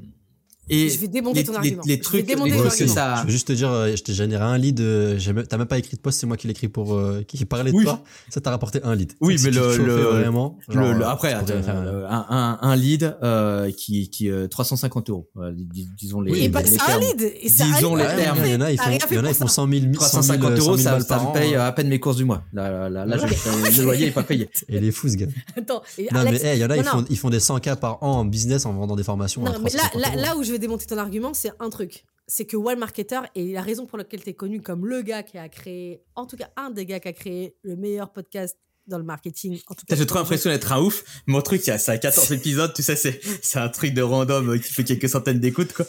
[0.70, 1.82] et Je vais démonter les, ton les- argument.
[1.86, 3.94] les Je vais trucs, démonter les trucs que ça, Je veux juste te dire, euh,
[3.96, 4.80] je t'ai généré un lead.
[4.80, 5.18] euh,
[5.48, 7.70] T'as même pas écrit de post, c'est moi qui l'ai écrit pour euh, qui parlait
[7.72, 7.84] de Oui.
[7.84, 8.02] toi.
[8.28, 9.12] Ça t'a rapporté un lead.
[9.20, 10.58] Oui, Donc, si mais te le- le- vraiment.
[10.68, 14.46] Le, genre, le- euh, après, attends, euh, un, un, un lead euh, qui, qui euh,
[14.48, 15.28] 350 euros.
[15.38, 17.20] Euh, dis- disons les, Oui, Et les, pas les c'est un lead.
[17.22, 18.38] Et Disons les termes.
[18.44, 19.46] Il y en a, ils font, rien il fait y en a, pour ils font
[19.46, 19.54] ça.
[19.54, 21.88] 100 000, 100 000, 350 euros, 100 000 ça, ça me paye euh, à peine
[21.88, 22.42] mes courses du mois.
[22.52, 24.48] Là, là, là, je- le loyer est pas payé.
[24.68, 25.26] Et les fous, ce gars.
[25.56, 25.82] Attends,
[26.12, 28.24] Non, mais il y en a, ils, font, ils font des 100K par an en
[28.24, 29.44] business en vendant des formations.
[29.46, 30.20] à Non, mais là, 350 là, euros.
[30.22, 32.04] là où je démonter ton argument, c'est un truc.
[32.26, 35.22] C'est que Wall Marketer est la raison pour laquelle tu es connu comme le gars
[35.22, 38.58] qui a créé, en tout cas un des gars qui a créé le meilleur podcast
[38.86, 39.60] dans le marketing.
[39.68, 41.04] En tout cas, J'ai trop l'impression d'être un ouf.
[41.26, 44.72] Mon truc, ça a 14 épisodes, tu sais, c'est, c'est un truc de random qui
[44.72, 45.86] fait quelques centaines d'écoutes, quoi.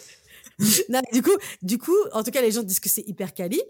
[0.90, 3.62] Non, du coup, du coup, en tout cas, les gens disent que c'est hyper quali.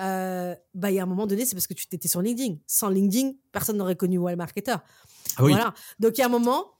[0.00, 2.56] Euh, bah, il y a un moment donné, c'est parce que tu t'étais sur LinkedIn.
[2.66, 4.76] Sans LinkedIn, personne n'aurait connu Wall Marketer.
[5.36, 5.52] Ah oui.
[5.52, 5.74] Voilà.
[5.98, 6.72] Donc, il y a un moment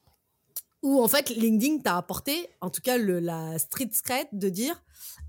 [0.83, 4.83] où, en fait, LinkedIn t'a apporté, en tout cas, le, la street cred de dire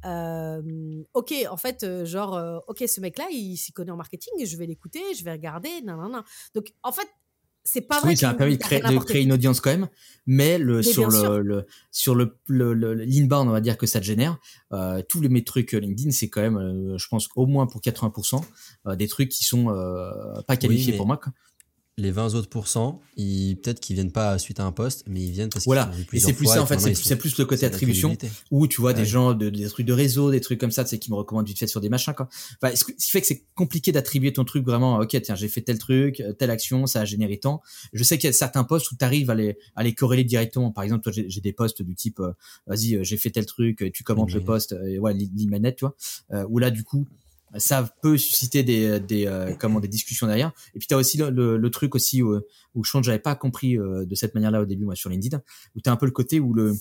[0.06, 4.34] euh, Ok, en fait, euh, genre, euh, ok, ce mec-là, il s'y connaît en marketing,
[4.40, 6.24] et je vais l'écouter, je vais regarder, nan, nan, nan.
[6.56, 7.08] Donc, en fait,
[7.64, 9.88] c'est pas vrai Oui, ça a permis de créer, de une audience quand même,
[10.26, 13.86] mais le, Mais sur le, le, sur le, le, le- l'inbound, on va dire que
[13.86, 14.40] ça te génère,
[14.74, 17.82] euh, tous les mes trucs LinkedIn, c'est quand même, euh, je pense, au moins pour
[17.82, 18.44] 80%,
[18.88, 21.34] euh, des trucs qui sont euh, pas qualifiés mais- pour moi, quoi.
[21.98, 25.32] Les 20 autres pourcents, ils- peut-être qu'ils viennent pas suite à un post, mais ils
[25.32, 25.92] viennent parce qu'ils Voilà.
[26.14, 28.10] Et c'est plus ça, en fait, c'est plus, sont- c'est plus le côté attribution.
[28.50, 30.90] où tu vois des gens de, des trucs de réseau, des trucs comme ça, tu
[30.92, 32.30] sais, qui me recommandent vite fait sur des machins, quoi.
[32.62, 35.62] Enfin, ce qui fait que c'est compliqué d'attribuer ton truc vraiment, ok, tiens, j'ai fait
[35.62, 37.62] tel truc, euh, telle action, ça a généré tant.
[37.94, 40.24] Je sais qu'il y a certains posts où tu arrives à les, à les corréler
[40.24, 40.72] directement.
[40.72, 42.32] Par exemple, toi, j'ai des posts du type, euh,
[42.68, 44.46] vas-y, euh, j'ai fait tel truc, tu commentes le magnet.
[44.46, 45.14] post, euh, et ouais,
[45.48, 45.96] magnet, tu vois,
[46.32, 47.06] euh, où là, du coup,
[47.58, 50.52] ça peut susciter des, des, euh, comment, des discussions derrière.
[50.76, 52.40] Et puis, tu as aussi le, le, le truc aussi où,
[52.76, 55.10] où je pense que j'avais pas compris euh, de cette manière-là au début, moi, sur
[55.10, 55.42] LinkedIn,
[55.76, 56.76] où tu as un peu le côté où le,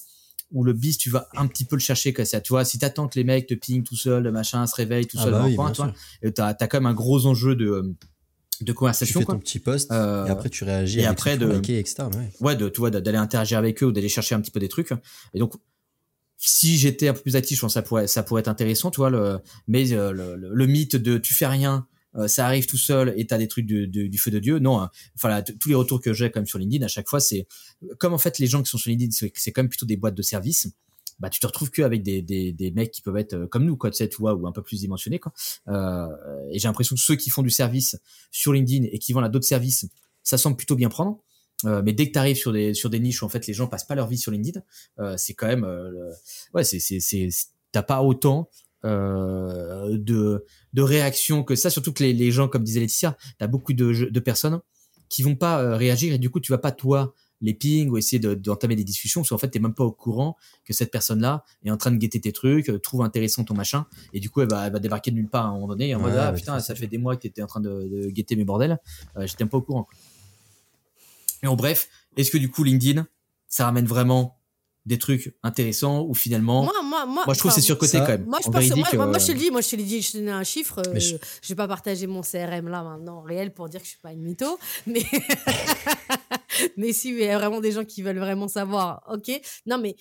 [0.53, 2.25] où le bis, tu vas un petit peu le chercher, quoi.
[2.25, 4.75] Ça, tu vois, si t'attends que les mecs te pingent tout seul, le machin, se
[4.77, 5.93] réveille tout Ah seul bah oui, tu sûr.
[6.23, 9.35] et t'as, t'as quand même un gros enjeu de, euh, de Tu conversation, fais quoi.
[9.37, 12.03] ton petit post Euh, et après tu réagis et avec après de- etc.
[12.15, 12.31] ouais.
[12.41, 14.69] ouais, de, tu vois, d'aller interagir avec eux ou d'aller chercher un petit peu des
[14.69, 14.91] trucs.
[15.35, 15.55] Et donc,
[16.43, 18.91] si j'étais un peu plus actif, je pense que ça pourrait, ça pourrait être intéressant,
[18.91, 19.39] tu vois, le,
[19.69, 21.87] mais euh, le, le, le mythe de tu fais rien,
[22.17, 24.59] euh, ça arrive tout seul et t'as des trucs du, du, feu de Dieu.
[24.59, 24.91] Non, hein.
[25.17, 27.47] enfin, t- tous les retours que j'ai même sur LinkedIn, à chaque fois, c'est
[27.99, 30.15] comme en fait les gens qui sont sur LinkedIn, c'est quand même plutôt des boîtes
[30.15, 30.69] de services.
[31.19, 33.77] Bah, tu te retrouves qu'avec des, des, des mecs qui peuvent être euh, comme nous,
[33.77, 35.35] quoi, tu sais, ou un peu plus dimensionnés, quoi.
[35.69, 36.07] Euh,
[36.51, 37.99] et j'ai l'impression que ceux qui font du service
[38.31, 39.87] sur LinkedIn et qui vendent à d'autres services,
[40.23, 41.23] ça semble plutôt bien prendre.
[41.65, 43.55] Euh, mais dès que tu arrives sur des sur des niches où en fait les
[43.55, 44.61] gens passent pas leur vie sur LinkedIn,
[45.01, 46.11] euh, c'est quand même euh,
[46.55, 47.29] ouais c'est c'est c'est
[47.73, 48.49] t'as pas autant
[48.85, 53.47] euh, de de réactions que ça surtout que les, les gens comme disait Laetitia t'as
[53.47, 54.61] beaucoup de de personnes
[55.09, 57.97] qui vont pas euh, réagir et du coup tu vas pas toi les pings ou
[57.97, 60.91] essayer de- d'entamer des discussions, parce qu'en fait, t'es même pas au courant que cette
[60.91, 64.29] personne-là est en train de guetter tes trucs, euh, trouve intéressant ton machin, et du
[64.29, 66.11] coup, elle va, elle va débarquer de nulle part à un moment donné, en Ouais,
[66.11, 68.45] mode, ah putain, ça fait des mois que t'étais en train de, de guetter mes
[68.45, 68.79] bordels,
[69.17, 69.85] euh, j'étais même pas au courant.
[69.85, 69.95] quoi.
[71.43, 73.07] Et en bref, est-ce que du coup, LinkedIn,
[73.49, 74.37] ça ramène vraiment
[74.87, 78.01] des trucs intéressants ou finalement, moi, Moi, moi, moi, je trouve que c'est surcoté ça-
[78.01, 78.25] quand même.
[78.25, 79.77] Moi, je En pense, moi, moi, moi, euh, je te le dis, moi, je te
[79.77, 80.79] l'ai dit, je te donne un chiffre.
[80.79, 81.17] euh, Mais je...
[81.43, 84.13] je- vais pas partager mon CRM là maintenant, réel, pour dire que je suis pas
[84.13, 84.59] une mytho.
[84.87, 85.03] Mais,
[86.77, 89.03] mais si, il y a vraiment des gens qui veulent vraiment savoir.
[89.09, 89.31] Ok.
[89.67, 89.97] Non, mais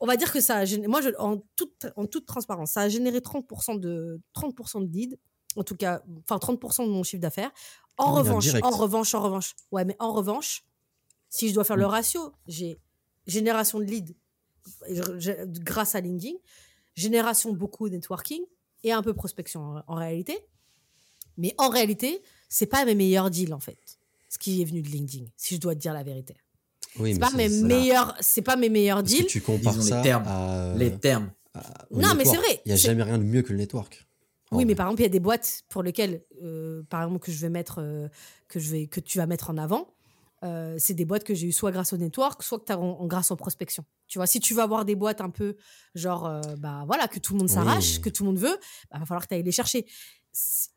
[0.00, 2.82] on va dire que ça a généré, moi, je, en, toute, en toute transparence, ça
[2.82, 5.16] a généré 30% de, 30% de leads.
[5.56, 7.50] En tout cas, enfin, 30% de mon chiffre d'affaires.
[7.96, 9.54] En oui, revanche, en revanche, en revanche.
[9.72, 10.64] Ouais, mais en revanche,
[11.30, 12.78] si je dois faire le ratio, j'ai
[13.26, 13.86] génération de
[14.88, 16.36] je- grâce à LinkedIn,
[16.94, 18.42] génération beaucoup de networking
[18.82, 20.38] et un peu prospection en, en réalité.
[21.36, 23.98] Mais en réalité, c'est pas mes meilleurs deals en fait,
[24.28, 26.36] ce qui est venu de LinkedIn, si je dois te dire la vérité.
[26.98, 29.26] Oui, C'est pas mes meilleurs, c'est pas mes meilleurs Parce que deals.
[29.26, 30.24] tu compares les termes.
[30.26, 31.32] à, les termes.
[31.54, 34.06] à- Non, mais c'est vrai, Il n'y a jamais rien de mieux que le network.
[34.52, 34.74] Oui, mais vrai.
[34.76, 37.48] par exemple, il y a des boîtes pour lesquelles, euh, par exemple, que je vais
[37.48, 38.08] mettre, euh,
[38.48, 39.88] que je vais, que tu vas mettre en avant.
[40.42, 43.00] euh, c'est des boîtes que j'ai eues soit grâce au network, soit que as en,
[43.00, 43.84] en- grâce en prospection.
[44.08, 45.56] Tu vois, si tu vas avoir des boîtes un peu
[45.94, 48.00] genre, bah voilà, que tout le monde s'arrache, Oui.
[48.02, 48.58] que tout le monde veut,
[48.90, 49.86] bah, va falloir que tu ailles les chercher.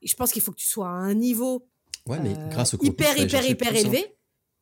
[0.02, 1.68] Je pense qu'il faut que tu sois à un niveau
[2.06, 4.16] Ouais, mais grâce au contenu, hyper, aller hyper, hyper simple, élevé.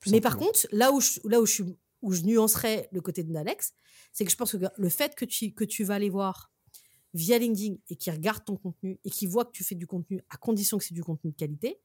[0.07, 1.61] Mais par contre, là où je, là où je,
[2.01, 3.73] où je nuancerais le côté de Nalex,
[4.11, 6.51] c'est que je pense que le fait que tu, que tu vas les voir
[7.15, 10.21] via LinkedIn et qu'ils regardent ton contenu et qu'ils voient que tu fais du contenu
[10.29, 11.79] à condition que c'est du contenu de qualité,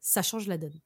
[0.00, 0.78] ça change la donne.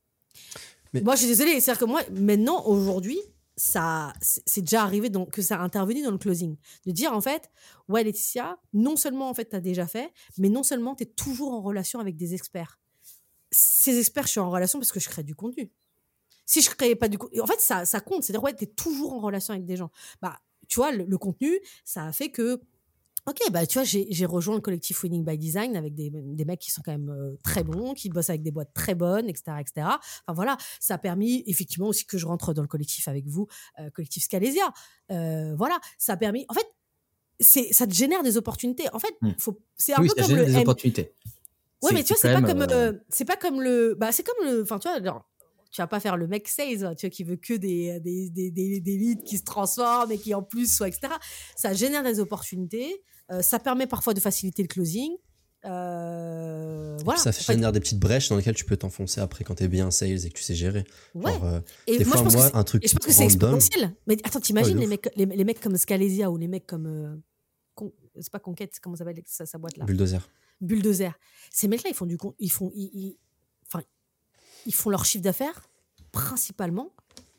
[0.95, 1.61] Mais- Moi, je suis désolée.
[1.61, 3.19] C'est-à-dire que moi, maintenant, aujourd'hui,
[3.57, 6.57] ça, c'est c'est déjà arrivé donc, que ça a intervenu dans le closing.
[6.87, 7.51] De dire, en fait,
[7.89, 11.07] ouais, Laetitia, non seulement, en fait, tu as déjà fait, mais non seulement, tu es
[11.07, 12.79] toujours en relation avec des experts.
[13.51, 15.71] Ces experts, je suis en relation parce que je crée du contenu.
[16.47, 18.23] Si je créais pas du contenu, en fait, ça, ça compte.
[18.23, 19.91] C'est-à-dire, ouais, tu es toujours en relation avec des gens.
[20.23, 20.39] Bah,
[20.69, 22.61] tu vois, le, le contenu, ça a fait que
[23.29, 26.61] Ok, bah tu vois, j'ai rejoint le collectif Winning by Design avec des, des mecs
[26.61, 29.59] qui sont quand même euh, très bons, qui bossent avec des boîtes très bonnes, etc.,
[29.61, 29.87] etc.
[30.27, 33.47] Enfin voilà, ça a permis effectivement aussi que je rentre dans le collectif avec vous,
[33.81, 34.73] euh, collectif Scalesia.
[35.11, 36.47] Euh, voilà, ça a permis.
[36.49, 36.67] En fait,
[37.39, 38.87] c'est ça te génère des opportunités.
[38.95, 39.33] En fait, Hmm.
[39.39, 41.13] faut, c'est un Oui, peu ça comme génère le des M- opportunités.
[41.83, 42.67] Ouais, mais tu vois, c'est pas comme,
[43.11, 45.29] c'est pas comme le, bah, c'est comme le, enfin, tu vois, alors,
[45.71, 48.51] tu vas pas faire le mec sales, tu vois, qui veut que des, des, des,
[48.51, 51.13] des, des leads qui se transforment et qui en plus soient, etc.
[51.57, 55.13] Ça génère des opportunités, euh, ça permet parfois de faciliter le closing.
[55.65, 57.19] Euh, voilà.
[57.21, 59.91] ça fait, génère des petites brèches dans lesquelles tu peux t'enfoncer après quand t'es bien
[59.91, 60.85] sales et que tu sais gérer.
[61.15, 61.33] ouais.
[61.33, 62.95] Genre, euh, Et des moi, fois, je pense que moi, c'est- un truc et je
[62.95, 63.95] pense que c'est exponentiel.
[64.07, 66.87] Mais attends, t'imagines de les, mecs, les, les mecs comme Scalesia ou les mecs comme,
[66.87, 67.17] euh,
[67.75, 70.29] Con- c'est pas Conquête, comment ça s'appelle sa, sa boîte là Bulldozer.
[70.61, 71.11] bulldozer.
[71.51, 73.28] Ces mecs-là, ils font du con- ils font, ils, ils- enfin,
[74.67, 75.63] ils font leur chiffre d'affaires
[76.13, 76.91] principalement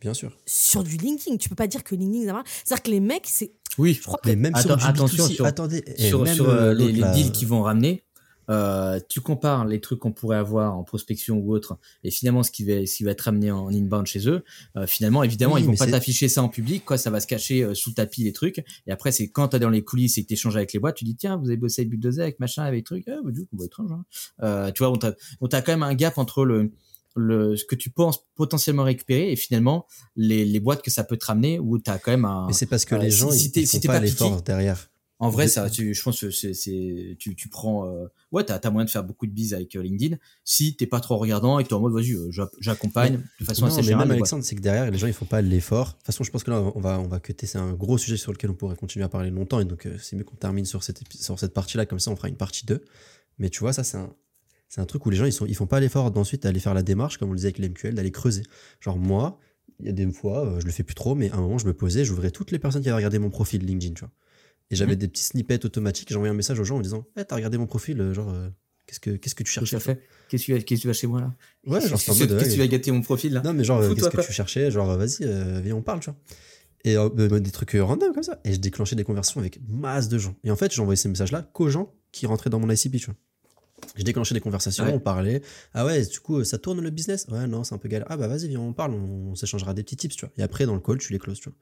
[0.01, 0.31] Bien sûr.
[0.45, 1.37] sur du LinkedIn.
[1.37, 2.49] Tu peux pas dire que LinkedIn ça marche.
[2.63, 5.25] C'est-à-dire que les mecs, c'est, Oui, je crois que Mais même sur Attends- du attention
[5.25, 8.03] B2C, sur- attendez, et sur, même, sur, euh, les, deals qui vont ramener,
[8.49, 12.49] euh, tu compares les trucs qu'on pourrait avoir en prospection ou autre, et finalement ce
[12.49, 14.43] qui va, ce qui va être ramené en inbound chez eux,
[14.75, 17.27] euh, finalement, évidemment, Oui, ils vont pas t'afficher ça en public, quoi, ça va se
[17.27, 20.17] cacher euh, sous le tapis les trucs, et après, c'est quand t'es dans les coulisses
[20.17, 22.39] et que t'échanges avec les boîtes, tu dis, tiens, vous avez bossé avec Bulldozer, avec
[22.39, 24.03] machin, avec truc, ah, bah, du coup, bah, étrange, hein.
[24.41, 26.71] Euh, tu vois, on t'a, on t'a quand même un gap entre le,
[27.15, 31.17] le, ce que tu penses potentiellement récupérer et finalement les, les boîtes que ça peut
[31.17, 33.31] te ramener où t'as quand même un, Mais c'est parce que euh, les si- gens,
[33.31, 34.89] si ils, si font pas pas l'effort derrière.
[35.21, 36.53] En vrai, ça, tu, je pense que c'est,
[37.19, 39.81] tu, tu prends, euh, ouais, t'as, t'as moyen de faire beaucoup de bises avec euh,
[39.83, 40.15] LinkedIn
[40.45, 43.43] si t'es pas trop regardant et que t'es en mode, vas-y, euh, j'a- j'accompagne de
[43.43, 44.07] façon Non, assez mais générale.
[44.07, 44.15] même.
[44.15, 45.87] Alexandre, c'est que derrière, les gens, ils font pas l'effort.
[45.87, 47.47] De toute façon, je pense que là, on va, on va cutter.
[47.47, 49.59] C'est un gros sujet sur lequel on pourrait continuer à parler longtemps.
[49.59, 51.85] Et donc, euh, c'est mieux qu'on termine sur cette, sur cette partie-là.
[51.85, 52.81] Comme ça, on fera une partie 2.
[53.39, 54.13] Mais tu vois, ça, c'est un,
[54.69, 56.73] c'est un truc où les gens, ils, sont, ils font pas l'effort d'ensuite d'aller faire
[56.73, 58.43] la démarche, comme on le disait avec l'MQL, d'aller creuser.
[58.79, 59.39] Genre, moi,
[59.79, 61.57] il y a des fois, euh, je le fais plus trop, mais à un moment,
[61.57, 64.11] je me posais, j'ouvrais toutes les personnes qui avaient regardé mon profil LinkedIn, tu vois.
[64.71, 64.99] Et j'avais Mhm.
[64.99, 66.11] des petits snippets automatiques.
[66.13, 68.49] J'envoyais un message aux gens en disant, Eh, t'as regardé mon profil, euh, genre, euh,
[68.85, 70.01] qu'est-ce que, qu'est-ce que tu Qu'est-ce que cherchais tu as fait?
[70.29, 71.33] Qu'est-ce que tu vas, qu'est-ce que tu vas chez moi là?
[71.65, 73.41] Ouais, genre, Qu'est-ce que tu vas gâter mon profil là?
[73.43, 74.23] Non, mais genre, qu'est-ce que pas.
[74.23, 74.69] tu cherchais?
[74.69, 76.19] Genre, vas-y, euh, viens, on parle, tu vois.
[76.85, 78.39] Et euh, euh, des trucs random comme ça.
[78.45, 80.35] Et je déclenchais des conversations avec masse de gens.
[80.43, 83.15] Et en fait, j'envoyais ces messages-là qu'aux gens qui rentraient dans mon ICP, tu vois.
[83.95, 84.93] Je déclenchais des conversations, Ouais.
[84.93, 85.41] on parlait.
[85.73, 87.25] Ah ouais, du coup, ça tourne le business?
[87.29, 88.07] Ouais, non, c'est un peu galère.
[88.09, 90.33] Ah bah vas-y, viens, on parle, on, on s'échangera des petits tips, tu vois.
[90.37, 91.57] Et après, dans le call, tu les closes, tu vois.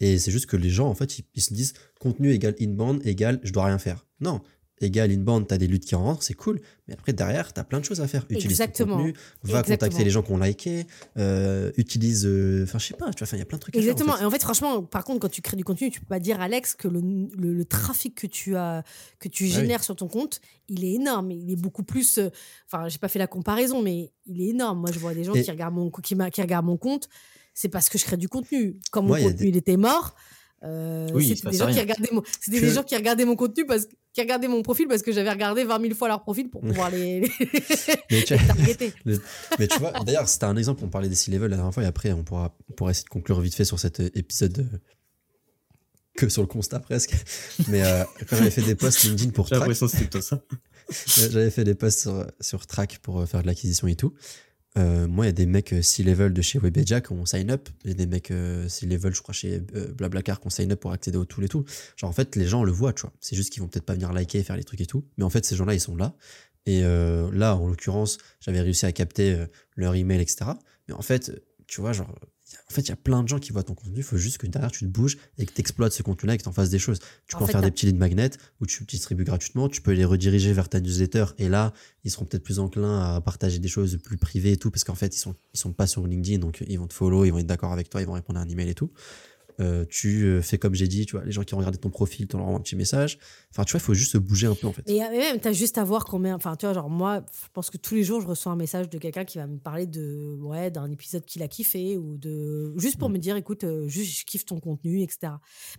[0.00, 3.00] Et c'est juste que les gens, en fait, ils, ils se disent contenu égale inbound
[3.06, 4.06] égale je dois rien faire.
[4.20, 4.40] Non.
[4.80, 6.60] Égal inbound, t'as des luttes qui rentrent, c'est cool.
[6.86, 8.24] Mais après, derrière, t'as plein de choses à faire.
[8.28, 8.96] Utilise ton Exactement.
[8.98, 9.18] contenu, va
[9.60, 9.76] Exactement.
[9.76, 10.86] contacter les gens qui ont liké,
[11.16, 12.26] euh, utilise.
[12.26, 13.88] euh, Enfin, je sais pas, tu vois, il y a plein de trucs à faire,
[13.88, 14.16] en Exactement.
[14.18, 14.22] fait.
[14.22, 16.40] Et en fait, franchement, par contre, quand tu crées du contenu, tu peux pas dire,
[16.42, 18.84] Alex, que le, le- le trafic que tu as,
[19.18, 19.52] que tu Ah oui.
[19.52, 21.30] génères sur ton compte, il est énorme.
[21.30, 22.18] Il est beaucoup plus.
[22.18, 22.28] euh,
[22.70, 24.80] Enfin, j'ai pas fait la comparaison, mais il est énorme.
[24.80, 27.08] Moi, je vois des gens Et- qui regardent mon, qui, qui regardent mon compte.
[27.54, 28.78] c'est parce que je crée du contenu.
[28.90, 30.14] Quand mon Ouais, contenu des- il était mort,
[30.62, 33.64] euh, Oui, c'était des gens qui regardaient mon, Que- des gens qui regardaient mon contenu
[33.64, 33.86] parce
[34.16, 36.88] qui regardaient mon profil parce que j'avais regardé 20 000 fois leur profil pour pouvoir
[36.90, 37.28] les, les,
[38.10, 38.92] Mais tu- les targeter.
[39.58, 41.86] Mais tu vois, d'ailleurs, c'était un exemple, on parlait des C-level la dernière fois, et
[41.86, 44.78] après, on pourra, on pourra essayer de conclure vite fait sur cet euh, épisode euh,
[46.16, 47.14] que sur le constat presque.
[47.68, 49.68] Mais euh, quand j'avais fait des posts LinkedIn pour Track,
[51.16, 54.14] J'avais fait des posts sur, sur Track pour faire de l'acquisition et tout.
[54.76, 57.50] Euh, moi, il y a des mecs euh, C-level de chez Webedia qui ont sign
[57.50, 57.68] up.
[57.84, 60.70] Il y a des mecs euh, C-level, je crois, chez euh, Blablacar qui ont sign
[60.72, 61.64] up pour accéder au tool et tout.
[61.96, 63.12] Genre, en fait, les gens le voient, tu vois.
[63.20, 65.04] C'est juste qu'ils vont peut-être pas venir liker et faire les trucs et tout.
[65.16, 66.14] Mais en fait, ces gens-là, ils sont là.
[66.66, 69.46] Et euh, là, en l'occurrence, j'avais réussi à capter euh,
[69.76, 70.50] leur email, etc.
[70.88, 71.38] Mais en fait, euh,
[71.68, 72.12] tu vois, genre,
[72.68, 73.98] en fait, il y a plein de gens qui voient ton contenu.
[73.98, 76.38] Il faut juste que derrière, tu te bouges et que tu exploites ce contenu-là et
[76.38, 76.98] que tu en fasses des choses.
[77.28, 78.30] Tu peux en fait, faire des petits lead magnets
[78.60, 79.68] où tu distribues gratuitement.
[79.68, 81.26] Tu peux les rediriger vers ta newsletter.
[81.38, 81.72] Et là,
[82.02, 84.72] ils seront peut-être plus enclins à partager des choses plus privées et tout.
[84.72, 86.38] Parce qu'en fait, ils sont, ils sont pas sur LinkedIn.
[86.38, 88.42] Donc, ils vont te follow, ils vont être d'accord avec toi, ils vont répondre à
[88.42, 88.90] un email et tout.
[89.58, 91.88] Euh, tu euh, fais comme j'ai dit, tu vois, les gens qui ont regardé ton
[91.88, 93.18] profil, tu leur envoies un petit message.
[93.50, 94.82] Enfin, tu vois, il faut juste se bouger un peu en fait.
[94.90, 96.34] Et même, t'as juste à voir combien.
[96.36, 98.90] Enfin, tu vois, genre, moi, je pense que tous les jours, je reçois un message
[98.90, 102.74] de quelqu'un qui va me parler de, ouais, d'un épisode qu'il a kiffé ou de.
[102.76, 103.12] Juste pour Mm.
[103.14, 105.32] me dire, écoute, euh, juste, je kiffe ton contenu, etc.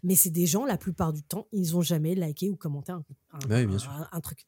[0.03, 3.03] Mais c'est des gens, la plupart du temps, ils ont jamais liké ou commenté un,
[3.33, 3.91] un, Bah oui, bien sûr.
[3.91, 4.39] un- un truc.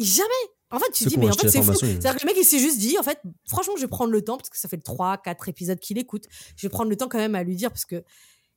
[0.00, 0.24] Jamais!
[0.70, 1.72] En fait, tu Ceux dis, mais en fait, c'est fou.
[1.74, 4.22] C'est-à-dire que le mec, il s'est juste dit, en fait, franchement, je vais prendre le
[4.22, 6.24] temps, parce que ça fait 3, 4 épisodes qu'il écoute.
[6.56, 8.02] Je vais prendre le temps quand même à lui dire, parce que.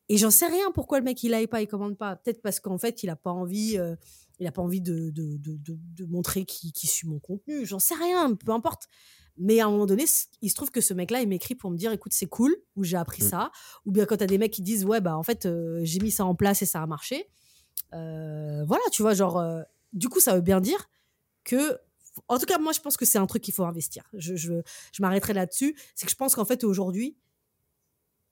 [0.09, 2.15] Et j'en sais rien pourquoi le mec, il aille pas, il commande pas.
[2.15, 3.77] Peut-être parce qu'en fait, il a pas envie.
[3.77, 3.95] euh,
[4.39, 7.65] il a pas envie de, de, de, de, de montrer qu'il suit mon contenu.
[7.65, 8.87] J'en sais rien, peu importe.
[9.35, 10.05] Mais à un moment donné,
[10.41, 12.83] il se trouve que ce mec-là, il m'écrit pour me dire, écoute, c'est cool, ou
[12.83, 13.29] j'ai appris Mm.
[13.29, 13.51] ça.
[13.85, 16.11] Ou bien quand t'as des mecs qui disent, ouais, bah en fait, euh, j'ai mis
[16.11, 17.27] ça en place et ça a marché.
[17.93, 19.43] Euh, voilà, tu vois, genre,
[19.93, 20.87] du coup, ça veut bien dire
[21.43, 21.77] que,
[22.27, 24.07] en tout cas, moi, je pense que c'est un truc qu'il faut investir.
[24.13, 24.53] Je, je,
[24.91, 25.75] je m'arrêterai là-dessus.
[25.95, 27.15] C'est que je pense qu'en fait, aujourd'hui,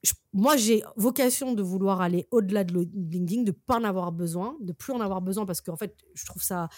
[0.05, 4.55] je- moi, j'ai vocation de vouloir aller au-delà de LinkedIn, de pas en avoir besoin,
[4.61, 6.69] de plus en avoir besoin parce qu'en fait, je trouve ça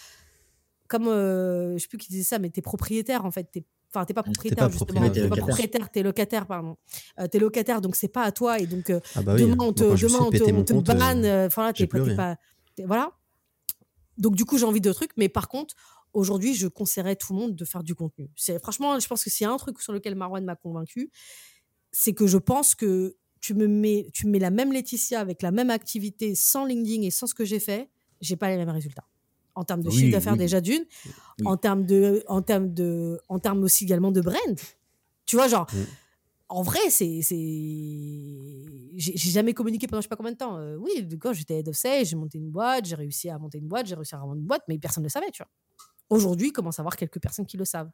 [0.88, 3.44] comme, euh, je sais plus qui disait ça, mais t'es propriétaire en fait.
[3.52, 5.02] T'es, enfin, t'es pas propriétaire justement.
[5.12, 5.46] T'es pas locataire.
[5.46, 6.78] propriétaire, t'es locataire, pardon.
[7.20, 9.42] Euh, t'es locataire, donc c'est pas à toi et donc euh, Ah bah oui.
[9.42, 11.26] demain on te, demain, on te, on compte, euh, banne.
[11.26, 12.38] euh, Enfin là, t'es pas,
[12.86, 13.12] voilà.
[14.18, 15.76] Donc du coup, j'ai envie de trucs, mais par contre,
[16.14, 18.30] aujourd'hui, je conseillerais tout le monde de faire du contenu.
[18.62, 21.12] Franchement, je pense que s'il y a un truc sur lequel Marwan m'a convaincu,
[21.92, 25.42] c'est que je pense que tu me mets, tu me mets la même Laetitia avec
[25.42, 27.90] la même activité sans LinkedIn et sans ce que j'ai fait,
[28.22, 29.06] j'ai pas les mêmes résultats.
[29.56, 30.40] En termes de Oui, chiffre d'affaires oui.
[30.40, 31.46] déjà d'une, Oui.
[31.46, 34.60] en termes de, en termes de, en termes aussi également de brand.
[35.26, 35.68] Tu vois, genre,
[36.50, 37.36] en vrai, c'est, c'est,
[38.96, 40.58] j'ai jamais communiqué pendant je sais pas combien de temps.
[40.58, 43.58] Euh, oui, quand j'étais head of sales, j'ai monté une boîte, j'ai réussi à monter
[43.58, 45.52] une boîte, j'ai réussi à revendre une boîte, mais personne ne le savait, tu vois.
[46.10, 47.92] Aujourd'hui, il commence à avoir quelques personnes qui le savent?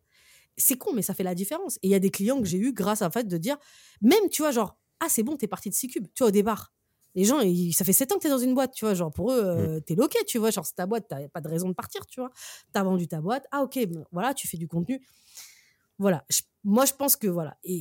[0.58, 1.78] C'est con, mais ça fait la différence.
[1.78, 3.58] Et il y a des clients que j'ai eu grâce à en fait de dire,
[4.02, 6.74] même, tu vois, genre, ah, c'est bon, t'es parti de C-Cube, tu vois, au départ.
[7.16, 9.12] Les gens, ils- ça fait 7 ans que t'es dans une boîte, tu vois, genre,
[9.14, 11.68] pour eux, euh, t'es loqué, tu vois, genre, c'est ta boîte, t'as pas de raison
[11.70, 12.32] de partir, tu vois.
[12.72, 15.00] T'as vendu ta boîte, ah, ok, ben, voilà, tu fais du contenu.
[16.00, 17.76] Voilà, Je- moi, je pense que, voilà, et,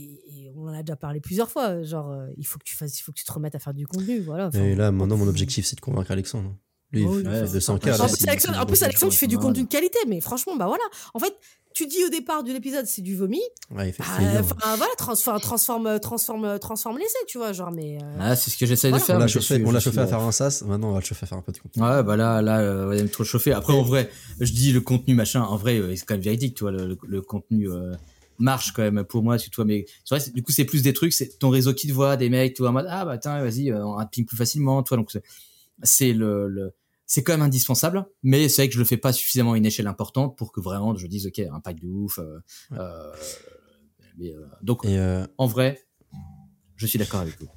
[0.47, 2.99] et on en a déjà parlé plusieurs fois, genre, euh, il faut que tu fasses,
[2.99, 4.51] il faut que tu te remettes à faire du contenu, voilà.
[4.55, 6.55] Et là, maintenant, mon objectif, c'est de convaincre Alexandre.
[6.93, 8.17] Lui, il Oh, fait ouais, 200 en plus, En Alexandre, en c'est
[8.67, 10.83] plus, une Alexandre, tu fais du contenu de qualité, mais franchement, bah voilà.
[11.15, 11.35] En fait,
[11.75, 13.41] tu dis au départ de l'épisode, c'est du vomi.
[13.71, 17.97] Ouais, il fait Bah, voilà, transforme, transforme, transforme, transforme l'essai, tu vois, genre, mais.
[17.97, 19.01] euh, Ah, c'est ce que j'essaie Voilà.
[19.01, 19.17] de faire.
[19.17, 21.05] On l'a chauffé, suis- on l'a chauffé à faire un sas, maintenant on va le
[21.07, 21.83] chauffer à faire un peu de contenu.
[21.83, 23.53] Ouais, bah là, là, euh, il aime trop chauffer.
[23.53, 25.41] Après, en vrai, je dis le contenu machin.
[25.43, 27.69] En vrai, euh, c'est quand même véridique, tu vois, le, le- le contenu
[28.39, 29.65] marche quand même pour moi, tu vois.
[29.65, 31.93] Mais c'est vrai, c'est- du coup, c'est plus des trucs, c'est ton réseau qui te
[31.95, 34.83] voit, des mecs, tu vois, en mode ah bah tiens, vas-y, on ping plus facilement,
[34.83, 34.99] tu vois.
[34.99, 35.23] Donc c'est-
[35.83, 36.73] c'est le, le
[37.15, 39.67] c'est quand même indispensable, mais c'est vrai que je le fais pas suffisamment à une
[39.67, 42.19] échelle importante pour que vraiment je dise ok, impact de ouf.
[42.19, 42.39] euh,
[42.71, 42.79] Ouais.
[42.79, 43.13] euh,
[44.19, 45.85] mais, euh, donc Et euh, en vrai,
[46.77, 47.49] je suis d'accord avec vous.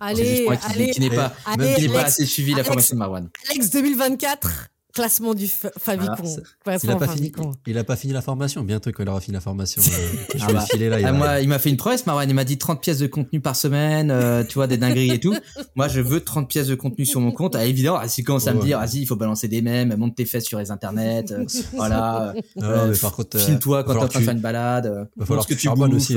[0.00, 2.26] C'est juste Allez, moi qui, allez, qui n'ai pas, allez, qui n'ai pas Alex, assez
[2.26, 2.66] suivi la Alex.
[2.68, 3.30] formation de Marwan.
[3.50, 6.12] Alex 2024, classement du Fa- Favicon.
[6.16, 7.52] Voilà, il Classement a pas fini, Favicon.
[7.66, 8.62] il a pas fini la formation.
[8.62, 11.00] Bientôt quand il aura fini la formation, euh, je Ah vais bah, filer là.
[11.00, 12.28] il Ah, moi, il m'a fait une promesse, Marwan.
[12.28, 15.20] Il m'a dit 30 pièces de contenu par semaine, euh, tu vois, des dingueries et
[15.20, 15.34] tout.
[15.76, 17.56] Moi, je veux 30 pièces de contenu sur mon compte.
[17.56, 20.14] Ah, évidemment, ah, s'il commence à me dire, vas-y, il faut balancer des mèmes, monte
[20.14, 21.44] tes fesses sur les internets, euh,
[21.74, 22.32] voilà.
[22.56, 24.86] Non, euh, mais par contre, euh, Filme-toi quand t'es en train de faire une balade.
[24.86, 26.16] euh, va falloir que tu aussi.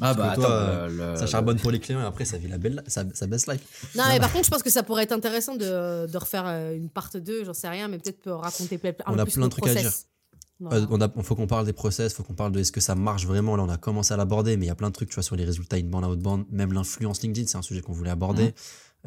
[0.00, 2.38] Ah bah toi, attends, euh, le- le- Ça charbonne pour les clients et après ça
[2.38, 3.60] vit la belle, ça, ça baisse life.
[3.94, 6.74] Non, mais par contre, je pense que ça pourrait être intéressant de, de refaire euh,
[6.76, 9.46] une part 2, j'en sais rien, mais peut-être peut raconter un On a plus plein
[9.46, 9.90] de trucs à.
[10.60, 10.76] Voilà.
[10.76, 12.94] Euh, on a, faut qu'on parle des process, faut qu'on parle de est-ce que ça
[12.94, 13.56] marche vraiment.
[13.56, 15.24] Là, on a commencé à l'aborder, mais il y a plein de trucs, tu vois,
[15.24, 18.44] sur les résultats inbound, outbound, même l'influence LinkedIn, c'est un sujet qu'on voulait aborder.
[18.44, 18.52] Mhm.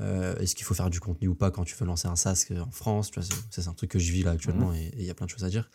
[0.02, 2.46] Euh, est-ce qu'il faut faire du contenu ou pas quand tu veux lancer un SaaS
[2.62, 4.76] en France tu vois, c'est- un truc que je vis là actuellement Mhm.
[4.76, 5.70] et et il y a plein de choses à dire.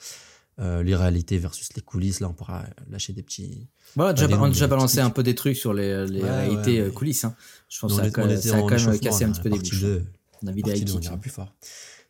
[0.60, 2.20] Euh, les réalités versus les coulisses.
[2.20, 3.68] Là, on pourra lâcher des petits.
[3.96, 6.82] Voilà, déjà, on a déjà balancé un peu des trucs sur les, les Ouais, réalités
[6.82, 7.24] ouais, euh, coulisses.
[7.24, 7.34] hein.
[7.68, 9.86] Je pense que ça a quand même, cassé un petit peu des bouchons.
[9.86, 10.04] deux.
[10.42, 11.18] On a vidé on ira hein.
[11.18, 11.54] plus fort.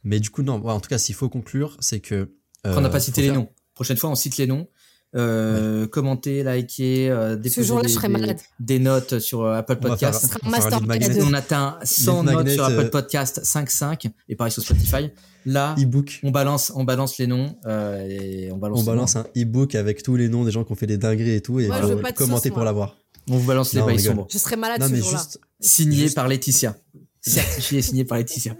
[0.05, 2.33] Mais du coup, non, en tout cas, s'il faut conclure, c'est que.
[2.65, 3.49] Après, on n'a euh, pas cité faut les noms.
[3.75, 4.69] Prochaine fois, on cite les noms.
[5.17, 8.39] Euh, Commenter, liker, euh, déposer jour-là, des, je serais des- malade.
[8.61, 10.39] des notes sur euh, Apple Podcast.
[10.45, 15.11] On faire atteint 100 Lead notes sur Apple euh, Podcast, 5-5, et pareil sur Spotify.
[15.47, 16.21] Là, e-book.
[16.23, 18.81] on balance, on balance les noms euh, et on balance.
[18.81, 19.23] On balance noms.
[19.23, 21.59] un e-book avec tous les noms des gens qui ont fait des dingueries et tout,
[21.61, 21.67] et
[22.13, 22.97] commenter sauce, pour l'avoir.
[23.29, 24.29] On vous balance les Non, bails sombres.
[24.31, 25.19] Je serais malade Non, ce mais jour-là.
[25.19, 26.77] juste, Signé Juste- par Laetitia.
[27.21, 28.55] Certifié et signé par Laetitia.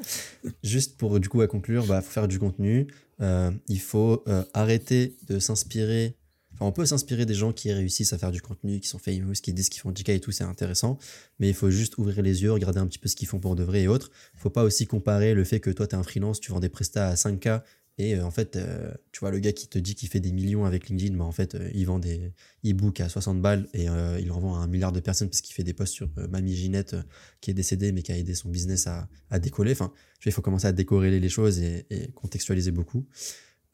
[0.63, 2.89] juste pour du coup à conclure, bah, faut faire du contenu.
[3.23, 6.17] Euh, il faut euh, arrêter de s'inspirer.
[6.61, 9.53] On peut s'inspirer des gens qui réussissent à faire du contenu, qui sont famous, qui
[9.53, 10.99] disent qu'ils font 10K et tout, c'est intéressant.
[11.39, 13.57] Mais il faut juste ouvrir les yeux, regarder un petit peu ce qu'ils font pour
[13.57, 14.11] de vrai et autres.
[14.35, 16.69] faut pas aussi comparer le fait que toi, tu es un freelance, tu vends des
[16.69, 17.63] prestats à 5K.
[17.99, 20.33] Et euh, en fait, euh, tu vois, le gars qui te dit qu'il fait des
[20.33, 22.33] millions avec LinkedIn, bah, en fait, euh, il vend des
[22.65, 25.55] e-books à 60 balles et il en vend à un milliard de personnes parce qu'il
[25.55, 26.97] fait des posts sur Mamie Ginette
[27.41, 29.73] qui est décédée mais qui a aidé son business à, décoller.
[29.73, 29.93] Enfin,
[30.25, 33.07] il faut commencer à décorréler les choses et contextualiser beaucoup.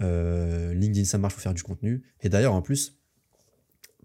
[0.02, 2.02] Euh, LinkedIn, ça marche, faut faire du contenu.
[2.22, 2.98] Et d'ailleurs, en plus,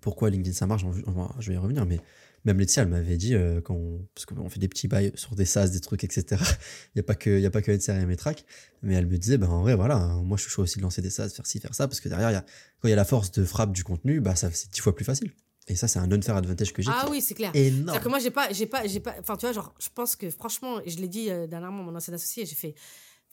[0.02, 2.00] pourquoi LinkedIn, ça marche, on- je vais y revenir, mais
[2.44, 5.36] même Laetitia, elle m'avait dit, euh, quand on- parce qu'on fait des petits bails sur
[5.36, 6.24] des SaaS, des trucs, etc.
[6.96, 8.46] Il n'y a pas que, il a pas que NCRM et Track,
[8.82, 11.02] mais elle me disait, ben en vrai, voilà, moi je suis chaud aussi de lancer
[11.04, 12.42] des SaaS, faire ci, faire ça, parce que derrière, y a,
[12.80, 14.96] quand il y a la force de frappe du contenu, bah ça c'est dix fois
[14.96, 15.32] plus facile.
[15.68, 16.90] Et ça, c'est un unfair advantage que j'ai.
[16.92, 17.52] Ah oui, c'est clair.
[17.54, 17.86] Énorme.
[17.86, 19.16] C'est-à-dire que moi, j'ai pas, j'ai pas, j'ai pas.
[19.20, 22.12] Enfin, tu vois, genre, je pense que franchement, je l'ai dit euh, dernièrement, mon ancien
[22.16, 22.74] associé, j'ai fait.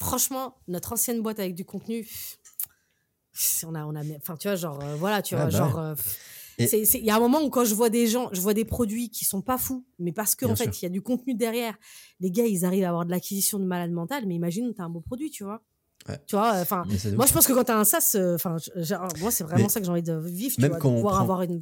[0.01, 2.07] Franchement, notre ancienne boîte avec du contenu,
[3.67, 5.79] on a, on a, enfin, tu vois, genre, euh, voilà, tu Ah vois, bah genre.
[5.79, 5.95] euh,
[6.61, 9.11] Il y a un moment où quand je vois des gens, je vois des produits
[9.11, 11.77] qui sont pas fous, mais parce qu'en Bien fait, il y a du contenu derrière.
[12.21, 14.91] Les gars, ils arrivent à avoir de l'acquisition de malade mental, mais imagine, t'as un
[14.91, 15.63] beau produit, tu vois.
[16.09, 16.19] Ouais.
[16.27, 16.85] Tu vois, enfin,
[17.17, 19.69] moi, je pense que quand t'as un SaaS, euh, enfin, genre, moi, c'est vraiment Mais
[19.69, 21.61] ça que j'ai envie de vivre, tu même vois, de pouvoir prend- avoir une.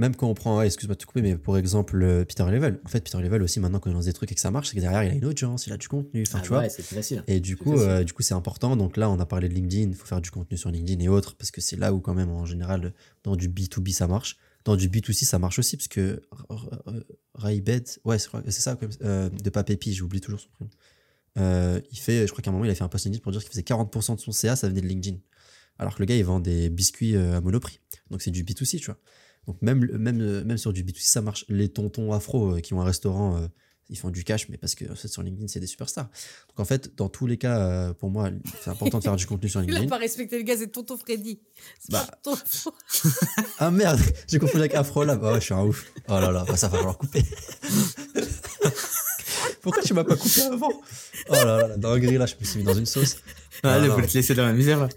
[0.00, 2.80] Même quand on prend, ouais, excuse-moi de te couper, mais pour exemple, euh, Peter Level.
[2.86, 4.74] En fait, Peter Level aussi, maintenant, il lance des trucs et que ça marche, c'est
[4.76, 6.24] que derrière, il a une audience, il a du contenu.
[6.26, 6.58] Enfin, Ah tu vois.
[6.60, 7.22] ouais, c'est plus facile.
[7.26, 8.76] Et du coup, euh, du coup, c'est important.
[8.76, 9.90] Donc là, on a parlé de LinkedIn.
[9.90, 12.14] Il faut faire du contenu sur LinkedIn et autres parce que c'est là où, quand
[12.14, 12.94] même, en général,
[13.24, 14.38] dans du B2B, ça marche.
[14.64, 16.22] Dans du B2C, ça marche aussi parce que
[17.34, 20.70] Raibed, ouais, c'est ça, comme- euh, de Papépi, j'oublie toujours son prénom.
[21.38, 23.32] Euh, il fait, je crois qu'à un moment, il a fait un post LinkedIn pour
[23.32, 25.18] dire qu'il faisait 40% de son CA, ça venait de LinkedIn.
[25.78, 27.80] Alors que le gars, il vend des biscuits à Monoprix.
[28.10, 28.98] Donc c'est du B2C, tu vois.
[29.46, 31.44] Donc même, même, euh, même sur du B2C, ça marche.
[31.48, 33.46] Les tontons afro euh, qui ont un restaurant, euh,
[33.88, 36.08] ils font du cash, mais parce que en fait, sur LinkedIn, c'est des superstars.
[36.48, 38.30] Donc en fait, dans tous les cas, pour moi,
[38.62, 39.88] c'est important de faire du contenu sur Il a LinkedIn.
[39.88, 41.40] pas respecté le gars, c'est Tonton Freddy.
[41.80, 42.06] C'est Bah.
[42.08, 42.70] pas Tonton.
[43.58, 43.98] Ah merde,
[44.28, 45.20] j'ai confondu avec Afrolab.
[45.24, 45.90] Ah ouais, je suis un ouf.
[46.08, 47.24] Oh là là, bah, ça va falloir couper.
[49.62, 50.70] Pourquoi tu m'as pas coupé avant
[51.28, 53.16] Oh là là, la dinguerie là, je me suis mis dans une sauce.
[53.62, 53.94] Allez, non.
[53.96, 54.88] vous te laisser dans la misère là.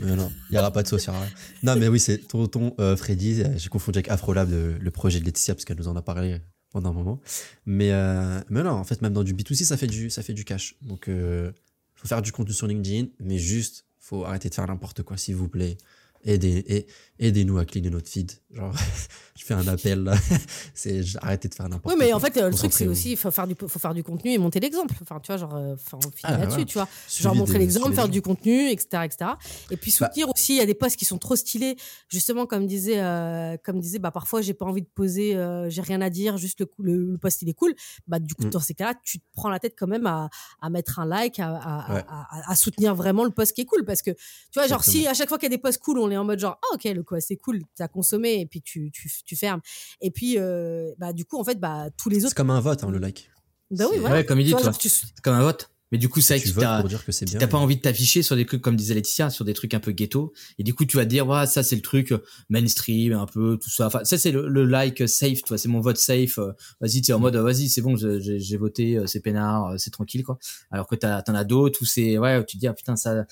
[0.00, 1.28] Mais non, il n'y aura pas de sauce, il rien.
[1.62, 3.42] Non, mais oui, c'est Tonton euh, Freddy.
[3.42, 6.02] euh, J'ai confondu avec Afrolab, le, le projet de Laetitia, parce qu'elle nous en a
[6.02, 6.38] parlé
[6.72, 7.20] pendant un moment.
[7.66, 10.34] Mais, euh, mais non, en fait, même dans du B2C, ça fait du, ça fait
[10.34, 10.74] du cash.
[10.82, 11.52] Donc, il
[11.94, 15.36] faut faire du contenu sur LinkedIn, mais juste, faut arrêter de faire n'importe quoi, s'il
[15.36, 15.76] vous plaît.
[16.24, 16.86] Aidez, et-
[17.20, 18.32] aidez-nous à cleaner notre feed.
[18.52, 18.74] Genre,
[19.38, 20.14] je fais un appel là.
[20.74, 21.92] c'est arrêtez de faire n'importe quoi.
[21.94, 23.94] Oui, mais en fait, euh, le truc, c'est aussi, il faut faire, du, faut faire
[23.94, 24.94] du contenu et monter l'exemple.
[25.02, 26.64] Enfin, tu vois, genre, euh, enfin, on finit Ah, là-dessus, voilà.
[26.64, 26.88] tu vois.
[27.06, 29.30] Suivi Genre, montrer l'exemple, faire du contenu, etc., etc.
[29.70, 30.08] Et puis Bah.
[30.08, 31.76] soutenir aussi, il y a des posts qui sont trop stylés.
[32.08, 35.82] Justement, comme disait, euh, comme disait, bah, parfois, j'ai pas envie de poser, euh, j'ai
[35.82, 37.74] rien à dire, juste le, le, le post, il est cool.
[38.08, 38.50] Bah, du coup, Mm.
[38.50, 40.28] dans ces cas-là, tu te prends la tête quand même à,
[40.60, 42.56] à mettre un like, à, à, Ouais.
[42.56, 43.84] soutenir vraiment le post qui est cool.
[43.84, 44.18] Parce que, tu
[44.54, 46.24] vois, genre, si à chaque fois qu'il y a des posts cool, on est en
[46.24, 49.36] mode genre, ah, ok, le quoi, c'est cool, t'as consommé, et puis tu, tu, tu
[49.36, 49.60] fermes.
[50.00, 52.34] Et puis, euh, bah, du coup, en fait, bah, tous les C'est autres.
[52.36, 53.30] comme un vote, hein, le like.
[53.70, 54.14] Bah oui, c'est- voilà.
[54.16, 54.72] Ouais, comme il dit, toi.
[54.72, 55.70] tu- C'est comme un vote.
[55.92, 57.40] Mais du coup, c'est vrai Tu t'as pour dire que c'est bien.
[57.40, 59.80] t'as pas envie de t'afficher sur des trucs comme disait Laetitia, sur des trucs un
[59.80, 60.32] peu ghetto.
[60.56, 63.26] Et du coup, tu vas te dire, ouais, ça c'est le truc euh, mainstream, un
[63.26, 63.88] peu tout ça.
[63.88, 66.38] Enfin, ça c'est le, le like safe, toi, c'est mon vote safe.
[66.38, 69.74] euh, Vas-y, tu es en mode, vas-y, c'est bon, j'ai j'ai voté, euh, c'est peinard,
[69.78, 70.38] c'est tranquille, quoi.
[70.70, 72.94] Alors que t'as- t'en as d'autres où c'est, ouais, où tu te dis, ah putain,
[72.94, 73.24] ça,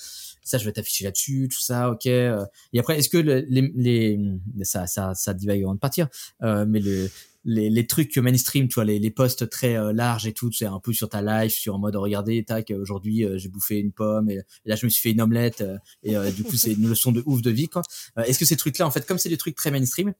[0.48, 2.06] ça, je vais t'afficher là-dessus, tout ça, ok.
[2.06, 2.44] euh.
[2.72, 4.18] Et après, est-ce que le- les, les,
[4.64, 6.08] ça, ça, ça divague avant de partir,
[6.42, 7.10] euh, mais le,
[7.44, 10.66] les, les trucs mainstream, tu vois, les, les posts très euh, larges et tout, c'est
[10.66, 13.92] un peu sur ta life, sur en mode regardez, tac, euh, aujourd'hui j'ai bouffé une
[13.92, 15.64] pomme et, et là je me suis fait une omelette
[16.02, 17.82] et du coup c'est une leçon de ouf de vie quoi.
[18.16, 20.12] Est-ce que ces trucs-là, en fait, comme c'est des trucs très mainstream,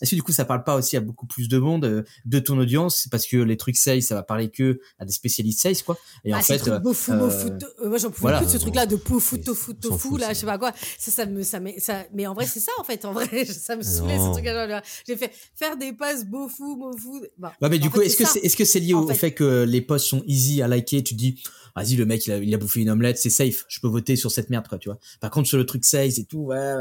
[0.00, 2.38] est-ce que du coup ça parle pas aussi à beaucoup plus de monde euh, de
[2.38, 3.00] ton audience?
[3.02, 5.98] C'est parce que les trucs sales, ça va parler que à des spécialistes sales, quoi.
[6.24, 9.38] Et en fait, euh, beau euh, moi j'en pouvais plus de ce truc-là de poufou,
[9.38, 10.72] tofu, tofu, là, je sais pas quoi.
[10.98, 13.04] Ça, ça me, ça, ça, mais en vrai, c'est ça en fait.
[13.04, 14.82] En vrai, ça me saoulait ce truc-là.
[15.06, 17.22] J'ai fait faire des posts beau fou, beau fou.
[17.40, 19.80] ouais, mais du coup, est-ce que c'est, est-ce que c'est lié au fait que les
[19.80, 21.42] posts sont easy à liker Tu dis,
[21.76, 23.64] vas-y le mec il a, il a, bouffé une omelette c'est safe.
[23.68, 24.98] Je peux voter sur cette merde quoi tu vois.
[25.20, 26.74] Par contre sur le truc safe et tout ouais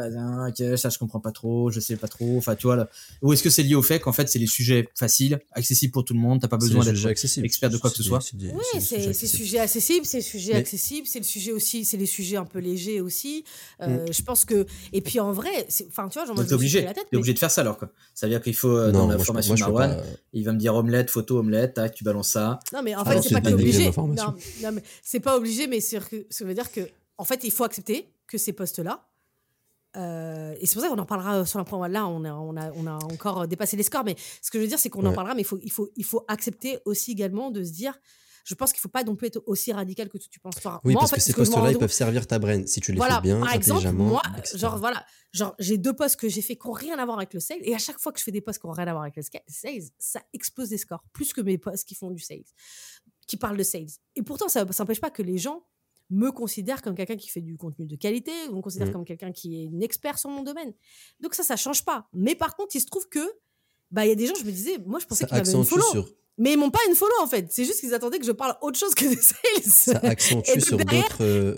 [0.49, 2.89] okay, ça je comprends pas trop je sais pas trop enfin tu vois là.
[3.21, 6.05] ou est-ce que c'est lié au fait qu'en fait c'est les sujets faciles accessibles pour
[6.05, 7.05] tout le monde t'as pas besoin d'être
[7.43, 8.19] expert de quoi que ce soit.
[8.33, 12.37] oui c'est c'est sujet accessible c'est sujet accessible c'est le sujet aussi c'est les sujets
[12.37, 13.43] un peu légers aussi.
[13.81, 14.13] Euh, mm.
[14.13, 17.33] je pense que et puis en vrai enfin tu vois j'en t'es obligé t'es obligé
[17.33, 17.89] de faire ça alors quoi.
[18.13, 20.01] Ça veut dire qu'il faut euh, dans la formation Marwan
[20.33, 22.59] il va me dire omelette photo omelette tac tu balances ça.
[22.73, 23.91] Non mais en fait c'est pas obligé.
[23.97, 24.35] non
[24.71, 25.99] mais c'est pas obligé, mais ça
[26.41, 26.81] veut dire que,
[27.17, 29.07] en fait, il faut accepter que ces postes-là,
[29.97, 31.87] euh, et c'est pour ça qu'on en parlera sur un point.
[31.87, 34.63] Là, on a, on, a, on a encore dépassé les scores, mais ce que je
[34.63, 37.11] veux dire, c'est qu'on en parlera, mais il faut, il, faut, il faut accepter aussi
[37.11, 37.97] également de se dire.
[38.43, 40.53] Je pense qu'il ne faut pas non plus être aussi radical que tu penses.
[40.83, 43.39] oui, parce que ces postes-là, ils peuvent servir ta brain si tu les fais bien,
[43.39, 44.21] par exemple, moi,
[44.53, 47.33] genre voilà, genre j'ai deux postes que j'ai fait qui n'ont rien à voir avec
[47.33, 48.91] le sales, et à chaque fois que je fais des postes qui n'ont rien à
[48.91, 52.21] voir avec le sales, ça explose des scores plus que mes postes qui font du
[52.21, 52.43] sales
[53.27, 53.87] qui parle de sales.
[54.15, 55.65] Et pourtant, ça n'empêche pas que les gens
[56.09, 58.93] me considèrent comme quelqu'un qui fait du contenu de qualité, ou me considèrent mmh.
[58.93, 60.73] comme quelqu'un qui est une expert sur mon domaine.
[61.19, 62.07] Donc ça, ça change pas.
[62.13, 63.27] Mais par contre, il se trouve que,
[63.91, 65.65] bah, il y a des gens, je me disais, moi, je pensais qu'ils avaient une
[65.65, 66.05] follow.
[66.37, 67.47] Mais ils m'ont pas une follow en fait.
[67.49, 69.63] C'est juste qu'ils attendaient que je parle autre chose que des sales.
[69.63, 71.55] Ça accentue sur d'autres euh,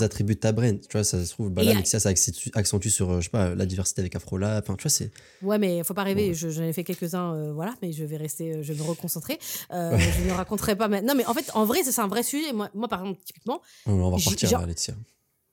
[0.00, 0.76] attributs de ta brain.
[0.76, 2.10] Tu vois, ça se trouve, bah, là, Alexia, ça
[2.54, 4.60] accentue sur, euh, je sais pas, la diversité avec Afrola.
[4.62, 5.10] Enfin, tu vois, c'est.
[5.42, 6.32] Ouais, mais faut pas rêver.
[6.32, 9.38] J'en ai fait quelques-uns, euh, voilà, mais je vais rester, je vais me reconcentrer.
[9.70, 11.14] Je ne raconterai pas maintenant.
[11.14, 12.52] Non, mais en fait, en vrai, c'est un vrai sujet.
[12.52, 13.60] Moi, moi par exemple, typiquement.
[13.86, 14.60] on va repartir, genre...
[14.60, 14.94] Alexia.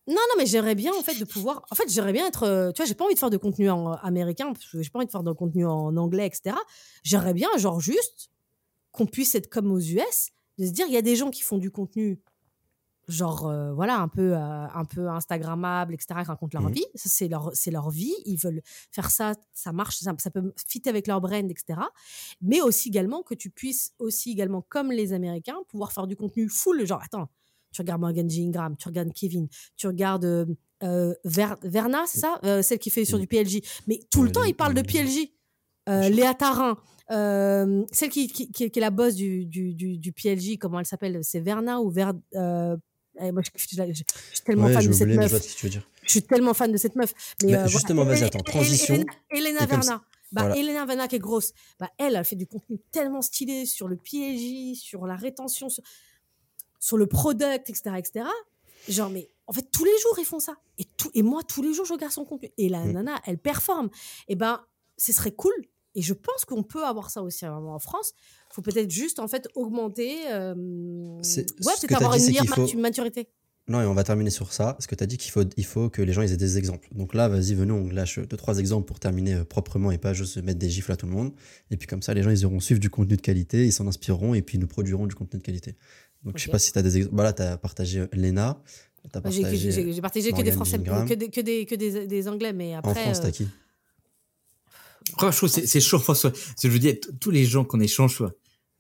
[0.08, 1.64] Non, non, mais j'aimerais bien en fait de pouvoir.
[1.72, 2.72] En fait, j'aimerais bien être.
[2.74, 5.12] Tu vois, j'ai pas envie de faire de contenu en américain, j'ai pas envie de
[5.12, 6.56] faire de contenu en anglais, etc.
[7.04, 8.32] J'aimerais bien, genre, juste
[8.92, 11.42] qu'on puisse être comme aux US, de se dire il y a des gens qui
[11.42, 12.20] font du contenu
[13.08, 16.74] genre euh, voilà un peu euh, un peu instagrammable etc qui racontent leur mmh.
[16.74, 16.86] vie.
[16.96, 18.14] Ça c'est leur c'est leur vie.
[18.26, 18.62] Ils veulent
[18.92, 21.80] faire ça ça marche ça, peut fitter avec leur brand etc
[22.42, 26.50] mais aussi également que tu puisses aussi également comme les américains pouvoir faire du contenu
[26.50, 27.30] full genre attends
[27.72, 28.44] tu regardes Morgan G.
[28.44, 30.48] Ingram tu regardes Kevin tu regardes
[30.84, 33.22] euh, Verna ça celle qui fait sur mmh.
[33.22, 35.28] du PLJ mais tout le temps ils parlent de PLJ
[35.88, 36.78] Léa Tarin
[37.12, 41.20] euh, celle qui, qui, qui, est la boss du, du, du, PLJ, comment elle s'appelle
[41.24, 42.14] C'est Verna ou Ver...
[42.36, 42.78] Euh,
[43.20, 43.78] eh, moi, je, suis
[44.46, 45.32] tellement fan de cette meuf.
[46.04, 47.14] Je, suis tellement fan de cette meuf.
[47.44, 49.04] Mais, euh, justement, vas-y, attends, transition.
[49.30, 50.02] Elena, Verna.
[50.32, 51.52] Bah, Elena Verna qui est grosse.
[51.78, 55.84] Bah, elle, a fait du contenu tellement stylé sur le PLJ, sur la rétention, sur,
[56.80, 58.26] sur le product, etc., etc.
[58.88, 60.56] Genre, mais en fait, tous les jours, ils font ça.
[60.78, 62.50] Et, tout, et moi, tous les jours, je regarde son contenu.
[62.58, 62.92] Et la mm.
[62.94, 63.90] nana, elle performe.
[64.30, 64.64] Et ben,
[64.98, 65.54] ce serait cool
[65.96, 68.14] et je pense qu'on peut avoir ça aussi en France.
[68.52, 70.16] Il faut peut-être juste en fait augmenter.
[70.32, 70.54] Euh...
[70.56, 72.78] Ouais, peut-être avoir une meilleure faut...
[72.78, 73.30] maturité.
[73.68, 74.76] Non, et on va terminer sur ça.
[74.80, 76.90] Ce que tu as dit qu'il faut, il faut que les gens aient des exemples.
[76.94, 80.14] Donc là, vas-y, venons, on lâche deux, trois exemples pour terminer euh, proprement et pas
[80.14, 81.32] juste mettre des gifles à tout le monde.
[81.70, 83.88] Et puis comme ça, les gens, ils auront suivre du contenu de qualité, ils s'en
[83.88, 85.76] inspireront et puis nous produiront du contenu de qualité.
[86.24, 87.16] Donc je sais pas si tu as des exemples.
[87.16, 88.62] Voilà, tu as partagé euh, Lena.
[89.30, 92.92] J'ai partagé que des Français, que, des, que, des, que des, des, Anglais, mais après.
[92.92, 93.46] En France, t'as euh,
[95.06, 96.32] qui Franchement, c'est chaud, François.
[96.62, 98.24] Je veux dire, tous les gens qu'on échange,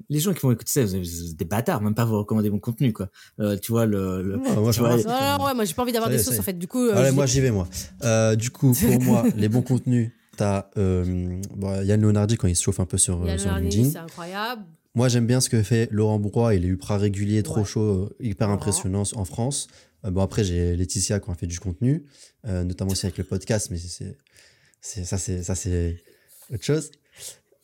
[0.09, 2.59] les gens qui vont écouter ça, vous êtes des bâtards, même pas vous recommander mon
[2.59, 3.09] contenu, quoi.
[3.39, 4.21] Euh, tu vois, le.
[4.21, 6.57] le moi, ouais, moi, j'ai pas envie d'avoir des sauces, en fait.
[6.57, 6.87] Du coup.
[6.87, 7.67] Euh, moi, j'y vais, moi.
[8.03, 12.63] Euh, du coup, pour moi, les bons contenus, t'as bon, Yann Leonardi quand il se
[12.63, 13.91] chauffe un peu sur, Yann sur LinkedIn.
[13.91, 14.63] C'est incroyable.
[14.93, 16.53] Moi, j'aime bien ce que fait Laurent Bourrois.
[16.55, 19.67] Il est ultra régulier, trop chaud, hyper impressionnant en France.
[20.03, 22.05] bon, après, j'ai Laetitia qui a fait du contenu,
[22.45, 23.77] notamment aussi avec le podcast, mais
[24.81, 26.03] c'est ça, c'est
[26.51, 26.91] autre chose.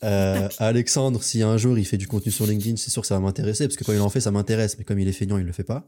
[0.04, 3.16] Euh, Alexandre, si un jour il fait du contenu sur LinkedIn, c'est sûr que ça
[3.16, 4.78] va m'intéresser parce que quand il en fait, ça m'intéresse.
[4.78, 5.88] Mais comme il est feignant, il le fait pas.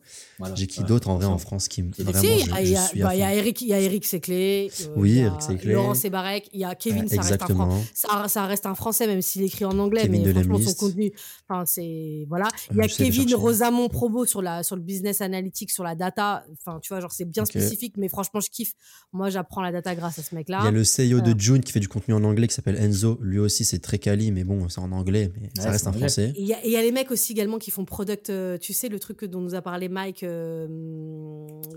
[0.55, 2.21] J'ai qui d'autre en vrai en France qui me vraiment.
[2.23, 4.71] il y, a Eric, il y a Eric Seclé.
[4.81, 5.73] Euh, oui, Eric Seclé.
[5.73, 6.49] Laurent Sebarek.
[6.53, 9.65] Il y a Kevin, ça, reste un ça, ça, reste un français même s'il écrit
[9.65, 11.11] en anglais, mais franchement son contenu,
[11.47, 12.47] enfin c'est voilà.
[12.71, 16.45] Il y a Kevin Rosamond Probo sur la sur le business analytics, sur la data.
[16.53, 18.73] Enfin tu vois genre c'est bien spécifique, mais franchement je kiffe.
[19.13, 20.59] Moi j'apprends la data grâce à ce mec-là.
[20.61, 21.35] Il y a le CEO de euh.
[21.37, 23.19] June qui fait du contenu en anglais qui s'appelle Enzo.
[23.21, 26.33] Lui aussi c'est très quali, mais bon en anglais, mais ça reste en français.
[26.35, 29.25] Il y, a les mecs aussi également qui font product, euh, tu sais, le truc
[29.25, 30.67] dont nous a parlé Mike euh,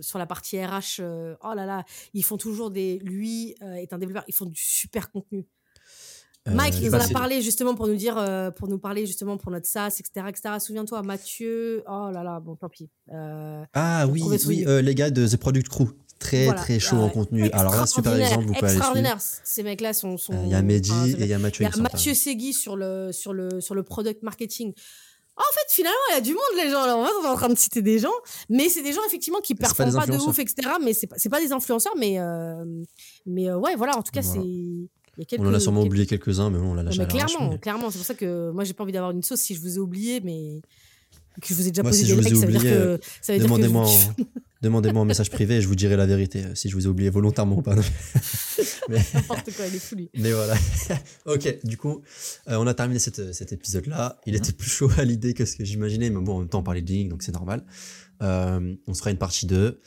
[0.01, 1.01] sur la partie RH.
[1.01, 1.85] Euh, oh là là,
[2.15, 2.99] ils font toujours des.
[3.01, 5.47] Lui est un développeur, ils font du super contenu.
[6.47, 8.17] Mike, il nous en a parlé justement pour nous dire,
[8.57, 10.27] pour nous parler justement pour notre SaaS, etc.
[10.29, 10.57] etc.
[10.59, 11.85] Souviens-toi, Mathieu.
[11.87, 12.91] Oh là là, bon, tant pis.
[13.11, 15.89] ah oui, oui les gars de The Product Crew.
[16.23, 16.61] Très Voilà.
[16.61, 17.51] très chaud en contenu.
[17.53, 18.77] Alors là, super exemple, vous pouvez aller.
[18.77, 19.19] Extraordinaire.
[19.21, 20.17] Ces mecs-là sont.
[20.17, 21.65] sont Il y a Mehdi enfin, et il y a Mathieu.
[21.65, 21.83] Il y a.
[21.83, 24.73] Mathieu Segui sur le, sur, le, sur le product marketing.
[25.35, 26.85] En fait, finalement, il y a du monde, les gens.
[26.85, 28.13] Là, on est en train de citer des gens,
[28.51, 30.69] mais c'est des gens, effectivement, qui pas performent des pas, de ouf, etc.
[30.85, 32.65] Mais c'est pas, pas des influenceurs, mais, euh,
[33.27, 34.43] mais euh, ouais, voilà, en tout cas, Voilà.
[34.43, 35.25] c'est.
[35.27, 37.59] Quelques, On en a sûrement quelques- oublié quelques-uns, mais bon, on l'a lâché clairement, mais-
[37.59, 37.91] clairement.
[37.91, 39.79] C'est pour ça que moi, j'ai pas envie d'avoir une sauce si je vous ai
[39.79, 40.61] oublié, mais
[41.41, 42.53] que je vous ai déjà Moi, posé si je des vous ai likes, ça veut
[42.53, 43.01] dire oublié, que.
[43.21, 44.15] Ça veut dire que je Demandez-moi en...
[44.63, 46.89] Demandez-moi en message privé et je vous dirai la vérité euh, si je vous ai
[46.89, 47.75] oublié volontairement ou pas.
[48.89, 50.09] N'importe quoi, il est fou, lui.
[50.17, 50.55] Mais voilà.
[51.27, 52.03] ok, du coup,
[52.49, 54.21] euh, on a terminé cette- cet épisode-là.
[54.27, 56.61] Il était plus chaud à l'idée que ce que j'imaginais, mais bon, en même temps,
[56.61, 57.65] on parlait de ligne, donc c'est normal.
[58.23, 59.81] Euh, on se fera une partie 2.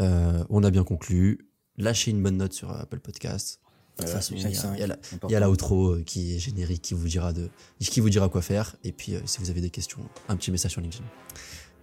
[0.00, 1.48] Euh, on a bien conclu.
[1.76, 3.60] Lâchez une bonne note sur Apple Podcast.
[4.02, 4.98] De toute façon, il y a- il y a la-
[5.28, 7.48] il y a la outro euh, qui est générique, qui vous dira, de,
[7.80, 8.76] qui vous dira quoi faire.
[8.84, 9.98] Et puis, euh, si vous avez des questions,
[10.28, 11.04] un petit message sur LinkedIn.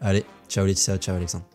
[0.02, 1.46] Allez, ciao Laetitia, ciao Alexandre.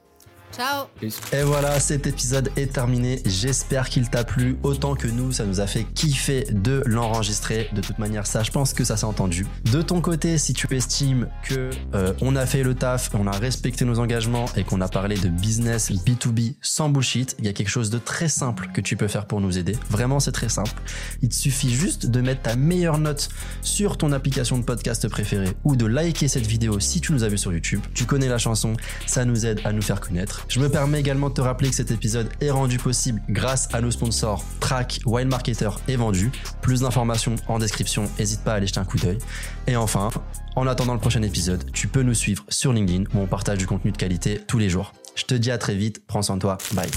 [0.57, 0.86] Ciao!
[1.33, 3.20] Et voilà, cet épisode est terminé.
[3.24, 5.33] J'espère qu'il t'a plu autant que nous.
[5.33, 7.68] Ça nous a fait kiffer de l'enregistrer.
[7.73, 9.47] De toute manière, ça, je pense que ça s'est entendu.
[9.73, 13.33] De ton côté, si tu estimes que euh, on a fait le taf, on a
[13.33, 17.52] respecté nos engagements et qu'on a parlé de business B2B sans bullshit, il y a
[17.52, 19.76] quelque chose de très simple que tu peux faire pour nous aider.
[19.91, 20.81] Vraiment, c'est très simple.
[21.20, 23.28] Il te suffit juste de mettre ta meilleure note
[23.60, 27.28] sur ton application de podcast préférée ou de liker cette vidéo si tu nous as
[27.28, 27.81] vu sur YouTube.
[27.92, 28.74] Tu connais la chanson,
[29.07, 30.43] ça nous aide à nous faire connaître.
[30.48, 33.81] Je me permets également de te rappeler que cet épisode est rendu possible grâce à
[33.81, 36.31] nos sponsors Track, Wine Marketer et Vendu.
[36.60, 39.18] Plus d'informations en description, n'hésite pas à aller jeter un coup d'œil.
[39.66, 40.10] Et enfin,
[40.56, 43.66] en attendant le prochain épisode, tu peux nous suivre sur LinkedIn où on partage du
[43.66, 44.92] contenu de qualité tous les jours.
[45.14, 46.90] Je te dis à très vite, prends soin de toi, bye.